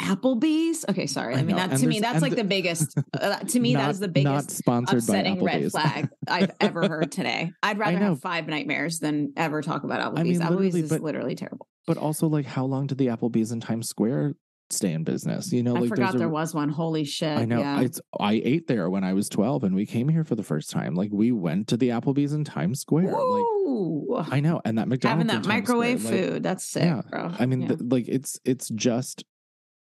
Applebee's. 0.00 0.84
Okay, 0.88 1.06
sorry. 1.06 1.34
I, 1.34 1.38
I 1.38 1.42
mean, 1.42 1.56
that 1.56 1.76
to 1.78 1.86
me, 1.86 2.00
that's 2.00 2.22
like 2.22 2.34
the, 2.34 2.44
biggest. 2.44 2.98
Uh, 3.12 3.38
to 3.38 3.60
me, 3.60 3.74
not, 3.74 3.80
that 3.80 3.90
is 3.90 4.00
the 4.00 4.08
biggest 4.08 4.50
sponsored 4.50 4.98
upsetting 4.98 5.42
red 5.42 5.70
flag 5.70 6.08
I've 6.26 6.52
ever 6.60 6.88
heard 6.88 7.12
today. 7.12 7.52
I'd 7.62 7.78
rather 7.78 7.98
have 7.98 8.20
five 8.20 8.46
nightmares 8.46 8.98
than 8.98 9.32
ever 9.36 9.62
talk 9.62 9.84
about 9.84 10.00
Applebee's. 10.00 10.40
I 10.40 10.48
mean, 10.48 10.58
Applebee's 10.58 10.74
is 10.74 10.90
but, 10.90 11.02
literally 11.02 11.34
terrible. 11.34 11.68
But 11.86 11.98
also, 11.98 12.28
like, 12.28 12.46
how 12.46 12.64
long 12.64 12.86
did 12.86 12.98
the 12.98 13.08
Applebee's 13.08 13.52
in 13.52 13.60
Times 13.60 13.88
Square 13.88 14.34
stay 14.70 14.92
in 14.92 15.04
business? 15.04 15.52
You 15.52 15.62
know, 15.62 15.76
I 15.76 15.80
like, 15.80 15.88
forgot 15.90 16.16
there 16.16 16.28
was 16.28 16.54
one. 16.54 16.70
Holy 16.70 17.04
shit! 17.04 17.36
I 17.36 17.44
know. 17.44 17.58
Yeah. 17.58 17.82
It's 17.82 18.00
I 18.18 18.40
ate 18.44 18.68
there 18.68 18.88
when 18.88 19.04
I 19.04 19.12
was 19.12 19.28
twelve, 19.28 19.64
and 19.64 19.74
we 19.74 19.86
came 19.86 20.08
here 20.08 20.24
for 20.24 20.34
the 20.34 20.42
first 20.42 20.70
time. 20.70 20.94
Like, 20.94 21.10
we 21.12 21.30
went 21.32 21.68
to 21.68 21.76
the 21.76 21.90
Applebee's 21.90 22.32
in 22.32 22.44
Times 22.44 22.80
Square. 22.80 23.12
Like, 23.12 24.26
I 24.30 24.40
know, 24.40 24.60
and 24.64 24.78
that 24.78 24.88
McDonald's 24.88 25.30
having 25.30 25.42
that 25.42 25.48
microwave 25.48 26.00
Square, 26.00 26.22
food. 26.22 26.32
Like, 26.34 26.42
that's 26.42 26.64
sick, 26.64 26.84
yeah. 26.84 27.02
bro. 27.10 27.32
I 27.38 27.46
mean, 27.46 27.62
yeah. 27.62 27.74
the, 27.74 27.84
like, 27.84 28.06
it's 28.08 28.38
it's 28.44 28.68
just 28.70 29.24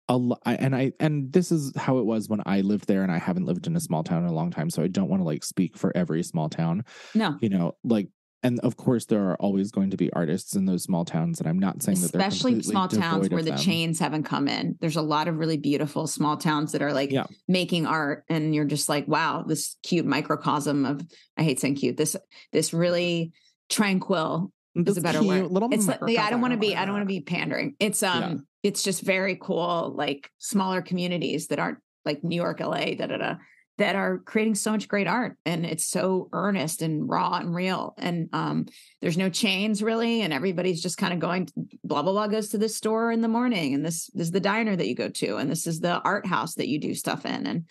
a 0.09 0.17
lot 0.17 0.41
and 0.45 0.75
i 0.75 0.93
and 1.01 1.33
this 1.33 1.53
is 1.53 1.73
how 1.77 1.99
it 1.99 2.07
was 2.07 2.29
when 2.29 2.41
i 2.47 2.61
lived 2.61 2.87
there 2.87 3.03
and 3.03 3.13
i 3.13 3.19
haven't 3.19 3.45
lived 3.45 3.67
in 3.67 3.77
a 3.77 3.81
small 3.81 4.03
town 4.03 4.23
in 4.23 4.29
a 4.29 4.35
long 4.35 4.51
time 4.51 4.71
so 4.71 4.83
i 4.83 4.87
don't 4.87 5.09
want 5.09 5.21
to 5.21 5.25
like 5.25 5.45
speak 5.45 5.77
for 5.77 5.95
every 5.97 6.23
small 6.23 6.49
town 6.49 6.85
no 7.15 7.37
you 7.41 7.49
know 7.49 7.77
like 7.85 8.09
and 8.43 8.61
of 8.61 8.77
course 8.77 9.07
there 9.07 9.29
are 9.29 9.37
always 9.37 9.71
going 9.71 9.91
to 9.91 9.97
be 9.97 10.13
artists 10.13 10.55
in 10.55 10.65
those 10.65 10.83
small 10.83 11.05
towns 11.05 11.41
and 11.41 11.49
i'm 11.49 11.59
not 11.59 11.83
saying 11.83 12.01
that 12.01 12.15
especially 12.15 12.63
small 12.63 12.89
towns 12.89 13.29
where 13.29 13.43
the 13.43 13.51
them. 13.51 13.59
chains 13.59 13.99
haven't 13.99 14.23
come 14.23 14.49
in 14.49 14.77
there's 14.81 14.97
a 14.97 15.03
lot 15.03 15.29
of 15.29 15.37
really 15.37 15.57
beautiful 15.57 16.07
small 16.07 16.37
towns 16.37 16.73
that 16.73 16.83
are 16.83 16.93
like 16.93 17.11
yeah. 17.11 17.27
making 17.47 17.87
art 17.87 18.25
and 18.29 18.55
you're 18.55 18.65
just 18.65 18.89
like 18.89 19.07
wow 19.09 19.45
this 19.47 19.77
cute 19.83 20.07
microcosm 20.07 20.85
of 20.85 21.03
i 21.37 21.43
hate 21.43 21.61
saying 21.61 21.75
cute 21.75 21.97
this 21.97 22.17
this 22.53 22.73
really 22.73 23.33
tranquil 23.69 24.53
is 24.87 24.97
a 24.97 25.01
better 25.01 25.23
word. 25.23 25.51
Little 25.51 25.73
it's 25.73 25.87
like, 25.87 26.01
yeah, 26.07 26.25
I 26.25 26.31
don't 26.31 26.41
want 26.41 26.53
to 26.53 26.59
be, 26.59 26.77
I 26.77 26.85
don't 26.85 26.95
want 26.95 27.03
to 27.03 27.09
be 27.09 27.21
pandering. 27.21 27.75
It's 27.79 28.03
um, 28.03 28.23
yeah. 28.23 28.35
it's 28.63 28.83
just 28.83 29.03
very 29.03 29.37
cool, 29.37 29.93
like 29.97 30.31
smaller 30.39 30.83
communities 30.83 31.49
that 31.49 31.59
aren't 31.59 31.79
like 32.05 32.23
New 32.23 32.37
York, 32.37 32.61
LA, 32.61 32.95
da 32.95 33.07
da 33.07 33.17
da, 33.17 33.35
that 33.79 33.97
are 33.97 34.19
creating 34.19 34.55
so 34.55 34.73
much 34.73 34.89
great 34.89 35.07
art, 35.07 35.37
and 35.45 35.67
it's 35.67 35.85
so 35.85 36.29
earnest 36.33 36.83
and 36.83 37.09
raw 37.09 37.39
and 37.39 37.55
real. 37.55 37.95
And 37.99 38.29
um, 38.33 38.67
there's 39.01 39.19
no 39.19 39.31
chains 39.31 39.83
really, 39.83 40.23
and 40.23 40.33
everybody's 40.33 40.83
just 40.83 40.99
kind 40.99 41.13
of 41.13 41.21
going. 41.21 41.47
To, 41.47 41.53
blah 41.85 42.03
blah 42.03 42.13
blah 42.13 42.27
goes 42.27 42.51
to 42.51 42.59
this 42.59 42.77
store 42.77 43.11
in 43.13 43.21
the 43.21 43.29
morning, 43.29 43.75
and 43.75 43.85
this, 43.85 44.07
this 44.15 44.27
is 44.27 44.33
the 44.33 44.41
diner 44.41 44.77
that 44.77 44.89
you 44.89 44.95
go 44.95 45.09
to, 45.09 45.37
and 45.37 45.51
this 45.51 45.67
is 45.67 45.81
the 45.81 46.01
art 46.01 46.27
house 46.27 46.55
that 46.55 46.69
you 46.69 46.79
do 46.79 46.95
stuff 46.95 47.25
in, 47.27 47.47
and 47.47 47.65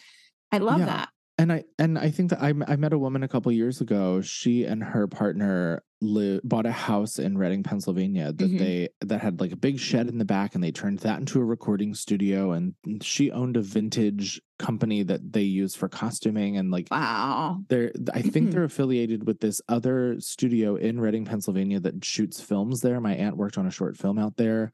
I 0.51 0.60
love 0.60 0.80
yeah. 0.80 0.86
that 0.86 1.10
and 1.38 1.51
I 1.51 1.63
and 1.77 1.99
I 1.99 2.09
think 2.09 2.31
that 2.31 2.41
I 2.41 2.53
I 2.67 2.75
met 2.75 2.93
a 2.93 2.97
woman 2.97 3.23
a 3.23 3.27
couple 3.27 3.51
years 3.51 3.79
ago. 3.79 4.21
She 4.21 4.63
and 4.63 4.83
her 4.83 5.07
partner 5.07 5.83
live, 6.01 6.41
bought 6.43 6.65
a 6.65 6.71
house 6.71 7.19
in 7.19 7.38
Reading, 7.38 7.63
Pennsylvania 7.63 8.33
that 8.33 8.43
mm-hmm. 8.43 8.57
they 8.57 8.89
that 9.01 9.21
had 9.21 9.39
like 9.39 9.51
a 9.51 9.57
big 9.57 9.79
shed 9.79 10.07
in 10.07 10.17
the 10.17 10.25
back, 10.25 10.55
and 10.55 10.63
they 10.63 10.71
turned 10.71 10.99
that 10.99 11.19
into 11.19 11.39
a 11.39 11.45
recording 11.45 11.93
studio. 11.93 12.53
And 12.53 12.73
she 13.01 13.31
owned 13.31 13.55
a 13.55 13.61
vintage 13.61 14.41
company 14.57 15.03
that 15.03 15.31
they 15.31 15.43
use 15.43 15.75
for 15.75 15.88
costuming 15.88 16.57
and 16.57 16.71
like 16.71 16.88
wow. 16.89 17.59
They're 17.69 17.91
I 18.13 18.23
think 18.23 18.49
they're 18.51 18.63
affiliated 18.63 19.27
with 19.27 19.39
this 19.39 19.61
other 19.69 20.19
studio 20.19 20.75
in 20.75 20.99
Reading, 20.99 21.25
Pennsylvania 21.25 21.79
that 21.81 22.03
shoots 22.03 22.41
films 22.41 22.81
there. 22.81 22.99
My 22.99 23.13
aunt 23.13 23.38
worked 23.38 23.59
on 23.59 23.67
a 23.67 23.71
short 23.71 23.95
film 23.95 24.17
out 24.17 24.38
there 24.38 24.71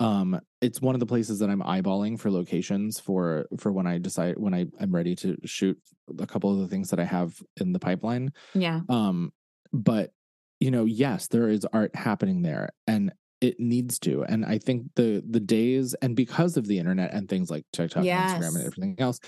um 0.00 0.40
it's 0.60 0.80
one 0.80 0.94
of 0.94 1.00
the 1.00 1.06
places 1.06 1.38
that 1.38 1.50
i'm 1.50 1.62
eyeballing 1.62 2.18
for 2.18 2.30
locations 2.30 3.00
for 3.00 3.46
for 3.58 3.72
when 3.72 3.86
i 3.86 3.98
decide 3.98 4.38
when 4.38 4.54
i 4.54 4.64
i'm 4.80 4.94
ready 4.94 5.14
to 5.14 5.36
shoot 5.44 5.78
a 6.18 6.26
couple 6.26 6.52
of 6.52 6.58
the 6.58 6.68
things 6.68 6.90
that 6.90 7.00
i 7.00 7.04
have 7.04 7.42
in 7.60 7.72
the 7.72 7.78
pipeline. 7.78 8.32
Yeah. 8.54 8.80
Um 8.88 9.32
but 9.72 10.10
you 10.60 10.70
know 10.70 10.84
yes 10.84 11.28
there 11.28 11.48
is 11.48 11.66
art 11.72 11.94
happening 11.94 12.42
there. 12.42 12.70
And 12.86 13.12
it 13.40 13.60
needs 13.60 13.98
to 13.98 14.24
and 14.24 14.44
i 14.44 14.58
think 14.58 14.82
the 14.96 15.22
the 15.28 15.40
days 15.40 15.94
and 16.02 16.16
because 16.16 16.56
of 16.56 16.66
the 16.66 16.78
internet 16.78 17.12
and 17.12 17.28
things 17.28 17.50
like 17.50 17.64
tiktok 17.72 18.04
yes. 18.04 18.32
instagram 18.32 18.56
and 18.56 18.66
everything 18.66 18.96
else 18.98 19.20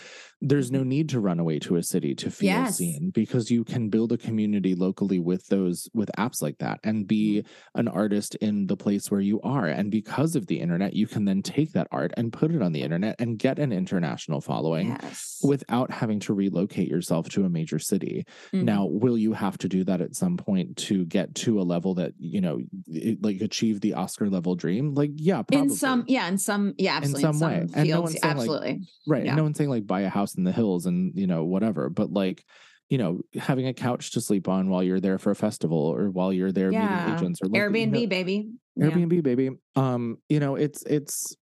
there's 0.43 0.71
no 0.71 0.83
need 0.83 1.09
to 1.11 1.21
run 1.21 1.39
away 1.39 1.59
to 1.59 1.77
a 1.77 1.83
city 1.83 2.15
to 2.15 2.31
feel 2.31 2.49
yes. 2.49 2.79
seen 2.79 3.11
because 3.11 3.51
you 3.51 3.63
can 3.63 3.91
build 3.91 4.11
a 4.11 4.17
community 4.17 4.75
locally 4.75 5.19
with 5.19 5.47
those 5.49 5.89
with 5.93 6.11
apps 6.19 6.41
like 6.41 6.59
that 6.59 6.81
and 6.83 7.07
be 7.07 7.43
mm-hmm. 7.43 7.81
an 7.81 7.89
artist 7.89 8.35
in 8.37 8.67
the 8.67 8.77
place 8.77 9.11
where 9.11 9.21
you 9.21 9.41
are 9.43 9.67
and 9.67 9.91
because 9.91 10.35
of 10.35 10.47
the 10.47 10.59
internet 10.59 10.95
you 10.95 11.07
can 11.07 11.25
then 11.25 11.43
take 11.43 11.73
that 11.73 11.87
art 11.93 12.13
and 12.17 12.33
put 12.33 12.51
it 12.51 12.63
on 12.63 12.73
the 12.73 12.83
internet 12.83 13.15
and 13.19 13.39
get 13.39 13.59
an 13.59 13.73
international 13.73 14.41
following 14.41 14.89
yes. 15.03 15.39
without 15.43 15.91
having 15.91 16.19
to 16.19 16.33
relocate 16.33 16.89
yourself 16.89 17.29
to 17.29 17.45
a 17.45 17.49
major 17.49 17.79
city 17.79 18.25
mm-hmm. 18.53 18.65
now 18.65 18.87
will 18.87 19.19
you 19.19 19.33
have 19.33 19.59
to 19.59 19.69
do 19.69 19.85
that 19.85 20.01
at 20.01 20.17
some 20.17 20.37
point 20.37 20.77
to 20.77 21.05
get 21.05 21.35
to 21.35 21.61
a 21.61 21.63
level 21.63 21.95
that 21.95 22.13
you 22.19 22.41
know 22.41 22.61
it, 22.89 23.23
like 23.23 23.41
achieve 23.41 23.81
the 23.81 23.95
oscar 24.01 24.29
level 24.29 24.55
dream 24.55 24.95
like 24.95 25.11
yeah 25.17 25.43
probably. 25.43 25.59
in 25.59 25.71
some 25.71 26.05
yeah 26.09 26.29
in 26.29 26.39
some 26.39 26.75
yeah 26.79 26.97
absolutely 26.97 27.29
in 27.29 27.35
some, 27.35 27.53
in 27.53 27.67
some 27.69 27.77
way 27.77 27.85
fields, 27.85 28.15
and 28.15 28.23
no 28.23 28.31
absolutely 28.31 28.73
like, 28.73 28.81
right 29.07 29.25
yeah. 29.25 29.35
no 29.35 29.43
one's 29.43 29.57
saying 29.57 29.71
like 29.71 29.87
buy 29.87 30.01
a 30.01 30.09
house 30.09 30.35
in 30.35 30.45
the 30.45 30.53
hills 30.53 30.87
and 30.87 31.13
you 31.15 31.27
know 31.27 31.45
whatever 31.45 31.89
but 31.89 32.13
like 32.13 32.45
you 32.89 32.99
know 32.99 33.21
having 33.39 33.67
a 33.69 33.75
couch 33.75 34.11
to 34.13 34.21
sleep 34.21 34.49
on 34.49 34.69
while 34.69 34.83
you're 34.83 35.01
there 35.01 35.19
for 35.19 35.31
a 35.31 35.37
festival 35.37 35.79
or 35.79 36.11
while 36.11 36.33
you're 36.33 36.53
there 36.53 36.73
yeah. 36.73 37.07
meeting 37.07 37.15
agents 37.15 37.41
or 37.43 37.49
airbnb 37.49 37.95
you 37.95 38.07
know, 38.07 38.07
baby 38.09 38.51
airbnb 38.79 39.13
yeah. 39.15 39.21
baby 39.21 39.51
um 39.77 40.19
you 40.29 40.41
know 40.41 40.57
it's 40.57 40.83
it's 40.83 41.37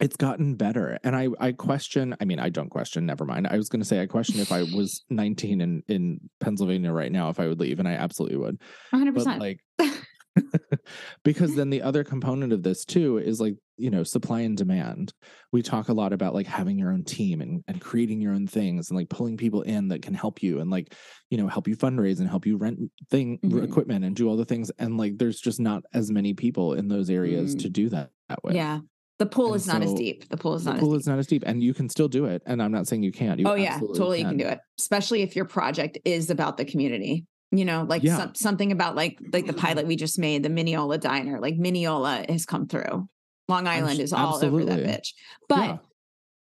it's 0.00 0.16
gotten 0.16 0.54
better 0.54 0.98
and 1.04 1.14
i 1.14 1.28
i 1.40 1.52
question 1.52 2.16
i 2.20 2.24
mean 2.24 2.38
i 2.38 2.48
don't 2.48 2.70
question 2.70 3.06
never 3.06 3.24
mind 3.24 3.46
i 3.46 3.56
was 3.56 3.68
going 3.68 3.80
to 3.80 3.86
say 3.86 4.00
i 4.00 4.06
question 4.06 4.40
if 4.40 4.52
i 4.52 4.62
was 4.62 5.04
19 5.10 5.60
in 5.60 5.82
in 5.88 6.20
pennsylvania 6.40 6.92
right 6.92 7.12
now 7.12 7.28
if 7.28 7.38
i 7.38 7.46
would 7.46 7.60
leave 7.60 7.78
and 7.78 7.88
i 7.88 7.92
absolutely 7.92 8.36
would 8.36 8.60
100% 8.92 9.14
but 9.14 9.38
like 9.38 9.60
because 11.24 11.54
then 11.54 11.70
the 11.70 11.82
other 11.82 12.04
component 12.04 12.52
of 12.52 12.62
this 12.62 12.84
too 12.84 13.18
is 13.18 13.40
like 13.40 13.56
you 13.76 13.90
know 13.90 14.02
supply 14.02 14.40
and 14.40 14.56
demand 14.56 15.12
we 15.52 15.62
talk 15.62 15.88
a 15.88 15.92
lot 15.92 16.12
about 16.12 16.34
like 16.34 16.46
having 16.46 16.78
your 16.78 16.92
own 16.92 17.04
team 17.04 17.40
and, 17.40 17.62
and 17.68 17.80
creating 17.80 18.20
your 18.20 18.32
own 18.32 18.46
things 18.46 18.90
and 18.90 18.96
like 18.96 19.08
pulling 19.08 19.36
people 19.36 19.62
in 19.62 19.88
that 19.88 20.02
can 20.02 20.14
help 20.14 20.42
you 20.42 20.60
and 20.60 20.70
like 20.70 20.94
you 21.30 21.38
know 21.38 21.48
help 21.48 21.68
you 21.68 21.76
fundraise 21.76 22.18
and 22.18 22.28
help 22.28 22.46
you 22.46 22.56
rent 22.56 22.78
thing 23.10 23.38
mm-hmm. 23.38 23.64
equipment 23.64 24.04
and 24.04 24.16
do 24.16 24.28
all 24.28 24.36
the 24.36 24.44
things 24.44 24.70
and 24.78 24.96
like 24.96 25.18
there's 25.18 25.40
just 25.40 25.60
not 25.60 25.82
as 25.92 26.10
many 26.10 26.34
people 26.34 26.74
in 26.74 26.88
those 26.88 27.10
areas 27.10 27.54
mm. 27.54 27.62
to 27.62 27.68
do 27.68 27.88
that 27.88 28.10
that 28.28 28.42
way 28.44 28.54
yeah 28.54 28.80
the 29.18 29.26
pool 29.26 29.48
and 29.48 29.56
is 29.56 29.64
so 29.66 29.74
not 29.74 29.82
as 29.82 29.94
deep. 29.94 30.28
The 30.28 30.36
pool 30.36 30.54
is 30.56 30.66
not. 30.66 30.74
The 30.74 30.80
pool 30.80 30.96
is 30.96 31.06
not 31.06 31.20
as 31.20 31.28
deep, 31.28 31.44
and 31.46 31.62
you 31.62 31.72
can 31.72 31.88
still 31.88 32.08
do 32.08 32.24
it. 32.24 32.42
And 32.46 32.60
I'm 32.60 32.72
not 32.72 32.88
saying 32.88 33.04
you 33.04 33.12
can't. 33.12 33.38
You 33.38 33.46
oh 33.46 33.54
yeah, 33.54 33.78
totally. 33.78 34.22
Can. 34.22 34.26
You 34.26 34.30
can 34.30 34.38
do 34.38 34.52
it, 34.52 34.60
especially 34.80 35.22
if 35.22 35.36
your 35.36 35.44
project 35.44 35.98
is 36.04 36.30
about 36.30 36.56
the 36.56 36.64
community 36.64 37.24
you 37.58 37.64
know 37.64 37.84
like 37.88 38.02
yeah. 38.02 38.16
some, 38.16 38.34
something 38.34 38.72
about 38.72 38.94
like 38.94 39.18
like 39.32 39.46
the 39.46 39.52
pilot 39.52 39.86
we 39.86 39.96
just 39.96 40.18
made 40.18 40.42
the 40.42 40.48
mineola 40.48 40.98
diner 40.98 41.40
like 41.40 41.56
mineola 41.56 42.24
has 42.28 42.46
come 42.46 42.66
through 42.66 43.08
long 43.48 43.66
island 43.66 44.00
is 44.00 44.12
all 44.12 44.34
Absolutely. 44.34 44.72
over 44.72 44.82
that 44.82 45.00
bitch 45.00 45.08
but 45.48 45.58
yeah. 45.58 45.76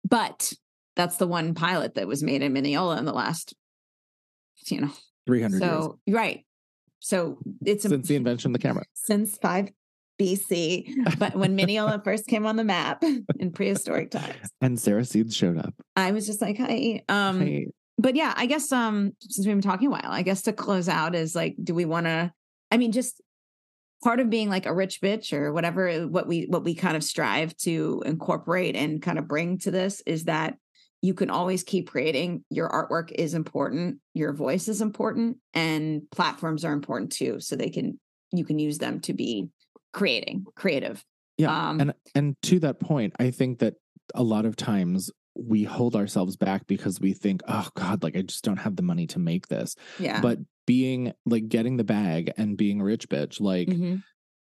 but 0.08 0.53
that's 0.95 1.18
the 1.18 1.28
one 1.28 1.53
pilot 1.53 1.95
that 1.95 2.08
was 2.08 2.24
made 2.24 2.41
in 2.41 2.53
mineola 2.53 2.97
in 2.97 3.05
the 3.05 3.14
last 3.14 3.53
you 4.66 4.82
know 4.82 4.91
300 5.28 5.60
so 5.60 5.99
years. 6.05 6.16
right 6.16 6.45
so 6.99 7.38
it's 7.66 7.84
since 7.84 8.05
a, 8.05 8.08
the 8.08 8.16
invention 8.16 8.49
of 8.49 8.53
the 8.53 8.60
camera 8.68 8.84
since 8.93 9.38
five 9.38 9.70
BC, 10.20 11.20
but 11.20 11.36
when 11.36 11.55
Mineola 11.55 12.01
first 12.04 12.28
came 12.28 12.46
on 12.46 12.55
the 12.55 12.63
map 12.63 13.04
in 13.39 13.51
prehistoric 13.51 14.12
times. 14.12 14.50
And 14.62 14.79
Sarah 14.79 15.05
Seeds 15.05 15.36
showed 15.36 15.58
up. 15.58 15.74
I 15.96 16.12
was 16.12 16.25
just 16.25 16.42
like, 16.42 16.58
hi. 16.58 17.04
Um, 17.08 17.39
hi. 17.39 17.66
But 17.97 18.15
yeah, 18.15 18.33
I 18.36 18.45
guess 18.45 18.71
um, 18.71 19.13
since 19.21 19.45
we've 19.45 19.55
been 19.55 19.61
talking 19.61 19.87
a 19.87 19.91
while, 19.91 20.01
I 20.05 20.21
guess 20.21 20.43
to 20.43 20.53
close 20.53 20.87
out 20.87 21.15
is 21.15 21.36
like, 21.36 21.55
do 21.61 21.74
we 21.74 21.86
want 21.86 22.05
to? 22.05 22.32
I 22.71 22.78
mean, 22.78 22.91
just 22.91 23.21
part 24.03 24.19
of 24.19 24.29
being 24.29 24.49
like 24.49 24.65
a 24.65 24.74
rich 24.74 25.01
bitch 25.01 25.33
or 25.33 25.51
whatever 25.51 26.07
what 26.07 26.28
we 26.28 26.45
what 26.45 26.63
we 26.63 26.75
kind 26.75 26.95
of 26.95 27.03
strive 27.03 27.55
to 27.57 28.03
incorporate 28.05 28.75
and 28.75 29.01
kind 29.01 29.17
of 29.17 29.28
bring 29.28 29.57
to 29.57 29.71
this 29.71 30.01
is 30.05 30.25
that 30.25 30.55
you 31.01 31.13
can 31.13 31.29
always 31.29 31.63
keep 31.63 31.89
creating 31.89 32.43
your 32.49 32.69
artwork 32.69 33.11
is 33.11 33.33
important 33.33 33.97
your 34.13 34.33
voice 34.33 34.67
is 34.67 34.82
important 34.82 35.37
and 35.53 36.03
platforms 36.11 36.63
are 36.63 36.74
important 36.74 37.11
too 37.11 37.39
so 37.39 37.55
they 37.55 37.69
can 37.69 37.99
you 38.32 38.45
can 38.45 38.59
use 38.59 38.78
them 38.78 38.99
to 38.99 39.13
be 39.13 39.49
creating 39.93 40.45
creative 40.55 41.03
yeah 41.37 41.69
um, 41.69 41.79
and 41.79 41.93
and 42.13 42.36
to 42.43 42.59
that 42.59 42.79
point 42.79 43.13
i 43.19 43.32
think 43.32 43.59
that 43.59 43.75
a 44.15 44.24
lot 44.24 44.45
of 44.45 44.55
times 44.55 45.09
we 45.38 45.64
hold 45.64 45.96
ourselves 45.96 46.36
back 46.36 46.68
because 46.68 47.00
we 47.00 47.14
think 47.14 47.42
oh 47.47 47.68
god 47.76 48.04
like 48.04 48.16
i 48.16 48.22
just 48.22 48.43
don't 48.43 48.58
have 48.58 48.76
the 48.76 48.82
money 48.82 49.08
to 49.08 49.20
make 49.20 49.47
this. 49.47 49.76
Yeah. 50.00 50.22
But 50.22 50.39
being 50.66 51.14
like 51.26 51.47
getting 51.47 51.78
the 51.78 51.84
bag 51.84 52.32
and 52.38 52.58
being 52.58 52.82
rich 52.82 53.08
bitch 53.08 53.39
like 53.39 53.70
mm-hmm. 53.70 53.97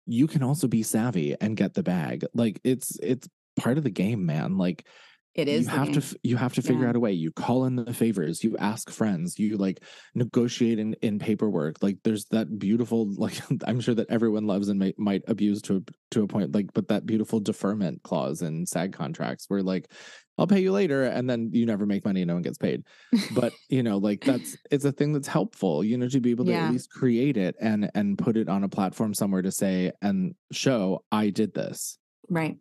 you 0.06 0.26
can 0.26 0.42
also 0.42 0.66
be 0.66 0.82
savvy 0.82 1.36
and 1.40 1.56
get 1.56 1.74
the 1.74 1.82
bag. 1.82 2.24
Like 2.34 2.60
it's 2.64 2.98
it's 3.02 3.28
part 3.56 3.78
of 3.78 3.84
the 3.84 3.90
game 3.90 4.26
man. 4.26 4.56
Like 4.56 4.86
it 5.34 5.48
is 5.48 5.64
you 5.64 5.70
have 5.70 5.86
game. 5.86 6.00
to 6.00 6.18
you 6.22 6.36
have 6.36 6.54
to 6.54 6.62
figure 6.62 6.84
yeah. 6.84 6.90
out 6.90 6.96
a 6.96 7.00
way. 7.00 7.12
You 7.12 7.32
call 7.32 7.64
in 7.64 7.74
the 7.74 7.92
favors. 7.92 8.44
You 8.44 8.56
ask 8.56 8.88
friends. 8.88 9.36
You 9.36 9.56
like 9.56 9.82
negotiate 10.14 10.78
in, 10.78 10.94
in 11.02 11.18
paperwork. 11.18 11.82
Like 11.82 11.98
there's 12.04 12.26
that 12.26 12.56
beautiful 12.58 13.12
like 13.16 13.40
i'm 13.66 13.80
sure 13.80 13.94
that 13.94 14.10
everyone 14.10 14.46
loves 14.46 14.68
and 14.68 14.78
may, 14.78 14.94
might 14.96 15.22
abuse 15.26 15.60
to 15.62 15.76
a, 15.76 15.80
to 16.12 16.22
a 16.22 16.26
point 16.26 16.54
like 16.54 16.72
but 16.72 16.88
that 16.88 17.06
beautiful 17.06 17.40
deferment 17.40 18.02
clause 18.02 18.42
in 18.42 18.64
sag 18.64 18.92
contracts 18.92 19.46
where 19.48 19.62
like 19.62 19.90
I'll 20.36 20.46
pay 20.46 20.60
you 20.60 20.72
later. 20.72 21.04
And 21.04 21.28
then 21.28 21.50
you 21.52 21.64
never 21.66 21.86
make 21.86 22.04
money 22.04 22.22
and 22.22 22.28
no 22.28 22.34
one 22.34 22.42
gets 22.42 22.58
paid. 22.58 22.84
But, 23.32 23.52
you 23.68 23.82
know, 23.82 23.98
like 23.98 24.24
that's, 24.24 24.56
it's 24.70 24.84
a 24.84 24.92
thing 24.92 25.12
that's 25.12 25.28
helpful, 25.28 25.84
you 25.84 25.96
know, 25.96 26.08
to 26.08 26.20
be 26.20 26.30
able 26.30 26.44
to 26.46 26.50
yeah. 26.50 26.66
at 26.66 26.72
least 26.72 26.90
create 26.90 27.36
it 27.36 27.54
and, 27.60 27.90
and 27.94 28.18
put 28.18 28.36
it 28.36 28.48
on 28.48 28.64
a 28.64 28.68
platform 28.68 29.14
somewhere 29.14 29.42
to 29.42 29.52
say 29.52 29.92
and 30.02 30.34
show 30.50 31.04
I 31.12 31.30
did 31.30 31.54
this. 31.54 31.98
Right. 32.28 32.56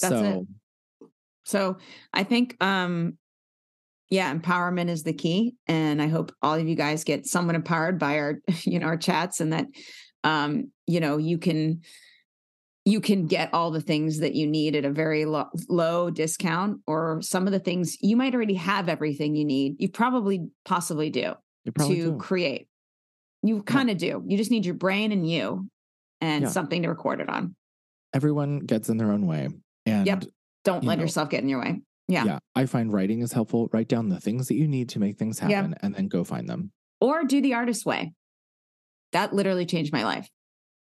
That's 0.00 0.14
so, 0.14 0.46
it. 1.02 1.08
So 1.44 1.76
I 2.12 2.24
think, 2.24 2.62
um, 2.62 3.16
yeah, 4.10 4.34
empowerment 4.34 4.90
is 4.90 5.02
the 5.02 5.12
key. 5.12 5.54
And 5.66 6.00
I 6.00 6.08
hope 6.08 6.32
all 6.42 6.54
of 6.54 6.68
you 6.68 6.74
guys 6.74 7.04
get 7.04 7.26
somewhat 7.26 7.54
empowered 7.54 7.98
by 7.98 8.18
our, 8.18 8.40
you 8.64 8.78
know, 8.78 8.86
our 8.86 8.98
chats 8.98 9.40
and 9.40 9.52
that, 9.52 9.66
um, 10.24 10.70
you 10.86 11.00
know, 11.00 11.16
you 11.16 11.38
can, 11.38 11.82
you 12.84 13.00
can 13.00 13.26
get 13.26 13.52
all 13.54 13.70
the 13.70 13.80
things 13.80 14.18
that 14.18 14.34
you 14.34 14.46
need 14.46 14.76
at 14.76 14.84
a 14.84 14.90
very 14.90 15.24
low, 15.24 15.46
low 15.68 16.10
discount 16.10 16.80
or 16.86 17.22
some 17.22 17.46
of 17.46 17.52
the 17.52 17.58
things 17.58 17.96
you 18.00 18.16
might 18.16 18.34
already 18.34 18.54
have 18.54 18.88
everything 18.88 19.34
you 19.34 19.44
need. 19.44 19.76
You 19.78 19.88
probably 19.88 20.48
possibly 20.64 21.08
do 21.08 21.34
probably 21.74 21.96
to 21.96 22.02
do. 22.12 22.16
create. 22.18 22.68
You 23.42 23.62
kind 23.62 23.90
of 23.90 24.02
yeah. 24.02 24.12
do. 24.12 24.24
You 24.26 24.36
just 24.36 24.50
need 24.50 24.66
your 24.66 24.74
brain 24.74 25.12
and 25.12 25.28
you 25.28 25.68
and 26.20 26.44
yeah. 26.44 26.48
something 26.48 26.82
to 26.82 26.88
record 26.88 27.20
it 27.20 27.28
on. 27.28 27.54
Everyone 28.12 28.60
gets 28.60 28.88
in 28.88 28.98
their 28.98 29.10
own 29.10 29.26
way 29.26 29.48
and 29.86 30.06
yep 30.06 30.24
don't 30.64 30.82
you 30.82 30.88
let 30.88 30.98
know, 30.98 31.04
yourself 31.04 31.30
get 31.30 31.42
in 31.42 31.48
your 31.48 31.60
way. 31.60 31.82
Yeah. 32.08 32.24
Yeah. 32.24 32.38
I 32.54 32.66
find 32.66 32.92
writing 32.92 33.20
is 33.20 33.32
helpful. 33.32 33.68
Write 33.72 33.88
down 33.88 34.08
the 34.08 34.20
things 34.20 34.48
that 34.48 34.54
you 34.54 34.68
need 34.68 34.90
to 34.90 34.98
make 34.98 35.18
things 35.18 35.38
happen 35.38 35.70
yep. 35.70 35.78
and 35.82 35.94
then 35.94 36.08
go 36.08 36.24
find 36.24 36.48
them. 36.48 36.72
Or 37.00 37.24
do 37.24 37.40
the 37.40 37.54
artist 37.54 37.86
way. 37.86 38.12
That 39.12 39.32
literally 39.32 39.66
changed 39.66 39.92
my 39.92 40.04
life. 40.04 40.28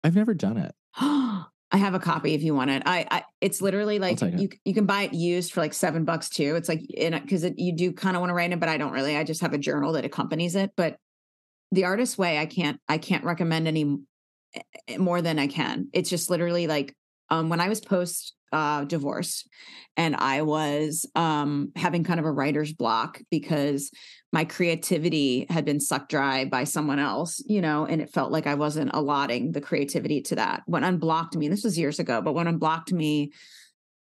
I've 0.04 0.14
never 0.14 0.34
done 0.34 0.58
it 0.58 0.74
oh. 1.00 1.46
I 1.70 1.76
have 1.76 1.94
a 1.94 1.98
copy 1.98 2.34
if 2.34 2.42
you 2.42 2.54
want 2.54 2.70
it. 2.70 2.82
I, 2.86 3.06
I 3.10 3.24
it's 3.40 3.60
literally 3.60 3.98
like 3.98 4.20
you 4.22 4.48
you 4.64 4.72
can 4.72 4.86
buy 4.86 5.02
it 5.02 5.12
used 5.12 5.52
for 5.52 5.60
like 5.60 5.74
seven 5.74 6.04
bucks 6.04 6.30
too. 6.30 6.56
It's 6.56 6.68
like 6.68 6.90
in 6.90 7.12
because 7.12 7.44
you 7.56 7.72
do 7.72 7.92
kind 7.92 8.16
of 8.16 8.20
want 8.20 8.30
to 8.30 8.34
write 8.34 8.52
it, 8.52 8.60
but 8.60 8.70
I 8.70 8.78
don't 8.78 8.92
really. 8.92 9.16
I 9.16 9.24
just 9.24 9.42
have 9.42 9.52
a 9.52 9.58
journal 9.58 9.92
that 9.92 10.04
accompanies 10.04 10.54
it. 10.54 10.70
But 10.76 10.96
the 11.70 11.84
artist's 11.84 12.16
way, 12.16 12.38
I 12.38 12.46
can't 12.46 12.80
I 12.88 12.96
can't 12.96 13.24
recommend 13.24 13.68
any 13.68 13.98
eh, 14.54 14.96
more 14.96 15.20
than 15.20 15.38
I 15.38 15.46
can. 15.46 15.88
It's 15.92 16.08
just 16.08 16.30
literally 16.30 16.66
like 16.66 16.94
um 17.28 17.50
when 17.50 17.60
I 17.60 17.68
was 17.68 17.82
post 17.82 18.34
uh 18.52 18.84
divorce 18.84 19.46
and 19.98 20.14
I 20.16 20.42
was 20.42 21.04
um 21.14 21.72
having 21.76 22.04
kind 22.04 22.20
of 22.20 22.24
a 22.24 22.32
writer's 22.32 22.72
block 22.72 23.20
because 23.30 23.90
my 24.32 24.44
creativity 24.44 25.46
had 25.50 25.64
been 25.64 25.80
sucked 25.80 26.10
dry 26.10 26.44
by 26.44 26.64
someone 26.64 26.98
else, 26.98 27.42
you 27.46 27.60
know, 27.60 27.86
and 27.86 28.00
it 28.00 28.10
felt 28.10 28.30
like 28.30 28.46
I 28.46 28.54
wasn't 28.54 28.90
allotting 28.92 29.52
the 29.52 29.60
creativity 29.60 30.20
to 30.22 30.36
that. 30.36 30.62
What 30.66 30.84
unblocked 30.84 31.34
me, 31.36 31.46
and 31.46 31.52
this 31.52 31.64
was 31.64 31.78
years 31.78 31.98
ago, 31.98 32.20
but 32.22 32.34
what 32.34 32.46
unblocked 32.46 32.92
me 32.92 33.32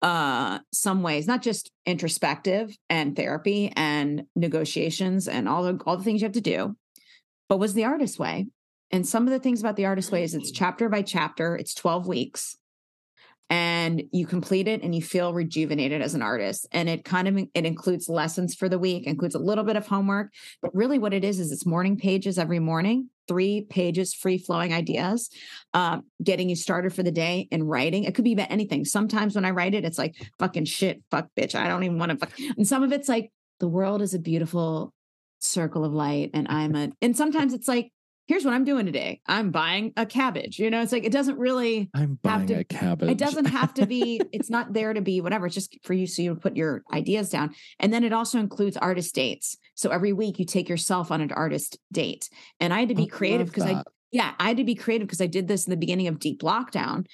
uh 0.03 0.59
some 0.71 1.01
ways 1.01 1.25
not 1.25 1.41
just 1.41 1.71
introspective 1.87 2.75
and 2.87 3.15
therapy 3.15 3.73
and 3.75 4.25
negotiations 4.35 5.27
and 5.27 5.49
all 5.49 5.63
the 5.63 5.79
all 5.87 5.97
the 5.97 6.03
things 6.03 6.21
you 6.21 6.25
have 6.25 6.33
to 6.33 6.41
do 6.41 6.75
but 7.49 7.59
was 7.59 7.73
the 7.73 7.85
artist 7.85 8.19
way. 8.19 8.47
And 8.91 9.07
some 9.07 9.23
of 9.23 9.31
the 9.31 9.39
things 9.39 9.59
about 9.59 9.75
the 9.75 9.85
artist 9.85 10.11
way 10.11 10.23
is 10.23 10.33
it's 10.33 10.51
chapter 10.51 10.87
by 10.87 11.01
chapter 11.01 11.55
it's 11.55 11.73
12 11.73 12.07
weeks 12.07 12.57
and 13.49 14.03
you 14.11 14.27
complete 14.27 14.67
it 14.67 14.81
and 14.83 14.93
you 14.93 15.01
feel 15.01 15.33
rejuvenated 15.33 16.01
as 16.01 16.13
an 16.13 16.21
artist. 16.21 16.67
And 16.71 16.89
it 16.89 17.05
kind 17.05 17.27
of 17.27 17.37
it 17.53 17.65
includes 17.65 18.09
lessons 18.09 18.55
for 18.55 18.67
the 18.67 18.79
week 18.79 19.07
includes 19.07 19.35
a 19.35 19.39
little 19.39 19.63
bit 19.63 19.75
of 19.75 19.87
homework 19.87 20.33
but 20.61 20.75
really 20.75 20.99
what 20.99 21.13
it 21.13 21.23
is 21.23 21.39
is 21.39 21.51
it's 21.51 21.65
morning 21.65 21.97
pages 21.97 22.37
every 22.37 22.59
morning 22.59 23.09
three 23.27 23.61
pages 23.69 24.13
free 24.13 24.37
flowing 24.37 24.73
ideas 24.73 25.29
um, 25.73 26.03
getting 26.23 26.49
you 26.49 26.55
started 26.55 26.93
for 26.93 27.03
the 27.03 27.11
day 27.11 27.47
in 27.51 27.63
writing. 27.63 28.03
It 28.03 28.15
could 28.15 28.23
be 28.23 28.33
about 28.33 28.51
anything. 28.51 28.85
Sometimes 28.85 29.35
when 29.35 29.45
i 29.45 29.51
write 29.51 29.73
it 29.73 29.85
it's 29.85 29.97
like 29.97 30.15
fucking 30.39 30.65
shit 30.65 31.01
fuck 31.09 31.27
bitch 31.37 31.55
i 31.55 31.67
don't 31.67 31.83
even 31.83 31.97
want 31.97 32.11
to 32.11 32.17
fuck 32.17 32.31
and 32.57 32.67
some 32.67 32.83
of 32.83 32.91
it's 32.91 33.09
like 33.09 33.31
the 33.59 33.67
world 33.67 34.01
is 34.01 34.13
a 34.13 34.19
beautiful 34.19 34.93
circle 35.39 35.85
of 35.85 35.93
light 35.93 36.31
and 36.33 36.47
i'm 36.49 36.75
a 36.75 36.89
and 37.01 37.15
sometimes 37.15 37.53
it's 37.53 37.67
like 37.67 37.91
here's 38.27 38.43
what 38.43 38.53
I'm 38.53 38.65
doing 38.65 38.85
today. 38.85 39.21
I'm 39.25 39.51
buying 39.51 39.93
a 39.95 40.05
cabbage. 40.05 40.59
You 40.59 40.69
know, 40.69 40.81
it's 40.81 40.91
like 40.91 41.05
it 41.05 41.11
doesn't 41.11 41.37
really 41.37 41.89
I'm 41.93 42.19
buying 42.21 42.47
to, 42.47 42.55
a 42.55 42.63
cabbage. 42.63 43.09
It 43.09 43.17
doesn't 43.17 43.45
have 43.45 43.73
to 43.75 43.85
be, 43.85 44.21
it's 44.31 44.49
not 44.49 44.73
there 44.73 44.93
to 44.93 45.01
be 45.01 45.21
whatever. 45.21 45.45
It's 45.45 45.55
just 45.55 45.77
for 45.83 45.93
you 45.93 46.05
so 46.05 46.21
you 46.21 46.35
put 46.35 46.55
your 46.55 46.83
ideas 46.93 47.29
down. 47.29 47.55
And 47.79 47.91
then 47.91 48.03
it 48.03 48.13
also 48.13 48.37
includes 48.39 48.77
artist 48.77 49.15
dates. 49.15 49.57
So 49.75 49.89
every 49.89 50.13
week 50.13 50.39
you 50.39 50.45
take 50.45 50.69
yourself 50.69 51.11
on 51.11 51.21
an 51.21 51.31
artist 51.31 51.79
date. 51.91 52.29
And 52.59 52.73
I 52.73 52.81
had 52.81 52.89
to 52.89 52.95
be 52.95 53.03
I 53.03 53.07
creative 53.07 53.47
because 53.47 53.63
I 53.63 53.83
yeah, 54.11 54.33
I 54.39 54.49
had 54.49 54.57
to 54.57 54.63
be 54.63 54.75
creative 54.75 55.07
because 55.07 55.21
I 55.21 55.27
did 55.27 55.47
this 55.47 55.65
in 55.65 55.71
the 55.71 55.77
beginning 55.77 56.07
of 56.07 56.19
deep 56.19 56.41
lockdown, 56.41 57.05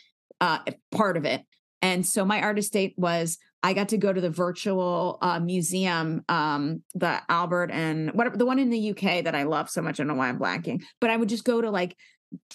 uh 0.42 0.60
part 0.92 1.18
of 1.18 1.26
it. 1.26 1.44
And 1.82 2.06
so 2.06 2.26
my 2.26 2.42
artist 2.42 2.74
date 2.74 2.94
was 2.98 3.38
I 3.64 3.74
got 3.74 3.90
to 3.90 3.98
go 3.98 4.12
to 4.12 4.20
the 4.20 4.30
virtual 4.30 5.18
uh, 5.22 5.40
museum, 5.40 6.24
um, 6.28 6.84
the 6.94 7.22
Albert 7.30 7.72
and 7.72 8.12
whatever 8.12 8.36
the 8.36 8.46
one 8.46 8.60
in 8.60 8.70
the 8.70 8.92
UK 8.92 9.24
that 9.24 9.36
I 9.36 9.44
love 9.44 9.70
so 9.70 9.82
much. 9.82 10.00
I 10.00 10.04
don't 10.04 10.10
know 10.10 10.16
why 10.16 10.28
I'm 10.28 10.38
blanking, 10.38 10.84
but 11.00 11.10
I 11.10 11.16
would 11.16 11.30
just 11.30 11.46
go 11.46 11.62
to 11.62 11.72
like 11.72 11.96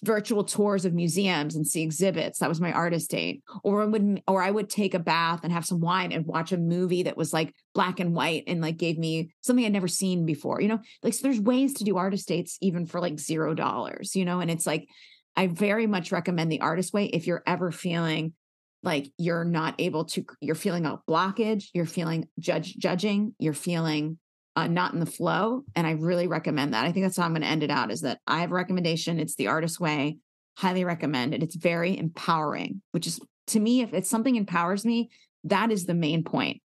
virtual 0.05 0.45
tours 0.45 0.85
of 0.85 0.93
museums 0.93 1.57
and 1.57 1.67
see 1.67 1.83
exhibits. 1.83 2.39
That 2.39 2.49
was 2.49 2.61
my 2.61 2.73
artist 2.73 3.11
date. 3.11 3.43
Or 3.63 3.83
I 3.83 3.87
would 3.87 4.23
or 4.27 4.43
I 4.43 4.51
would 4.51 4.69
take 4.69 4.93
a 4.93 4.99
bath 4.99 5.41
and 5.45 5.53
have 5.53 5.65
some 5.65 5.81
wine 5.81 6.13
and 6.13 6.27
watch 6.27 6.53
a 6.53 6.59
movie 6.59 7.05
that 7.05 7.17
was 7.17 7.33
like 7.33 7.55
black 7.75 8.01
and 8.01 8.15
white 8.15 8.45
and 8.47 8.61
like 8.61 8.77
gave 8.77 8.99
me 8.99 9.31
something 9.41 9.65
I'd 9.65 9.73
never 9.73 9.89
seen 9.89 10.27
before. 10.27 10.61
You 10.61 10.69
know, 10.69 10.81
like 11.03 11.15
so 11.15 11.23
there's 11.23 11.41
ways 11.41 11.75
to 11.75 11.85
do 11.85 11.97
artist 11.97 12.29
dates 12.29 12.59
even 12.61 12.87
for 12.87 13.01
like 13.01 13.19
zero 13.19 13.55
dollars, 13.55 14.15
you 14.15 14.25
know, 14.25 14.41
and 14.41 14.51
it's 14.51 14.67
like 14.67 14.89
I 15.37 15.47
very 15.47 15.87
much 15.87 16.13
recommend 16.13 16.51
the 16.51 16.61
artist 16.61 16.93
way 16.93 17.07
if 17.07 17.27
you're 17.27 17.45
ever 17.47 17.71
feeling 17.71 18.35
like 18.83 19.11
you're 19.19 19.45
not 19.45 19.75
able 19.79 20.05
to 20.05 20.25
you're 20.41 20.55
feeling 20.55 20.87
a 20.87 21.01
blockage 21.09 21.67
you're 21.75 21.85
feeling 21.85 22.29
judge 22.39 22.77
judging 22.77 23.35
you're 23.39 23.53
feeling 23.53 24.19
uh, 24.57 24.67
not 24.67 24.93
in 24.93 25.01
the 25.01 25.07
flow 25.07 25.63
and 25.75 25.87
i 25.87 25.93
really 25.93 26.27
recommend 26.27 26.75
that. 26.75 26.85
I 26.85 26.93
think 26.93 27.05
that's 27.05 27.17
how 27.17 27.25
i'm 27.25 27.33
going 27.33 27.43
to 27.43 27.49
end 27.49 27.63
it 27.63 27.71
out 27.71 27.91
is 27.91 28.03
that 28.03 28.21
i 28.27 28.41
have 28.41 28.51
a 28.51 28.55
recommendation 28.55 29.19
it's 29.19 29.35
the 29.37 29.49
artist 29.49 29.81
way 29.81 30.19
highly 30.57 30.85
recommend 30.85 31.35
it 31.35 31.43
it's 31.43 31.57
very 31.57 31.97
empowering 31.97 32.83
which 32.93 33.07
is 33.07 33.21
to 33.49 33.61
me 33.61 33.81
if 33.81 33.93
it's 33.95 34.11
something 34.11 34.37
empowers 34.37 34.85
me 34.85 35.11
that 35.45 35.71
is 35.71 35.87
the 35.87 35.95
main 35.95 36.25
point. 36.25 36.61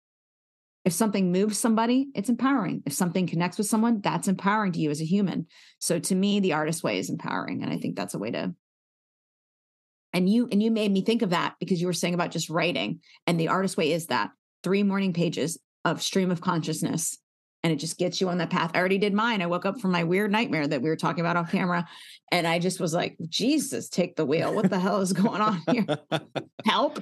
If 0.84 0.92
something 0.92 1.30
moves 1.30 1.58
somebody 1.58 2.08
it's 2.14 2.28
empowering 2.28 2.82
if 2.86 2.92
something 2.92 3.28
connects 3.28 3.56
with 3.56 3.68
someone 3.68 4.00
that's 4.00 4.26
empowering 4.26 4.72
to 4.72 4.80
you 4.80 4.90
as 4.90 5.00
a 5.00 5.04
human. 5.04 5.46
So 5.78 6.00
to 6.00 6.14
me 6.14 6.40
the 6.40 6.54
artist 6.54 6.82
way 6.82 6.98
is 6.98 7.08
empowering 7.08 7.62
and 7.62 7.72
i 7.72 7.76
think 7.76 7.94
that's 7.94 8.14
a 8.14 8.18
way 8.18 8.32
to 8.32 8.54
and 10.12 10.28
you 10.28 10.48
and 10.50 10.62
you 10.62 10.70
made 10.70 10.92
me 10.92 11.02
think 11.02 11.22
of 11.22 11.30
that 11.30 11.54
because 11.58 11.80
you 11.80 11.86
were 11.86 11.92
saying 11.92 12.14
about 12.14 12.30
just 12.30 12.50
writing 12.50 13.00
and 13.26 13.38
the 13.38 13.48
artist 13.48 13.76
way 13.76 13.92
is 13.92 14.06
that 14.06 14.30
three 14.62 14.82
morning 14.82 15.12
pages 15.12 15.58
of 15.84 16.02
stream 16.02 16.30
of 16.30 16.40
consciousness 16.40 17.18
and 17.64 17.72
it 17.72 17.76
just 17.76 17.96
gets 17.96 18.20
you 18.20 18.28
on 18.28 18.38
that 18.38 18.50
path. 18.50 18.72
I 18.74 18.78
already 18.78 18.98
did 18.98 19.14
mine. 19.14 19.40
I 19.40 19.46
woke 19.46 19.64
up 19.64 19.80
from 19.80 19.92
my 19.92 20.02
weird 20.02 20.32
nightmare 20.32 20.66
that 20.66 20.82
we 20.82 20.88
were 20.88 20.96
talking 20.96 21.20
about 21.20 21.36
off 21.36 21.52
camera 21.52 21.88
and 22.30 22.46
I 22.46 22.58
just 22.58 22.80
was 22.80 22.92
like, 22.92 23.16
Jesus, 23.28 23.88
take 23.88 24.16
the 24.16 24.26
wheel. 24.26 24.52
What 24.52 24.68
the 24.68 24.80
hell 24.80 25.00
is 25.00 25.12
going 25.12 25.40
on 25.40 25.62
here? 25.70 25.86
Help. 26.66 26.98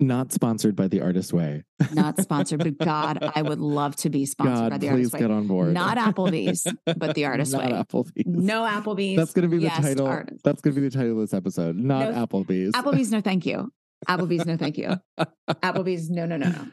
Not 0.00 0.32
sponsored 0.32 0.74
by 0.74 0.88
the 0.88 1.00
Artist 1.00 1.32
Way. 1.32 1.62
Not 1.92 2.20
sponsored, 2.20 2.58
but 2.58 2.78
God, 2.78 3.18
I 3.34 3.42
would 3.42 3.60
love 3.60 3.94
to 3.96 4.10
be 4.10 4.26
sponsored 4.26 4.56
God, 4.56 4.70
by 4.70 4.78
the 4.78 4.88
Artist 4.88 5.12
Way. 5.12 5.18
Please 5.18 5.26
get 5.26 5.30
on 5.30 5.46
board. 5.46 5.72
Not 5.72 5.96
Applebee's, 5.98 6.66
but 6.96 7.14
the 7.14 7.26
Artist 7.26 7.52
Not 7.54 7.64
Way. 7.64 7.70
Applebee's. 7.70 8.26
No 8.26 8.64
Applebee's. 8.64 9.16
That's 9.16 9.32
going 9.32 9.48
to 9.48 9.48
be 9.48 9.58
the 9.58 9.64
yes, 9.64 9.80
title. 9.80 10.06
Artist. 10.06 10.42
That's 10.42 10.60
going 10.60 10.74
to 10.74 10.80
be 10.80 10.88
the 10.88 10.96
title 10.96 11.12
of 11.12 11.18
this 11.18 11.34
episode. 11.34 11.76
Not 11.76 12.12
No, 12.12 12.26
Applebee's. 12.26 12.72
Applebee's, 12.72 13.12
no, 13.12 13.20
thank 13.20 13.46
you. 13.46 13.72
Applebee's, 14.08 14.46
no, 14.46 14.56
thank 14.56 14.78
you. 14.78 14.96
Applebee's, 15.48 16.10
no, 16.10 16.26
no, 16.26 16.36
no, 16.36 16.48
no. 16.48 16.66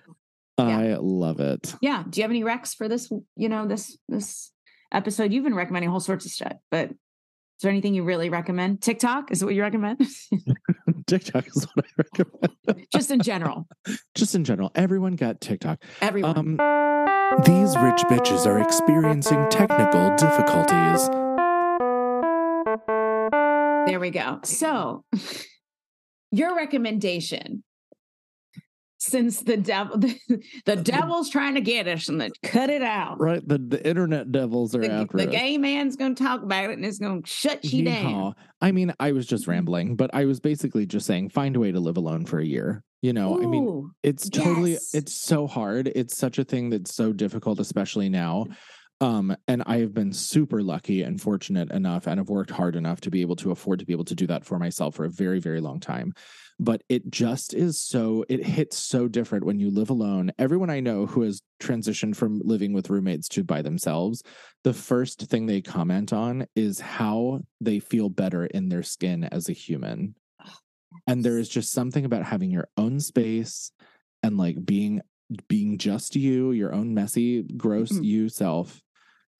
I 0.57 0.95
love 0.99 1.39
it. 1.39 1.75
Yeah. 1.81 2.03
Do 2.07 2.19
you 2.19 2.23
have 2.23 2.31
any 2.31 2.43
recs 2.43 2.75
for 2.75 2.87
this? 2.87 3.11
You 3.35 3.49
know, 3.49 3.67
this 3.67 3.97
this 4.07 4.51
episode? 4.91 5.31
You've 5.31 5.43
been 5.43 5.55
recommending 5.55 5.89
all 5.89 5.99
sorts 5.99 6.25
of 6.25 6.31
shit, 6.31 6.53
but 6.69 6.89
is 6.89 7.63
there 7.63 7.71
anything 7.71 7.93
you 7.93 8.03
really 8.03 8.29
recommend? 8.29 8.81
TikTok 8.81 9.31
is 9.31 9.41
it 9.41 9.45
what 9.45 9.55
you 9.55 9.61
recommend? 9.61 10.01
TikTok 11.11 11.45
is 11.47 11.67
what 11.73 11.85
I 11.85 11.89
recommend. 11.97 12.87
Just 12.93 13.11
in 13.11 13.19
general, 13.21 13.67
Just 14.15 14.33
in 14.33 14.45
general, 14.45 14.71
everyone 14.75 15.17
got 15.17 15.41
TikTok. 15.41 15.83
everyone. 15.99 16.37
Um, 16.37 16.57
These 17.45 17.75
rich 17.77 18.01
bitches 18.09 18.45
are 18.45 18.59
experiencing 18.59 19.45
technical 19.49 20.15
difficulties. 20.15 21.09
there 23.87 23.99
we 23.99 24.09
go. 24.09 24.39
So, 24.43 25.03
your 26.31 26.55
recommendation. 26.55 27.63
Since 29.03 29.41
the 29.41 29.57
devil, 29.57 29.95
uh, 30.05 30.35
the, 30.65 30.75
devil's 30.75 31.31
trying 31.31 31.55
to 31.55 31.61
get 31.61 31.87
us, 31.87 32.07
and 32.07 32.21
then 32.21 32.29
cut 32.43 32.69
it 32.69 32.83
out. 32.83 33.19
right, 33.19 33.41
the, 33.45 33.57
the 33.57 33.85
internet 33.87 34.31
devils 34.31 34.75
are 34.75 34.81
The, 34.81 34.91
after 34.91 35.17
the 35.17 35.27
us. 35.27 35.31
gay 35.31 35.57
man's 35.57 35.95
going 35.95 36.13
to 36.13 36.23
talk 36.23 36.43
about 36.43 36.69
it, 36.69 36.73
and 36.73 36.85
it's 36.85 36.99
going 36.99 37.23
to 37.23 37.27
shut 37.27 37.65
you 37.65 37.83
down. 37.83 38.35
I 38.61 38.71
mean, 38.71 38.93
I 38.99 39.13
was 39.13 39.25
just 39.25 39.43
mm-hmm. 39.43 39.51
rambling, 39.53 39.95
but 39.95 40.11
I 40.13 40.25
was 40.25 40.39
basically 40.39 40.85
just 40.85 41.07
saying 41.07 41.29
find 41.29 41.55
a 41.55 41.59
way 41.59 41.71
to 41.71 41.79
live 41.79 41.97
alone 41.97 42.27
for 42.27 42.37
a 42.39 42.45
year. 42.45 42.83
You 43.01 43.13
know, 43.13 43.41
I 43.41 43.47
mean, 43.47 43.89
it's 44.03 44.29
totally 44.29 44.73
yes. 44.73 44.93
it's 44.93 45.15
so 45.15 45.47
hard. 45.47 45.91
It's 45.95 46.15
such 46.15 46.37
a 46.37 46.43
thing 46.43 46.69
that's 46.69 46.93
so 46.93 47.11
difficult, 47.11 47.59
especially 47.59 48.09
now. 48.09 48.45
Um, 49.01 49.35
and 49.47 49.63
I 49.65 49.79
have 49.79 49.95
been 49.95 50.13
super 50.13 50.61
lucky 50.61 51.01
and 51.01 51.19
fortunate 51.19 51.71
enough 51.71 52.05
and 52.05 52.19
have 52.19 52.29
worked 52.29 52.51
hard 52.51 52.75
enough 52.75 53.01
to 53.01 53.09
be 53.09 53.21
able 53.21 53.35
to 53.37 53.49
afford 53.49 53.79
to 53.79 53.85
be 53.85 53.93
able 53.93 54.05
to 54.05 54.13
do 54.13 54.27
that 54.27 54.45
for 54.45 54.59
myself 54.59 54.93
for 54.93 55.05
a 55.05 55.09
very, 55.09 55.39
very 55.39 55.59
long 55.59 55.79
time. 55.79 56.13
But 56.59 56.83
it 56.87 57.09
just 57.09 57.55
is 57.55 57.81
so, 57.81 58.23
it 58.29 58.45
hits 58.45 58.77
so 58.77 59.07
different 59.07 59.43
when 59.43 59.59
you 59.59 59.71
live 59.71 59.89
alone. 59.89 60.31
Everyone 60.37 60.69
I 60.69 60.81
know 60.81 61.07
who 61.07 61.23
has 61.23 61.41
transitioned 61.59 62.15
from 62.15 62.41
living 62.45 62.73
with 62.73 62.91
roommates 62.91 63.27
to 63.29 63.43
by 63.43 63.63
themselves, 63.63 64.21
the 64.63 64.73
first 64.73 65.21
thing 65.21 65.47
they 65.47 65.61
comment 65.61 66.13
on 66.13 66.45
is 66.55 66.79
how 66.79 67.41
they 67.59 67.79
feel 67.79 68.09
better 68.09 68.45
in 68.45 68.69
their 68.69 68.83
skin 68.83 69.23
as 69.23 69.49
a 69.49 69.53
human. 69.53 70.13
And 71.07 71.23
there 71.25 71.39
is 71.39 71.49
just 71.49 71.71
something 71.71 72.05
about 72.05 72.25
having 72.25 72.51
your 72.51 72.69
own 72.77 72.99
space 72.99 73.71
and 74.21 74.37
like 74.37 74.63
being 74.63 75.01
being 75.47 75.77
just 75.77 76.15
you, 76.15 76.51
your 76.51 76.73
own 76.73 76.93
messy, 76.93 77.41
gross 77.41 77.93
Mhm. 77.93 78.03
you 78.03 78.29
self 78.29 78.83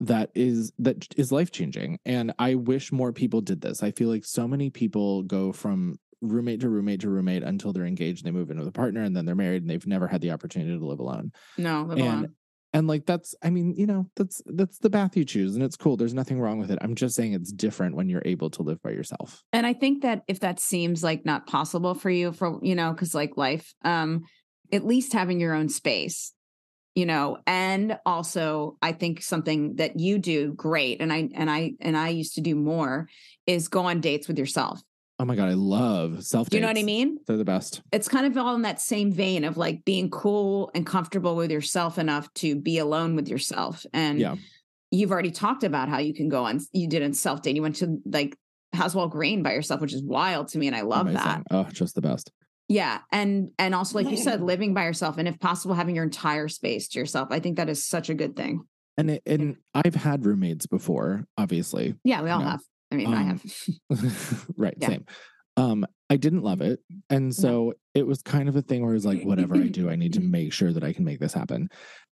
that 0.01 0.31
is 0.33 0.71
that 0.79 1.07
is 1.15 1.31
life 1.31 1.51
changing 1.51 1.99
and 2.05 2.33
i 2.39 2.55
wish 2.55 2.91
more 2.91 3.13
people 3.13 3.39
did 3.41 3.61
this. 3.61 3.83
I 3.83 3.91
feel 3.91 4.09
like 4.09 4.25
so 4.25 4.47
many 4.47 4.69
people 4.69 5.23
go 5.23 5.51
from 5.51 5.95
roommate 6.21 6.61
to 6.61 6.69
roommate 6.69 7.01
to 7.01 7.09
roommate 7.09 7.43
until 7.43 7.73
they're 7.73 7.85
engaged 7.85 8.25
and 8.25 8.33
they 8.33 8.37
move 8.37 8.51
in 8.51 8.59
with 8.59 8.67
a 8.67 8.71
partner 8.71 9.01
and 9.03 9.15
then 9.15 9.25
they're 9.25 9.35
married 9.35 9.63
and 9.63 9.69
they've 9.69 9.87
never 9.87 10.07
had 10.07 10.21
the 10.21 10.31
opportunity 10.31 10.77
to 10.77 10.85
live 10.85 10.99
alone. 10.99 11.31
No, 11.57 11.83
live 11.83 11.97
and 11.97 12.07
alone. 12.07 12.35
and 12.73 12.87
like 12.87 13.05
that's 13.05 13.33
i 13.43 13.49
mean 13.49 13.73
you 13.75 13.85
know 13.85 14.07
that's 14.15 14.41
that's 14.45 14.77
the 14.79 14.89
bath 14.89 15.17
you 15.17 15.25
choose 15.25 15.55
and 15.55 15.63
it's 15.63 15.77
cool. 15.77 15.97
There's 15.97 16.13
nothing 16.13 16.39
wrong 16.39 16.59
with 16.59 16.71
it. 16.71 16.79
I'm 16.81 16.95
just 16.95 17.15
saying 17.15 17.33
it's 17.33 17.51
different 17.51 17.95
when 17.95 18.09
you're 18.09 18.23
able 18.25 18.49
to 18.51 18.63
live 18.63 18.81
by 18.81 18.91
yourself. 18.91 19.43
And 19.53 19.65
I 19.67 19.73
think 19.73 20.01
that 20.01 20.23
if 20.27 20.39
that 20.41 20.59
seems 20.59 21.03
like 21.03 21.25
not 21.25 21.47
possible 21.47 21.93
for 21.93 22.09
you, 22.09 22.31
for 22.31 22.59
you 22.61 22.75
know, 22.75 22.91
because 22.91 23.13
like 23.13 23.37
life, 23.37 23.73
um, 23.83 24.23
at 24.71 24.85
least 24.85 25.13
having 25.13 25.39
your 25.39 25.53
own 25.53 25.69
space, 25.69 26.33
you 26.95 27.05
know, 27.05 27.37
and 27.47 27.97
also 28.05 28.77
I 28.81 28.91
think 28.91 29.21
something 29.21 29.75
that 29.77 29.99
you 29.99 30.19
do 30.19 30.53
great, 30.53 31.01
and 31.01 31.11
I 31.11 31.29
and 31.33 31.49
I 31.49 31.73
and 31.79 31.95
I 31.97 32.09
used 32.09 32.35
to 32.35 32.41
do 32.41 32.55
more 32.55 33.07
is 33.47 33.67
go 33.67 33.85
on 33.85 34.01
dates 34.01 34.27
with 34.27 34.37
yourself. 34.37 34.81
oh 35.19 35.25
my 35.25 35.35
god 35.35 35.49
i 35.49 35.53
love 35.53 36.23
self 36.23 36.49
Do 36.49 36.57
you 36.57 36.61
know 36.61 36.67
what 36.67 36.77
I 36.77 36.83
mean? 36.83 37.17
they're 37.27 37.37
the 37.37 37.45
best 37.45 37.81
It's 37.91 38.07
kind 38.07 38.25
of 38.25 38.35
all 38.37 38.55
in 38.55 38.63
that 38.63 38.81
same 38.81 39.11
vein 39.11 39.43
of 39.43 39.55
like 39.55 39.85
being 39.85 40.09
cool 40.09 40.71
and 40.73 40.85
comfortable 40.85 41.35
with 41.35 41.51
yourself 41.51 41.97
enough 41.99 42.31
to 42.35 42.55
be 42.55 42.79
alone 42.79 43.15
with 43.15 43.27
yourself. 43.27 43.85
And 43.93 44.19
yeah 44.19 44.35
you've 44.93 45.11
already 45.11 45.31
talked 45.31 45.63
about 45.63 45.87
how 45.87 45.99
you 45.99 46.13
can 46.13 46.27
go 46.27 46.43
on 46.45 46.59
you 46.73 46.87
did 46.87 47.01
in 47.01 47.13
self 47.13 47.41
date. 47.41 47.55
You 47.55 47.61
went 47.61 47.77
to 47.77 48.01
like 48.05 48.35
Haswell 48.73 49.07
Green 49.07 49.41
by 49.43 49.53
yourself, 49.53 49.79
which 49.81 49.93
is 49.93 50.03
wild 50.03 50.49
to 50.49 50.57
me, 50.57 50.67
and 50.67 50.75
I 50.75 50.81
love 50.81 51.07
Amazing. 51.07 51.23
that. 51.23 51.43
oh 51.51 51.67
just 51.71 51.95
the 51.95 52.01
best 52.01 52.31
Yeah, 52.71 52.99
and 53.11 53.51
and 53.59 53.75
also 53.75 53.97
like 53.99 54.09
you 54.09 54.17
said, 54.17 54.41
living 54.41 54.73
by 54.73 54.85
yourself, 54.85 55.17
and 55.17 55.27
if 55.27 55.39
possible, 55.39 55.75
having 55.75 55.95
your 55.95 56.03
entire 56.05 56.47
space 56.47 56.87
to 56.89 56.99
yourself. 56.99 57.27
I 57.31 57.39
think 57.39 57.57
that 57.57 57.69
is 57.69 57.85
such 57.85 58.09
a 58.09 58.13
good 58.13 58.35
thing. 58.35 58.63
and 58.97 59.11
it, 59.11 59.21
and 59.25 59.55
i've 59.73 59.95
had 59.95 60.25
roommates 60.25 60.67
before 60.67 61.23
obviously 61.37 61.95
Yeah, 62.03 62.21
we 62.23 62.29
all 62.29 62.41
No. 62.41 62.47
have. 62.49 62.61
I 62.91 62.95
mean, 62.95 63.13
I 63.13 63.21
Um, 63.21 63.27
have. 63.27 63.43
right, 64.57 64.75
Yeah. 64.77 64.87
same. 64.87 65.05
Um, 65.57 65.85
I 66.09 66.17
didn't 66.17 66.43
love 66.43 66.61
it. 66.61 66.79
And 67.09 67.33
so 67.33 67.73
it 67.93 68.05
was 68.05 68.21
kind 68.21 68.49
of 68.49 68.55
a 68.57 68.61
thing 68.61 68.81
where 68.81 68.91
it 68.91 68.95
was 68.95 69.05
like, 69.05 69.23
whatever 69.23 69.55
I 69.55 69.67
do, 69.67 69.89
I 69.89 69.95
need 69.95 70.13
to 70.13 70.19
make 70.37 70.51
sure 70.53 70.73
that 70.73 70.83
I 70.83 70.91
can 70.93 71.05
make 71.05 71.19
this 71.19 71.33
happen. 71.33 71.69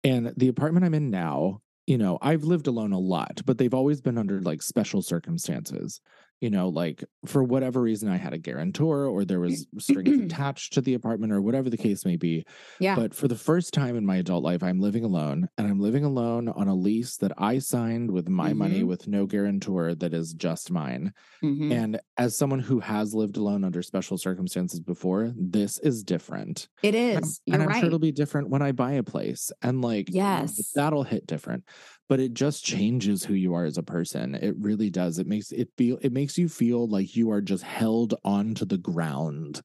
And 0.03 0.33
the 0.37 0.47
apartment 0.49 0.83
I'm 0.85 0.93
in 0.95 1.09
now, 1.11 1.59
you 1.85 1.97
know, 1.97 2.17
I've 2.21 2.43
lived 2.43 2.67
alone 2.67 2.91
a 2.93 2.99
lot, 2.99 3.41
but 3.45 3.57
they've 3.57 3.73
always 3.73 4.01
been 4.01 4.17
under 4.17 4.41
like 4.41 4.61
special 4.63 5.01
circumstances. 5.01 6.01
You 6.43 6.49
know, 6.49 6.67
like 6.67 7.05
for 7.25 7.41
whatever 7.41 7.79
reason, 7.79 8.09
I 8.09 8.17
had 8.17 8.33
a 8.33 8.37
guarantor 8.37 9.05
or 9.07 9.23
there 9.23 9.39
was 9.39 9.65
strings 9.79 10.25
attached 10.25 10.73
to 10.73 10.81
the 10.81 10.93
apartment 10.93 11.31
or 11.31 11.39
whatever 11.41 11.69
the 11.69 11.77
case 11.77 12.03
may 12.03 12.17
be. 12.17 12.43
Yeah, 12.81 12.97
But 12.97 13.13
for 13.15 13.29
the 13.29 13.37
first 13.37 13.73
time 13.73 13.95
in 13.95 14.05
my 14.05 14.17
adult 14.17 14.43
life, 14.43 14.61
I'm 14.61 14.81
living 14.81 15.05
alone 15.05 15.47
and 15.57 15.65
I'm 15.65 15.79
living 15.79 16.03
alone 16.03 16.49
on 16.49 16.67
a 16.67 16.75
lease 16.75 17.15
that 17.19 17.31
I 17.37 17.59
signed 17.59 18.11
with 18.11 18.27
my 18.27 18.51
money 18.51 18.81
Mhm. 18.81 18.87
with 18.87 19.07
no 19.07 19.25
guarantor 19.25 19.95
that 19.95 20.13
is 20.13 20.33
just 20.33 20.69
mine. 20.69 21.13
Mhm. 21.41 21.71
And 21.71 21.99
as 22.17 22.35
someone 22.35 22.59
who 22.59 22.81
has 22.81 23.13
lived 23.15 23.37
alone 23.37 23.63
under 23.63 23.81
special 23.81 24.17
circumstances 24.17 24.81
before, 24.81 25.31
this 25.37 25.79
is 25.79 26.03
different. 26.03 26.67
It 26.81 26.93
is. 26.93 27.39
And 27.47 27.53
and 27.53 27.63
I'm 27.63 27.69
right. 27.69 27.79
sure 27.79 27.87
it'll 27.87 27.99
be 27.99 28.11
different 28.11 28.49
when 28.49 28.61
I 28.61 28.73
buy 28.73 28.91
a 28.93 29.03
place. 29.03 29.49
And 29.61 29.81
like, 29.81 30.09
Yes. 30.11 30.71
that'll 30.75 31.03
hit 31.03 31.25
different. 31.25 31.63
But 32.09 32.19
it 32.19 32.33
just 32.33 32.65
changes 32.65 33.23
who 33.23 33.33
you 33.33 33.53
are 33.53 33.65
as 33.65 33.77
a 33.77 33.83
person. 33.83 34.35
It 34.35 34.55
really 34.59 34.89
does. 34.89 35.19
It 35.19 35.27
makes 35.27 35.51
it 35.51 35.69
feel 35.77 35.97
it 36.01 36.11
makes 36.11 36.37
you 36.37 36.49
feel 36.49 36.87
like 36.87 37.15
you 37.15 37.31
are 37.31 37.41
just 37.41 37.63
held 37.63 38.15
onto 38.23 38.65
the 38.65 38.77
ground 38.77 39.61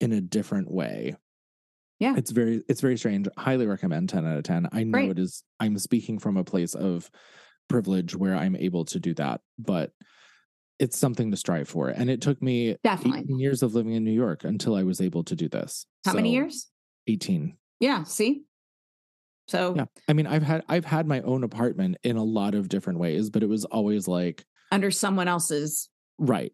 in 0.00 0.12
a 0.12 0.20
different 0.20 0.70
way. 0.70 1.16
Yeah. 1.98 2.14
It's 2.16 2.30
very 2.30 2.62
it's 2.68 2.80
very 2.80 2.96
strange. 2.96 3.26
Highly 3.36 3.66
recommend 3.66 4.10
10 4.10 4.26
out 4.26 4.36
of 4.36 4.44
10. 4.44 4.68
I 4.70 4.84
know 4.84 4.92
Great. 4.92 5.10
it 5.10 5.18
is 5.18 5.42
I'm 5.58 5.78
speaking 5.78 6.18
from 6.18 6.36
a 6.36 6.44
place 6.44 6.74
of 6.74 7.10
privilege 7.68 8.14
where 8.14 8.36
I'm 8.36 8.54
able 8.56 8.84
to 8.86 9.00
do 9.00 9.14
that, 9.14 9.40
but 9.58 9.90
it's 10.78 10.96
something 10.96 11.30
to 11.30 11.36
strive 11.36 11.68
for. 11.68 11.88
And 11.88 12.08
it 12.08 12.20
took 12.20 12.40
me 12.40 12.76
Definitely. 12.84 13.34
years 13.36 13.62
of 13.62 13.74
living 13.74 13.94
in 13.94 14.04
New 14.04 14.12
York 14.12 14.44
until 14.44 14.76
I 14.76 14.84
was 14.84 15.00
able 15.00 15.24
to 15.24 15.34
do 15.34 15.48
this. 15.48 15.86
How 16.04 16.12
many 16.12 16.32
years? 16.32 16.68
18. 17.08 17.56
Yeah. 17.80 18.04
See. 18.04 18.44
So 19.48 19.74
Yeah. 19.76 19.86
I 20.08 20.12
mean, 20.12 20.26
I've 20.26 20.42
had 20.42 20.62
I've 20.68 20.84
had 20.84 21.06
my 21.06 21.20
own 21.22 21.42
apartment 21.44 21.96
in 22.02 22.16
a 22.16 22.24
lot 22.24 22.54
of 22.54 22.68
different 22.68 22.98
ways, 22.98 23.30
but 23.30 23.42
it 23.42 23.48
was 23.48 23.64
always 23.64 24.06
like 24.08 24.44
under 24.70 24.90
someone 24.90 25.28
else's. 25.28 25.88
right. 26.18 26.52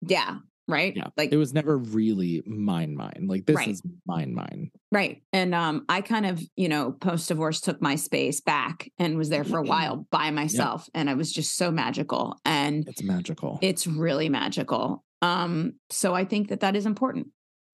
Yeah. 0.00 0.38
Right. 0.68 0.94
Yeah. 0.94 1.06
Like 1.16 1.32
it 1.32 1.38
was 1.38 1.54
never 1.54 1.78
really 1.78 2.42
mine 2.46 2.94
mine. 2.94 3.24
Like 3.26 3.46
this 3.46 3.56
Right. 3.56 3.68
is 3.70 3.82
mine 4.06 4.34
mine. 4.34 4.70
Right. 4.92 5.22
And 5.32 5.54
um, 5.54 5.86
I 5.88 6.02
kind 6.02 6.26
of, 6.26 6.42
you 6.56 6.68
know, 6.68 6.92
post 6.92 7.26
divorce 7.28 7.62
took 7.62 7.80
my 7.80 7.96
space 7.96 8.42
back 8.42 8.90
and 8.98 9.16
was 9.16 9.30
there 9.30 9.44
for 9.44 9.58
a 9.58 9.62
while 9.64 10.06
by 10.10 10.30
myself. 10.30 10.86
And 10.94 11.08
I 11.08 11.14
was 11.14 11.32
just 11.32 11.56
so 11.56 11.70
magical. 11.70 12.36
And 12.44 12.86
It's 12.86 13.02
magical. 13.02 13.58
it's 13.62 13.86
really 13.86 14.28
magical. 14.28 15.02
Um, 15.22 15.72
so 15.90 16.14
I 16.14 16.26
think 16.26 16.48
that 16.50 16.60
that 16.60 16.76
is 16.76 16.84
important. 16.84 17.28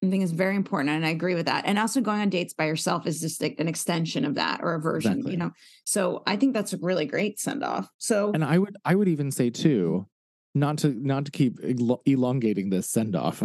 I 0.07 0.09
think 0.11 0.23
it's 0.23 0.31
very 0.31 0.55
important. 0.55 0.89
And 0.91 1.05
I 1.05 1.09
agree 1.09 1.35
with 1.35 1.45
that. 1.47 1.65
And 1.65 1.79
also 1.79 2.01
going 2.01 2.21
on 2.21 2.29
dates 2.29 2.53
by 2.53 2.65
yourself 2.65 3.07
is 3.07 3.19
just 3.19 3.41
like 3.41 3.59
an 3.59 3.67
extension 3.67 4.25
of 4.25 4.35
that 4.35 4.61
or 4.61 4.75
a 4.75 4.79
version, 4.79 5.13
Exactly. 5.13 5.31
you 5.33 5.37
know? 5.37 5.51
So 5.83 6.23
I 6.27 6.35
think 6.35 6.53
that's 6.53 6.73
a 6.73 6.77
really 6.77 7.05
great 7.05 7.39
send 7.39 7.63
off. 7.63 7.89
So 7.97 8.31
and 8.33 8.43
I 8.43 8.57
would 8.57 8.75
I 8.85 8.95
would 8.95 9.07
even 9.07 9.31
say 9.31 9.49
too, 9.49 10.07
not 10.53 10.77
to 10.79 10.89
not 10.89 11.25
to 11.25 11.31
keep 11.31 11.59
elongating 12.05 12.69
this 12.69 12.89
send 12.89 13.15
off. 13.15 13.41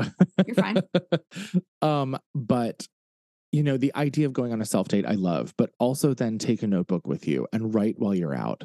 You're 0.47 0.55
fine. 0.55 0.77
um, 1.83 2.19
but 2.35 2.87
you 3.53 3.63
know, 3.65 3.77
the 3.77 3.93
idea 3.97 4.27
of 4.27 4.33
going 4.33 4.53
on 4.53 4.61
a 4.61 4.67
self 4.67 4.89
date 4.89 5.05
I 5.07 5.15
love, 5.15 5.55
but 5.57 5.71
also 5.79 6.15
then 6.15 6.39
take 6.39 6.63
a 6.63 6.67
notebook 6.69 7.07
with 7.07 7.27
you 7.27 7.49
and 7.53 7.75
write 7.75 7.97
while 7.99 8.15
you're 8.15 8.35
out. 8.35 8.63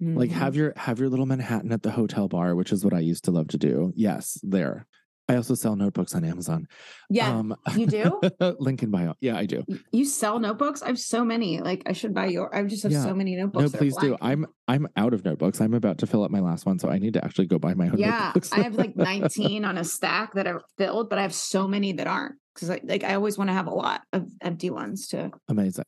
Like 0.00 0.30
Mhm. 0.30 0.34
have 0.34 0.56
your 0.56 0.72
have 0.76 0.98
your 0.98 1.08
little 1.08 1.26
Manhattan 1.26 1.70
at 1.72 1.82
the 1.82 1.92
hotel 1.92 2.26
bar, 2.28 2.56
which 2.56 2.72
is 2.72 2.84
what 2.84 2.92
I 2.94 2.98
used 3.00 3.24
to 3.24 3.30
love 3.30 3.48
to 3.48 3.58
do. 3.58 3.92
Yes, 3.94 4.38
there. 4.42 4.86
I 5.28 5.36
also 5.36 5.54
sell 5.54 5.76
notebooks 5.76 6.14
on 6.14 6.24
Amazon. 6.24 6.66
Yeah, 7.08 7.30
um, 7.30 7.56
you 7.76 7.86
do. 7.86 8.20
link 8.58 8.82
in 8.82 8.90
bio. 8.90 9.14
Yeah, 9.20 9.36
I 9.36 9.46
do. 9.46 9.64
You 9.92 10.04
sell 10.04 10.38
notebooks? 10.38 10.82
I 10.82 10.88
have 10.88 10.98
so 10.98 11.24
many. 11.24 11.60
Like 11.60 11.82
I 11.86 11.92
should 11.92 12.12
buy 12.12 12.26
your. 12.26 12.54
I 12.54 12.62
just 12.64 12.82
have 12.82 12.92
yeah. 12.92 13.02
so 13.02 13.14
many 13.14 13.36
notebooks. 13.36 13.72
No, 13.72 13.78
please 13.78 13.96
do. 13.96 14.16
I'm 14.20 14.46
I'm 14.66 14.88
out 14.96 15.14
of 15.14 15.24
notebooks. 15.24 15.60
I'm 15.60 15.74
about 15.74 15.98
to 15.98 16.06
fill 16.06 16.24
up 16.24 16.30
my 16.30 16.40
last 16.40 16.66
one, 16.66 16.78
so 16.78 16.88
I 16.88 16.98
need 16.98 17.14
to 17.14 17.24
actually 17.24 17.46
go 17.46 17.58
buy 17.58 17.74
my 17.74 17.88
own. 17.88 17.98
Yeah. 17.98 18.32
I 18.52 18.60
have 18.62 18.74
like 18.74 18.96
19 18.96 19.64
on 19.64 19.78
a 19.78 19.84
stack 19.84 20.34
that 20.34 20.46
are 20.46 20.62
filled, 20.76 21.08
but 21.08 21.18
I 21.18 21.22
have 21.22 21.34
so 21.34 21.68
many 21.68 21.92
that 21.92 22.06
aren't 22.06 22.34
because 22.54 22.68
like, 22.68 22.82
like 22.84 23.04
I 23.04 23.14
always 23.14 23.38
want 23.38 23.48
to 23.48 23.54
have 23.54 23.68
a 23.68 23.74
lot 23.74 24.02
of 24.12 24.28
empty 24.40 24.70
ones 24.70 25.06
too. 25.06 25.30
Amazing. 25.48 25.84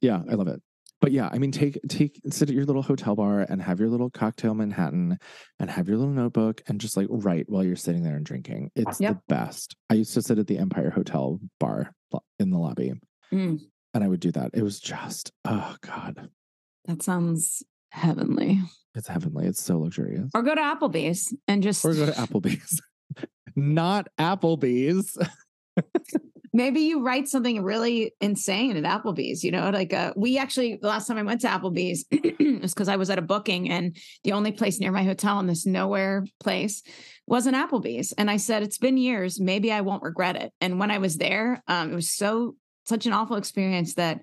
Yeah, 0.00 0.22
I 0.30 0.34
love 0.34 0.48
it 0.48 0.62
but 1.00 1.12
yeah, 1.12 1.28
I 1.30 1.38
mean, 1.38 1.52
take 1.52 1.78
take 1.88 2.20
sit 2.30 2.48
at 2.48 2.54
your 2.54 2.64
little 2.64 2.82
hotel 2.82 3.14
bar 3.14 3.40
and 3.48 3.60
have 3.62 3.80
your 3.80 3.88
little 3.88 4.10
cocktail 4.10 4.54
Manhattan 4.54 5.18
and 5.58 5.70
have 5.70 5.88
your 5.88 5.98
little 5.98 6.12
notebook 6.12 6.62
and 6.68 6.80
just 6.80 6.96
like 6.96 7.06
write 7.10 7.46
while 7.48 7.62
you're 7.62 7.76
sitting 7.76 8.02
there 8.02 8.16
and 8.16 8.24
drinking. 8.24 8.70
It's 8.74 9.00
yep. 9.00 9.14
the 9.14 9.34
best. 9.34 9.76
I 9.90 9.94
used 9.94 10.14
to 10.14 10.22
sit 10.22 10.38
at 10.38 10.46
the 10.46 10.58
Empire 10.58 10.90
Hotel 10.90 11.38
bar 11.60 11.92
in 12.38 12.50
the 12.50 12.58
lobby, 12.58 12.94
mm. 13.32 13.60
and 13.92 14.04
I 14.04 14.08
would 14.08 14.20
do 14.20 14.32
that. 14.32 14.52
It 14.54 14.62
was 14.62 14.80
just 14.80 15.32
oh 15.44 15.76
god, 15.82 16.30
that 16.86 17.02
sounds 17.02 17.62
heavenly. 17.90 18.60
It's 18.94 19.08
heavenly. 19.08 19.46
It's 19.46 19.60
so 19.60 19.78
luxurious. 19.78 20.30
Or 20.34 20.42
go 20.42 20.54
to 20.54 20.60
Applebee's 20.60 21.36
and 21.46 21.62
just 21.62 21.84
or 21.84 21.92
go 21.92 22.06
to 22.06 22.12
Applebee's, 22.12 22.80
not 23.56 24.08
Applebee's. 24.18 25.18
maybe 26.52 26.80
you 26.80 27.02
write 27.02 27.28
something 27.28 27.62
really 27.62 28.14
insane 28.20 28.76
at 28.76 28.84
Applebee's. 28.84 29.44
You 29.44 29.50
know, 29.50 29.70
like 29.70 29.92
uh, 29.92 30.12
we 30.16 30.38
actually 30.38 30.78
the 30.80 30.88
last 30.88 31.06
time 31.06 31.18
I 31.18 31.22
went 31.22 31.40
to 31.42 31.48
Applebee's 31.48 32.04
was 32.60 32.74
because 32.74 32.88
I 32.88 32.96
was 32.96 33.10
at 33.10 33.18
a 33.18 33.22
booking 33.22 33.70
and 33.70 33.96
the 34.24 34.32
only 34.32 34.52
place 34.52 34.80
near 34.80 34.92
my 34.92 35.04
hotel 35.04 35.40
in 35.40 35.46
this 35.46 35.66
nowhere 35.66 36.24
place 36.40 36.82
was 37.26 37.46
an 37.46 37.54
Applebee's, 37.54 38.12
and 38.12 38.30
I 38.30 38.36
said 38.36 38.62
it's 38.62 38.78
been 38.78 38.96
years, 38.96 39.40
maybe 39.40 39.72
I 39.72 39.80
won't 39.80 40.02
regret 40.02 40.36
it. 40.36 40.52
And 40.60 40.78
when 40.78 40.90
I 40.90 40.98
was 40.98 41.16
there, 41.16 41.62
um, 41.66 41.92
it 41.92 41.94
was 41.94 42.10
so 42.10 42.56
such 42.84 43.06
an 43.06 43.12
awful 43.12 43.36
experience 43.36 43.94
that. 43.94 44.20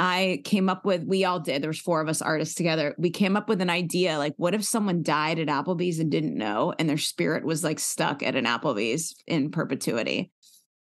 I 0.00 0.42
came 0.44 0.68
up 0.68 0.84
with, 0.84 1.02
we 1.02 1.24
all 1.24 1.40
did. 1.40 1.60
There 1.60 1.70
was 1.70 1.80
four 1.80 2.00
of 2.00 2.08
us 2.08 2.22
artists 2.22 2.54
together. 2.54 2.94
We 2.98 3.10
came 3.10 3.36
up 3.36 3.48
with 3.48 3.60
an 3.60 3.68
idea 3.68 4.16
like, 4.16 4.34
what 4.36 4.54
if 4.54 4.62
someone 4.62 5.02
died 5.02 5.40
at 5.40 5.48
Applebee's 5.48 5.98
and 5.98 6.08
didn't 6.08 6.38
know, 6.38 6.72
and 6.78 6.88
their 6.88 6.98
spirit 6.98 7.44
was 7.44 7.64
like 7.64 7.80
stuck 7.80 8.22
at 8.22 8.36
an 8.36 8.44
Applebee's 8.44 9.16
in 9.26 9.50
perpetuity? 9.50 10.30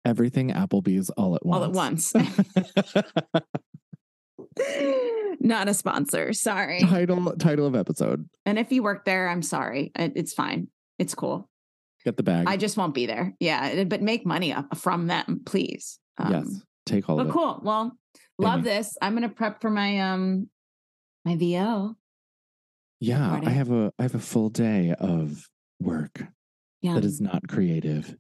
Everything 0.03 0.49
Applebee's 0.49 1.09
all 1.11 1.35
at 1.35 1.45
once. 1.45 1.61
All 1.61 1.63
at 1.63 1.75
once. 1.75 2.13
Not 5.39 5.67
a 5.67 5.73
sponsor. 5.73 6.33
Sorry. 6.33 6.79
Title 6.81 7.35
title 7.37 7.65
of 7.65 7.75
episode. 7.75 8.27
And 8.45 8.59
if 8.59 8.71
you 8.71 8.83
work 8.83 9.05
there, 9.05 9.29
I'm 9.29 9.41
sorry. 9.41 9.91
It's 9.95 10.33
fine. 10.33 10.67
It's 10.99 11.15
cool. 11.15 11.49
Get 12.03 12.17
the 12.17 12.23
bag. 12.23 12.47
I 12.47 12.57
just 12.57 12.77
won't 12.77 12.93
be 12.93 13.05
there. 13.05 13.33
Yeah, 13.39 13.83
but 13.83 14.01
make 14.01 14.25
money 14.25 14.53
up 14.53 14.75
from 14.75 15.07
them, 15.07 15.41
please. 15.45 15.99
Um, 16.17 16.31
yes, 16.31 16.61
take 16.85 17.09
all. 17.09 17.17
But 17.17 17.27
of 17.27 17.33
cool. 17.33 17.59
Well, 17.63 17.91
love 18.39 18.63
this. 18.63 18.97
I'm 19.01 19.13
gonna 19.13 19.29
prep 19.29 19.61
for 19.61 19.69
my 19.69 19.99
um 19.99 20.49
my 21.25 21.35
VO. 21.35 21.95
Yeah, 22.99 23.39
I 23.43 23.49
have 23.49 23.71
a 23.71 23.91
I 23.99 24.03
have 24.03 24.15
a 24.15 24.19
full 24.19 24.49
day 24.49 24.93
of 24.99 25.47
work 25.79 26.23
yeah. 26.81 26.95
that 26.95 27.05
is 27.05 27.21
not 27.21 27.47
creative. 27.47 28.15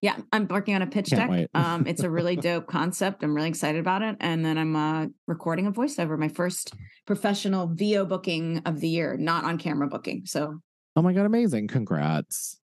Yeah, 0.00 0.16
I'm 0.32 0.46
working 0.48 0.74
on 0.74 0.82
a 0.82 0.86
pitch 0.86 1.10
Can't 1.10 1.30
deck. 1.30 1.48
um, 1.54 1.86
it's 1.86 2.02
a 2.02 2.10
really 2.10 2.36
dope 2.48 2.66
concept. 2.66 3.22
I'm 3.22 3.34
really 3.34 3.48
excited 3.48 3.80
about 3.80 4.02
it. 4.02 4.16
And 4.20 4.44
then 4.44 4.58
I'm 4.58 4.76
uh, 4.76 5.06
recording 5.26 5.66
a 5.66 5.72
voiceover, 5.72 6.18
my 6.18 6.28
first 6.28 6.74
professional 7.06 7.68
VO 7.72 8.04
booking 8.04 8.62
of 8.64 8.80
the 8.80 8.88
year, 8.88 9.16
not 9.16 9.44
on 9.44 9.58
camera 9.58 9.88
booking. 9.88 10.22
So, 10.26 10.60
oh 10.96 11.02
my 11.02 11.12
god, 11.12 11.26
amazing! 11.26 11.68
Congrats. 11.68 12.58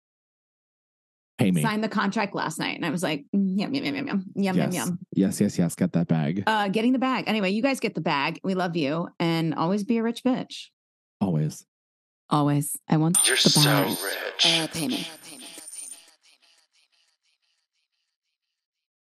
Pay 1.40 1.52
me. 1.52 1.64
Signed 1.64 1.84
the 1.84 1.90
contract 1.90 2.36
last 2.36 2.60
night, 2.60 2.76
and 2.76 2.86
I 2.86 2.91
was 2.91 3.02
like, 3.02 3.26
mm, 3.36 3.60
yum 3.60 3.74
yum 3.74 3.86
yum 3.86 3.95
yum 3.95 4.08
yum 4.08 4.24
yum 4.36 4.56
yes. 4.56 4.56
yum 4.56 4.72
yum. 4.72 5.00
Yes, 5.14 5.41
yes, 5.41 5.58
yes. 5.58 5.76
Get 5.76 5.94
that 5.94 6.08
bag. 6.08 6.44
Uh, 6.45 6.68
getting 6.68 6.94
the 6.94 7.00
bag. 7.00 7.24
Anyway, 7.26 7.50
you 7.50 7.64
guys 7.64 7.80
get 7.80 7.95
the 7.95 8.02
bag. 8.02 8.40
We 8.44 8.54
love 8.54 8.76
you, 8.76 9.08
and 9.20 9.56
always 9.56 9.84
be 9.84 9.98
a 9.98 10.04
rich 10.04 10.24
bitch. 10.24 10.68
Always. 11.20 11.66
Always. 12.30 12.76
I 12.88 12.98
want. 12.98 13.28
You're 13.28 13.38
so 13.38 13.84
rich. 13.84 14.45
Uh, 14.45 14.68
pay 14.68 14.88
me. 14.88 15.08